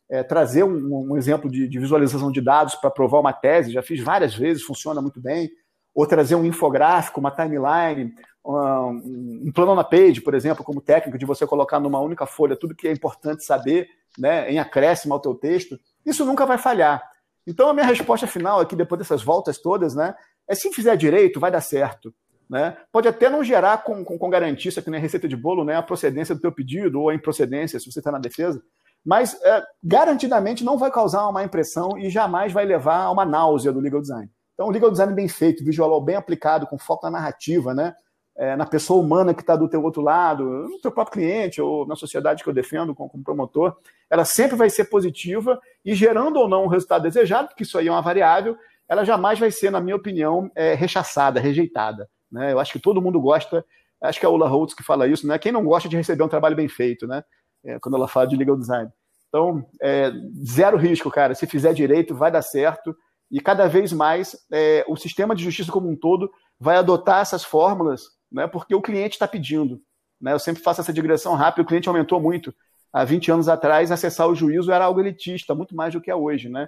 É, 0.09 0.23
trazer 0.23 0.63
um, 0.63 1.11
um 1.11 1.17
exemplo 1.17 1.49
de, 1.49 1.67
de, 1.67 1.79
visualização 1.79 2.31
de 2.31 2.41
dados 2.41 2.75
para 2.75 2.89
provar 2.89 3.19
uma 3.19 3.31
tese, 3.31 3.71
já 3.71 3.83
fiz 3.83 4.01
várias 4.01 4.33
vezes, 4.33 4.63
funciona 4.63 5.01
muito 5.01 5.21
bem. 5.21 5.49
Ou 5.93 6.07
trazer 6.07 6.35
um 6.35 6.45
infográfico, 6.45 7.19
uma 7.19 7.31
timeline, 7.31 8.13
um, 8.43 9.43
um 9.45 9.51
plano 9.53 9.75
na 9.75 9.83
page, 9.83 10.21
por 10.21 10.33
exemplo, 10.33 10.63
como 10.63 10.81
técnico 10.81 11.17
de 11.17 11.25
você 11.25 11.45
colocar 11.45 11.79
numa 11.79 11.99
única 11.99 12.25
folha 12.25 12.55
tudo 12.55 12.75
que 12.75 12.87
é 12.87 12.91
importante 12.91 13.43
saber, 13.43 13.87
né, 14.17 14.51
em 14.51 14.59
acréscimo 14.59 15.13
ao 15.13 15.19
teu 15.19 15.35
texto. 15.35 15.79
Isso 16.05 16.25
nunca 16.25 16.45
vai 16.45 16.57
falhar. 16.57 17.03
Então 17.45 17.69
a 17.69 17.73
minha 17.73 17.85
resposta 17.85 18.25
final 18.25 18.59
aqui, 18.59 18.75
depois 18.75 18.99
dessas 18.99 19.21
voltas 19.21 19.59
todas, 19.59 19.93
né, 19.93 20.15
é 20.47 20.55
se 20.55 20.71
fizer 20.71 20.95
direito, 20.95 21.39
vai 21.39 21.51
dar 21.51 21.61
certo. 21.61 22.13
né? 22.49 22.77
Pode 22.91 23.07
até 23.07 23.29
não 23.29 23.43
gerar 23.43 23.83
com, 23.83 24.03
com, 24.03 24.17
com 24.17 24.29
garantia, 24.29 24.69
isso 24.69 24.79
aqui 24.79 24.89
é 24.93 24.97
receita 24.97 25.27
de 25.27 25.35
bolo, 25.35 25.63
né? 25.63 25.75
a 25.75 25.83
procedência 25.83 26.33
do 26.33 26.41
teu 26.41 26.51
pedido 26.51 26.99
ou 26.99 27.09
a 27.09 27.13
improcedência, 27.13 27.79
se 27.79 27.91
você 27.91 27.99
está 27.99 28.11
na 28.11 28.17
defesa, 28.17 28.61
mas 29.05 29.39
é, 29.43 29.63
garantidamente 29.83 30.63
não 30.63 30.77
vai 30.77 30.91
causar 30.91 31.23
uma 31.23 31.31
má 31.31 31.43
impressão 31.43 31.97
e 31.97 32.09
jamais 32.09 32.51
vai 32.51 32.65
levar 32.65 33.03
a 33.03 33.11
uma 33.11 33.25
náusea 33.25 33.71
do 33.71 33.79
legal 33.79 34.01
design. 34.01 34.29
Então, 34.53 34.67
o 34.67 34.71
legal 34.71 34.91
design 34.91 35.13
bem 35.13 35.27
feito, 35.27 35.63
visual 35.63 36.01
bem 36.01 36.15
aplicado, 36.15 36.67
com 36.67 36.77
foco 36.77 37.05
na 37.05 37.11
narrativa, 37.11 37.73
né? 37.73 37.95
É, 38.35 38.55
na 38.55 38.65
pessoa 38.65 39.01
humana 39.01 39.33
que 39.33 39.41
está 39.41 39.55
do 39.55 39.69
teu 39.69 39.83
outro 39.83 40.01
lado, 40.01 40.43
no 40.43 40.79
teu 40.79 40.91
próprio 40.91 41.13
cliente 41.13 41.61
ou 41.61 41.85
na 41.85 41.95
sociedade 41.95 42.43
que 42.43 42.49
eu 42.49 42.53
defendo 42.53 42.95
como, 42.95 43.09
como 43.09 43.23
promotor, 43.23 43.75
ela 44.09 44.23
sempre 44.23 44.55
vai 44.55 44.69
ser 44.69 44.85
positiva 44.85 45.59
e 45.83 45.93
gerando 45.93 46.37
ou 46.37 46.47
não 46.47 46.63
o 46.63 46.67
resultado 46.67 47.03
desejado, 47.03 47.49
porque 47.49 47.63
isso 47.63 47.77
aí 47.77 47.87
é 47.87 47.91
uma 47.91 48.01
variável, 48.01 48.57
ela 48.87 49.03
jamais 49.03 49.39
vai 49.39 49.51
ser, 49.51 49.71
na 49.71 49.79
minha 49.79 49.95
opinião, 49.95 50.49
é, 50.55 50.73
rechaçada, 50.73 51.39
rejeitada. 51.39 52.09
Né? 52.31 52.53
Eu 52.53 52.59
acho 52.59 52.73
que 52.73 52.79
todo 52.79 53.01
mundo 53.01 53.21
gosta, 53.21 53.63
acho 54.01 54.19
que 54.19 54.25
é 54.25 54.27
a 54.27 54.31
Ola 54.31 54.47
Holtz 54.47 54.73
que 54.73 54.83
fala 54.83 55.07
isso, 55.07 55.27
né? 55.27 55.37
Quem 55.37 55.51
não 55.51 55.63
gosta 55.63 55.89
de 55.89 55.95
receber 55.95 56.23
um 56.23 56.29
trabalho 56.29 56.55
bem 56.55 56.67
feito, 56.67 57.05
né? 57.05 57.23
É, 57.65 57.79
quando 57.79 57.95
ela 57.95 58.07
fala 58.07 58.27
de 58.27 58.35
legal 58.35 58.57
design. 58.57 58.89
Então, 59.27 59.65
é, 59.81 60.11
zero 60.45 60.77
risco, 60.77 61.09
cara. 61.11 61.35
Se 61.35 61.45
fizer 61.45 61.73
direito, 61.73 62.15
vai 62.15 62.31
dar 62.31 62.41
certo. 62.41 62.95
E 63.31 63.39
cada 63.39 63.67
vez 63.67 63.93
mais 63.93 64.35
é, 64.51 64.83
o 64.87 64.95
sistema 64.95 65.35
de 65.35 65.43
justiça 65.43 65.71
como 65.71 65.89
um 65.89 65.95
todo 65.95 66.29
vai 66.59 66.77
adotar 66.77 67.21
essas 67.21 67.43
fórmulas, 67.43 68.03
né? 68.31 68.47
Porque 68.47 68.73
o 68.73 68.81
cliente 68.81 69.13
está 69.13 69.27
pedindo. 69.27 69.79
Né? 70.19 70.33
Eu 70.33 70.39
sempre 70.39 70.63
faço 70.63 70.81
essa 70.81 70.91
digressão 70.91 71.35
rápida. 71.35 71.61
O 71.61 71.65
cliente 71.65 71.87
aumentou 71.87 72.19
muito. 72.19 72.53
Há 72.91 73.05
20 73.05 73.31
anos 73.31 73.47
atrás, 73.47 73.91
acessar 73.91 74.27
o 74.27 74.35
juízo 74.35 74.71
era 74.71 74.85
algo 74.85 74.99
elitista, 74.99 75.53
muito 75.53 75.75
mais 75.75 75.93
do 75.93 76.01
que 76.01 76.09
é 76.09 76.15
hoje, 76.15 76.49
né? 76.49 76.67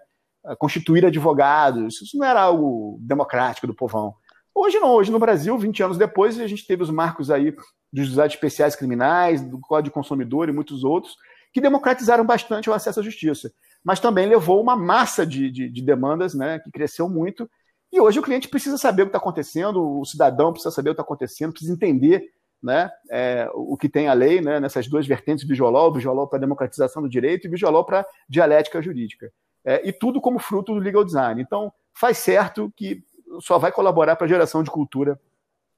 Constituir 0.57 1.05
advogados, 1.05 2.01
isso 2.01 2.17
não 2.17 2.25
era 2.25 2.41
algo 2.41 2.97
democrático 3.01 3.67
do 3.67 3.75
povão. 3.75 4.13
Hoje 4.53 4.79
não, 4.79 4.89
hoje 4.89 5.11
no 5.11 5.19
Brasil, 5.19 5.57
20 5.57 5.83
anos 5.83 5.97
depois, 5.97 6.39
a 6.39 6.47
gente 6.47 6.65
teve 6.65 6.83
os 6.83 6.89
marcos 6.89 7.31
aí 7.31 7.55
dos 7.91 8.07
juizados 8.07 8.33
especiais 8.33 8.75
criminais, 8.75 9.41
do 9.41 9.59
Código 9.59 9.93
Consumidor 9.93 10.49
e 10.49 10.51
muitos 10.51 10.83
outros, 10.83 11.15
que 11.53 11.59
democratizaram 11.59 12.25
bastante 12.25 12.69
o 12.69 12.73
acesso 12.73 12.99
à 12.99 13.03
justiça. 13.03 13.51
Mas 13.83 13.99
também 13.99 14.27
levou 14.27 14.61
uma 14.61 14.75
massa 14.75 15.25
de, 15.25 15.51
de, 15.51 15.69
de 15.69 15.81
demandas 15.81 16.33
né, 16.33 16.59
que 16.59 16.71
cresceu 16.71 17.09
muito. 17.09 17.49
E 17.91 17.99
hoje 17.99 18.19
o 18.19 18.23
cliente 18.23 18.47
precisa 18.47 18.77
saber 18.77 19.03
o 19.03 19.05
que 19.05 19.09
está 19.09 19.17
acontecendo, 19.17 19.99
o 19.99 20.05
cidadão 20.05 20.53
precisa 20.53 20.71
saber 20.71 20.91
o 20.91 20.93
que 20.93 21.01
está 21.01 21.03
acontecendo, 21.03 21.51
precisa 21.51 21.73
entender 21.73 22.31
né, 22.63 22.89
é, 23.09 23.49
o 23.53 23.75
que 23.75 23.89
tem 23.89 24.07
a 24.07 24.13
lei 24.13 24.39
né, 24.39 24.59
nessas 24.59 24.87
duas 24.87 25.05
vertentes, 25.05 25.45
visual, 25.45 25.91
visual 25.91 26.27
para 26.27 26.39
democratização 26.39 27.01
do 27.01 27.09
direito 27.09 27.47
e 27.47 27.49
visual 27.49 27.83
para 27.83 28.05
dialética 28.29 28.81
jurídica. 28.81 29.31
É, 29.65 29.87
e 29.87 29.91
tudo 29.91 30.21
como 30.21 30.39
fruto 30.39 30.73
do 30.73 30.79
legal 30.79 31.03
design. 31.03 31.41
Então, 31.41 31.71
faz 31.93 32.17
certo 32.19 32.71
que 32.75 33.03
só 33.41 33.57
vai 33.57 33.71
colaborar 33.71 34.15
para 34.15 34.25
a 34.25 34.29
geração 34.29 34.63
de 34.63 34.71
cultura 34.71 35.19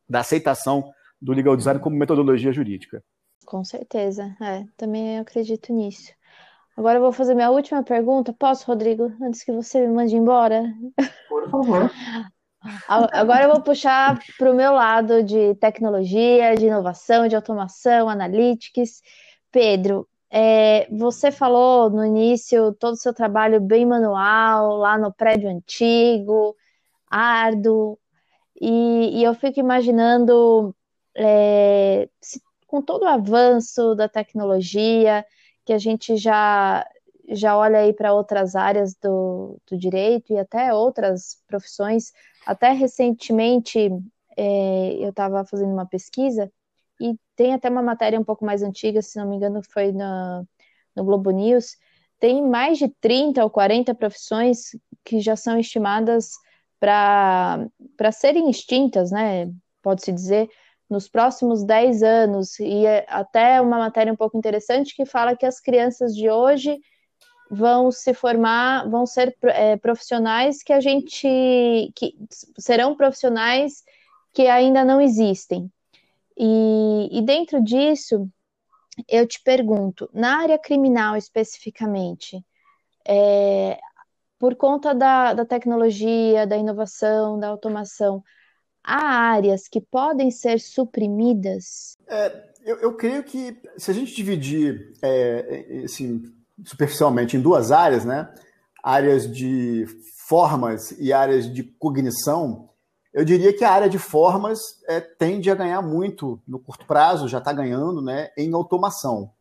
da 0.07 0.19
aceitação 0.19 0.91
do 1.23 1.31
legal 1.31 1.55
design 1.55 1.79
como 1.79 1.95
metodologia 1.95 2.51
jurídica. 2.51 3.03
Com 3.45 3.63
certeza, 3.63 4.35
é, 4.41 4.65
também 4.75 5.19
acredito 5.19 5.73
nisso. 5.73 6.11
Agora 6.75 6.97
eu 6.97 7.01
vou 7.01 7.11
fazer 7.11 7.35
minha 7.35 7.51
última 7.51 7.83
pergunta. 7.83 8.33
Posso, 8.33 8.65
Rodrigo, 8.67 9.11
antes 9.21 9.43
que 9.43 9.51
você 9.51 9.85
me 9.87 9.93
mande 9.93 10.15
embora? 10.15 10.63
Por 11.29 11.49
favor. 11.49 11.91
Agora 12.87 13.43
eu 13.43 13.51
vou 13.51 13.61
puxar 13.61 14.19
para 14.37 14.51
o 14.51 14.55
meu 14.55 14.73
lado 14.73 15.21
de 15.21 15.53
tecnologia, 15.55 16.55
de 16.55 16.65
inovação, 16.65 17.27
de 17.27 17.35
automação, 17.35 18.09
analytics. 18.09 19.01
Pedro, 19.51 20.07
é, 20.31 20.87
você 20.89 21.31
falou 21.31 21.89
no 21.89 22.03
início 22.03 22.73
todo 22.73 22.93
o 22.93 22.97
seu 22.97 23.13
trabalho 23.13 23.61
bem 23.61 23.85
manual, 23.85 24.77
lá 24.77 24.97
no 24.97 25.13
prédio 25.13 25.49
antigo, 25.49 26.55
árduo, 27.07 27.99
e, 28.59 29.19
e 29.19 29.23
eu 29.23 29.35
fico 29.35 29.59
imaginando 29.59 30.73
é, 31.15 32.09
se, 32.21 32.41
com 32.67 32.81
todo 32.81 33.03
o 33.03 33.07
avanço 33.07 33.95
da 33.95 34.09
tecnologia, 34.09 35.25
que 35.65 35.73
a 35.73 35.77
gente 35.77 36.17
já, 36.17 36.85
já 37.29 37.57
olha 37.57 37.79
aí 37.79 37.93
para 37.93 38.13
outras 38.13 38.55
áreas 38.55 38.95
do, 38.95 39.57
do 39.69 39.77
direito 39.77 40.33
e 40.33 40.37
até 40.37 40.73
outras 40.73 41.41
profissões, 41.47 42.11
até 42.45 42.71
recentemente 42.71 43.89
é, 44.35 44.95
eu 44.99 45.09
estava 45.09 45.45
fazendo 45.45 45.71
uma 45.71 45.85
pesquisa 45.85 46.51
e 46.99 47.15
tem 47.35 47.53
até 47.53 47.69
uma 47.69 47.81
matéria 47.81 48.19
um 48.19 48.23
pouco 48.23 48.45
mais 48.45 48.61
antiga, 48.61 49.01
se 49.01 49.17
não 49.17 49.29
me 49.29 49.35
engano, 49.35 49.61
foi 49.71 49.91
na, 49.91 50.43
no 50.95 51.03
Globo 51.03 51.31
News. 51.31 51.75
Tem 52.19 52.41
mais 52.47 52.77
de 52.77 52.87
30 53.01 53.43
ou 53.43 53.49
40 53.49 53.93
profissões 53.95 54.75
que 55.03 55.19
já 55.19 55.35
são 55.35 55.59
estimadas 55.59 56.31
para 56.79 58.11
serem 58.11 58.49
extintas, 58.49 59.11
né? 59.11 59.51
Pode-se 59.81 60.11
dizer, 60.11 60.49
nos 60.93 61.09
próximos 61.09 61.63
10 61.63 62.03
anos. 62.03 62.59
E 62.59 62.85
é 62.85 63.05
até 63.09 63.59
uma 63.59 63.79
matéria 63.79 64.13
um 64.13 64.15
pouco 64.15 64.37
interessante 64.37 64.95
que 64.95 65.05
fala 65.05 65.35
que 65.35 65.45
as 65.45 65.59
crianças 65.59 66.15
de 66.15 66.29
hoje 66.29 66.79
vão 67.49 67.91
se 67.91 68.13
formar, 68.13 68.89
vão 68.89 69.05
ser 69.05 69.35
é, 69.43 69.75
profissionais 69.75 70.63
que 70.63 70.71
a 70.71 70.79
gente. 70.79 71.27
que 71.95 72.15
serão 72.57 72.95
profissionais 72.95 73.83
que 74.33 74.47
ainda 74.47 74.85
não 74.85 75.01
existem. 75.01 75.69
E, 76.37 77.09
e 77.11 77.21
dentro 77.21 77.61
disso, 77.61 78.27
eu 79.07 79.27
te 79.27 79.41
pergunto, 79.43 80.09
na 80.13 80.41
área 80.41 80.57
criminal 80.57 81.15
especificamente, 81.15 82.43
é, 83.07 83.79
por 84.39 84.55
conta 84.55 84.93
da, 84.93 85.33
da 85.33 85.45
tecnologia, 85.45 86.47
da 86.47 86.57
inovação, 86.57 87.39
da 87.39 87.47
automação, 87.47 88.23
há 88.83 89.31
áreas 89.31 89.67
que 89.67 89.79
podem 89.79 90.29
ser 90.29 90.59
suprimidas? 90.59 91.97
É, 92.07 92.43
eu, 92.65 92.77
eu, 92.77 92.93
creio 92.93 93.23
que 93.23 93.57
se 93.77 93.89
a 93.89 93.93
gente 93.93 94.15
dividir 94.15 94.93
é, 95.01 95.81
assim, 95.85 96.23
superficialmente 96.63 97.37
em 97.37 97.41
duas 97.41 97.71
áreas, 97.71 98.05
né, 98.05 98.29
áreas 98.83 99.31
de 99.31 99.85
formas 100.27 100.91
e 100.99 101.13
áreas 101.13 101.51
de 101.51 101.63
cognição, 101.63 102.69
eu 103.13 103.23
diria 103.23 103.53
que 103.53 103.63
a 103.63 103.71
área 103.71 103.89
de 103.89 103.99
formas 103.99 104.59
é, 104.87 104.99
tende 104.99 105.49
a 105.51 105.55
ganhar 105.55 105.81
muito 105.81 106.41
no 106.47 106.59
curto 106.59 106.85
prazo, 106.85 107.27
já 107.27 107.37
está 107.37 107.53
ganhando, 107.53 108.01
né, 108.01 108.29
em 108.37 108.53
automação. 108.53 109.31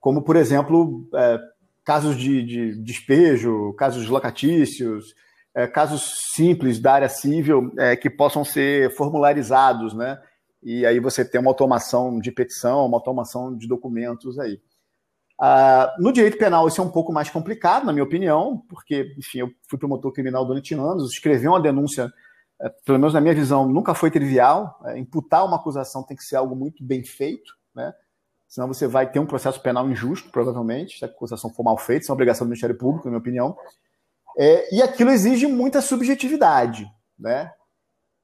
Como, 0.00 0.22
por 0.22 0.36
exemplo, 0.36 1.08
é, 1.14 1.38
casos 1.84 2.16
de, 2.16 2.42
de 2.42 2.76
despejo, 2.82 3.72
casos 3.74 4.08
locatícios, 4.08 5.14
é, 5.54 5.66
casos 5.66 6.14
simples 6.34 6.78
da 6.78 6.94
área 6.94 7.08
civil 7.08 7.72
é, 7.78 7.94
que 7.96 8.08
possam 8.08 8.44
ser 8.44 8.94
formularizados, 8.94 9.94
né? 9.94 10.20
E 10.62 10.86
aí 10.86 11.00
você 11.00 11.24
tem 11.24 11.40
uma 11.40 11.50
automação 11.50 12.20
de 12.20 12.30
petição, 12.30 12.86
uma 12.86 12.96
automação 12.96 13.56
de 13.56 13.66
documentos 13.66 14.38
aí. 14.38 14.60
Ah, 15.40 15.92
no 15.98 16.12
direito 16.12 16.38
penal, 16.38 16.68
isso 16.68 16.80
é 16.80 16.84
um 16.84 16.90
pouco 16.90 17.12
mais 17.12 17.28
complicado, 17.28 17.84
na 17.84 17.92
minha 17.92 18.04
opinião, 18.04 18.62
porque, 18.68 19.12
enfim, 19.18 19.40
eu 19.40 19.50
fui 19.68 19.76
promotor 19.76 20.12
criminal 20.12 20.46
durante 20.46 20.72
anos, 20.72 21.10
escrever 21.10 21.48
uma 21.48 21.60
denúncia, 21.60 22.12
é, 22.60 22.68
pelo 22.86 22.98
menos 22.98 23.12
na 23.12 23.20
minha 23.20 23.34
visão, 23.34 23.68
nunca 23.68 23.92
foi 23.92 24.10
trivial. 24.10 24.78
É, 24.84 24.96
imputar 24.96 25.44
uma 25.44 25.56
acusação 25.56 26.04
tem 26.04 26.16
que 26.16 26.22
ser 26.22 26.36
algo 26.36 26.54
muito 26.54 26.84
bem 26.84 27.04
feito, 27.04 27.52
né? 27.74 27.92
senão 28.46 28.68
você 28.68 28.86
vai 28.86 29.10
ter 29.10 29.18
um 29.18 29.26
processo 29.26 29.60
penal 29.60 29.90
injusto, 29.90 30.30
provavelmente, 30.30 30.98
se 30.98 31.04
a 31.04 31.08
acusação 31.08 31.50
for 31.50 31.64
mal 31.64 31.76
feita, 31.76 32.02
isso 32.02 32.12
é 32.12 32.12
uma 32.12 32.16
obrigação 32.16 32.46
do 32.46 32.50
Ministério 32.50 32.76
Público, 32.76 33.06
na 33.06 33.12
minha 33.12 33.20
opinião. 33.20 33.56
É, 34.38 34.74
e 34.74 34.82
aquilo 34.82 35.10
exige 35.10 35.46
muita 35.46 35.80
subjetividade, 35.80 36.86
né? 37.18 37.50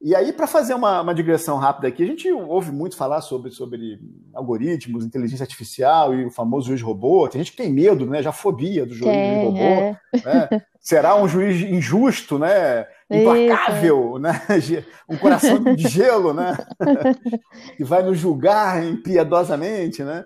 E 0.01 0.15
aí, 0.15 0.33
para 0.33 0.47
fazer 0.47 0.75
uma, 0.75 1.01
uma, 1.01 1.15
digressão 1.15 1.57
rápida 1.57 1.89
aqui, 1.89 2.05
a 2.05 2.07
gente 2.07 2.31
ouve 2.31 2.71
muito 2.71 2.97
falar 2.97 3.21
sobre, 3.21 3.51
sobre 3.51 3.99
algoritmos, 4.33 5.05
inteligência 5.05 5.43
artificial 5.43 6.15
e 6.15 6.25
o 6.25 6.31
famoso 6.31 6.69
juiz 6.69 6.81
robô. 6.81 7.29
Tem 7.29 7.41
gente 7.41 7.51
que 7.51 7.61
tem 7.61 7.73
medo, 7.73 8.07
né? 8.07 8.23
Já 8.23 8.31
fobia 8.31 8.87
do 8.87 8.95
juiz, 8.95 9.09
é, 9.09 9.43
robô. 9.43 9.59
É. 9.59 10.01
Né? 10.25 10.63
Será 10.79 11.21
um 11.21 11.27
juiz 11.27 11.61
injusto, 11.63 12.39
né? 12.39 12.87
Implacável, 13.11 14.19
né? 14.21 14.41
Um 15.11 15.17
coração 15.17 15.59
de 15.75 15.89
gelo, 15.89 16.33
né? 16.33 16.57
que 17.77 17.83
vai 17.83 18.03
nos 18.03 18.19
julgar 18.19 18.85
impiedosamente, 18.85 20.05
né? 20.05 20.25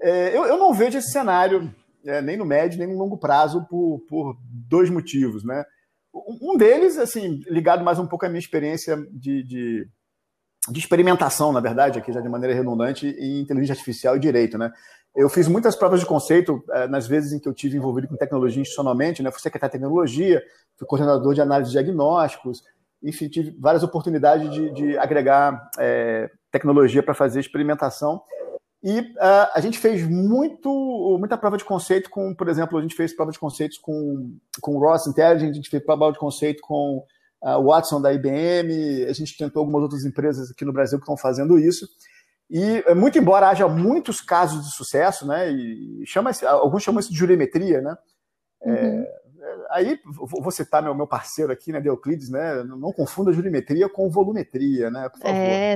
É, 0.00 0.36
eu, 0.36 0.44
eu 0.44 0.58
não 0.58 0.72
vejo 0.72 0.96
esse 0.96 1.10
cenário 1.10 1.74
é, 2.08 2.22
nem 2.22 2.36
no 2.36 2.44
médio 2.44 2.78
nem 2.78 2.88
no 2.88 2.98
longo 2.98 3.18
prazo 3.18 3.66
por, 3.68 4.00
por 4.08 4.36
dois 4.48 4.88
motivos, 4.88 5.44
né? 5.44 5.64
Um 6.40 6.56
deles, 6.56 6.98
assim, 6.98 7.42
ligado 7.48 7.84
mais 7.84 7.98
um 7.98 8.06
pouco 8.06 8.24
à 8.24 8.28
minha 8.28 8.38
experiência 8.38 8.96
de, 9.12 9.42
de, 9.44 9.88
de, 10.68 10.78
experimentação, 10.78 11.52
na 11.52 11.60
verdade, 11.60 11.98
aqui 11.98 12.10
já 12.12 12.20
de 12.20 12.28
maneira 12.28 12.54
redundante, 12.54 13.06
em 13.06 13.40
inteligência 13.40 13.74
artificial 13.74 14.16
e 14.16 14.20
direito, 14.20 14.56
né? 14.56 14.72
Eu 15.14 15.28
fiz 15.28 15.46
muitas 15.48 15.76
provas 15.76 16.00
de 16.00 16.06
conceito 16.06 16.64
é, 16.70 16.88
nas 16.88 17.06
vezes 17.06 17.32
em 17.32 17.38
que 17.38 17.48
eu 17.48 17.54
tive 17.54 17.76
envolvido 17.76 18.08
com 18.08 18.16
tecnologia 18.16 18.60
institucionalmente, 18.60 19.22
né? 19.22 19.30
Fui 19.30 19.40
secretário 19.40 19.72
de 19.72 19.78
tecnologia, 19.78 20.42
fui 20.76 20.86
coordenador 20.86 21.34
de 21.34 21.42
análise 21.42 21.70
de 21.70 21.72
diagnósticos, 21.72 22.62
enfim, 23.02 23.28
tive 23.28 23.54
várias 23.60 23.82
oportunidades 23.82 24.50
de, 24.50 24.72
de 24.72 24.98
agregar 24.98 25.70
é, 25.78 26.30
tecnologia 26.50 27.02
para 27.02 27.14
fazer 27.14 27.40
experimentação. 27.40 28.22
E 28.82 29.00
uh, 29.00 29.50
a 29.54 29.60
gente 29.60 29.78
fez 29.78 30.06
muito, 30.08 31.16
muita 31.18 31.36
prova 31.36 31.56
de 31.56 31.64
conceito 31.64 32.08
com, 32.10 32.32
por 32.34 32.48
exemplo, 32.48 32.78
a 32.78 32.82
gente 32.82 32.94
fez 32.94 33.14
prova 33.14 33.32
de 33.32 33.38
conceitos 33.38 33.76
com, 33.78 34.36
com 34.60 34.78
Ross 34.78 35.06
Intelligence, 35.06 35.50
a 35.50 35.54
gente 35.54 35.70
fez 35.70 35.84
prova 35.84 36.12
de 36.12 36.18
conceito 36.18 36.60
com 36.62 37.04
a 37.42 37.58
Watson 37.58 38.00
da 38.00 38.12
IBM, 38.12 39.04
a 39.08 39.12
gente 39.12 39.36
tentou 39.36 39.60
algumas 39.60 39.82
outras 39.82 40.04
empresas 40.04 40.50
aqui 40.50 40.64
no 40.64 40.72
Brasil 40.72 40.98
que 40.98 41.02
estão 41.02 41.16
fazendo 41.16 41.58
isso. 41.58 41.88
E 42.50 42.82
muito 42.94 43.18
embora 43.18 43.48
haja 43.48 43.68
muitos 43.68 44.20
casos 44.20 44.64
de 44.64 44.74
sucesso, 44.74 45.26
né, 45.26 45.50
e 45.50 46.02
chama 46.06 46.30
alguns 46.46 46.82
chamam 46.82 47.00
isso 47.00 47.12
de 47.12 47.18
jurimetria, 47.18 47.82
né? 47.82 47.96
É, 48.62 48.70
uhum. 48.72 49.02
É, 49.02 49.66
aí 49.70 50.00
vou 50.04 50.50
citar 50.50 50.82
meu, 50.82 50.94
meu 50.94 51.06
parceiro 51.06 51.52
aqui, 51.52 51.72
né, 51.72 51.80
Euclides, 51.84 52.30
né? 52.30 52.62
Não 52.64 52.92
confunda 52.92 53.32
jurimetria 53.32 53.88
com 53.88 54.10
volumetria, 54.10 54.90
né? 54.90 55.08
Por 55.08 55.20
favor. 55.20 55.36
É, 55.36 55.74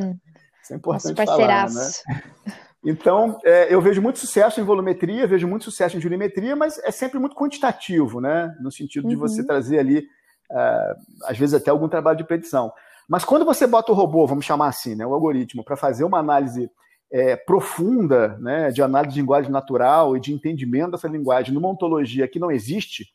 isso 0.63 0.73
é 0.73 0.77
importante 0.77 1.25
falar, 1.25 1.71
né? 1.71 1.91
Então, 2.85 3.39
é, 3.45 3.73
eu 3.73 3.81
vejo 3.81 4.03
muito 4.03 4.19
sucesso 4.19 4.61
em 4.61 4.65
volumetria, 4.65 5.27
vejo 5.27 5.47
muito 5.47 5.65
sucesso 5.65 5.97
em 5.97 6.01
jurimetria, 6.01 6.57
mas 6.57 6.79
é 6.79 6.91
sempre 6.91 7.19
muito 7.19 7.37
quantitativo, 7.37 8.21
né? 8.21 8.57
No 8.61 8.73
sentido 8.73 9.09
de 9.09 9.15
você 9.15 9.41
uhum. 9.41 9.47
trazer 9.47 9.79
ali, 9.79 9.99
uh, 9.99 11.25
às 11.25 11.39
vezes, 11.39 11.55
até 11.55 11.71
algum 11.71 11.89
trabalho 11.89 12.19
de 12.19 12.25
predição. 12.25 12.73
Mas 13.09 13.25
quando 13.25 13.45
você 13.45 13.67
bota 13.67 13.93
o 13.93 13.95
robô, 13.95 14.27
vamos 14.27 14.45
chamar 14.45 14.69
assim, 14.69 14.95
né, 14.95 15.07
o 15.07 15.15
algoritmo, 15.15 15.65
para 15.65 15.77
fazer 15.77 16.03
uma 16.03 16.19
análise 16.19 16.71
é, 17.13 17.37
profunda, 17.37 18.39
né, 18.39 18.71
de 18.71 18.83
análise 18.83 19.15
de 19.15 19.21
linguagem 19.21 19.51
natural 19.51 20.17
e 20.17 20.21
de 20.21 20.33
entendimento 20.33 20.93
dessa 20.93 21.09
linguagem 21.09 21.53
numa 21.53 21.69
ontologia 21.69 22.27
que 22.27 22.39
não 22.39 22.51
existe, 22.51 23.07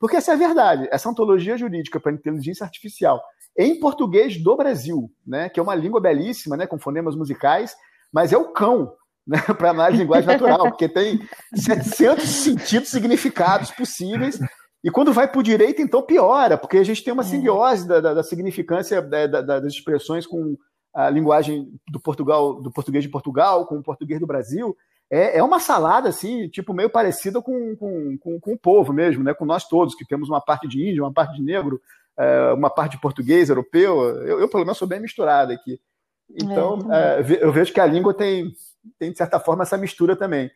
porque 0.00 0.16
essa 0.16 0.32
é 0.32 0.34
a 0.34 0.38
verdade, 0.38 0.88
essa 0.90 1.08
ontologia 1.08 1.56
jurídica 1.56 2.00
para 2.00 2.12
inteligência 2.12 2.64
artificial 2.64 3.22
em 3.56 3.78
português 3.78 4.36
do 4.42 4.56
Brasil, 4.56 5.08
né, 5.24 5.48
que 5.48 5.60
é 5.60 5.62
uma 5.62 5.74
língua 5.74 6.00
belíssima, 6.00 6.56
né, 6.56 6.66
com 6.66 6.78
fonemas 6.78 7.14
musicais, 7.14 7.76
mas 8.12 8.32
é 8.32 8.36
o 8.36 8.52
cão 8.52 8.92
né, 9.26 9.38
para 9.56 9.70
análise 9.70 9.98
de 9.98 10.04
linguagem 10.04 10.26
natural, 10.26 10.62
porque 10.70 10.88
tem 10.88 11.20
700 11.54 12.24
sentidos 12.24 12.90
significados 12.90 13.70
possíveis 13.70 14.38
e 14.84 14.90
quando 14.90 15.14
vai 15.14 15.26
para 15.26 15.40
o 15.40 15.42
direito, 15.42 15.80
então 15.80 16.02
piora, 16.02 16.58
porque 16.58 16.76
a 16.76 16.84
gente 16.84 17.02
tem 17.02 17.12
uma 17.12 17.22
é. 17.22 17.26
simbiose 17.26 17.88
da, 17.88 18.00
da, 18.00 18.14
da 18.14 18.22
significância 18.22 19.00
da, 19.00 19.40
das 19.40 19.72
expressões 19.72 20.26
com 20.26 20.58
a 20.92 21.08
linguagem 21.08 21.72
do 21.90 21.98
Portugal, 21.98 22.60
do 22.60 22.70
português 22.70 23.02
de 23.02 23.10
Portugal, 23.10 23.66
com 23.66 23.78
o 23.78 23.82
português 23.82 24.20
do 24.20 24.26
Brasil. 24.26 24.76
É, 25.10 25.38
é 25.38 25.42
uma 25.42 25.58
salada, 25.58 26.10
assim, 26.10 26.48
tipo, 26.48 26.74
meio 26.74 26.90
parecida 26.90 27.40
com, 27.40 27.74
com, 27.76 28.18
com, 28.18 28.40
com, 28.40 28.52
o 28.52 28.58
povo 28.58 28.92
mesmo, 28.92 29.24
né? 29.24 29.32
com 29.32 29.46
nós 29.46 29.66
todos, 29.66 29.94
que 29.94 30.06
temos 30.06 30.28
uma 30.28 30.40
parte 30.40 30.68
de 30.68 30.86
índio, 30.86 31.02
uma 31.02 31.12
parte 31.12 31.34
de 31.34 31.42
negro, 31.42 31.80
é, 32.18 32.52
uma 32.52 32.68
parte 32.68 32.92
de 32.92 33.00
português, 33.00 33.48
europeu. 33.48 34.00
Eu, 34.20 34.40
eu, 34.40 34.48
pelo 34.48 34.64
menos, 34.64 34.76
sou 34.76 34.86
bem 34.86 35.00
misturado 35.00 35.50
aqui. 35.50 35.80
Então, 36.30 36.92
é, 36.92 37.24
eu 37.40 37.52
vejo 37.52 37.72
que 37.72 37.80
a 37.80 37.86
língua 37.86 38.12
tem, 38.12 38.52
tem, 38.98 39.12
de 39.12 39.18
certa 39.18 39.38
forma, 39.40 39.62
essa 39.62 39.76
mistura 39.76 40.16
também. 40.16 40.50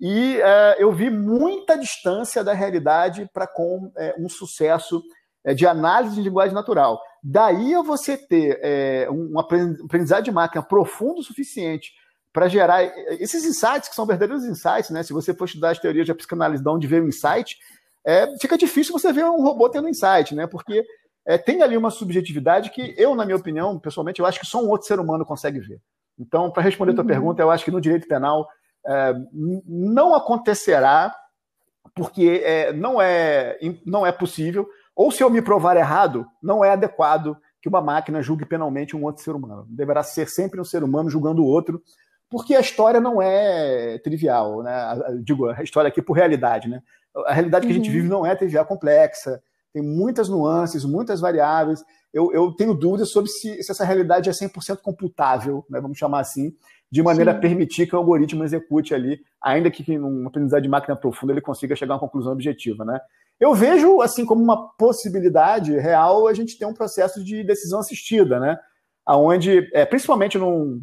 E 0.00 0.40
é, 0.40 0.76
eu 0.78 0.92
vi 0.92 1.08
muita 1.08 1.78
distância 1.78 2.42
da 2.42 2.52
realidade 2.52 3.28
para 3.32 3.46
com 3.46 3.92
é, 3.96 4.14
um 4.18 4.28
sucesso 4.28 5.02
é, 5.44 5.54
de 5.54 5.66
análise 5.66 6.16
de 6.16 6.22
linguagem 6.22 6.54
natural. 6.54 7.00
Daí 7.22 7.74
a 7.74 7.82
você 7.82 8.16
ter 8.16 8.58
é, 8.62 9.08
um 9.10 9.38
aprendizado 9.38 10.24
de 10.24 10.32
máquina 10.32 10.62
profundo 10.62 11.20
o 11.20 11.24
suficiente 11.24 11.92
para 12.32 12.48
gerar 12.48 12.82
esses 13.20 13.44
insights, 13.44 13.88
que 13.88 13.94
são 13.94 14.04
verdadeiros 14.04 14.44
insights, 14.44 14.90
né? 14.90 15.04
Se 15.04 15.12
você 15.12 15.32
for 15.32 15.44
estudar 15.44 15.70
as 15.70 15.78
teorias 15.78 16.08
da 16.08 16.14
psicanálise, 16.14 16.62
de 16.62 16.68
onde 16.68 16.86
veio 16.88 17.04
o 17.04 17.08
insight, 17.08 17.56
é, 18.04 18.26
fica 18.38 18.58
difícil 18.58 18.92
você 18.92 19.12
ver 19.12 19.24
um 19.24 19.40
robô 19.40 19.68
tendo 19.68 19.88
insight, 19.88 20.34
né? 20.34 20.46
Porque 20.46 20.84
é, 21.24 21.38
tem 21.38 21.62
ali 21.62 21.76
uma 21.76 21.90
subjetividade 21.90 22.70
que 22.70 22.94
eu, 22.98 23.14
na 23.14 23.24
minha 23.24 23.36
opinião, 23.36 23.78
pessoalmente, 23.78 24.20
eu 24.20 24.26
acho 24.26 24.40
que 24.40 24.46
só 24.46 24.60
um 24.60 24.68
outro 24.68 24.86
ser 24.86 24.98
humano 24.98 25.24
consegue 25.24 25.60
ver. 25.60 25.80
Então, 26.18 26.50
para 26.50 26.62
responder 26.62 26.92
a 26.92 26.94
tua 26.94 27.02
uhum. 27.02 27.08
pergunta, 27.08 27.42
eu 27.42 27.50
acho 27.50 27.64
que 27.64 27.70
no 27.70 27.80
direito 27.80 28.08
penal 28.08 28.48
é, 28.86 29.14
não 29.66 30.14
acontecerá, 30.14 31.14
porque 31.94 32.42
é, 32.44 32.72
não, 32.72 33.00
é, 33.00 33.58
não 33.84 34.06
é 34.06 34.12
possível, 34.12 34.68
ou 34.94 35.10
se 35.10 35.22
eu 35.22 35.30
me 35.30 35.42
provar 35.42 35.76
errado, 35.76 36.26
não 36.42 36.64
é 36.64 36.70
adequado 36.70 37.36
que 37.60 37.68
uma 37.68 37.80
máquina 37.80 38.22
julgue 38.22 38.44
penalmente 38.44 38.94
um 38.94 39.04
outro 39.04 39.22
ser 39.22 39.34
humano. 39.34 39.66
Deverá 39.68 40.02
ser 40.02 40.28
sempre 40.28 40.60
um 40.60 40.64
ser 40.64 40.84
humano 40.84 41.08
julgando 41.08 41.42
o 41.42 41.46
outro, 41.46 41.82
porque 42.28 42.54
a 42.54 42.60
história 42.60 43.00
não 43.00 43.22
é 43.22 43.98
trivial, 43.98 44.62
né? 44.62 44.72
Digo, 45.22 45.48
a 45.48 45.62
história 45.62 45.88
aqui 45.88 46.02
por 46.02 46.12
realidade, 46.14 46.68
né? 46.68 46.82
A 47.26 47.32
realidade 47.32 47.66
que 47.66 47.72
a 47.72 47.74
gente 47.74 47.88
uhum. 47.88 47.94
vive 47.94 48.08
não 48.08 48.26
é 48.26 48.34
trivial, 48.34 48.66
complexa, 48.66 49.42
tem 49.74 49.82
muitas 49.82 50.28
nuances, 50.28 50.84
muitas 50.84 51.20
variáveis. 51.20 51.84
Eu, 52.12 52.32
eu 52.32 52.52
tenho 52.52 52.72
dúvidas 52.72 53.10
sobre 53.10 53.28
se, 53.28 53.60
se, 53.60 53.72
essa 53.72 53.84
realidade 53.84 54.30
é 54.30 54.32
100% 54.32 54.78
computável, 54.80 55.66
né? 55.68 55.80
vamos 55.80 55.98
chamar 55.98 56.20
assim, 56.20 56.54
de 56.90 57.02
maneira 57.02 57.32
Sim. 57.32 57.38
a 57.38 57.40
permitir 57.40 57.88
que 57.88 57.96
o 57.96 57.98
algoritmo 57.98 58.44
execute 58.44 58.94
ali, 58.94 59.18
ainda 59.42 59.68
que 59.68 59.98
numa 59.98 60.28
aprendizagem 60.28 60.62
de 60.62 60.68
máquina 60.68 60.94
profunda 60.94 61.32
ele 61.32 61.40
consiga 61.40 61.74
chegar 61.74 61.94
a 61.94 61.96
uma 61.96 62.00
conclusão 62.00 62.32
objetiva, 62.32 62.84
né? 62.84 63.00
Eu 63.40 63.52
vejo 63.52 64.00
assim 64.00 64.24
como 64.24 64.40
uma 64.40 64.68
possibilidade 64.76 65.76
real 65.76 66.28
a 66.28 66.32
gente 66.32 66.56
ter 66.56 66.66
um 66.66 66.72
processo 66.72 67.24
de 67.24 67.42
decisão 67.42 67.80
assistida, 67.80 68.38
né? 68.38 68.56
Aonde, 69.04 69.68
é, 69.74 69.84
principalmente 69.84 70.38
num, 70.38 70.80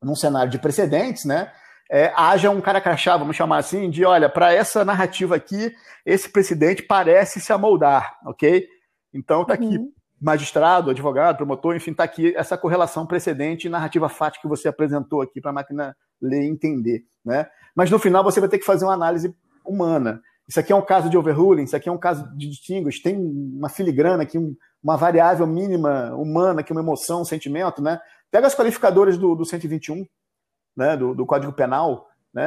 num 0.00 0.14
cenário 0.14 0.50
de 0.50 0.60
precedentes, 0.60 1.24
né? 1.24 1.50
É, 1.90 2.12
haja 2.16 2.50
um 2.50 2.60
cara 2.60 2.80
crachá, 2.80 3.16
vamos 3.16 3.36
chamar 3.36 3.58
assim, 3.58 3.88
de 3.88 4.04
olha, 4.04 4.28
para 4.28 4.52
essa 4.52 4.84
narrativa 4.84 5.36
aqui, 5.36 5.72
esse 6.04 6.28
precedente 6.28 6.82
parece 6.82 7.40
se 7.40 7.52
amoldar, 7.52 8.18
ok? 8.24 8.66
Então 9.14 9.44
tá 9.44 9.54
aqui. 9.54 9.78
Uhum 9.78 9.92
magistrado, 10.20 10.90
advogado, 10.90 11.36
promotor, 11.36 11.76
enfim, 11.76 11.90
está 11.90 12.04
aqui 12.04 12.34
essa 12.36 12.56
correlação 12.56 13.06
precedente 13.06 13.66
e 13.66 13.70
narrativa 13.70 14.08
fática 14.08 14.42
que 14.42 14.48
você 14.48 14.68
apresentou 14.68 15.20
aqui 15.20 15.40
para 15.40 15.50
a 15.50 15.54
máquina 15.54 15.96
ler 16.20 16.42
e 16.42 16.48
entender. 16.48 17.04
Né? 17.24 17.46
Mas 17.74 17.90
no 17.90 17.98
final 17.98 18.24
você 18.24 18.40
vai 18.40 18.48
ter 18.48 18.58
que 18.58 18.64
fazer 18.64 18.84
uma 18.84 18.94
análise 18.94 19.34
humana. 19.64 20.22
Isso 20.48 20.60
aqui 20.60 20.72
é 20.72 20.76
um 20.76 20.84
caso 20.84 21.10
de 21.10 21.18
overruling, 21.18 21.64
isso 21.64 21.76
aqui 21.76 21.88
é 21.88 21.92
um 21.92 21.98
caso 21.98 22.24
de 22.36 22.48
distinguish, 22.48 23.02
tem 23.02 23.16
uma 23.16 23.68
filigrana 23.68 24.22
aqui, 24.22 24.38
um, 24.38 24.54
uma 24.82 24.96
variável 24.96 25.46
mínima 25.46 26.14
humana, 26.14 26.62
que 26.62 26.72
uma 26.72 26.80
emoção, 26.80 27.22
um 27.22 27.24
sentimento, 27.24 27.82
né? 27.82 28.00
Pega 28.30 28.46
as 28.46 28.54
qualificadoras 28.54 29.18
do, 29.18 29.34
do 29.34 29.44
121, 29.44 30.06
né, 30.76 30.96
do, 30.96 31.14
do 31.14 31.26
Código 31.26 31.52
Penal, 31.52 32.08
né, 32.34 32.44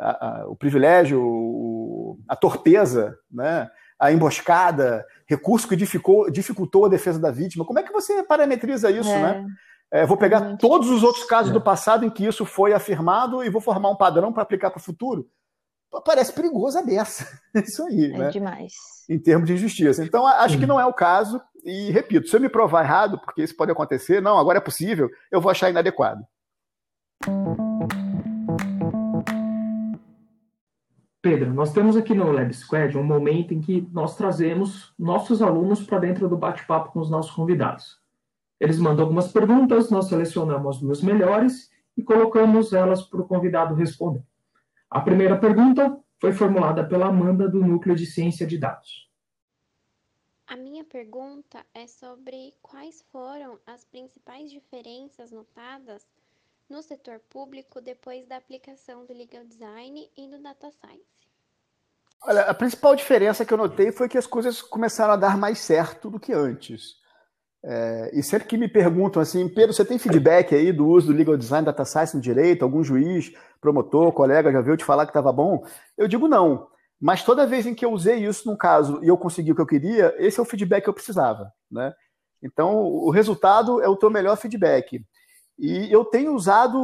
a, 0.00 0.42
a, 0.42 0.46
o 0.46 0.54
privilégio, 0.54 1.20
o, 1.22 2.18
a 2.28 2.36
torpeza, 2.36 3.16
né, 3.30 3.70
a 3.98 4.12
emboscada, 4.12 5.06
recurso 5.26 5.68
que 5.68 5.76
dificultou, 5.76 6.30
dificultou 6.30 6.84
a 6.86 6.88
defesa 6.88 7.18
da 7.18 7.30
vítima. 7.30 7.64
Como 7.64 7.78
é 7.78 7.82
que 7.82 7.92
você 7.92 8.22
parametriza 8.22 8.90
isso, 8.90 9.10
é. 9.10 9.22
né? 9.22 9.46
É, 9.92 10.06
vou 10.06 10.16
pegar 10.16 10.56
todos 10.56 10.88
os 10.88 11.02
outros 11.02 11.24
casos 11.24 11.50
é. 11.50 11.52
do 11.54 11.60
passado 11.60 12.04
em 12.04 12.10
que 12.10 12.26
isso 12.26 12.46
foi 12.46 12.72
afirmado 12.72 13.44
e 13.44 13.50
vou 13.50 13.60
formar 13.60 13.90
um 13.90 13.96
padrão 13.96 14.32
para 14.32 14.42
aplicar 14.42 14.70
para 14.70 14.80
o 14.80 14.82
futuro. 14.82 15.28
Parece 16.04 16.32
perigoso 16.32 16.78
a 16.78 16.82
dessa. 16.82 17.28
Isso 17.54 17.82
aí, 17.84 18.06
é 18.06 18.18
né? 18.18 18.30
demais. 18.30 18.72
Em 19.10 19.18
termos 19.18 19.46
de 19.46 19.52
injustiça. 19.52 20.02
Então, 20.02 20.26
acho 20.26 20.58
que 20.58 20.64
não 20.64 20.80
é 20.80 20.86
o 20.86 20.94
caso. 20.94 21.38
E, 21.62 21.90
repito, 21.90 22.28
se 22.28 22.34
eu 22.34 22.40
me 22.40 22.48
provar 22.48 22.82
errado, 22.82 23.20
porque 23.20 23.42
isso 23.42 23.54
pode 23.54 23.70
acontecer, 23.70 24.22
não, 24.22 24.38
agora 24.38 24.56
é 24.56 24.60
possível, 24.60 25.10
eu 25.30 25.40
vou 25.40 25.50
achar 25.50 25.68
inadequado. 25.68 26.24
Pedro, 31.22 31.54
nós 31.54 31.72
temos 31.72 31.96
aqui 31.96 32.14
no 32.14 32.32
Lab 32.32 32.52
Squad 32.52 32.98
um 32.98 33.04
momento 33.04 33.54
em 33.54 33.60
que 33.60 33.88
nós 33.92 34.16
trazemos 34.16 34.92
nossos 34.98 35.40
alunos 35.40 35.82
para 35.82 36.00
dentro 36.00 36.28
do 36.28 36.36
bate-papo 36.36 36.90
com 36.90 36.98
os 36.98 37.08
nossos 37.08 37.30
convidados. 37.30 38.02
Eles 38.58 38.78
mandam 38.78 39.04
algumas 39.04 39.30
perguntas, 39.30 39.88
nós 39.88 40.08
selecionamos 40.08 40.76
as 40.76 40.82
duas 40.82 41.00
melhores 41.00 41.70
e 41.96 42.02
colocamos 42.02 42.72
elas 42.72 43.02
para 43.02 43.20
o 43.20 43.26
convidado 43.26 43.74
responder. 43.74 44.22
A 44.90 45.00
primeira 45.00 45.38
pergunta 45.38 45.96
foi 46.20 46.32
formulada 46.32 46.84
pela 46.84 47.06
Amanda 47.06 47.48
do 47.48 47.60
Núcleo 47.60 47.94
de 47.94 48.04
Ciência 48.06 48.46
de 48.46 48.58
Dados. 48.58 49.08
A 50.46 50.56
minha 50.56 50.84
pergunta 50.84 51.64
é 51.72 51.86
sobre 51.86 52.52
quais 52.60 53.00
foram 53.10 53.58
as 53.66 53.84
principais 53.84 54.50
diferenças 54.50 55.32
notadas 55.32 56.06
no 56.72 56.82
setor 56.82 57.20
público 57.28 57.82
depois 57.82 58.26
da 58.26 58.38
aplicação 58.38 59.04
do 59.04 59.12
Legal 59.12 59.44
Design 59.44 60.10
e 60.16 60.26
do 60.26 60.42
Data 60.42 60.70
Science? 60.70 61.04
Olha, 62.24 62.42
a 62.44 62.54
principal 62.54 62.96
diferença 62.96 63.44
que 63.44 63.52
eu 63.52 63.58
notei 63.58 63.92
foi 63.92 64.08
que 64.08 64.16
as 64.16 64.26
coisas 64.26 64.62
começaram 64.62 65.12
a 65.12 65.16
dar 65.16 65.36
mais 65.36 65.58
certo 65.58 66.08
do 66.08 66.18
que 66.18 66.32
antes. 66.32 66.94
É, 67.62 68.10
e 68.14 68.22
sempre 68.22 68.48
que 68.48 68.56
me 68.56 68.68
perguntam 68.68 69.20
assim, 69.20 69.46
Pedro, 69.50 69.74
você 69.74 69.84
tem 69.84 69.98
feedback 69.98 70.54
aí 70.54 70.72
do 70.72 70.86
uso 70.86 71.08
do 71.08 71.12
Legal 71.12 71.36
Design, 71.36 71.66
Data 71.66 71.84
Science 71.84 72.16
no 72.16 72.22
direito? 72.22 72.62
Algum 72.62 72.82
juiz, 72.82 73.32
promotor, 73.60 74.10
colega 74.12 74.50
já 74.50 74.62
veio 74.62 74.76
te 74.78 74.84
falar 74.84 75.04
que 75.04 75.10
estava 75.10 75.30
bom? 75.30 75.66
Eu 75.98 76.08
digo 76.08 76.26
não. 76.26 76.68
Mas 76.98 77.22
toda 77.22 77.46
vez 77.46 77.66
em 77.66 77.74
que 77.74 77.84
eu 77.84 77.92
usei 77.92 78.24
isso 78.24 78.48
num 78.48 78.56
caso 78.56 78.98
e 79.04 79.08
eu 79.08 79.18
consegui 79.18 79.52
o 79.52 79.54
que 79.54 79.60
eu 79.60 79.66
queria, 79.66 80.14
esse 80.16 80.40
é 80.40 80.42
o 80.42 80.46
feedback 80.46 80.84
que 80.84 80.88
eu 80.88 80.94
precisava. 80.94 81.52
Né? 81.70 81.92
Então, 82.42 82.82
o 82.82 83.10
resultado 83.10 83.82
é 83.82 83.88
o 83.88 83.96
teu 83.96 84.08
melhor 84.08 84.36
feedback. 84.36 85.04
E 85.58 85.92
eu 85.92 86.04
tenho 86.04 86.34
usado 86.34 86.78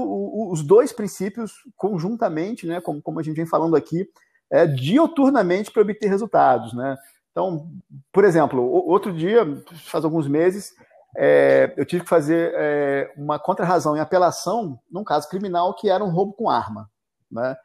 os 0.50 0.62
dois 0.62 0.92
princípios 0.92 1.52
conjuntamente, 1.76 2.66
né, 2.66 2.80
como, 2.80 3.02
como 3.02 3.18
a 3.18 3.22
gente 3.22 3.36
vem 3.36 3.46
falando 3.46 3.74
aqui, 3.74 4.08
é, 4.50 4.66
dioturnamente 4.66 5.70
para 5.70 5.82
obter 5.82 6.08
resultados. 6.08 6.72
Né? 6.72 6.96
Então, 7.30 7.70
por 8.12 8.24
exemplo, 8.24 8.62
outro 8.62 9.12
dia, 9.12 9.44
faz 9.86 10.04
alguns 10.04 10.28
meses, 10.28 10.72
é, 11.16 11.72
eu 11.76 11.84
tive 11.84 12.02
que 12.02 12.08
fazer 12.08 12.52
é, 12.54 13.12
uma 13.16 13.38
contrarrazão 13.38 13.96
em 13.96 14.00
apelação 14.00 14.78
num 14.90 15.04
caso 15.04 15.28
criminal 15.28 15.74
que 15.74 15.88
era 15.88 16.04
um 16.04 16.10
roubo 16.10 16.34
com 16.34 16.50
arma. 16.50 16.88
Né? 17.30 17.56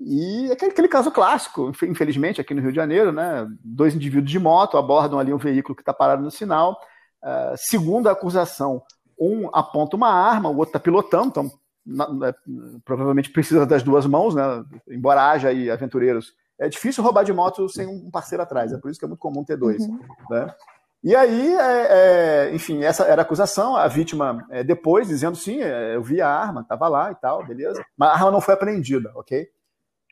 E 0.00 0.50
aquele, 0.52 0.70
aquele 0.70 0.88
caso 0.88 1.10
clássico, 1.10 1.72
infelizmente, 1.82 2.40
aqui 2.40 2.54
no 2.54 2.62
Rio 2.62 2.70
de 2.70 2.76
Janeiro, 2.76 3.12
né? 3.12 3.46
dois 3.62 3.94
indivíduos 3.94 4.30
de 4.30 4.38
moto 4.38 4.78
abordam 4.78 5.18
ali 5.18 5.34
um 5.34 5.38
veículo 5.38 5.74
que 5.74 5.82
está 5.82 5.92
parado 5.92 6.22
no 6.22 6.30
sinal, 6.30 6.78
Uh, 7.20 7.50
segundo 7.56 8.08
a 8.08 8.12
acusação, 8.12 8.80
um 9.20 9.48
aponta 9.52 9.96
uma 9.96 10.10
arma, 10.10 10.48
o 10.48 10.56
outro 10.56 10.70
está 10.70 10.80
pilotando, 10.80 11.28
então 11.28 11.52
na, 11.84 12.08
na, 12.12 12.34
provavelmente 12.84 13.30
precisa 13.30 13.64
das 13.64 13.82
duas 13.82 14.06
mãos, 14.06 14.34
né? 14.34 14.42
embora 14.88 15.30
haja 15.30 15.48
aí 15.48 15.70
aventureiros. 15.70 16.34
É 16.58 16.68
difícil 16.68 17.04
roubar 17.04 17.24
de 17.24 17.32
moto 17.32 17.68
sem 17.68 17.86
um 17.86 18.10
parceiro 18.10 18.42
atrás, 18.42 18.72
é 18.72 18.78
por 18.78 18.90
isso 18.90 18.98
que 18.98 19.04
é 19.04 19.08
muito 19.08 19.20
comum 19.20 19.44
ter 19.44 19.56
dois. 19.56 19.86
Uhum. 19.86 20.00
Né? 20.30 20.54
E 21.02 21.14
aí, 21.14 21.54
é, 21.54 21.86
é, 22.48 22.54
enfim, 22.54 22.82
essa 22.82 23.04
era 23.04 23.22
a 23.22 23.24
acusação, 23.24 23.76
a 23.76 23.86
vítima 23.86 24.44
é, 24.50 24.64
depois 24.64 25.06
dizendo 25.06 25.36
sim, 25.36 25.62
é, 25.62 25.94
eu 25.94 26.02
vi 26.02 26.20
a 26.20 26.28
arma, 26.28 26.62
estava 26.62 26.88
lá 26.88 27.12
e 27.12 27.14
tal, 27.14 27.46
beleza. 27.46 27.84
Mas 27.96 28.08
a 28.08 28.12
arma 28.14 28.30
não 28.32 28.40
foi 28.40 28.54
apreendida, 28.54 29.12
ok? 29.14 29.48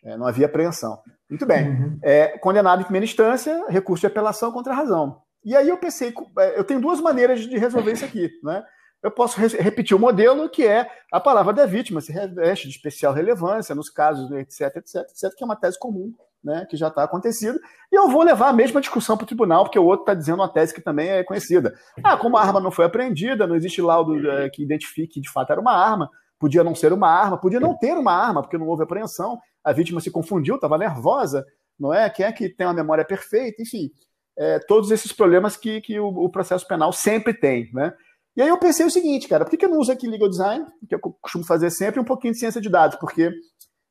É, 0.04 0.16
não 0.16 0.26
havia 0.26 0.46
apreensão. 0.46 1.00
Muito 1.28 1.44
bem. 1.44 1.68
Uhum. 1.68 1.98
É, 2.02 2.38
condenado 2.38 2.80
em 2.80 2.84
primeira 2.84 3.04
instância, 3.04 3.66
recurso 3.68 4.02
de 4.02 4.06
apelação 4.06 4.52
contra 4.52 4.72
a 4.72 4.76
razão. 4.76 5.20
E 5.44 5.56
aí 5.56 5.68
eu 5.68 5.76
pensei, 5.76 6.14
eu 6.54 6.62
tenho 6.62 6.80
duas 6.80 7.00
maneiras 7.00 7.40
de 7.40 7.58
resolver 7.58 7.92
isso 7.92 8.04
aqui, 8.04 8.30
né? 8.42 8.64
Eu 9.06 9.10
posso 9.12 9.40
re 9.40 9.46
repetir 9.46 9.96
o 9.96 10.00
modelo 10.00 10.48
que 10.48 10.66
é 10.66 10.90
a 11.12 11.20
palavra 11.20 11.52
da 11.52 11.64
vítima 11.64 12.00
se 12.00 12.10
reveste 12.10 12.66
de 12.66 12.74
especial 12.74 13.14
relevância 13.14 13.72
nos 13.72 13.88
casos, 13.88 14.28
etc, 14.32 14.78
etc, 14.78 14.96
etc, 15.02 15.32
que 15.36 15.44
é 15.44 15.46
uma 15.46 15.54
tese 15.54 15.78
comum 15.78 16.12
né, 16.42 16.66
que 16.68 16.76
já 16.76 16.88
está 16.88 17.04
acontecido, 17.04 17.56
e 17.92 17.96
eu 17.96 18.08
vou 18.08 18.24
levar 18.24 18.48
a 18.48 18.52
mesma 18.52 18.80
discussão 18.80 19.16
para 19.16 19.22
o 19.22 19.26
tribunal, 19.26 19.62
porque 19.62 19.78
o 19.78 19.84
outro 19.84 20.02
está 20.02 20.12
dizendo 20.14 20.40
uma 20.40 20.48
tese 20.48 20.74
que 20.74 20.80
também 20.80 21.08
é 21.08 21.22
conhecida. 21.22 21.72
Ah, 22.02 22.16
como 22.16 22.36
a 22.36 22.42
arma 22.42 22.58
não 22.58 22.72
foi 22.72 22.84
apreendida, 22.84 23.46
não 23.46 23.54
existe 23.54 23.80
laudo 23.80 24.28
é, 24.28 24.50
que 24.50 24.64
identifique 24.64 25.14
que 25.14 25.20
de 25.20 25.30
fato 25.30 25.52
era 25.52 25.60
uma 25.60 25.72
arma, 25.72 26.10
podia 26.36 26.64
não 26.64 26.74
ser 26.74 26.92
uma 26.92 27.08
arma, 27.08 27.38
podia 27.38 27.60
não 27.60 27.78
ter 27.78 27.96
uma 27.96 28.12
arma, 28.12 28.42
porque 28.42 28.58
não 28.58 28.66
houve 28.66 28.82
apreensão, 28.82 29.38
a 29.62 29.72
vítima 29.72 30.00
se 30.00 30.10
confundiu, 30.10 30.56
estava 30.56 30.76
nervosa, 30.76 31.46
não 31.78 31.94
é? 31.94 32.10
Quem 32.10 32.26
é 32.26 32.32
que 32.32 32.48
tem 32.48 32.66
uma 32.66 32.74
memória 32.74 33.04
perfeita, 33.04 33.62
enfim, 33.62 33.88
é, 34.36 34.58
todos 34.58 34.90
esses 34.90 35.12
problemas 35.12 35.56
que, 35.56 35.80
que 35.80 35.98
o, 36.00 36.08
o, 36.08 36.28
processo 36.28 36.66
penal 36.66 36.92
sempre 36.92 37.32
tem, 37.32 37.70
né? 37.72 37.92
E 38.36 38.42
aí 38.42 38.48
eu 38.48 38.58
pensei 38.58 38.84
o 38.84 38.90
seguinte, 38.90 39.26
cara, 39.28 39.44
por 39.44 39.56
que, 39.56 39.64
eu 39.64 39.70
não 39.70 39.78
uso 39.78 39.90
aqui 39.90 40.06
legal 40.06 40.28
design, 40.28 40.66
que 40.86 40.94
eu 40.94 41.00
costumo 41.00 41.44
fazer 41.44 41.70
sempre, 41.70 41.98
um 41.98 42.04
pouquinho 42.04 42.34
de 42.34 42.38
ciência 42.38 42.60
de 42.60 42.68
dados, 42.68 42.98
porque 42.98 43.32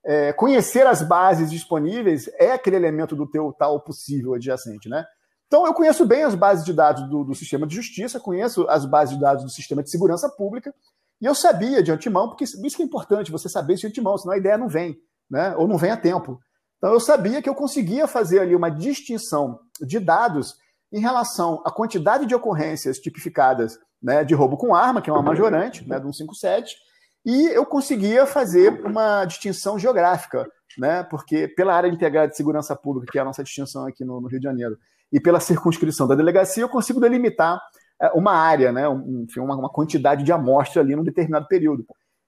é, 0.05 0.31
conhecer 0.33 0.85
as 0.85 1.01
bases 1.01 1.49
disponíveis 1.49 2.29
é 2.39 2.51
aquele 2.51 2.75
elemento 2.75 3.15
do 3.15 3.27
teu 3.27 3.51
tal 3.57 3.81
possível 3.81 4.35
adjacente, 4.35 4.87
né? 4.87 5.03
Então, 5.47 5.65
eu 5.65 5.73
conheço 5.73 6.05
bem 6.05 6.23
as 6.23 6.35
bases 6.35 6.63
de 6.63 6.73
dados 6.73 7.07
do, 7.09 7.23
do, 7.23 7.33
sistema 7.33 7.65
de 7.65 7.75
justiça, 7.75 8.19
conheço 8.19 8.67
as 8.69 8.85
bases 8.85 9.15
de 9.15 9.21
dados 9.21 9.43
do 9.43 9.49
sistema 9.49 9.81
de 9.81 9.89
segurança 9.89 10.29
pública, 10.29 10.73
e 11.19 11.25
eu 11.25 11.33
sabia 11.33 11.81
de 11.81 11.91
antemão, 11.91 12.27
porque 12.27 12.43
isso 12.43 12.75
que 12.75 12.83
é 12.83 12.85
importante, 12.85 13.31
você 13.31 13.49
saber 13.49 13.73
isso 13.73 13.81
de 13.81 13.87
antemão, 13.87 14.17
senão 14.17 14.33
a 14.33 14.37
ideia 14.37 14.57
não 14.57 14.67
vem, 14.67 14.95
né? 15.29 15.55
ou 15.55 15.67
não 15.67 15.77
vem 15.77 15.91
a 15.91 15.97
tempo. 15.97 16.39
Então, 16.77 16.91
eu 16.91 16.99
sabia 16.99 17.41
que 17.41 17.49
eu 17.49 17.55
conseguia 17.55 18.05
fazer 18.05 18.39
ali 18.39 18.55
uma 18.55 18.69
distinção 18.69 19.59
de 19.81 19.99
dados 19.99 20.55
em 20.91 20.99
relação 20.99 21.61
à 21.65 21.71
quantidade 21.71 22.25
de 22.25 22.35
ocorrências 22.35 22.99
tipificadas 22.99 23.79
né, 24.05 24.23
de 24.23 24.35
roubo 24.35 24.55
com 24.55 24.75
arma, 24.75 25.01
que 25.01 25.09
é 25.09 25.13
uma 25.13 25.23
majorante, 25.23 25.87
né, 25.89 25.99
do 25.99 26.13
157, 26.13 26.77
e 27.25 27.47
eu 27.47 27.65
conseguia 27.65 28.27
fazer 28.27 28.85
uma 28.85 29.25
distinção 29.25 29.79
geográfica, 29.79 30.47
né? 30.77 31.01
Porque 31.03 31.47
pela 31.47 31.73
área 31.73 31.87
integrada 31.87 32.27
de 32.27 32.37
segurança 32.37 32.75
pública, 32.75 33.11
que 33.11 33.17
é 33.17 33.21
a 33.21 33.25
nossa 33.25 33.43
distinção 33.43 33.87
aqui 33.87 34.05
no, 34.05 34.21
no 34.21 34.27
Rio 34.27 34.39
de 34.39 34.43
Janeiro, 34.43 34.77
e 35.11 35.19
pela 35.19 35.39
circunscrição 35.39 36.07
da 36.07 36.13
delegacia, 36.13 36.61
eu 36.61 36.69
consigo 36.69 36.99
delimitar 36.99 37.59
é, 37.99 38.11
uma 38.11 38.33
área, 38.33 38.71
né? 38.71 38.87
Um, 38.87 39.23
enfim, 39.23 39.39
uma, 39.39 39.55
uma, 39.55 39.69
quantidade 39.71 40.23
de 40.23 40.31
amostra 40.31 40.83
ali 40.83 40.95
num 40.95 41.03
determinado 41.03 41.47
período. 41.47 41.83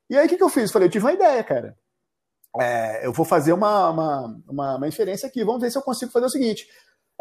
E 0.09 0.17
aí 0.17 0.25
o 0.25 0.29
que, 0.29 0.37
que 0.37 0.43
eu 0.43 0.49
fiz? 0.49 0.71
Falei, 0.71 0.87
eu 0.87 0.91
tive 0.91 1.05
uma 1.05 1.13
ideia, 1.13 1.43
cara. 1.43 1.77
É, 2.59 3.05
eu 3.05 3.13
vou 3.13 3.25
fazer 3.25 3.53
uma, 3.53 3.91
uma, 3.91 4.41
uma, 4.49 4.75
uma, 4.77 4.87
inferência 4.87 5.27
aqui. 5.27 5.43
Vamos 5.43 5.61
ver 5.61 5.69
se 5.69 5.77
eu 5.77 5.83
consigo 5.83 6.11
fazer 6.11 6.25
o 6.25 6.29
seguinte. 6.29 6.67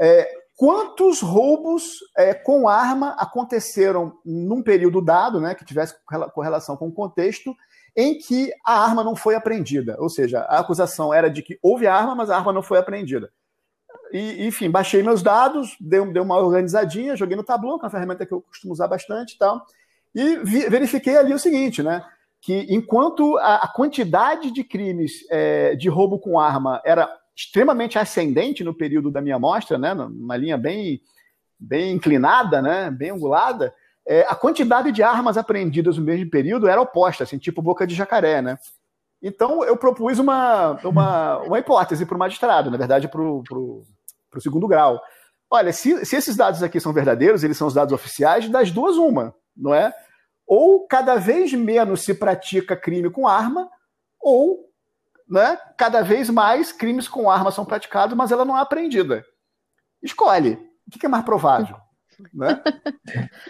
É, 0.01 0.27
quantos 0.57 1.21
roubos 1.21 1.99
é, 2.17 2.33
com 2.33 2.67
arma 2.67 3.11
aconteceram 3.19 4.19
num 4.25 4.63
período 4.63 5.03
dado, 5.03 5.41
né, 5.41 5.55
que 5.55 5.65
tivesse 5.65 5.95
correlação 6.35 6.77
com 6.77 6.89
o 6.89 6.93
contexto, 6.93 7.55
em 7.95 8.19
que 8.19 8.51
a 8.65 8.83
arma 8.83 9.05
não 9.05 9.15
foi 9.15 9.35
apreendida. 9.35 9.97
Ou 9.99 10.09
seja, 10.09 10.41
a 10.41 10.59
acusação 10.59 11.13
era 11.13 11.31
de 11.31 11.43
que 11.43 11.59
houve 11.63 11.87
arma, 11.87 12.15
mas 12.15 12.31
a 12.31 12.37
arma 12.37 12.53
não 12.53 12.63
foi 12.63 12.79
apreendida. 12.79 13.31
E, 14.13 14.47
enfim, 14.47 14.71
baixei 14.71 15.03
meus 15.03 15.23
dados, 15.23 15.77
dei, 15.81 16.05
dei 16.13 16.23
uma 16.23 16.39
organizadinha, 16.39 17.17
joguei 17.17 17.37
no 17.37 17.45
Tableau, 17.45 17.79
que 17.79 17.85
é 17.85 17.87
uma 17.87 17.91
ferramenta 17.91 18.25
que 18.25 18.33
eu 18.33 18.41
costumo 18.43 18.73
usar 18.73 18.89
bastante 18.89 19.35
e 19.35 19.39
tal, 19.39 19.63
e 20.15 20.37
vi, 20.39 20.69
verifiquei 20.69 21.17
ali 21.17 21.35
o 21.35 21.39
seguinte, 21.39 21.83
né? 21.83 22.05
Que 22.41 22.67
enquanto 22.71 23.37
a, 23.39 23.57
a 23.57 23.69
quantidade 23.69 24.51
de 24.51 24.63
crimes 24.63 25.25
é, 25.31 25.75
de 25.75 25.89
roubo 25.89 26.19
com 26.19 26.39
arma 26.39 26.81
era 26.85 27.11
extremamente 27.37 27.99
ascendente 27.99 28.65
no 28.65 28.73
período 28.75 29.11
da 29.11 29.21
minha 29.21 29.37
amostra, 29.37 29.77
né, 29.77 29.93
numa 29.93 30.37
linha 30.37 30.57
bem, 30.57 31.01
bem 31.59 31.93
inclinada, 31.93 32.63
né, 32.63 32.91
bem 32.91 33.11
angulada, 33.11 33.75
é, 34.09 34.23
a 34.23 34.35
quantidade 34.35 34.91
de 34.91 35.03
armas 35.03 35.37
apreendidas 35.37 35.99
no 35.99 36.05
mesmo 36.05 36.31
período 36.31 36.67
era 36.67 36.81
oposta, 36.81 37.25
assim, 37.25 37.37
tipo 37.37 37.61
boca 37.61 37.87
de 37.87 37.95
jacaré, 37.95 38.41
né? 38.41 38.57
Então 39.21 39.65
eu 39.65 39.77
propus 39.77 40.19
uma, 40.19 40.73
uma, 40.85 41.39
uma 41.39 41.59
hipótese 41.59 42.07
para 42.07 42.15
o 42.15 42.19
magistrado, 42.19 42.71
na 42.71 42.77
verdade 42.77 43.09
para 43.09 43.21
o 43.21 43.85
segundo 44.39 44.69
grau. 44.69 45.01
Olha, 45.51 45.73
se, 45.73 46.05
se 46.05 46.17
esses 46.17 46.37
dados 46.37 46.63
aqui 46.63 46.79
são 46.79 46.93
verdadeiros, 46.93 47.43
eles 47.43 47.57
são 47.57 47.67
os 47.67 47.75
dados 47.75 47.93
oficiais, 47.93 48.49
das 48.49 48.71
duas 48.71 48.97
uma, 48.97 49.35
não 49.57 49.75
é? 49.75 49.93
Ou 50.47 50.87
cada 50.87 51.17
vez 51.17 51.53
menos 51.53 52.03
se 52.03 52.15
pratica 52.15 52.77
crime 52.77 53.11
com 53.11 53.27
arma, 53.27 53.69
ou 54.21 54.67
né, 55.29 55.59
cada 55.77 56.03
vez 56.03 56.31
mais 56.31 56.73
crimes 56.73 57.09
com 57.09 57.31
arma 57.31 57.51
são 57.51 57.65
praticados, 57.65 58.17
mas 58.17 58.31
ela 58.31 58.45
não 58.45 58.57
é 58.57 58.61
apreendida. 58.61 59.25
Escolhe. 60.03 60.59
O 60.87 60.99
que 60.99 61.07
é 61.07 61.09
mais 61.09 61.25
provável? 61.25 61.77
Né? 62.33 62.63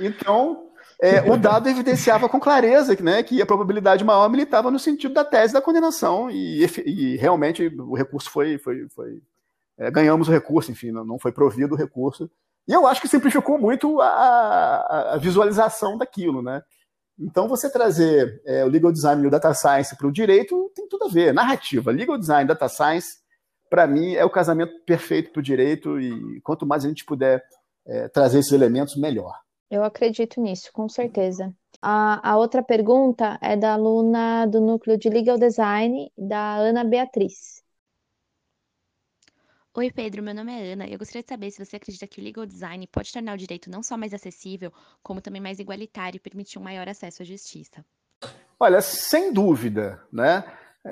Então, 0.01 0.71
é, 1.01 1.21
o 1.31 1.37
dado 1.37 1.69
evidenciava 1.69 2.29
com 2.29 2.41
clareza 2.41 2.97
né, 3.01 3.23
que 3.23 3.41
a 3.41 3.47
probabilidade 3.47 4.03
maior 4.03 4.29
militava 4.29 4.73
no 4.73 4.79
sentido 4.79 5.15
da 5.15 5.25
tese 5.25 5.53
da 5.53 5.63
condenação, 5.63 6.29
e, 6.29 6.65
e 6.85 7.17
realmente 7.17 7.65
o 7.79 7.95
recurso 7.95 8.29
foi. 8.29 8.59
foi, 8.59 8.89
foi 8.89 9.23
é, 9.79 9.89
ganhamos 9.89 10.27
o 10.27 10.33
recurso, 10.33 10.73
enfim, 10.73 10.91
não, 10.91 11.05
não 11.05 11.17
foi 11.17 11.31
provido 11.31 11.75
o 11.75 11.79
recurso. 11.79 12.29
E 12.67 12.73
eu 12.73 12.87
acho 12.87 13.01
que 13.01 13.07
simplificou 13.07 13.57
muito 13.57 14.01
a, 14.01 14.09
a, 14.09 15.15
a 15.15 15.17
visualização 15.19 15.97
daquilo, 15.97 16.43
né? 16.43 16.63
Então, 17.19 17.49
você 17.49 17.71
trazer 17.71 18.43
é, 18.45 18.65
o 18.65 18.69
legal 18.69 18.93
design 18.93 19.23
e 19.23 19.27
o 19.27 19.31
data 19.31 19.53
science 19.55 19.97
para 19.97 20.07
o 20.07 20.13
direito 20.13 20.71
tem 20.75 20.87
tudo 20.89 21.07
a 21.07 21.09
ver. 21.09 21.33
Narrativa, 21.33 21.91
legal 21.91 22.19
design, 22.19 22.47
data 22.47 22.69
science, 22.69 23.19
para 23.71 23.87
mim, 23.87 24.15
é 24.15 24.25
o 24.25 24.31
casamento 24.31 24.73
perfeito 24.85 25.33
para 25.33 25.41
o 25.41 25.43
direito 25.43 26.01
e 26.01 26.41
quanto 26.43 26.67
mais 26.67 26.85
a 26.85 26.89
gente 26.89 27.05
puder 27.05 27.43
é, 27.87 28.09
trazer 28.09 28.41
esses 28.41 28.53
elementos, 28.53 28.97
melhor. 28.97 29.35
Eu 29.71 29.83
acredito 29.83 30.41
nisso, 30.41 30.71
com 30.73 30.89
certeza. 30.89 31.53
A, 31.83 32.31
a 32.31 32.37
outra 32.37 32.63
pergunta 32.63 33.39
é 33.43 33.57
da 33.57 33.75
aluna 33.75 34.47
do 34.47 34.61
núcleo 34.61 34.97
de 34.97 35.09
Legal 35.09 35.39
Design, 35.39 36.11
da 36.17 36.57
Ana 36.57 36.85
Beatriz. 36.85 37.63
Oi, 39.79 39.91
Pedro, 39.91 40.23
meu 40.23 40.35
nome 40.35 40.51
é 40.51 40.73
Ana. 40.73 40.89
Eu 40.89 40.99
gostaria 40.99 41.23
de 41.23 41.29
saber 41.29 41.51
se 41.51 41.63
você 41.63 41.77
acredita 41.77 42.07
que 42.07 42.19
o 42.19 42.25
legal 42.25 42.47
design 42.47 42.87
pode 42.87 43.13
tornar 43.13 43.35
o 43.35 43.37
direito 43.37 43.71
não 43.71 43.83
só 43.83 43.95
mais 43.95 44.15
acessível, 44.15 44.73
como 45.03 45.21
também 45.21 45.39
mais 45.39 45.59
igualitário 45.59 46.17
e 46.17 46.19
permitir 46.19 46.59
um 46.59 46.63
maior 46.63 46.89
acesso 46.89 47.21
à 47.21 47.27
justiça. 47.27 47.85
Olha, 48.59 48.81
sem 48.81 49.31
dúvida, 49.31 50.03
né? 50.11 50.45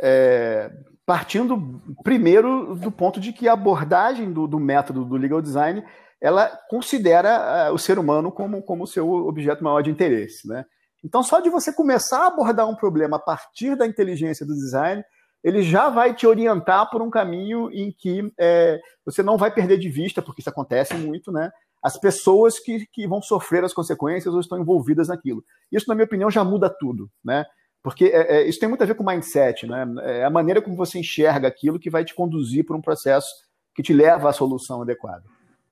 É, 0.02 0.70
partindo 1.06 1.80
primeiro 2.02 2.74
do 2.74 2.92
ponto 2.92 3.18
de 3.18 3.32
que 3.32 3.48
a 3.48 3.54
abordagem 3.54 4.30
do, 4.30 4.46
do 4.46 4.60
método 4.60 5.02
do 5.02 5.16
legal 5.16 5.40
design 5.40 5.82
ela 6.20 6.46
considera 6.68 7.70
uh, 7.70 7.74
o 7.74 7.78
ser 7.78 7.98
humano 7.98 8.30
como, 8.30 8.62
como 8.62 8.86
seu 8.86 9.10
objeto 9.10 9.64
maior 9.64 9.80
de 9.80 9.90
interesse, 9.90 10.46
né? 10.46 10.62
Então, 11.02 11.22
só 11.22 11.40
de 11.40 11.48
você 11.48 11.72
começar 11.72 12.24
a 12.24 12.26
abordar 12.26 12.68
um 12.68 12.76
problema 12.76 13.16
a 13.16 13.20
partir 13.20 13.76
da 13.76 13.86
inteligência 13.86 14.44
do 14.44 14.52
design, 14.52 15.02
ele 15.44 15.62
já 15.62 15.90
vai 15.90 16.14
te 16.14 16.26
orientar 16.26 16.90
por 16.90 17.02
um 17.02 17.10
caminho 17.10 17.70
em 17.70 17.92
que 17.92 18.32
é, 18.40 18.80
você 19.04 19.22
não 19.22 19.36
vai 19.36 19.52
perder 19.52 19.78
de 19.78 19.90
vista, 19.90 20.22
porque 20.22 20.40
isso 20.40 20.48
acontece 20.48 20.94
muito, 20.94 21.30
né? 21.30 21.52
As 21.82 21.98
pessoas 21.98 22.58
que, 22.58 22.86
que 22.86 23.06
vão 23.06 23.20
sofrer 23.20 23.62
as 23.62 23.74
consequências 23.74 24.32
ou 24.32 24.40
estão 24.40 24.58
envolvidas 24.58 25.08
naquilo. 25.08 25.44
Isso, 25.70 25.84
na 25.86 25.94
minha 25.94 26.06
opinião, 26.06 26.30
já 26.30 26.42
muda 26.42 26.70
tudo, 26.70 27.10
né? 27.22 27.44
Porque 27.82 28.06
é, 28.06 28.38
é, 28.38 28.48
isso 28.48 28.58
tem 28.58 28.70
muito 28.70 28.82
a 28.82 28.86
ver 28.86 28.94
com 28.94 29.04
mindset, 29.04 29.66
né? 29.66 29.86
É 30.04 30.24
a 30.24 30.30
maneira 30.30 30.62
como 30.62 30.74
você 30.74 30.98
enxerga 30.98 31.46
aquilo 31.46 31.78
que 31.78 31.90
vai 31.90 32.06
te 32.06 32.14
conduzir 32.14 32.64
para 32.64 32.74
um 32.74 32.80
processo 32.80 33.28
que 33.74 33.82
te 33.82 33.92
leva 33.92 34.30
à 34.30 34.32
solução 34.32 34.80
adequada. 34.80 35.24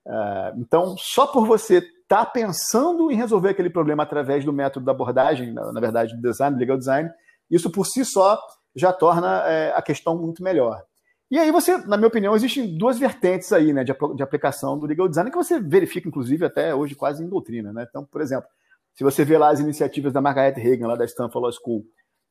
Uh, 0.04 0.58
então, 0.58 0.96
só 0.98 1.26
por 1.26 1.46
você 1.46 1.78
estar 1.78 2.26
tá 2.26 2.26
pensando 2.26 3.10
em 3.10 3.16
resolver 3.16 3.48
aquele 3.48 3.70
problema 3.70 4.02
através 4.02 4.44
do 4.44 4.52
método 4.52 4.84
da 4.84 4.92
abordagem, 4.92 5.50
na, 5.50 5.72
na 5.72 5.80
verdade, 5.80 6.14
do 6.14 6.20
design, 6.20 6.54
do 6.54 6.60
legal 6.60 6.76
design, 6.76 7.08
isso 7.50 7.70
por 7.70 7.86
si 7.86 8.04
só 8.04 8.38
já 8.74 8.92
torna 8.92 9.42
é, 9.46 9.72
a 9.74 9.82
questão 9.82 10.16
muito 10.16 10.42
melhor. 10.42 10.82
E 11.30 11.38
aí 11.38 11.50
você, 11.50 11.78
na 11.78 11.96
minha 11.96 12.08
opinião, 12.08 12.36
existem 12.36 12.76
duas 12.76 12.98
vertentes 12.98 13.52
aí, 13.52 13.72
né, 13.72 13.82
de, 13.84 13.94
de, 14.14 14.22
aplicação 14.22 14.78
do 14.78 14.86
legal 14.86 15.08
design 15.08 15.30
que 15.30 15.36
você 15.36 15.58
verifica, 15.58 16.06
inclusive, 16.06 16.44
até 16.44 16.74
hoje 16.74 16.94
quase 16.94 17.24
em 17.24 17.28
doutrina, 17.28 17.72
né? 17.72 17.86
Então, 17.88 18.04
por 18.04 18.20
exemplo, 18.20 18.46
se 18.92 19.02
você 19.02 19.24
vê 19.24 19.38
lá 19.38 19.48
as 19.48 19.58
iniciativas 19.58 20.12
da 20.12 20.20
Margaret 20.20 20.60
Hagan, 20.60 20.88
lá 20.88 20.94
da 20.94 21.06
Stanford 21.06 21.40
Law 21.40 21.52
School, 21.52 21.84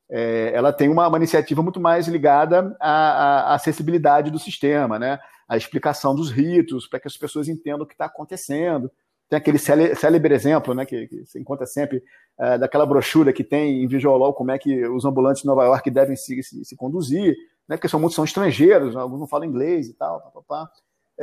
é, 0.08 0.52
ela 0.54 0.72
tem 0.72 0.88
uma, 0.88 1.08
uma, 1.08 1.16
iniciativa 1.16 1.62
muito 1.62 1.80
mais 1.80 2.06
ligada 2.06 2.76
à, 2.78 3.50
à, 3.50 3.54
acessibilidade 3.54 4.30
do 4.30 4.38
sistema, 4.38 4.98
né? 4.98 5.18
A 5.48 5.56
explicação 5.56 6.14
dos 6.14 6.30
ritos, 6.30 6.86
para 6.86 7.00
que 7.00 7.08
as 7.08 7.16
pessoas 7.16 7.48
entendam 7.48 7.82
o 7.82 7.86
que 7.86 7.94
está 7.94 8.04
acontecendo. 8.04 8.90
Tem 9.32 9.38
aquele 9.38 9.56
célebre 9.58 10.34
exemplo, 10.34 10.74
né, 10.74 10.84
que, 10.84 11.06
que 11.08 11.24
você 11.24 11.40
encontra 11.40 11.64
sempre, 11.64 12.02
é, 12.38 12.58
daquela 12.58 12.84
brochura 12.84 13.32
que 13.32 13.42
tem 13.42 13.82
em 13.82 13.88
Visual 13.88 14.18
Law, 14.18 14.34
como 14.34 14.50
é 14.50 14.58
que 14.58 14.86
os 14.86 15.06
ambulantes 15.06 15.40
de 15.40 15.48
Nova 15.48 15.64
York 15.64 15.90
devem 15.90 16.14
se, 16.14 16.42
se, 16.42 16.62
se 16.62 16.76
conduzir, 16.76 17.34
né, 17.66 17.78
porque 17.78 17.88
são 17.88 17.98
muitos 17.98 18.14
são 18.14 18.26
estrangeiros, 18.26 18.94
alguns 18.94 19.20
não 19.20 19.26
falam 19.26 19.48
inglês 19.48 19.88
e 19.88 19.94
tal, 19.94 20.20
pá, 20.20 20.30
pá, 20.30 20.40
pá. 20.46 20.70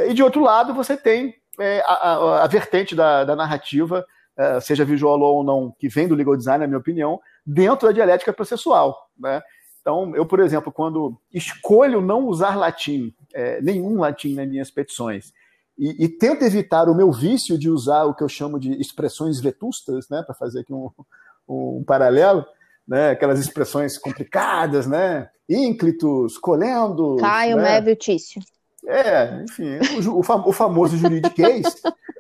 E 0.08 0.16
de 0.16 0.24
outro 0.24 0.42
lado, 0.42 0.74
você 0.74 0.98
tem 0.98 1.36
é, 1.60 1.82
a, 1.82 1.94
a, 1.94 2.44
a, 2.46 2.48
vertente 2.48 2.96
da, 2.96 3.24
da 3.24 3.36
narrativa, 3.36 4.04
é, 4.36 4.60
seja 4.60 4.84
visual 4.84 5.16
law 5.16 5.36
ou 5.36 5.44
não, 5.44 5.72
que 5.78 5.88
vem 5.88 6.08
do 6.08 6.16
legal 6.16 6.36
design, 6.36 6.64
na 6.64 6.68
minha 6.68 6.80
opinião, 6.80 7.20
dentro 7.46 7.88
da 7.88 7.94
dialética 7.94 8.34
processual. 8.34 8.98
Né? 9.20 9.40
Então, 9.82 10.16
eu, 10.16 10.26
por 10.26 10.40
exemplo, 10.40 10.72
quando 10.72 11.16
escolho 11.32 12.02
não 12.02 12.26
usar 12.26 12.56
latim, 12.56 13.14
é, 13.36 13.62
nenhum 13.62 14.00
latim 14.00 14.34
nas 14.34 14.48
minhas 14.48 14.72
petições, 14.72 15.32
e, 15.80 16.06
e, 16.06 16.10
tento 16.10 16.44
evitar 16.44 16.90
o 16.90 16.96
meu 16.96 17.10
vício 17.10 17.58
de 17.58 17.70
usar 17.70 18.04
o 18.04 18.14
que 18.14 18.22
eu 18.22 18.28
chamo 18.28 18.60
de 18.60 18.74
expressões 18.82 19.40
vetustas, 19.40 20.10
né, 20.10 20.22
para 20.22 20.36
fazer 20.36 20.60
aqui 20.60 20.74
um, 20.74 20.90
um 21.48 21.84
paralelo, 21.88 22.46
né, 22.86 23.12
aquelas 23.12 23.40
expressões 23.40 23.98
complicadas, 23.98 24.86
né, 24.86 25.30
ínclitos, 25.48 26.38
colendos. 26.38 27.22
Caio, 27.22 27.56
né? 27.56 27.64
Mévio, 27.64 27.96
Tício. 27.96 28.42
É, 28.86 29.44
enfim, 29.44 29.78
o, 30.10 30.20
o, 30.20 30.52
famoso 30.52 30.98
juridiquês, 30.98 31.64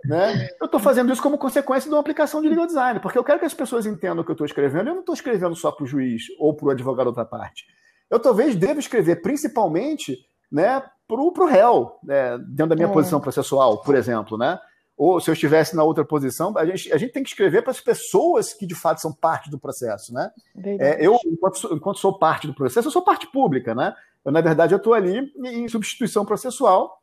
né? 0.06 0.50
Eu 0.60 0.66
estou 0.66 0.80
fazendo 0.80 1.12
isso 1.12 1.22
como 1.22 1.38
consequência 1.38 1.90
de 1.90 1.96
uma 1.96 2.02
aplicação 2.02 2.42
de 2.42 2.50
legal 2.50 2.68
design, 2.68 3.00
porque 3.00 3.18
eu 3.18 3.24
quero 3.24 3.40
que 3.40 3.46
as 3.46 3.54
pessoas 3.54 3.86
entendam 3.86 4.22
o 4.22 4.24
que 4.24 4.32
eu 4.32 4.34
estou 4.34 4.46
escrevendo. 4.46 4.90
Eu 4.90 4.94
não 4.94 5.00
estou 5.00 5.16
escrevendo 5.16 5.56
só 5.56 5.72
para 5.72 5.84
o 5.84 5.88
juiz 5.88 6.24
ou 6.38 6.54
para 6.54 6.68
o 6.68 6.70
advogado 6.70 7.06
da 7.06 7.10
outra 7.10 7.26
parte. 7.26 7.66
Eu 8.10 8.20
talvez 8.20 8.56
deva 8.56 8.80
escrever 8.80 9.22
principalmente 9.22 10.18
né, 10.52 10.84
para 11.08 11.22
o 11.22 11.46
réu, 11.46 11.98
né, 12.04 12.38
dentro 12.38 12.68
da 12.68 12.76
minha 12.76 12.88
é. 12.88 12.92
posição 12.92 13.20
processual, 13.20 13.82
por 13.82 13.96
exemplo, 13.96 14.38
né? 14.38 14.60
Ou 14.96 15.20
se 15.22 15.30
eu 15.30 15.34
estivesse 15.34 15.78
na 15.78 15.84
outra 15.84 16.04
posição, 16.04 16.54
a 16.58 16.66
gente, 16.66 16.92
a 16.92 16.98
gente 16.98 17.14
tem 17.14 17.24
que 17.24 17.30
escrever 17.30 17.62
para 17.62 17.72
as 17.72 17.80
pessoas 17.80 18.54
que 18.54 18.68
de 18.68 18.76
fato 18.76 19.00
são 19.00 19.14
parte 19.14 19.50
do 19.50 19.58
processo, 19.58 20.14
né? 20.14 20.30
É, 20.62 20.98
eu, 21.00 21.18
enquanto, 21.26 21.74
enquanto 21.74 22.00
sou 22.00 22.20
parte 22.20 22.46
do 22.46 22.54
processo, 22.54 22.90
eu 22.90 22.92
sou 22.92 23.02
parte 23.02 23.26
pública, 23.32 23.74
né? 23.74 23.96
Eu, 24.26 24.32
na 24.32 24.42
verdade, 24.42 24.74
eu 24.74 24.78
estou 24.78 24.94
ali 24.94 25.32
em 25.38 25.68
substituição 25.70 26.26
processual, 26.26 27.00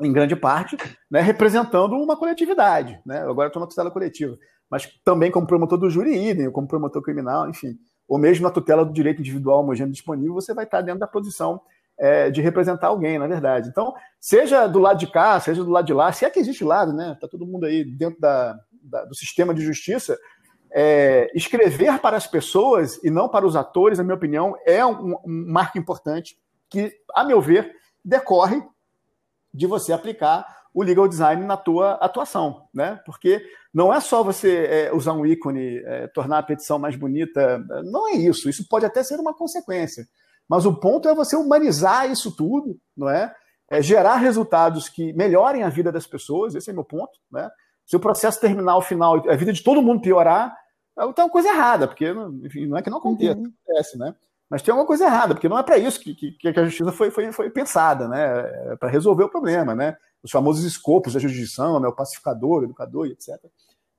em 0.00 0.12
grande 0.12 0.36
parte, 0.36 0.76
né, 1.10 1.20
representando 1.20 1.94
uma 1.94 2.16
coletividade. 2.16 3.00
Né? 3.04 3.22
Eu 3.22 3.30
agora 3.30 3.48
estou 3.48 3.60
na 3.60 3.66
tutela 3.66 3.90
coletiva, 3.90 4.36
mas 4.70 4.86
também 5.04 5.30
como 5.30 5.46
promotor 5.46 5.78
do 5.78 5.90
júri 5.90 6.16
idem, 6.30 6.50
como 6.50 6.68
promotor 6.68 7.02
criminal, 7.02 7.48
enfim. 7.48 7.78
Ou 8.06 8.18
mesmo 8.18 8.44
na 8.44 8.50
tutela 8.50 8.84
do 8.84 8.92
direito 8.92 9.20
individual 9.20 9.60
homogêneo 9.60 9.92
disponível, 9.92 10.34
você 10.34 10.54
vai 10.54 10.64
estar 10.64 10.80
dentro 10.80 11.00
da 11.00 11.06
posição 11.06 11.60
é, 11.98 12.30
de 12.30 12.40
representar 12.40 12.88
alguém, 12.88 13.18
na 13.18 13.26
verdade. 13.26 13.68
Então, 13.68 13.94
seja 14.20 14.66
do 14.66 14.78
lado 14.78 14.98
de 14.98 15.06
cá, 15.06 15.38
seja 15.40 15.64
do 15.64 15.70
lado 15.70 15.86
de 15.86 15.92
lá, 15.92 16.12
se 16.12 16.24
é 16.24 16.30
que 16.30 16.38
existe 16.38 16.64
lado, 16.64 16.92
né? 16.92 17.12
Está 17.12 17.26
todo 17.26 17.46
mundo 17.46 17.66
aí 17.66 17.84
dentro 17.84 18.20
da, 18.20 18.58
da, 18.82 19.04
do 19.04 19.14
sistema 19.14 19.52
de 19.52 19.62
justiça. 19.62 20.16
É, 20.70 21.30
escrever 21.34 21.98
para 21.98 22.16
as 22.16 22.26
pessoas 22.26 23.02
e 23.02 23.10
não 23.10 23.28
para 23.28 23.46
os 23.46 23.56
atores, 23.56 23.98
na 23.98 24.04
minha 24.04 24.16
opinião, 24.16 24.54
é 24.66 24.84
um, 24.84 25.14
um 25.24 25.44
marco 25.48 25.78
importante 25.78 26.38
que, 26.68 26.92
a 27.14 27.24
meu 27.24 27.40
ver, 27.40 27.72
decorre 28.04 28.62
de 29.52 29.66
você 29.66 29.92
aplicar 29.92 30.46
o 30.72 30.82
legal 30.82 31.08
design 31.08 31.44
na 31.44 31.56
tua 31.56 31.94
atuação, 31.94 32.68
né? 32.72 33.00
Porque 33.04 33.42
não 33.72 33.92
é 33.92 34.00
só 34.00 34.22
você 34.22 34.66
é, 34.66 34.92
usar 34.94 35.12
um 35.14 35.26
ícone, 35.26 35.78
é, 35.78 36.06
tornar 36.08 36.38
a 36.38 36.42
petição 36.42 36.78
mais 36.78 36.94
bonita, 36.94 37.58
não 37.84 38.08
é 38.08 38.12
isso. 38.12 38.48
Isso 38.48 38.66
pode 38.68 38.84
até 38.84 39.02
ser 39.02 39.18
uma 39.18 39.34
consequência, 39.34 40.06
mas 40.48 40.64
o 40.64 40.74
ponto 40.74 41.08
é 41.08 41.14
você 41.14 41.36
humanizar 41.36 42.10
isso 42.10 42.34
tudo, 42.34 42.78
não 42.96 43.08
é? 43.08 43.34
é 43.70 43.82
gerar 43.82 44.16
resultados 44.16 44.88
que 44.88 45.12
melhorem 45.12 45.62
a 45.62 45.68
vida 45.68 45.92
das 45.92 46.06
pessoas. 46.06 46.54
Esse 46.54 46.70
é 46.70 46.72
meu 46.72 46.84
ponto, 46.84 47.18
né? 47.30 47.50
Se 47.84 47.96
o 47.96 48.00
processo 48.00 48.40
terminar 48.40 48.72
ao 48.72 48.82
final, 48.82 49.28
a 49.28 49.36
vida 49.36 49.52
de 49.52 49.62
todo 49.62 49.82
mundo 49.82 50.02
piorar, 50.02 50.56
é 50.96 51.04
uma 51.04 51.30
coisa 51.30 51.48
errada, 51.48 51.86
porque 51.86 52.06
enfim, 52.42 52.66
não 52.66 52.76
é 52.76 52.82
que 52.82 52.90
não 52.90 52.98
aconteça, 52.98 53.38
uhum. 53.38 53.52
acontece, 53.66 53.98
né? 53.98 54.14
Mas 54.50 54.62
tem 54.62 54.72
alguma 54.72 54.86
coisa 54.86 55.04
errada, 55.04 55.34
porque 55.34 55.48
não 55.48 55.58
é 55.58 55.62
para 55.62 55.78
isso 55.78 56.00
que, 56.00 56.14
que, 56.14 56.32
que, 56.32 56.48
a 56.48 56.64
justiça 56.64 56.90
foi, 56.90 57.10
foi, 57.10 57.30
foi 57.30 57.50
pensada, 57.50 58.08
né? 58.08 58.72
É 58.72 58.76
para 58.76 58.88
resolver 58.88 59.24
o 59.24 59.28
problema, 59.28 59.74
né? 59.74 59.96
Os 60.22 60.30
famosos 60.30 60.64
escopos 60.64 61.12
da 61.14 61.20
jurisdição, 61.20 61.78
né? 61.78 61.86
o 61.86 61.94
pacificador, 61.94 62.62
o 62.62 62.64
educador 62.64 63.06
e 63.06 63.12
etc. 63.12 63.38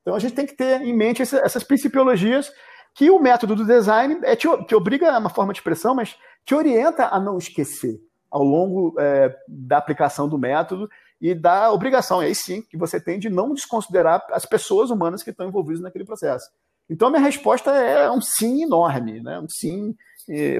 Então 0.02 0.16
a 0.16 0.20
gente 0.20 0.34
tem 0.34 0.46
que 0.46 0.56
ter 0.56 0.82
em 0.82 0.94
mente 0.94 1.22
essa, 1.22 1.38
essas 1.38 1.64
principiologias 1.64 2.52
que 2.94 3.10
o 3.10 3.20
método 3.20 3.56
do 3.56 3.66
design 3.66 4.20
é, 4.24 4.36
te, 4.36 4.48
te 4.66 4.76
obriga 4.76 5.14
a 5.14 5.20
uma 5.20 5.30
forma 5.30 5.54
de 5.54 5.60
expressão, 5.60 5.96
mas 5.96 6.18
te 6.45 6.56
orienta 6.56 7.07
a 7.07 7.20
não 7.20 7.38
esquecer 7.38 7.99
ao 8.30 8.44
longo 8.44 8.95
é, 8.99 9.36
da 9.48 9.78
aplicação 9.78 10.28
do 10.28 10.38
método 10.38 10.90
e 11.20 11.34
da 11.34 11.72
obrigação, 11.72 12.24
e 12.24 12.28
aí 12.28 12.36
sim, 12.36 12.61
que 12.61 12.78
você 12.78 12.99
tem 12.99 13.20
de 13.20 13.30
não 13.30 13.53
desconsiderar 13.53 14.26
as 14.32 14.45
pessoas 14.45 14.90
humanas 14.90 15.22
que 15.22 15.32
estão 15.32 15.48
envolvidas 15.48 15.82
naquele 15.82 16.06
processo. 16.06 16.49
Então, 16.90 17.10
a 17.10 17.11
minha 17.11 17.24
resposta 17.24 17.72
é 17.72 18.10
um 18.10 18.22
sim 18.22 18.64
enorme, 18.64 19.22
né? 19.22 19.40
um 19.40 19.48
sim 19.48 19.95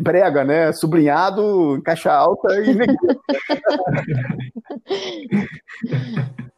brega, 0.02 0.44
né? 0.44 0.74
Sublinhado, 0.74 1.78
em 1.78 1.82
caixa 1.82 2.12
alta 2.12 2.50
e 2.62 2.76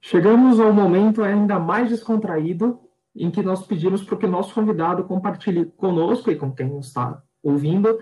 Chegamos 0.00 0.58
ao 0.60 0.72
momento 0.72 1.22
ainda 1.22 1.58
mais 1.58 1.88
descontraído 1.88 2.80
em 3.16 3.30
que 3.30 3.42
nós 3.42 3.66
pedimos 3.66 4.02
para 4.02 4.16
que 4.16 4.26
o 4.26 4.30
nosso 4.30 4.54
convidado 4.54 5.04
compartilhe 5.04 5.66
conosco 5.76 6.30
e 6.30 6.36
com 6.36 6.52
quem 6.52 6.78
está 6.78 7.22
ouvindo 7.42 7.98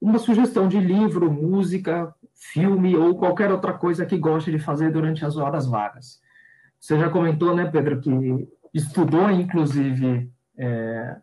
uma 0.00 0.18
sugestão 0.18 0.68
de 0.68 0.78
livro, 0.78 1.32
música, 1.32 2.14
filme 2.34 2.96
ou 2.96 3.16
qualquer 3.16 3.50
outra 3.50 3.72
coisa 3.72 4.04
que 4.04 4.18
goste 4.18 4.50
de 4.50 4.58
fazer 4.58 4.90
durante 4.92 5.24
as 5.24 5.36
horas 5.36 5.66
vagas. 5.66 6.20
Você 6.78 6.98
já 6.98 7.08
comentou, 7.08 7.56
né, 7.56 7.64
Pedro, 7.64 8.00
que 8.00 8.46
estudou, 8.74 9.30
inclusive, 9.30 10.30
é, 10.58 11.16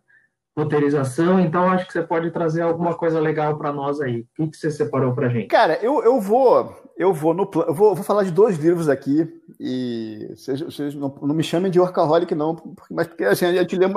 roteirização, 0.58 1.40
então 1.40 1.70
acho 1.70 1.86
que 1.86 1.94
você 1.94 2.02
pode 2.02 2.32
trazer 2.32 2.62
alguma 2.62 2.96
coisa 2.96 3.20
legal 3.20 3.58
para 3.58 3.72
nós 3.72 4.02
aí. 4.02 4.22
O 4.22 4.28
que, 4.36 4.48
que 4.48 4.58
você 4.58 4.72
separou 4.72 5.14
para 5.14 5.30
gente? 5.30 5.48
Cara, 5.48 5.76
eu, 5.76 6.04
eu 6.04 6.20
vou 6.20 6.81
eu 7.02 7.12
vou 7.12 7.34
no 7.34 7.50
eu 7.68 7.74
vou, 7.74 7.96
vou 7.96 8.04
falar 8.04 8.24
de 8.24 8.32
dois 8.32 8.58
livros 8.58 8.88
aqui 8.88 9.28
e 9.60 10.28
vocês, 10.36 10.94
não, 10.94 11.10
não, 11.20 11.34
me 11.34 11.42
chamem 11.42 11.72
de 11.72 11.80
workaholic 11.80 12.36
não, 12.36 12.76
mas 12.92 13.08
porque 13.08 13.24
a 13.24 13.34
gente 13.34 13.76
lê 13.76 13.88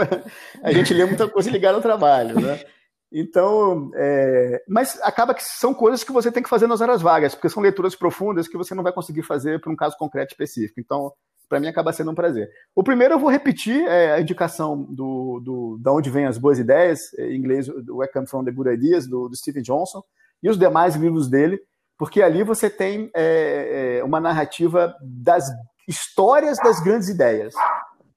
a 0.63 0.73
gente 0.73 0.95
lê 0.95 1.05
muita 1.05 1.29
coisa 1.29 1.51
ligada 1.51 1.77
ao 1.77 1.83
trabalho, 1.83 2.41
né? 2.41 2.61
Então, 3.13 3.91
é, 3.95 4.65
mas 4.67 4.99
acaba 5.03 5.35
que 5.35 5.45
são 5.45 5.75
coisas 5.75 6.03
que 6.03 6.11
você 6.11 6.33
tem 6.33 6.43
que 6.43 6.49
fazer 6.49 6.67
nas 6.67 6.81
horas 6.81 7.03
vagas, 7.03 7.35
porque 7.35 7.51
são 7.51 7.63
leituras 7.63 7.95
profundas 7.95 8.49
que 8.49 8.57
você 8.57 8.75
não 8.75 8.83
vai 8.83 8.93
conseguir 8.93 9.23
fazer 9.23 9.61
para 9.61 9.71
um 9.71 9.77
caso 9.77 9.97
concreto 9.99 10.33
específico. 10.33 10.81
Então, 10.81 11.13
para 11.47 11.61
mim 11.61 11.69
acaba 11.69 11.93
sendo 11.93 12.11
um 12.11 12.15
prazer. 12.15 12.49
O 12.75 12.83
primeiro 12.83 13.15
eu 13.15 13.19
vou 13.19 13.31
repetir 13.31 13.87
é, 13.87 14.15
a 14.15 14.21
indicação 14.21 14.83
do, 14.83 15.41
do 15.45 15.79
da 15.79 15.93
onde 15.93 16.09
vêm 16.09 16.25
as 16.25 16.39
boas 16.39 16.59
ideias, 16.59 17.13
em 17.19 17.37
inglês 17.37 17.69
Where 17.69 18.11
Come 18.11 18.27
From 18.27 18.45
the 18.45 18.51
Good 18.51 18.71
Ideas 18.71 19.07
do, 19.07 19.29
do 19.29 19.37
Stephen 19.37 19.63
Johnson 19.63 20.03
e 20.43 20.49
os 20.49 20.59
demais 20.59 20.97
livros 20.97 21.29
dele, 21.29 21.61
porque 22.05 22.21
ali 22.21 22.43
você 22.43 22.69
tem 22.69 23.11
é, 23.17 23.97
é, 23.97 24.05
uma 24.05 24.21
narrativa 24.21 24.95
das 25.01 25.51
histórias 25.89 26.59
das 26.59 26.79
grandes 26.79 27.09
ideias. 27.09 27.55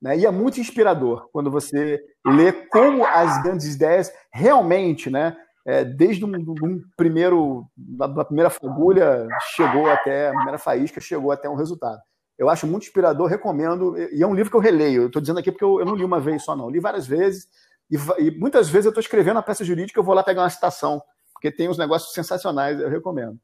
Né? 0.02 0.18
E 0.18 0.26
é 0.26 0.30
muito 0.30 0.60
inspirador 0.60 1.30
quando 1.32 1.50
você 1.50 1.98
lê 2.26 2.52
como 2.52 3.06
as 3.06 3.42
grandes 3.42 3.74
ideias 3.74 4.12
realmente, 4.30 5.10
né, 5.10 5.38
é, 5.66 5.86
desde 5.86 6.26
um, 6.26 6.36
um, 6.36 6.82
primeiro, 6.98 7.66
da 7.78 8.26
primeira 8.26 8.50
fagulha, 8.50 9.26
chegou 9.56 9.90
até 9.90 10.28
a 10.28 10.34
primeira 10.34 10.58
faísca, 10.58 11.00
chegou 11.00 11.32
até 11.32 11.50
um 11.50 11.56
resultado. 11.56 12.02
Eu 12.38 12.50
acho 12.50 12.68
muito 12.68 12.84
inspirador, 12.84 13.30
recomendo. 13.30 13.98
E 14.12 14.22
é 14.22 14.28
um 14.28 14.36
livro 14.36 14.52
que 14.52 14.58
eu 14.58 14.62
releio. 14.62 15.06
Estou 15.06 15.22
dizendo 15.22 15.40
aqui 15.40 15.50
porque 15.50 15.64
eu, 15.64 15.80
eu, 15.80 15.86
não 15.86 15.96
li 15.96 16.04
uma 16.04 16.20
vez 16.20 16.44
só, 16.44 16.58
não. 16.58 16.66
Eu 16.66 16.72
li 16.72 16.82
várias 16.82 17.08
vezes. 17.08 17.48
E, 17.90 17.96
e 18.22 18.32
muitas 18.32 18.68
vezes 18.68 18.88
eu 18.88 18.92
estou 18.92 19.02
escrevendo 19.02 19.40
a 19.40 19.44
peça 19.44 19.64
jurídica, 19.64 19.98
eu 19.98 20.04
vou 20.04 20.14
lá 20.14 20.24
pegar 20.24 20.42
uma 20.42 20.50
citação, 20.50 21.02
porque 21.32 21.50
tem 21.50 21.70
uns 21.70 21.78
negócios 21.78 22.12
sensacionais, 22.12 22.82
eu 22.82 22.90
recomendo. 22.90 23.40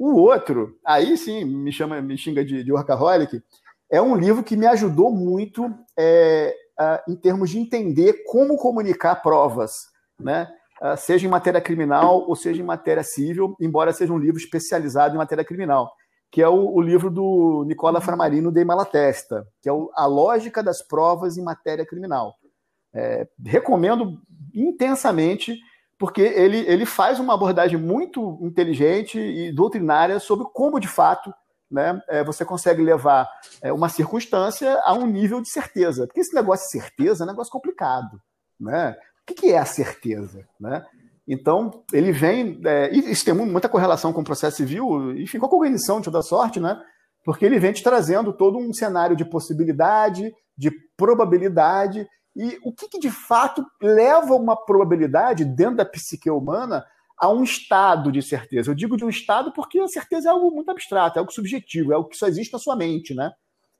O 0.00 0.16
outro, 0.16 0.78
aí 0.84 1.16
sim, 1.18 1.44
me 1.44 1.70
chama, 1.70 2.00
me 2.00 2.16
xinga 2.16 2.42
de, 2.42 2.64
de 2.64 2.72
workaholic, 2.72 3.42
é 3.90 4.00
um 4.00 4.16
livro 4.16 4.42
que 4.42 4.56
me 4.56 4.66
ajudou 4.66 5.12
muito 5.12 5.70
é, 5.98 6.56
em 7.06 7.14
termos 7.14 7.50
de 7.50 7.58
entender 7.58 8.24
como 8.24 8.56
comunicar 8.56 9.16
provas, 9.16 9.88
né? 10.18 10.48
seja 10.96 11.26
em 11.26 11.30
matéria 11.30 11.60
criminal 11.60 12.26
ou 12.26 12.34
seja 12.34 12.62
em 12.62 12.64
matéria 12.64 13.02
civil, 13.02 13.54
embora 13.60 13.92
seja 13.92 14.10
um 14.10 14.18
livro 14.18 14.38
especializado 14.40 15.14
em 15.14 15.18
matéria 15.18 15.44
criminal 15.44 15.92
que 16.30 16.40
é 16.40 16.48
o, 16.48 16.74
o 16.74 16.80
livro 16.80 17.10
do 17.10 17.64
Nicola. 17.66 18.00
Framarino 18.00 18.52
de 18.52 18.64
Malatesta, 18.64 19.46
que 19.60 19.68
é 19.68 19.72
o, 19.72 19.90
A 19.94 20.06
Lógica 20.06 20.62
das 20.62 20.80
Provas 20.80 21.36
em 21.36 21.42
Matéria 21.42 21.84
Criminal. 21.84 22.36
É, 22.94 23.28
recomendo 23.44 24.20
intensamente, 24.54 25.58
porque 26.00 26.22
ele, 26.22 26.60
ele 26.60 26.86
faz 26.86 27.20
uma 27.20 27.34
abordagem 27.34 27.76
muito 27.76 28.38
inteligente 28.40 29.20
e 29.20 29.52
doutrinária 29.52 30.18
sobre 30.18 30.46
como, 30.54 30.80
de 30.80 30.88
fato, 30.88 31.30
né, 31.70 32.02
é, 32.08 32.24
você 32.24 32.42
consegue 32.42 32.82
levar 32.82 33.28
é, 33.60 33.70
uma 33.70 33.90
circunstância 33.90 34.80
a 34.82 34.94
um 34.94 35.04
nível 35.04 35.42
de 35.42 35.50
certeza. 35.50 36.06
Porque 36.06 36.20
esse 36.20 36.34
negócio 36.34 36.64
de 36.64 36.82
certeza 36.82 37.22
é 37.22 37.26
um 37.26 37.30
negócio 37.30 37.52
complicado. 37.52 38.18
Né? 38.58 38.96
O 39.30 39.34
que, 39.34 39.52
é 39.52 39.58
a 39.58 39.66
certeza? 39.66 40.48
Né? 40.58 40.82
Então, 41.28 41.84
ele 41.92 42.12
vem, 42.12 42.58
é, 42.64 42.90
isso 42.90 43.22
tem 43.22 43.34
muita 43.34 43.68
correlação 43.68 44.10
com 44.10 44.22
o 44.22 44.24
processo 44.24 44.56
civil, 44.56 45.14
enfim, 45.18 45.38
com 45.38 45.46
a 45.46 45.50
cognição 45.50 45.98
de 45.98 46.06
toda 46.06 46.22
sorte, 46.22 46.58
né? 46.58 46.80
Porque 47.26 47.44
ele 47.44 47.60
vem 47.60 47.72
te 47.72 47.82
trazendo 47.82 48.32
todo 48.32 48.58
um 48.58 48.72
cenário 48.72 49.14
de 49.14 49.26
possibilidade, 49.26 50.34
de 50.56 50.70
probabilidade, 50.96 52.08
e 52.34 52.58
o 52.62 52.72
que, 52.72 52.88
que 52.88 52.98
de 52.98 53.10
fato 53.10 53.64
leva 53.80 54.34
uma 54.34 54.56
probabilidade 54.56 55.44
dentro 55.44 55.76
da 55.76 55.84
psique 55.84 56.30
humana 56.30 56.84
a 57.18 57.28
um 57.28 57.42
estado 57.42 58.10
de 58.10 58.22
certeza. 58.22 58.70
Eu 58.70 58.74
digo 58.74 58.96
de 58.96 59.04
um 59.04 59.08
estado 59.10 59.52
porque 59.52 59.78
a 59.78 59.88
certeza 59.88 60.28
é 60.28 60.32
algo 60.32 60.50
muito 60.50 60.70
abstrato, 60.70 61.18
é 61.18 61.20
algo 61.20 61.32
subjetivo, 61.32 61.92
é 61.92 61.94
algo 61.94 62.08
que 62.08 62.16
só 62.16 62.26
existe 62.26 62.52
na 62.52 62.58
sua 62.58 62.74
mente, 62.74 63.14
né? 63.14 63.30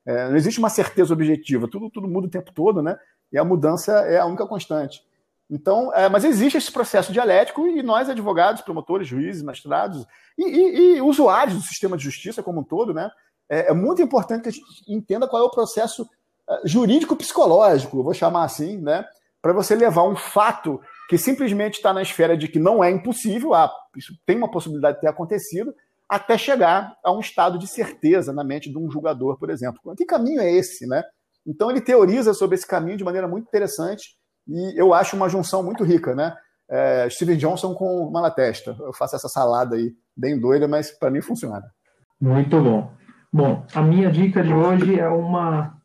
É, 0.04 0.28
não 0.28 0.36
existe 0.36 0.58
uma 0.58 0.68
certeza 0.68 1.12
objetiva, 1.12 1.68
tudo, 1.68 1.90
tudo 1.90 2.08
muda 2.08 2.26
o 2.26 2.30
tempo 2.30 2.52
todo, 2.52 2.82
né? 2.82 2.98
E 3.32 3.38
a 3.38 3.44
mudança 3.44 3.92
é 4.00 4.18
a 4.18 4.26
única 4.26 4.46
constante. 4.46 5.02
Então, 5.48 5.92
é, 5.94 6.08
mas 6.08 6.24
existe 6.24 6.58
esse 6.58 6.70
processo 6.70 7.12
dialético 7.12 7.66
e 7.66 7.82
nós, 7.82 8.08
advogados, 8.08 8.62
promotores, 8.62 9.08
juízes, 9.08 9.42
magistrados 9.42 10.06
e, 10.38 10.44
e, 10.44 10.96
e 10.96 11.00
usuários 11.00 11.56
do 11.56 11.62
sistema 11.62 11.96
de 11.96 12.04
justiça 12.04 12.42
como 12.42 12.60
um 12.60 12.64
todo, 12.64 12.94
né? 12.94 13.10
É, 13.48 13.70
é, 13.70 13.74
muito 13.74 14.00
importante 14.00 14.42
que 14.42 14.48
a 14.48 14.52
gente 14.52 14.64
entenda 14.86 15.26
qual 15.26 15.42
é 15.42 15.46
o 15.46 15.50
processo 15.50 16.08
jurídico-psicológico, 16.64 18.02
vou 18.02 18.14
chamar 18.14 18.44
assim, 18.44 18.78
né? 18.78 19.04
Para 19.42 19.52
você 19.52 19.74
levar 19.74 20.04
um 20.04 20.16
fato 20.16 20.80
que 21.08 21.18
simplesmente 21.18 21.74
está 21.74 21.92
na 21.92 22.02
esfera 22.02 22.36
de 22.36 22.48
que 22.48 22.58
não 22.58 22.84
é 22.84 22.90
impossível, 22.90 23.54
ah, 23.54 23.72
isso 23.96 24.12
tem 24.26 24.36
uma 24.36 24.50
possibilidade 24.50 24.96
de 24.96 25.00
ter 25.00 25.08
acontecido, 25.08 25.74
até 26.08 26.36
chegar 26.36 26.96
a 27.04 27.12
um 27.12 27.20
estado 27.20 27.58
de 27.58 27.66
certeza 27.66 28.32
na 28.32 28.44
mente 28.44 28.70
de 28.70 28.76
um 28.76 28.90
julgador, 28.90 29.38
por 29.38 29.50
exemplo. 29.50 29.80
Que 29.96 30.04
caminho 30.04 30.40
é 30.40 30.50
esse, 30.50 30.86
né? 30.86 31.02
Então 31.46 31.70
ele 31.70 31.80
teoriza 31.80 32.34
sobre 32.34 32.56
esse 32.56 32.66
caminho 32.66 32.96
de 32.96 33.04
maneira 33.04 33.26
muito 33.26 33.46
interessante 33.46 34.16
e 34.46 34.80
eu 34.80 34.92
acho 34.92 35.16
uma 35.16 35.28
junção 35.28 35.62
muito 35.62 35.84
rica, 35.84 36.14
né? 36.14 36.36
É, 36.68 37.08
Steven 37.10 37.36
Johnson 37.36 37.74
com 37.74 38.10
Malatesta. 38.10 38.76
Eu 38.80 38.92
faço 38.92 39.16
essa 39.16 39.28
salada 39.28 39.76
aí 39.76 39.92
bem 40.16 40.38
doida, 40.38 40.68
mas 40.68 40.90
para 40.90 41.10
mim 41.10 41.20
funciona. 41.20 41.64
Muito 42.20 42.60
bom. 42.60 42.92
Bom, 43.32 43.64
a 43.74 43.80
minha 43.80 44.10
dica 44.10 44.42
de 44.42 44.52
hoje 44.52 44.98
é 44.98 45.08
uma 45.08 45.76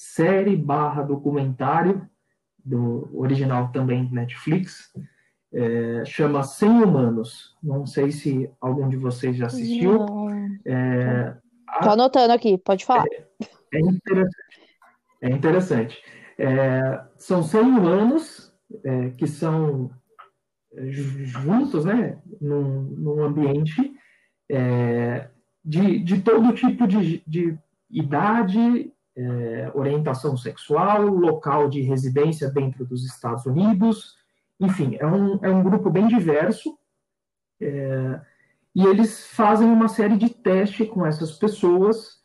série 0.00 0.56
barra 0.56 1.02
documentário 1.02 2.08
do 2.64 3.10
original 3.12 3.70
também 3.70 4.08
Netflix, 4.10 4.90
é, 5.52 6.04
chama 6.06 6.42
Sem 6.42 6.70
Humanos. 6.70 7.54
Não 7.62 7.84
sei 7.84 8.10
se 8.10 8.50
algum 8.62 8.88
de 8.88 8.96
vocês 8.96 9.36
já 9.36 9.46
assistiu. 9.46 10.06
É, 10.64 11.36
Tô 11.82 11.90
anotando 11.90 12.32
aqui, 12.32 12.56
pode 12.56 12.86
falar. 12.86 13.04
É, 13.12 13.76
é 13.76 13.80
interessante. 13.80 14.36
É 15.20 15.28
interessante. 15.28 16.02
É, 16.38 17.04
são 17.18 17.42
100 17.42 17.60
humanos 17.60 18.54
é, 18.82 19.10
que 19.10 19.26
são 19.26 19.90
juntos, 20.72 21.84
né, 21.84 22.18
num, 22.40 22.84
num 22.84 23.22
ambiente 23.22 23.92
é, 24.50 25.28
de, 25.62 25.98
de 25.98 26.22
todo 26.22 26.54
tipo 26.54 26.86
de, 26.86 27.22
de 27.26 27.58
idade, 27.90 28.90
é, 29.16 29.70
orientação 29.74 30.36
sexual, 30.36 31.06
local 31.06 31.68
de 31.68 31.82
residência 31.82 32.50
dentro 32.50 32.84
dos 32.84 33.04
Estados 33.04 33.46
Unidos, 33.46 34.16
enfim, 34.58 34.96
é 34.98 35.06
um, 35.06 35.38
é 35.42 35.50
um 35.50 35.62
grupo 35.62 35.90
bem 35.90 36.06
diverso, 36.06 36.78
é, 37.60 38.20
e 38.74 38.84
eles 38.84 39.26
fazem 39.26 39.68
uma 39.68 39.88
série 39.88 40.16
de 40.16 40.28
testes 40.30 40.88
com 40.88 41.04
essas 41.04 41.32
pessoas 41.32 42.20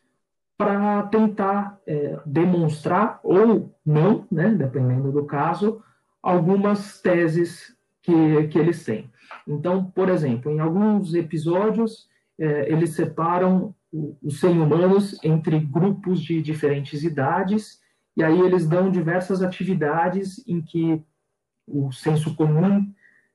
para 0.57 1.03
tentar 1.03 1.79
é, 1.85 2.19
demonstrar 2.25 3.19
ou 3.23 3.75
não, 3.85 4.25
né, 4.31 4.49
dependendo 4.49 5.11
do 5.11 5.25
caso, 5.25 5.83
algumas 6.21 7.01
teses 7.01 7.75
que, 8.01 8.47
que 8.47 8.57
eles 8.57 8.83
têm. 8.85 9.09
Então, 9.47 9.85
por 9.85 10.09
exemplo, 10.09 10.51
em 10.51 10.59
alguns 10.59 11.13
episódios, 11.13 12.07
é, 12.39 12.71
eles 12.71 12.95
separam 12.95 13.73
os 14.21 14.39
100 14.39 14.59
humanos 14.59 15.19
entre 15.23 15.59
grupos 15.59 16.21
de 16.21 16.41
diferentes 16.41 17.03
idades, 17.03 17.79
e 18.17 18.23
aí 18.23 18.39
eles 18.39 18.67
dão 18.67 18.91
diversas 18.91 19.41
atividades 19.41 20.43
em 20.47 20.61
que 20.61 21.01
o 21.67 21.91
senso 21.91 22.35
comum 22.35 22.85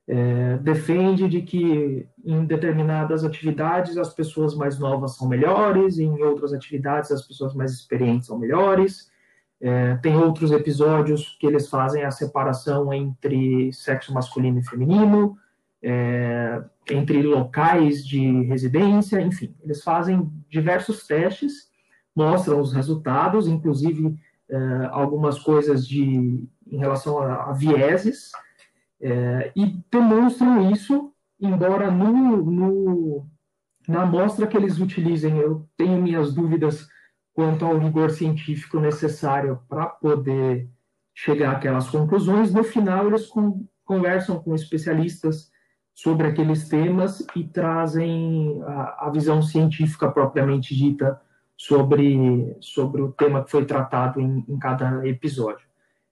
é, 0.07 0.57
defende 0.57 1.27
de 1.27 1.41
que 1.41 2.07
em 2.25 2.45
determinadas 2.45 3.23
atividades 3.23 3.97
as 3.97 4.13
pessoas 4.13 4.55
mais 4.55 4.79
novas 4.79 5.15
são 5.15 5.27
melhores, 5.27 5.99
em 5.99 6.21
outras 6.23 6.53
atividades 6.53 7.11
as 7.11 7.25
pessoas 7.25 7.53
mais 7.53 7.71
experientes 7.71 8.27
são 8.27 8.37
melhores. 8.37 9.09
É, 9.59 9.95
tem 9.97 10.17
outros 10.17 10.51
episódios 10.51 11.37
que 11.39 11.45
eles 11.45 11.69
fazem 11.69 12.03
a 12.03 12.11
separação 12.11 12.91
entre 12.91 13.71
sexo 13.71 14.11
masculino 14.13 14.59
e 14.59 14.65
feminino, 14.65 15.37
é, 15.83 16.63
entre 16.89 17.21
locais 17.23 18.05
de 18.05 18.43
residência, 18.43 19.21
enfim, 19.21 19.55
eles 19.63 19.83
fazem 19.83 20.31
diversos 20.49 21.07
testes, 21.07 21.69
mostram 22.15 22.59
os 22.59 22.73
resultados, 22.73 23.47
inclusive 23.47 24.15
é, 24.49 24.57
algumas 24.91 25.39
coisas 25.39 25.87
de, 25.87 26.47
em 26.67 26.77
relação 26.77 27.19
a, 27.19 27.49
a 27.49 27.53
vieses, 27.53 28.31
é, 28.99 29.51
e 29.55 29.77
demonstram 29.91 30.71
isso, 30.71 31.11
embora 31.39 31.89
no, 31.89 32.37
no, 32.37 33.25
na 33.87 34.03
amostra 34.03 34.45
que 34.45 34.55
eles 34.55 34.79
utilizem, 34.79 35.37
eu 35.37 35.67
tenho 35.75 36.01
minhas 36.01 36.33
dúvidas 36.33 36.87
quanto 37.33 37.65
ao 37.65 37.77
rigor 37.77 38.11
científico 38.11 38.79
necessário 38.79 39.59
para 39.67 39.87
poder 39.87 40.69
chegar 41.13 41.55
àquelas 41.55 41.89
conclusões, 41.89 42.53
no 42.53 42.63
final 42.63 43.07
eles 43.07 43.27
con 43.27 43.65
conversam 43.83 44.41
com 44.41 44.55
especialistas 44.55 45.50
sobre 46.01 46.25
aqueles 46.25 46.67
temas 46.67 47.23
e 47.35 47.43
trazem 47.43 48.59
a, 48.65 49.05
a 49.05 49.09
visão 49.11 49.39
científica 49.39 50.09
propriamente 50.09 50.75
dita 50.75 51.21
sobre, 51.55 52.57
sobre 52.59 53.03
o 53.03 53.11
tema 53.11 53.43
que 53.43 53.51
foi 53.51 53.65
tratado 53.65 54.19
em, 54.19 54.43
em 54.49 54.57
cada 54.57 55.07
episódio. 55.07 55.63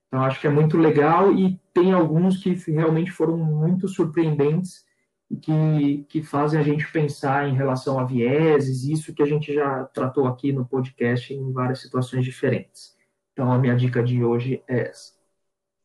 Então, 0.06 0.22
acho 0.22 0.40
que 0.40 0.46
é 0.46 0.50
muito 0.50 0.78
legal 0.78 1.32
e 1.32 1.60
tem 1.74 1.92
alguns 1.92 2.40
que 2.40 2.54
realmente 2.70 3.10
foram 3.10 3.36
muito 3.36 3.88
surpreendentes 3.88 4.84
e 5.28 5.36
que, 5.36 6.06
que 6.08 6.22
fazem 6.22 6.60
a 6.60 6.62
gente 6.62 6.88
pensar 6.92 7.48
em 7.48 7.56
relação 7.56 7.98
a 7.98 8.04
vieses, 8.04 8.84
isso 8.84 9.12
que 9.12 9.24
a 9.24 9.26
gente 9.26 9.52
já 9.52 9.86
tratou 9.86 10.28
aqui 10.28 10.52
no 10.52 10.64
podcast 10.64 11.34
em 11.34 11.52
várias 11.52 11.80
situações 11.80 12.24
diferentes. 12.24 12.96
Então, 13.32 13.50
a 13.50 13.58
minha 13.58 13.74
dica 13.74 14.04
de 14.04 14.22
hoje 14.22 14.62
é 14.68 14.88
essa. 14.88 15.14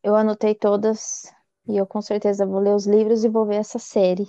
Eu 0.00 0.14
anotei 0.14 0.54
todas 0.54 1.34
e 1.68 1.76
eu 1.76 1.86
com 1.86 2.00
certeza 2.00 2.46
vou 2.46 2.60
ler 2.60 2.74
os 2.74 2.86
livros 2.86 3.24
e 3.24 3.28
vou 3.28 3.44
ver 3.44 3.56
essa 3.56 3.78
série. 3.78 4.28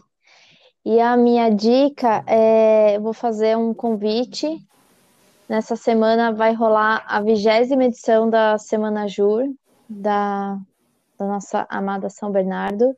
E 0.84 0.99
a 0.99 1.18
minha 1.18 1.49
dica 1.49 2.23
é: 2.26 2.95
eu 2.95 3.01
vou 3.01 3.14
fazer 3.14 3.57
um 3.57 3.73
convite. 3.73 4.47
Nessa 5.47 5.76
semana 5.76 6.31
vai 6.31 6.53
rolar 6.53 7.03
a 7.07 7.22
vigésima 7.22 7.85
edição 7.85 8.30
da 8.30 8.57
Semana 8.57 9.07
Jur, 9.07 9.43
da, 9.89 10.57
da 11.18 11.27
nossa 11.27 11.65
amada 11.69 12.09
São 12.09 12.31
Bernardo. 12.31 12.95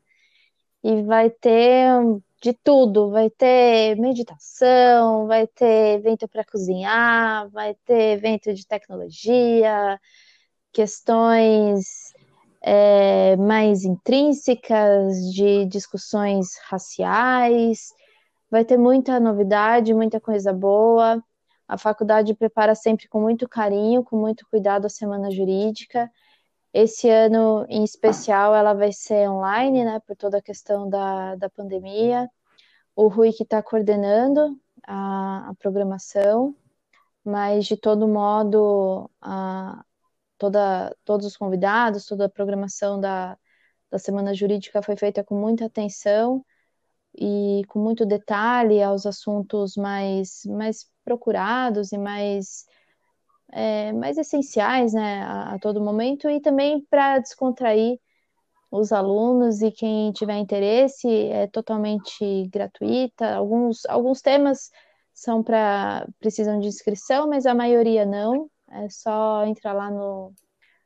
E 0.83 1.01
vai 1.03 1.29
ter 1.29 1.89
de 2.41 2.53
tudo: 2.53 3.09
vai 3.09 3.29
ter 3.29 3.95
meditação, 3.95 5.27
vai 5.27 5.47
ter 5.47 5.95
evento 5.95 6.27
para 6.27 6.45
cozinhar, 6.45 7.49
vai 7.49 7.75
ter 7.85 8.13
evento 8.13 8.53
de 8.53 8.65
tecnologia, 8.67 9.99
questões 10.71 12.13
é, 12.71 13.35
mais 13.35 13.83
intrínsecas, 13.83 15.33
de 15.33 15.65
discussões 15.65 16.55
raciais. 16.67 17.91
Vai 18.51 18.63
ter 18.63 18.77
muita 18.77 19.19
novidade, 19.19 19.91
muita 19.91 20.19
coisa 20.21 20.53
boa. 20.53 21.23
A 21.67 21.79
faculdade 21.79 22.35
prepara 22.35 22.75
sempre 22.75 23.07
com 23.07 23.19
muito 23.19 23.49
carinho, 23.49 24.03
com 24.03 24.15
muito 24.17 24.45
cuidado 24.51 24.85
a 24.85 24.89
semana 24.89 25.31
jurídica. 25.31 26.11
Esse 26.71 27.09
ano, 27.09 27.65
em 27.67 27.83
especial, 27.83 28.53
ela 28.53 28.73
vai 28.75 28.91
ser 28.91 29.27
online, 29.27 29.83
né, 29.83 29.99
por 30.05 30.15
toda 30.15 30.37
a 30.37 30.41
questão 30.41 30.87
da, 30.87 31.33
da 31.37 31.49
pandemia. 31.49 32.29
O 32.95 33.07
Rui 33.07 33.33
que 33.33 33.41
está 33.41 33.63
coordenando 33.63 34.55
a, 34.85 35.49
a, 35.49 35.55
programação, 35.55 36.55
mas 37.25 37.65
de 37.65 37.75
todo 37.75 38.07
modo, 38.07 39.09
a, 39.19 39.83
toda, 40.39 40.95
todos 41.05 41.27
os 41.27 41.37
convidados, 41.37 42.05
toda 42.05 42.25
a 42.25 42.29
programação 42.29 42.99
da, 42.99 43.37
da 43.91 43.99
Semana 43.99 44.33
Jurídica 44.33 44.81
foi 44.81 44.95
feita 44.95 45.23
com 45.23 45.39
muita 45.39 45.65
atenção 45.65 46.43
e 47.15 47.63
com 47.67 47.79
muito 47.79 48.05
detalhe 48.05 48.81
aos 48.81 49.05
assuntos 49.05 49.75
mais, 49.75 50.41
mais 50.45 50.89
procurados 51.03 51.91
e 51.91 51.97
mais, 51.97 52.65
é, 53.51 53.91
mais 53.93 54.17
essenciais 54.17 54.93
né, 54.93 55.21
a, 55.23 55.55
a 55.55 55.59
todo 55.59 55.81
momento, 55.81 56.29
e 56.29 56.39
também 56.39 56.81
para 56.89 57.19
descontrair 57.19 57.99
os 58.71 58.91
alunos 58.91 59.61
e 59.61 59.71
quem 59.71 60.11
tiver 60.11 60.37
interesse 60.37 61.07
é 61.07 61.47
totalmente 61.47 62.47
gratuita. 62.49 63.35
Alguns, 63.35 63.85
alguns 63.87 64.21
temas 64.21 64.71
são 65.13 65.43
para 65.43 66.07
precisam 66.19 66.59
de 66.59 66.67
inscrição, 66.67 67.27
mas 67.27 67.45
a 67.45 67.55
maioria 67.55 68.05
não. 68.05 68.49
É 68.71 68.89
só 68.89 69.45
entrar 69.45 69.73
lá 69.73 69.89
no, 69.89 70.33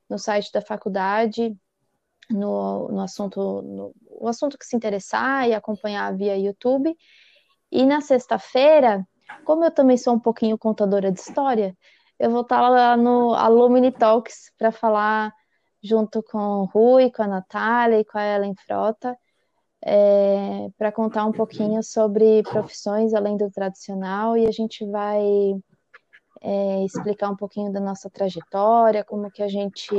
no 0.10 0.18
site 0.18 0.52
da 0.52 0.62
faculdade, 0.62 1.56
no, 2.30 2.88
no 2.90 3.02
assunto, 3.02 3.62
no, 3.62 3.94
o 4.10 4.28
assunto 4.28 4.58
que 4.58 4.66
se 4.66 4.76
interessar 4.76 5.48
e 5.48 5.54
acompanhar 5.54 6.16
via 6.16 6.38
YouTube. 6.38 6.96
E 7.72 7.86
na 7.86 8.02
sexta-feira, 8.02 9.06
como 9.46 9.64
eu 9.64 9.72
também 9.72 9.98
sou 9.98 10.14
um 10.14 10.20
pouquinho 10.20 10.58
contadora 10.58 11.12
de 11.12 11.20
história, 11.20 11.76
eu 12.20 12.30
vou 12.30 12.42
estar 12.42 12.70
lá 12.70 12.96
no 12.96 13.34
Alumni 13.34 13.92
Talks 13.92 14.52
para 14.58 14.72
falar 14.72 15.34
junto 15.82 16.24
com 16.24 16.38
o 16.38 16.66
Rui, 16.66 17.12
com 17.12 17.24
a 17.24 17.28
Natália 17.28 18.00
e 18.00 18.06
com 18.06 18.18
a 18.18 18.24
Ellen 18.24 18.56
Frota, 18.66 19.18
é, 19.86 20.70
para 20.78 20.92
contar 20.92 21.26
um 21.26 21.34
pouquinho 21.34 21.84
sobre 21.84 22.42
profissões 22.44 23.14
além 23.14 23.36
do 23.36 23.52
tradicional 23.52 24.38
e 24.38 24.48
a 24.48 24.52
gente 24.52 24.90
vai 24.90 25.22
é, 26.44 26.84
explicar 26.84 27.30
um 27.30 27.36
pouquinho 27.36 27.72
da 27.72 27.80
nossa 27.80 28.10
trajetória, 28.10 29.04
como 29.04 29.32
que 29.32 29.42
a 29.42 29.48
gente 29.48 29.96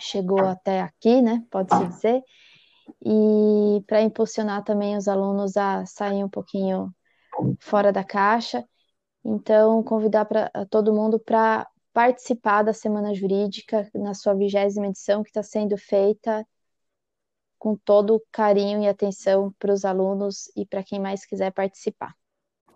chegou 0.00 0.40
até 0.40 0.80
aqui, 0.80 1.20
né? 1.20 1.44
Pode-se 1.50 1.86
dizer, 1.88 2.22
e 3.04 3.82
para 3.86 4.00
impulsionar 4.00 4.62
também 4.62 4.96
os 4.96 5.08
alunos 5.08 5.56
a 5.56 5.84
sair 5.84 6.22
um 6.22 6.28
pouquinho 6.28 6.94
fora 7.60 7.92
da 7.92 8.04
caixa. 8.04 8.64
Então, 9.24 9.82
convidar 9.82 10.24
para 10.24 10.50
todo 10.70 10.94
mundo 10.94 11.18
para 11.18 11.66
participar 11.92 12.62
da 12.62 12.72
Semana 12.72 13.12
Jurídica 13.12 13.90
na 13.92 14.14
sua 14.14 14.34
vigésima 14.34 14.86
edição, 14.86 15.22
que 15.24 15.30
está 15.30 15.42
sendo 15.42 15.76
feita 15.76 16.46
com 17.58 17.76
todo 17.76 18.22
carinho 18.30 18.82
e 18.82 18.88
atenção 18.88 19.52
para 19.58 19.72
os 19.72 19.84
alunos 19.84 20.50
e 20.56 20.64
para 20.64 20.84
quem 20.84 21.00
mais 21.00 21.26
quiser 21.26 21.50
participar. 21.50 22.14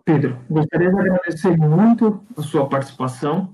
Pedro, 0.05 0.37
gostaria 0.49 0.91
de 0.91 0.99
agradecer 0.99 1.57
muito 1.57 2.21
a 2.35 2.41
sua 2.41 2.67
participação. 2.67 3.53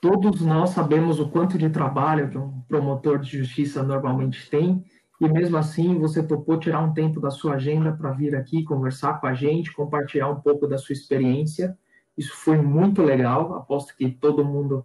Todos 0.00 0.40
nós 0.40 0.70
sabemos 0.70 1.20
o 1.20 1.28
quanto 1.28 1.56
de 1.56 1.70
trabalho 1.70 2.28
que 2.28 2.36
um 2.36 2.60
promotor 2.62 3.20
de 3.20 3.38
justiça 3.38 3.80
normalmente 3.80 4.50
tem, 4.50 4.84
e 5.20 5.28
mesmo 5.28 5.56
assim 5.56 5.96
você 6.00 6.20
topou 6.20 6.58
tirar 6.58 6.80
um 6.80 6.92
tempo 6.92 7.20
da 7.20 7.30
sua 7.30 7.54
agenda 7.54 7.92
para 7.92 8.10
vir 8.10 8.34
aqui 8.34 8.64
conversar 8.64 9.20
com 9.20 9.28
a 9.28 9.34
gente, 9.34 9.72
compartilhar 9.72 10.28
um 10.28 10.40
pouco 10.40 10.66
da 10.66 10.76
sua 10.76 10.94
experiência. 10.94 11.78
Isso 12.18 12.34
foi 12.34 12.60
muito 12.60 13.00
legal. 13.00 13.54
Aposto 13.54 13.96
que 13.96 14.10
todo 14.10 14.44
mundo 14.44 14.84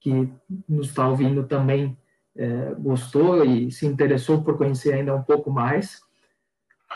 que 0.00 0.32
nos 0.66 0.88
está 0.88 1.06
ouvindo 1.06 1.44
também 1.44 1.98
é, 2.34 2.74
gostou 2.78 3.44
e 3.44 3.70
se 3.70 3.84
interessou 3.84 4.42
por 4.42 4.56
conhecer 4.56 4.94
ainda 4.94 5.14
um 5.14 5.22
pouco 5.22 5.50
mais. 5.50 6.00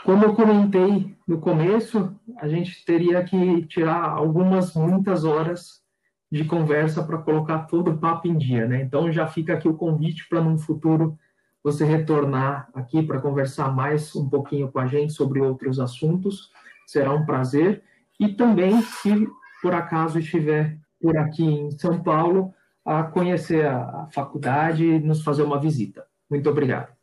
Como 0.04 0.24
eu 0.24 0.34
comentei 0.34 1.16
no 1.26 1.38
começo, 1.38 2.14
a 2.38 2.48
gente 2.48 2.84
teria 2.84 3.22
que 3.24 3.66
tirar 3.66 4.08
algumas, 4.08 4.74
muitas 4.74 5.24
horas 5.24 5.82
de 6.30 6.44
conversa 6.44 7.02
para 7.02 7.18
colocar 7.18 7.60
todo 7.60 7.90
o 7.90 7.98
papo 7.98 8.28
em 8.28 8.36
dia, 8.36 8.66
né? 8.66 8.82
Então 8.82 9.10
já 9.10 9.26
fica 9.26 9.54
aqui 9.54 9.68
o 9.68 9.76
convite 9.76 10.28
para 10.28 10.40
num 10.40 10.58
futuro 10.58 11.18
você 11.62 11.84
retornar 11.84 12.68
aqui 12.74 13.02
para 13.02 13.20
conversar 13.20 13.74
mais 13.74 14.14
um 14.14 14.28
pouquinho 14.28 14.70
com 14.70 14.78
a 14.78 14.86
gente 14.86 15.12
sobre 15.12 15.40
outros 15.40 15.80
assuntos. 15.80 16.50
Será 16.86 17.12
um 17.12 17.26
prazer. 17.26 17.82
E 18.20 18.28
também, 18.28 18.80
se 18.82 19.28
por 19.60 19.74
acaso 19.74 20.18
estiver 20.18 20.78
por 21.00 21.16
aqui 21.16 21.44
em 21.44 21.70
São 21.72 22.02
Paulo, 22.02 22.54
a 22.84 23.02
conhecer 23.02 23.66
a 23.66 24.08
faculdade 24.12 24.84
e 24.84 24.98
nos 24.98 25.22
fazer 25.22 25.42
uma 25.42 25.60
visita. 25.60 26.06
Muito 26.30 26.48
obrigado. 26.48 26.97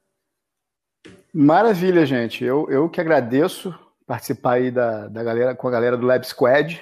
Maravilha, 1.37 2.05
gente. 2.05 2.45
Eu, 2.45 2.65
eu 2.69 2.89
que 2.89 3.01
agradeço 3.01 3.77
participar 4.07 4.53
aí 4.53 4.71
da, 4.71 5.09
da 5.09 5.21
galera 5.21 5.53
com 5.53 5.67
a 5.67 5.71
galera 5.71 5.97
do 5.97 6.05
Lab 6.05 6.25
Squad. 6.25 6.81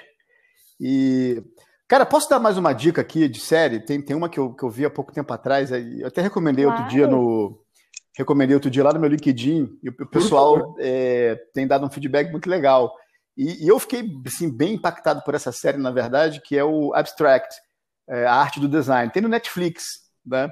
E, 0.79 1.41
cara, 1.87 2.05
posso 2.05 2.29
dar 2.29 2.37
mais 2.37 2.55
uma 2.55 2.71
dica 2.71 3.01
aqui 3.01 3.27
de 3.27 3.39
série? 3.39 3.79
Tem, 3.79 3.99
tem 3.99 4.15
uma 4.15 4.29
que 4.29 4.39
eu, 4.39 4.53
que 4.53 4.61
eu 4.61 4.69
vi 4.69 4.85
há 4.85 4.91
pouco 4.91 5.11
tempo 5.11 5.33
atrás, 5.33 5.71
eu 5.71 6.05
até 6.05 6.21
recomendei 6.21 6.65
claro. 6.65 6.81
outro 6.81 6.95
dia 6.95 7.07
no. 7.07 7.59
Recomendei 8.15 8.53
outro 8.53 8.69
dia 8.69 8.83
lá 8.83 8.93
no 8.93 8.99
meu 8.99 9.09
LinkedIn, 9.09 9.79
e 9.81 9.89
o 9.89 10.07
pessoal 10.07 10.75
é, 10.77 11.35
tem 11.51 11.65
dado 11.65 11.83
um 11.87 11.89
feedback 11.89 12.29
muito 12.29 12.47
legal. 12.47 12.93
E, 13.35 13.65
e, 13.65 13.67
eu 13.67 13.79
fiquei 13.79 14.07
assim, 14.27 14.55
bem 14.55 14.75
impactado 14.75 15.23
por 15.23 15.33
essa 15.33 15.51
série, 15.51 15.79
na 15.79 15.89
verdade, 15.89 16.39
que 16.39 16.55
é 16.55 16.63
o 16.63 16.93
Abstract 16.93 17.55
é, 18.07 18.27
a 18.27 18.35
arte 18.35 18.59
do 18.59 18.69
design. 18.69 19.11
Tem 19.11 19.23
no 19.23 19.29
Netflix, 19.29 19.83
né? 20.23 20.51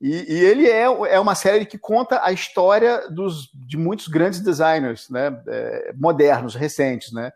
E, 0.00 0.10
e, 0.10 0.44
ele 0.44 0.68
é, 0.68 0.82
é 0.82 1.18
uma 1.18 1.34
série 1.34 1.64
que 1.64 1.78
conta 1.78 2.22
a 2.22 2.30
história 2.30 3.08
dos, 3.08 3.50
de 3.54 3.76
muitos 3.76 4.08
grandes 4.08 4.40
designers, 4.40 5.08
né? 5.08 5.42
É, 5.48 5.92
modernos, 5.96 6.54
recentes, 6.54 7.12
né? 7.12 7.32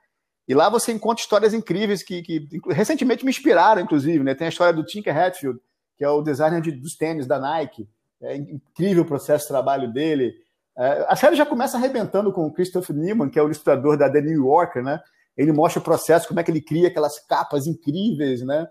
E 0.46 0.54
lá 0.54 0.68
você 0.68 0.92
encontra 0.92 1.22
histórias 1.22 1.54
incríveis 1.54 2.02
que, 2.02 2.22
que 2.22 2.48
recentemente 2.68 3.24
me 3.24 3.30
inspiraram, 3.30 3.80
inclusive, 3.80 4.22
né? 4.22 4.34
Tem 4.34 4.46
a 4.46 4.50
história 4.50 4.74
do 4.74 4.84
Tinker 4.84 5.16
Hatfield, 5.16 5.58
que 5.96 6.04
é 6.04 6.08
o 6.08 6.22
designer 6.22 6.60
de, 6.60 6.72
dos 6.72 6.96
tênis 6.96 7.26
da 7.26 7.38
Nike. 7.38 7.88
É 8.22 8.36
incrível 8.36 9.04
o 9.04 9.06
processo 9.06 9.44
de 9.44 9.48
trabalho 9.48 9.90
dele. 9.92 10.34
É, 10.76 11.06
a 11.08 11.16
série 11.16 11.36
já 11.36 11.46
começa 11.46 11.76
arrebentando 11.76 12.32
com 12.32 12.46
o 12.46 12.52
Christopher 12.52 12.94
Neiman, 12.94 13.30
que 13.30 13.38
é 13.38 13.42
o 13.42 13.46
ilustrador 13.46 13.96
da 13.96 14.10
The 14.10 14.20
New 14.20 14.44
Yorker, 14.46 14.82
né? 14.82 15.00
Ele 15.36 15.52
mostra 15.52 15.80
o 15.80 15.84
processo, 15.84 16.28
como 16.28 16.40
é 16.40 16.42
que 16.42 16.50
ele 16.50 16.60
cria 16.60 16.88
aquelas 16.88 17.18
capas 17.26 17.66
incríveis, 17.66 18.42
né? 18.42 18.66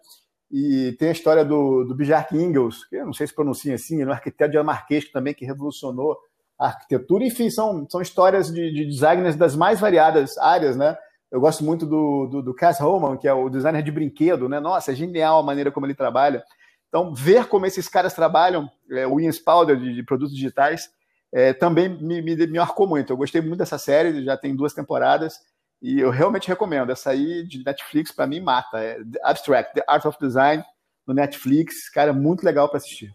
E 0.51 0.93
tem 0.93 1.09
a 1.09 1.11
história 1.11 1.45
do, 1.45 1.83
do 1.83 1.95
Bjark 1.95 2.35
Ingels, 2.35 2.85
que 2.85 2.95
eu 2.95 3.05
não 3.05 3.13
sei 3.13 3.27
se 3.27 3.35
pronuncia 3.35 3.75
assim, 3.75 3.95
ele 3.95 4.05
é 4.05 4.07
um 4.07 4.11
arquiteto 4.11 4.51
dinamarquês 4.51 5.09
também 5.11 5.33
que 5.33 5.45
revolucionou 5.45 6.17
a 6.57 6.67
arquitetura. 6.67 7.23
Enfim, 7.23 7.49
são, 7.49 7.87
são 7.89 8.01
histórias 8.01 8.51
de, 8.51 8.71
de 8.73 8.85
designers 8.85 9.35
das 9.35 9.55
mais 9.55 9.79
variadas 9.79 10.37
áreas, 10.37 10.75
né? 10.75 10.97
Eu 11.31 11.39
gosto 11.39 11.63
muito 11.63 11.85
do, 11.85 12.25
do, 12.25 12.41
do 12.41 12.53
Cass 12.55 12.79
Holman, 12.79 13.15
que 13.15 13.27
é 13.27 13.33
o 13.33 13.49
designer 13.49 13.83
de 13.83 13.91
brinquedo, 13.91 14.49
né? 14.49 14.59
Nossa, 14.59 14.91
é 14.91 14.95
genial 14.95 15.39
a 15.39 15.43
maneira 15.43 15.71
como 15.71 15.85
ele 15.85 15.93
trabalha. 15.93 16.43
Então, 16.87 17.13
ver 17.13 17.45
como 17.45 17.67
esses 17.67 17.87
caras 17.87 18.13
trabalham, 18.13 18.67
é, 18.89 19.05
o 19.05 19.19
Ian 19.19 19.31
Spalder 19.31 19.77
de, 19.77 19.93
de 19.93 20.03
produtos 20.03 20.33
digitais, 20.33 20.89
é, 21.31 21.53
também 21.53 21.87
me, 21.87 22.21
me, 22.23 22.35
me 22.35 22.57
marcou 22.57 22.87
muito. 22.87 23.13
Eu 23.13 23.17
gostei 23.17 23.41
muito 23.41 23.59
dessa 23.59 23.77
série, 23.77 24.23
já 24.25 24.35
tem 24.35 24.55
duas 24.55 24.73
temporadas. 24.73 25.35
E 25.81 25.99
eu 25.99 26.09
realmente 26.09 26.47
recomendo. 26.47 26.91
Essa 26.91 27.11
aí 27.11 27.45
de 27.47 27.63
Netflix, 27.63 28.11
para 28.11 28.27
mim, 28.27 28.39
mata. 28.39 28.79
É 28.79 28.97
Abstract, 29.23 29.73
The 29.73 29.83
Art 29.87 30.05
of 30.05 30.17
Design, 30.19 30.63
no 31.07 31.13
Netflix. 31.13 31.89
Cara, 31.89 32.13
muito 32.13 32.43
legal 32.43 32.67
para 32.67 32.77
assistir. 32.77 33.13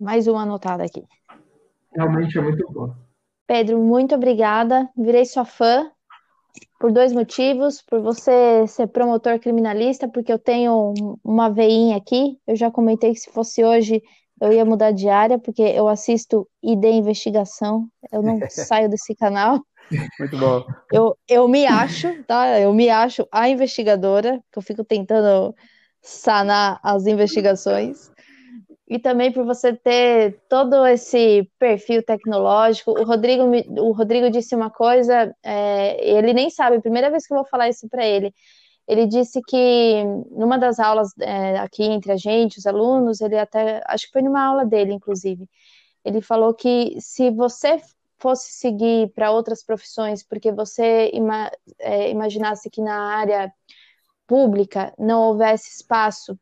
Mais 0.00 0.26
uma 0.26 0.42
anotada 0.42 0.84
aqui. 0.84 1.04
Realmente 1.94 2.38
é 2.38 2.40
muito 2.40 2.70
bom. 2.72 2.94
Pedro, 3.46 3.78
muito 3.78 4.14
obrigada. 4.14 4.88
Virei 4.96 5.24
sua 5.24 5.44
fã 5.44 5.90
por 6.78 6.92
dois 6.92 7.12
motivos. 7.12 7.82
Por 7.82 8.00
você 8.00 8.66
ser 8.66 8.86
promotor 8.88 9.38
criminalista, 9.38 10.08
porque 10.08 10.32
eu 10.32 10.38
tenho 10.38 10.94
uma 11.22 11.50
veinha 11.50 11.96
aqui. 11.96 12.38
Eu 12.46 12.56
já 12.56 12.70
comentei 12.70 13.12
que 13.12 13.20
se 13.20 13.30
fosse 13.30 13.64
hoje 13.64 14.02
eu 14.40 14.52
ia 14.52 14.64
mudar 14.64 14.92
de 14.92 15.08
área, 15.08 15.38
porque 15.38 15.62
eu 15.62 15.88
assisto 15.88 16.48
ID 16.62 16.84
Investigação. 16.84 17.88
Eu 18.12 18.22
não 18.22 18.38
saio 18.48 18.88
desse 18.88 19.14
canal. 19.14 19.60
Muito 20.18 20.36
bom. 20.38 20.64
Eu, 20.92 21.16
eu 21.28 21.48
me 21.48 21.66
acho, 21.66 22.22
tá? 22.24 22.58
Eu 22.60 22.72
me 22.72 22.88
acho 22.88 23.26
a 23.32 23.48
investigadora, 23.48 24.40
que 24.52 24.58
eu 24.58 24.62
fico 24.62 24.84
tentando 24.84 25.54
sanar 26.00 26.78
as 26.82 27.06
investigações. 27.06 28.10
E 28.88 28.98
também 28.98 29.30
por 29.30 29.44
você 29.44 29.74
ter 29.74 30.40
todo 30.48 30.86
esse 30.86 31.48
perfil 31.58 32.02
tecnológico. 32.02 32.92
O 32.92 33.04
Rodrigo, 33.04 33.44
o 33.78 33.92
Rodrigo 33.92 34.30
disse 34.30 34.54
uma 34.54 34.70
coisa, 34.70 35.34
é, 35.42 36.10
ele 36.10 36.32
nem 36.32 36.48
sabe, 36.48 36.80
primeira 36.80 37.10
vez 37.10 37.26
que 37.26 37.34
eu 37.34 37.36
vou 37.36 37.46
falar 37.46 37.68
isso 37.68 37.86
para 37.88 38.06
ele. 38.06 38.32
Ele 38.86 39.06
disse 39.06 39.42
que 39.46 40.02
numa 40.30 40.58
das 40.58 40.78
aulas 40.78 41.10
é, 41.20 41.58
aqui 41.58 41.82
entre 41.82 42.12
a 42.12 42.16
gente, 42.16 42.58
os 42.58 42.66
alunos, 42.66 43.20
ele 43.20 43.38
até, 43.38 43.82
acho 43.86 44.06
que 44.06 44.12
foi 44.12 44.22
numa 44.22 44.42
aula 44.42 44.64
dele, 44.64 44.94
inclusive, 44.94 45.46
ele 46.02 46.22
falou 46.22 46.54
que 46.54 46.96
se 46.98 47.30
você 47.30 47.78
fosse 48.18 48.52
seguir 48.52 49.10
para 49.14 49.30
outras 49.30 49.62
profissões, 49.62 50.22
porque 50.22 50.52
você 50.52 51.10
ima 51.12 51.50
é, 51.78 52.10
imaginasse 52.10 52.68
que 52.70 52.82
na 52.82 53.16
área 53.16 53.52
pública 54.26 54.92
não 54.98 55.22
houvesse 55.28 55.70
espaço 55.70 56.38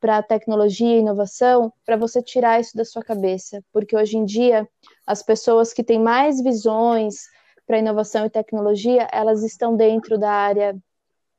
para 0.00 0.22
tecnologia 0.22 0.96
e 0.96 1.00
inovação, 1.00 1.72
para 1.84 1.96
você 1.96 2.22
tirar 2.22 2.60
isso 2.60 2.76
da 2.76 2.84
sua 2.84 3.02
cabeça, 3.02 3.62
porque 3.72 3.96
hoje 3.96 4.16
em 4.16 4.24
dia 4.24 4.68
as 5.06 5.22
pessoas 5.22 5.72
que 5.72 5.82
têm 5.82 5.98
mais 5.98 6.42
visões 6.42 7.28
para 7.66 7.78
inovação 7.78 8.24
e 8.24 8.30
tecnologia, 8.30 9.08
elas 9.12 9.42
estão 9.42 9.76
dentro 9.76 10.18
da 10.18 10.30
área 10.30 10.76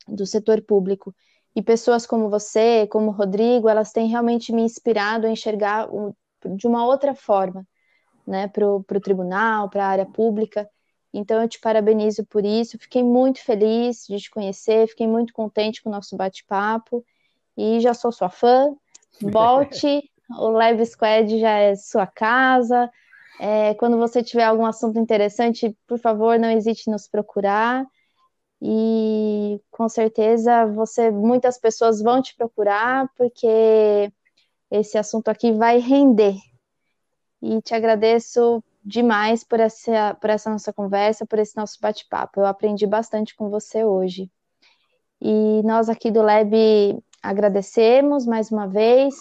do 0.08 0.26
setor 0.26 0.62
público. 0.62 1.16
E 1.56 1.62
pessoas 1.62 2.06
como 2.06 2.30
você, 2.30 2.86
como 2.88 3.08
o 3.08 3.14
Rodrigo, 3.14 3.70
elas 3.70 3.92
têm 3.92 4.08
realmente 4.08 4.52
me 4.52 4.62
inspirado 4.62 5.26
a 5.26 5.30
enxergar 5.30 5.88
de 6.56 6.68
uma 6.68 6.86
outra 6.86 7.16
forma 7.16 7.66
né, 8.28 8.48
para 8.50 8.68
o 8.68 8.84
tribunal, 9.02 9.70
para 9.70 9.86
a 9.86 9.90
área 9.90 10.06
pública. 10.06 10.70
Então, 11.14 11.42
eu 11.42 11.48
te 11.48 11.60
parabenizo 11.60 12.26
por 12.26 12.46
isso. 12.46 12.78
Fiquei 12.78 13.02
muito 13.02 13.42
feliz 13.42 14.06
de 14.08 14.20
te 14.20 14.30
conhecer, 14.30 14.88
fiquei 14.88 15.08
muito 15.08 15.34
contente 15.34 15.82
com 15.82 15.90
o 15.90 15.92
nosso 15.94 16.18
bate-papo 16.18 17.04
e 17.56 17.80
já 17.80 17.94
sou 17.94 18.12
sua 18.12 18.30
fã. 18.30 18.76
Volte, 19.22 20.12
o 20.38 20.50
Live 20.50 20.86
Squad 20.86 21.40
já 21.40 21.58
é 21.58 21.76
sua 21.76 22.06
casa. 22.06 22.92
É, 23.40 23.74
quando 23.76 23.98
você 23.98 24.22
tiver 24.22 24.44
algum 24.44 24.66
assunto 24.66 25.00
interessante, 25.00 25.76
por 25.88 25.98
favor, 25.98 26.38
não 26.38 26.52
hesite 26.52 26.90
em 26.90 26.92
nos 26.92 27.08
procurar. 27.08 27.86
E 28.62 29.62
com 29.72 29.88
certeza 29.88 30.66
você, 30.66 31.12
muitas 31.12 31.58
pessoas 31.58 32.02
vão 32.02 32.22
te 32.22 32.36
procurar 32.36 33.08
porque 33.16 34.12
esse 34.70 34.98
assunto 34.98 35.30
aqui 35.30 35.52
vai 35.52 35.80
render 35.80 36.36
e 37.42 37.62
te 37.62 37.74
agradeço 37.74 38.64
demais 38.84 39.44
por 39.44 39.60
essa, 39.60 40.14
por 40.16 40.30
essa 40.30 40.50
nossa 40.50 40.72
conversa, 40.72 41.26
por 41.26 41.40
esse 41.40 41.58
nosso 41.58 41.78
bate-papo. 41.82 42.40
Eu 42.40 42.46
aprendi 42.46 42.88
bastante 42.88 43.36
com 43.36 43.50
você 43.50 43.84
hoje. 43.84 44.32
E 45.22 45.62
nós 45.64 45.90
aqui 45.90 46.12
do 46.12 46.22
Lab 46.22 46.54
agradecemos 47.22 48.26
mais 48.26 48.50
uma 48.52 48.68
vez. 48.68 49.16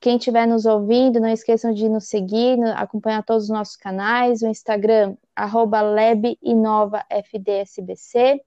Quem 0.00 0.16
estiver 0.16 0.46
nos 0.46 0.64
ouvindo, 0.64 1.18
não 1.18 1.28
esqueçam 1.28 1.74
de 1.74 1.88
nos 1.88 2.08
seguir, 2.08 2.56
acompanhar 2.76 3.24
todos 3.24 3.42
os 3.44 3.50
nossos 3.50 3.74
canais, 3.74 4.42
o 4.42 4.46
Instagram, 4.46 5.16
arroba 5.34 5.80
LabInovaFDSBC, 5.80 8.40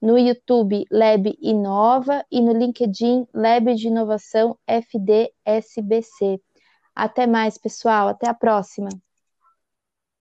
no 0.00 0.16
YouTube 0.16 0.86
Lab 0.90 1.36
Inova 1.40 2.24
e 2.30 2.40
no 2.40 2.52
LinkedIn 2.52 3.26
Lab 3.34 3.74
de 3.74 3.88
Inovação 3.88 4.56
FDSBC. 4.64 6.40
Até 6.94 7.26
mais, 7.26 7.58
pessoal. 7.58 8.08
Até 8.08 8.28
a 8.28 8.34
próxima. 8.34 8.88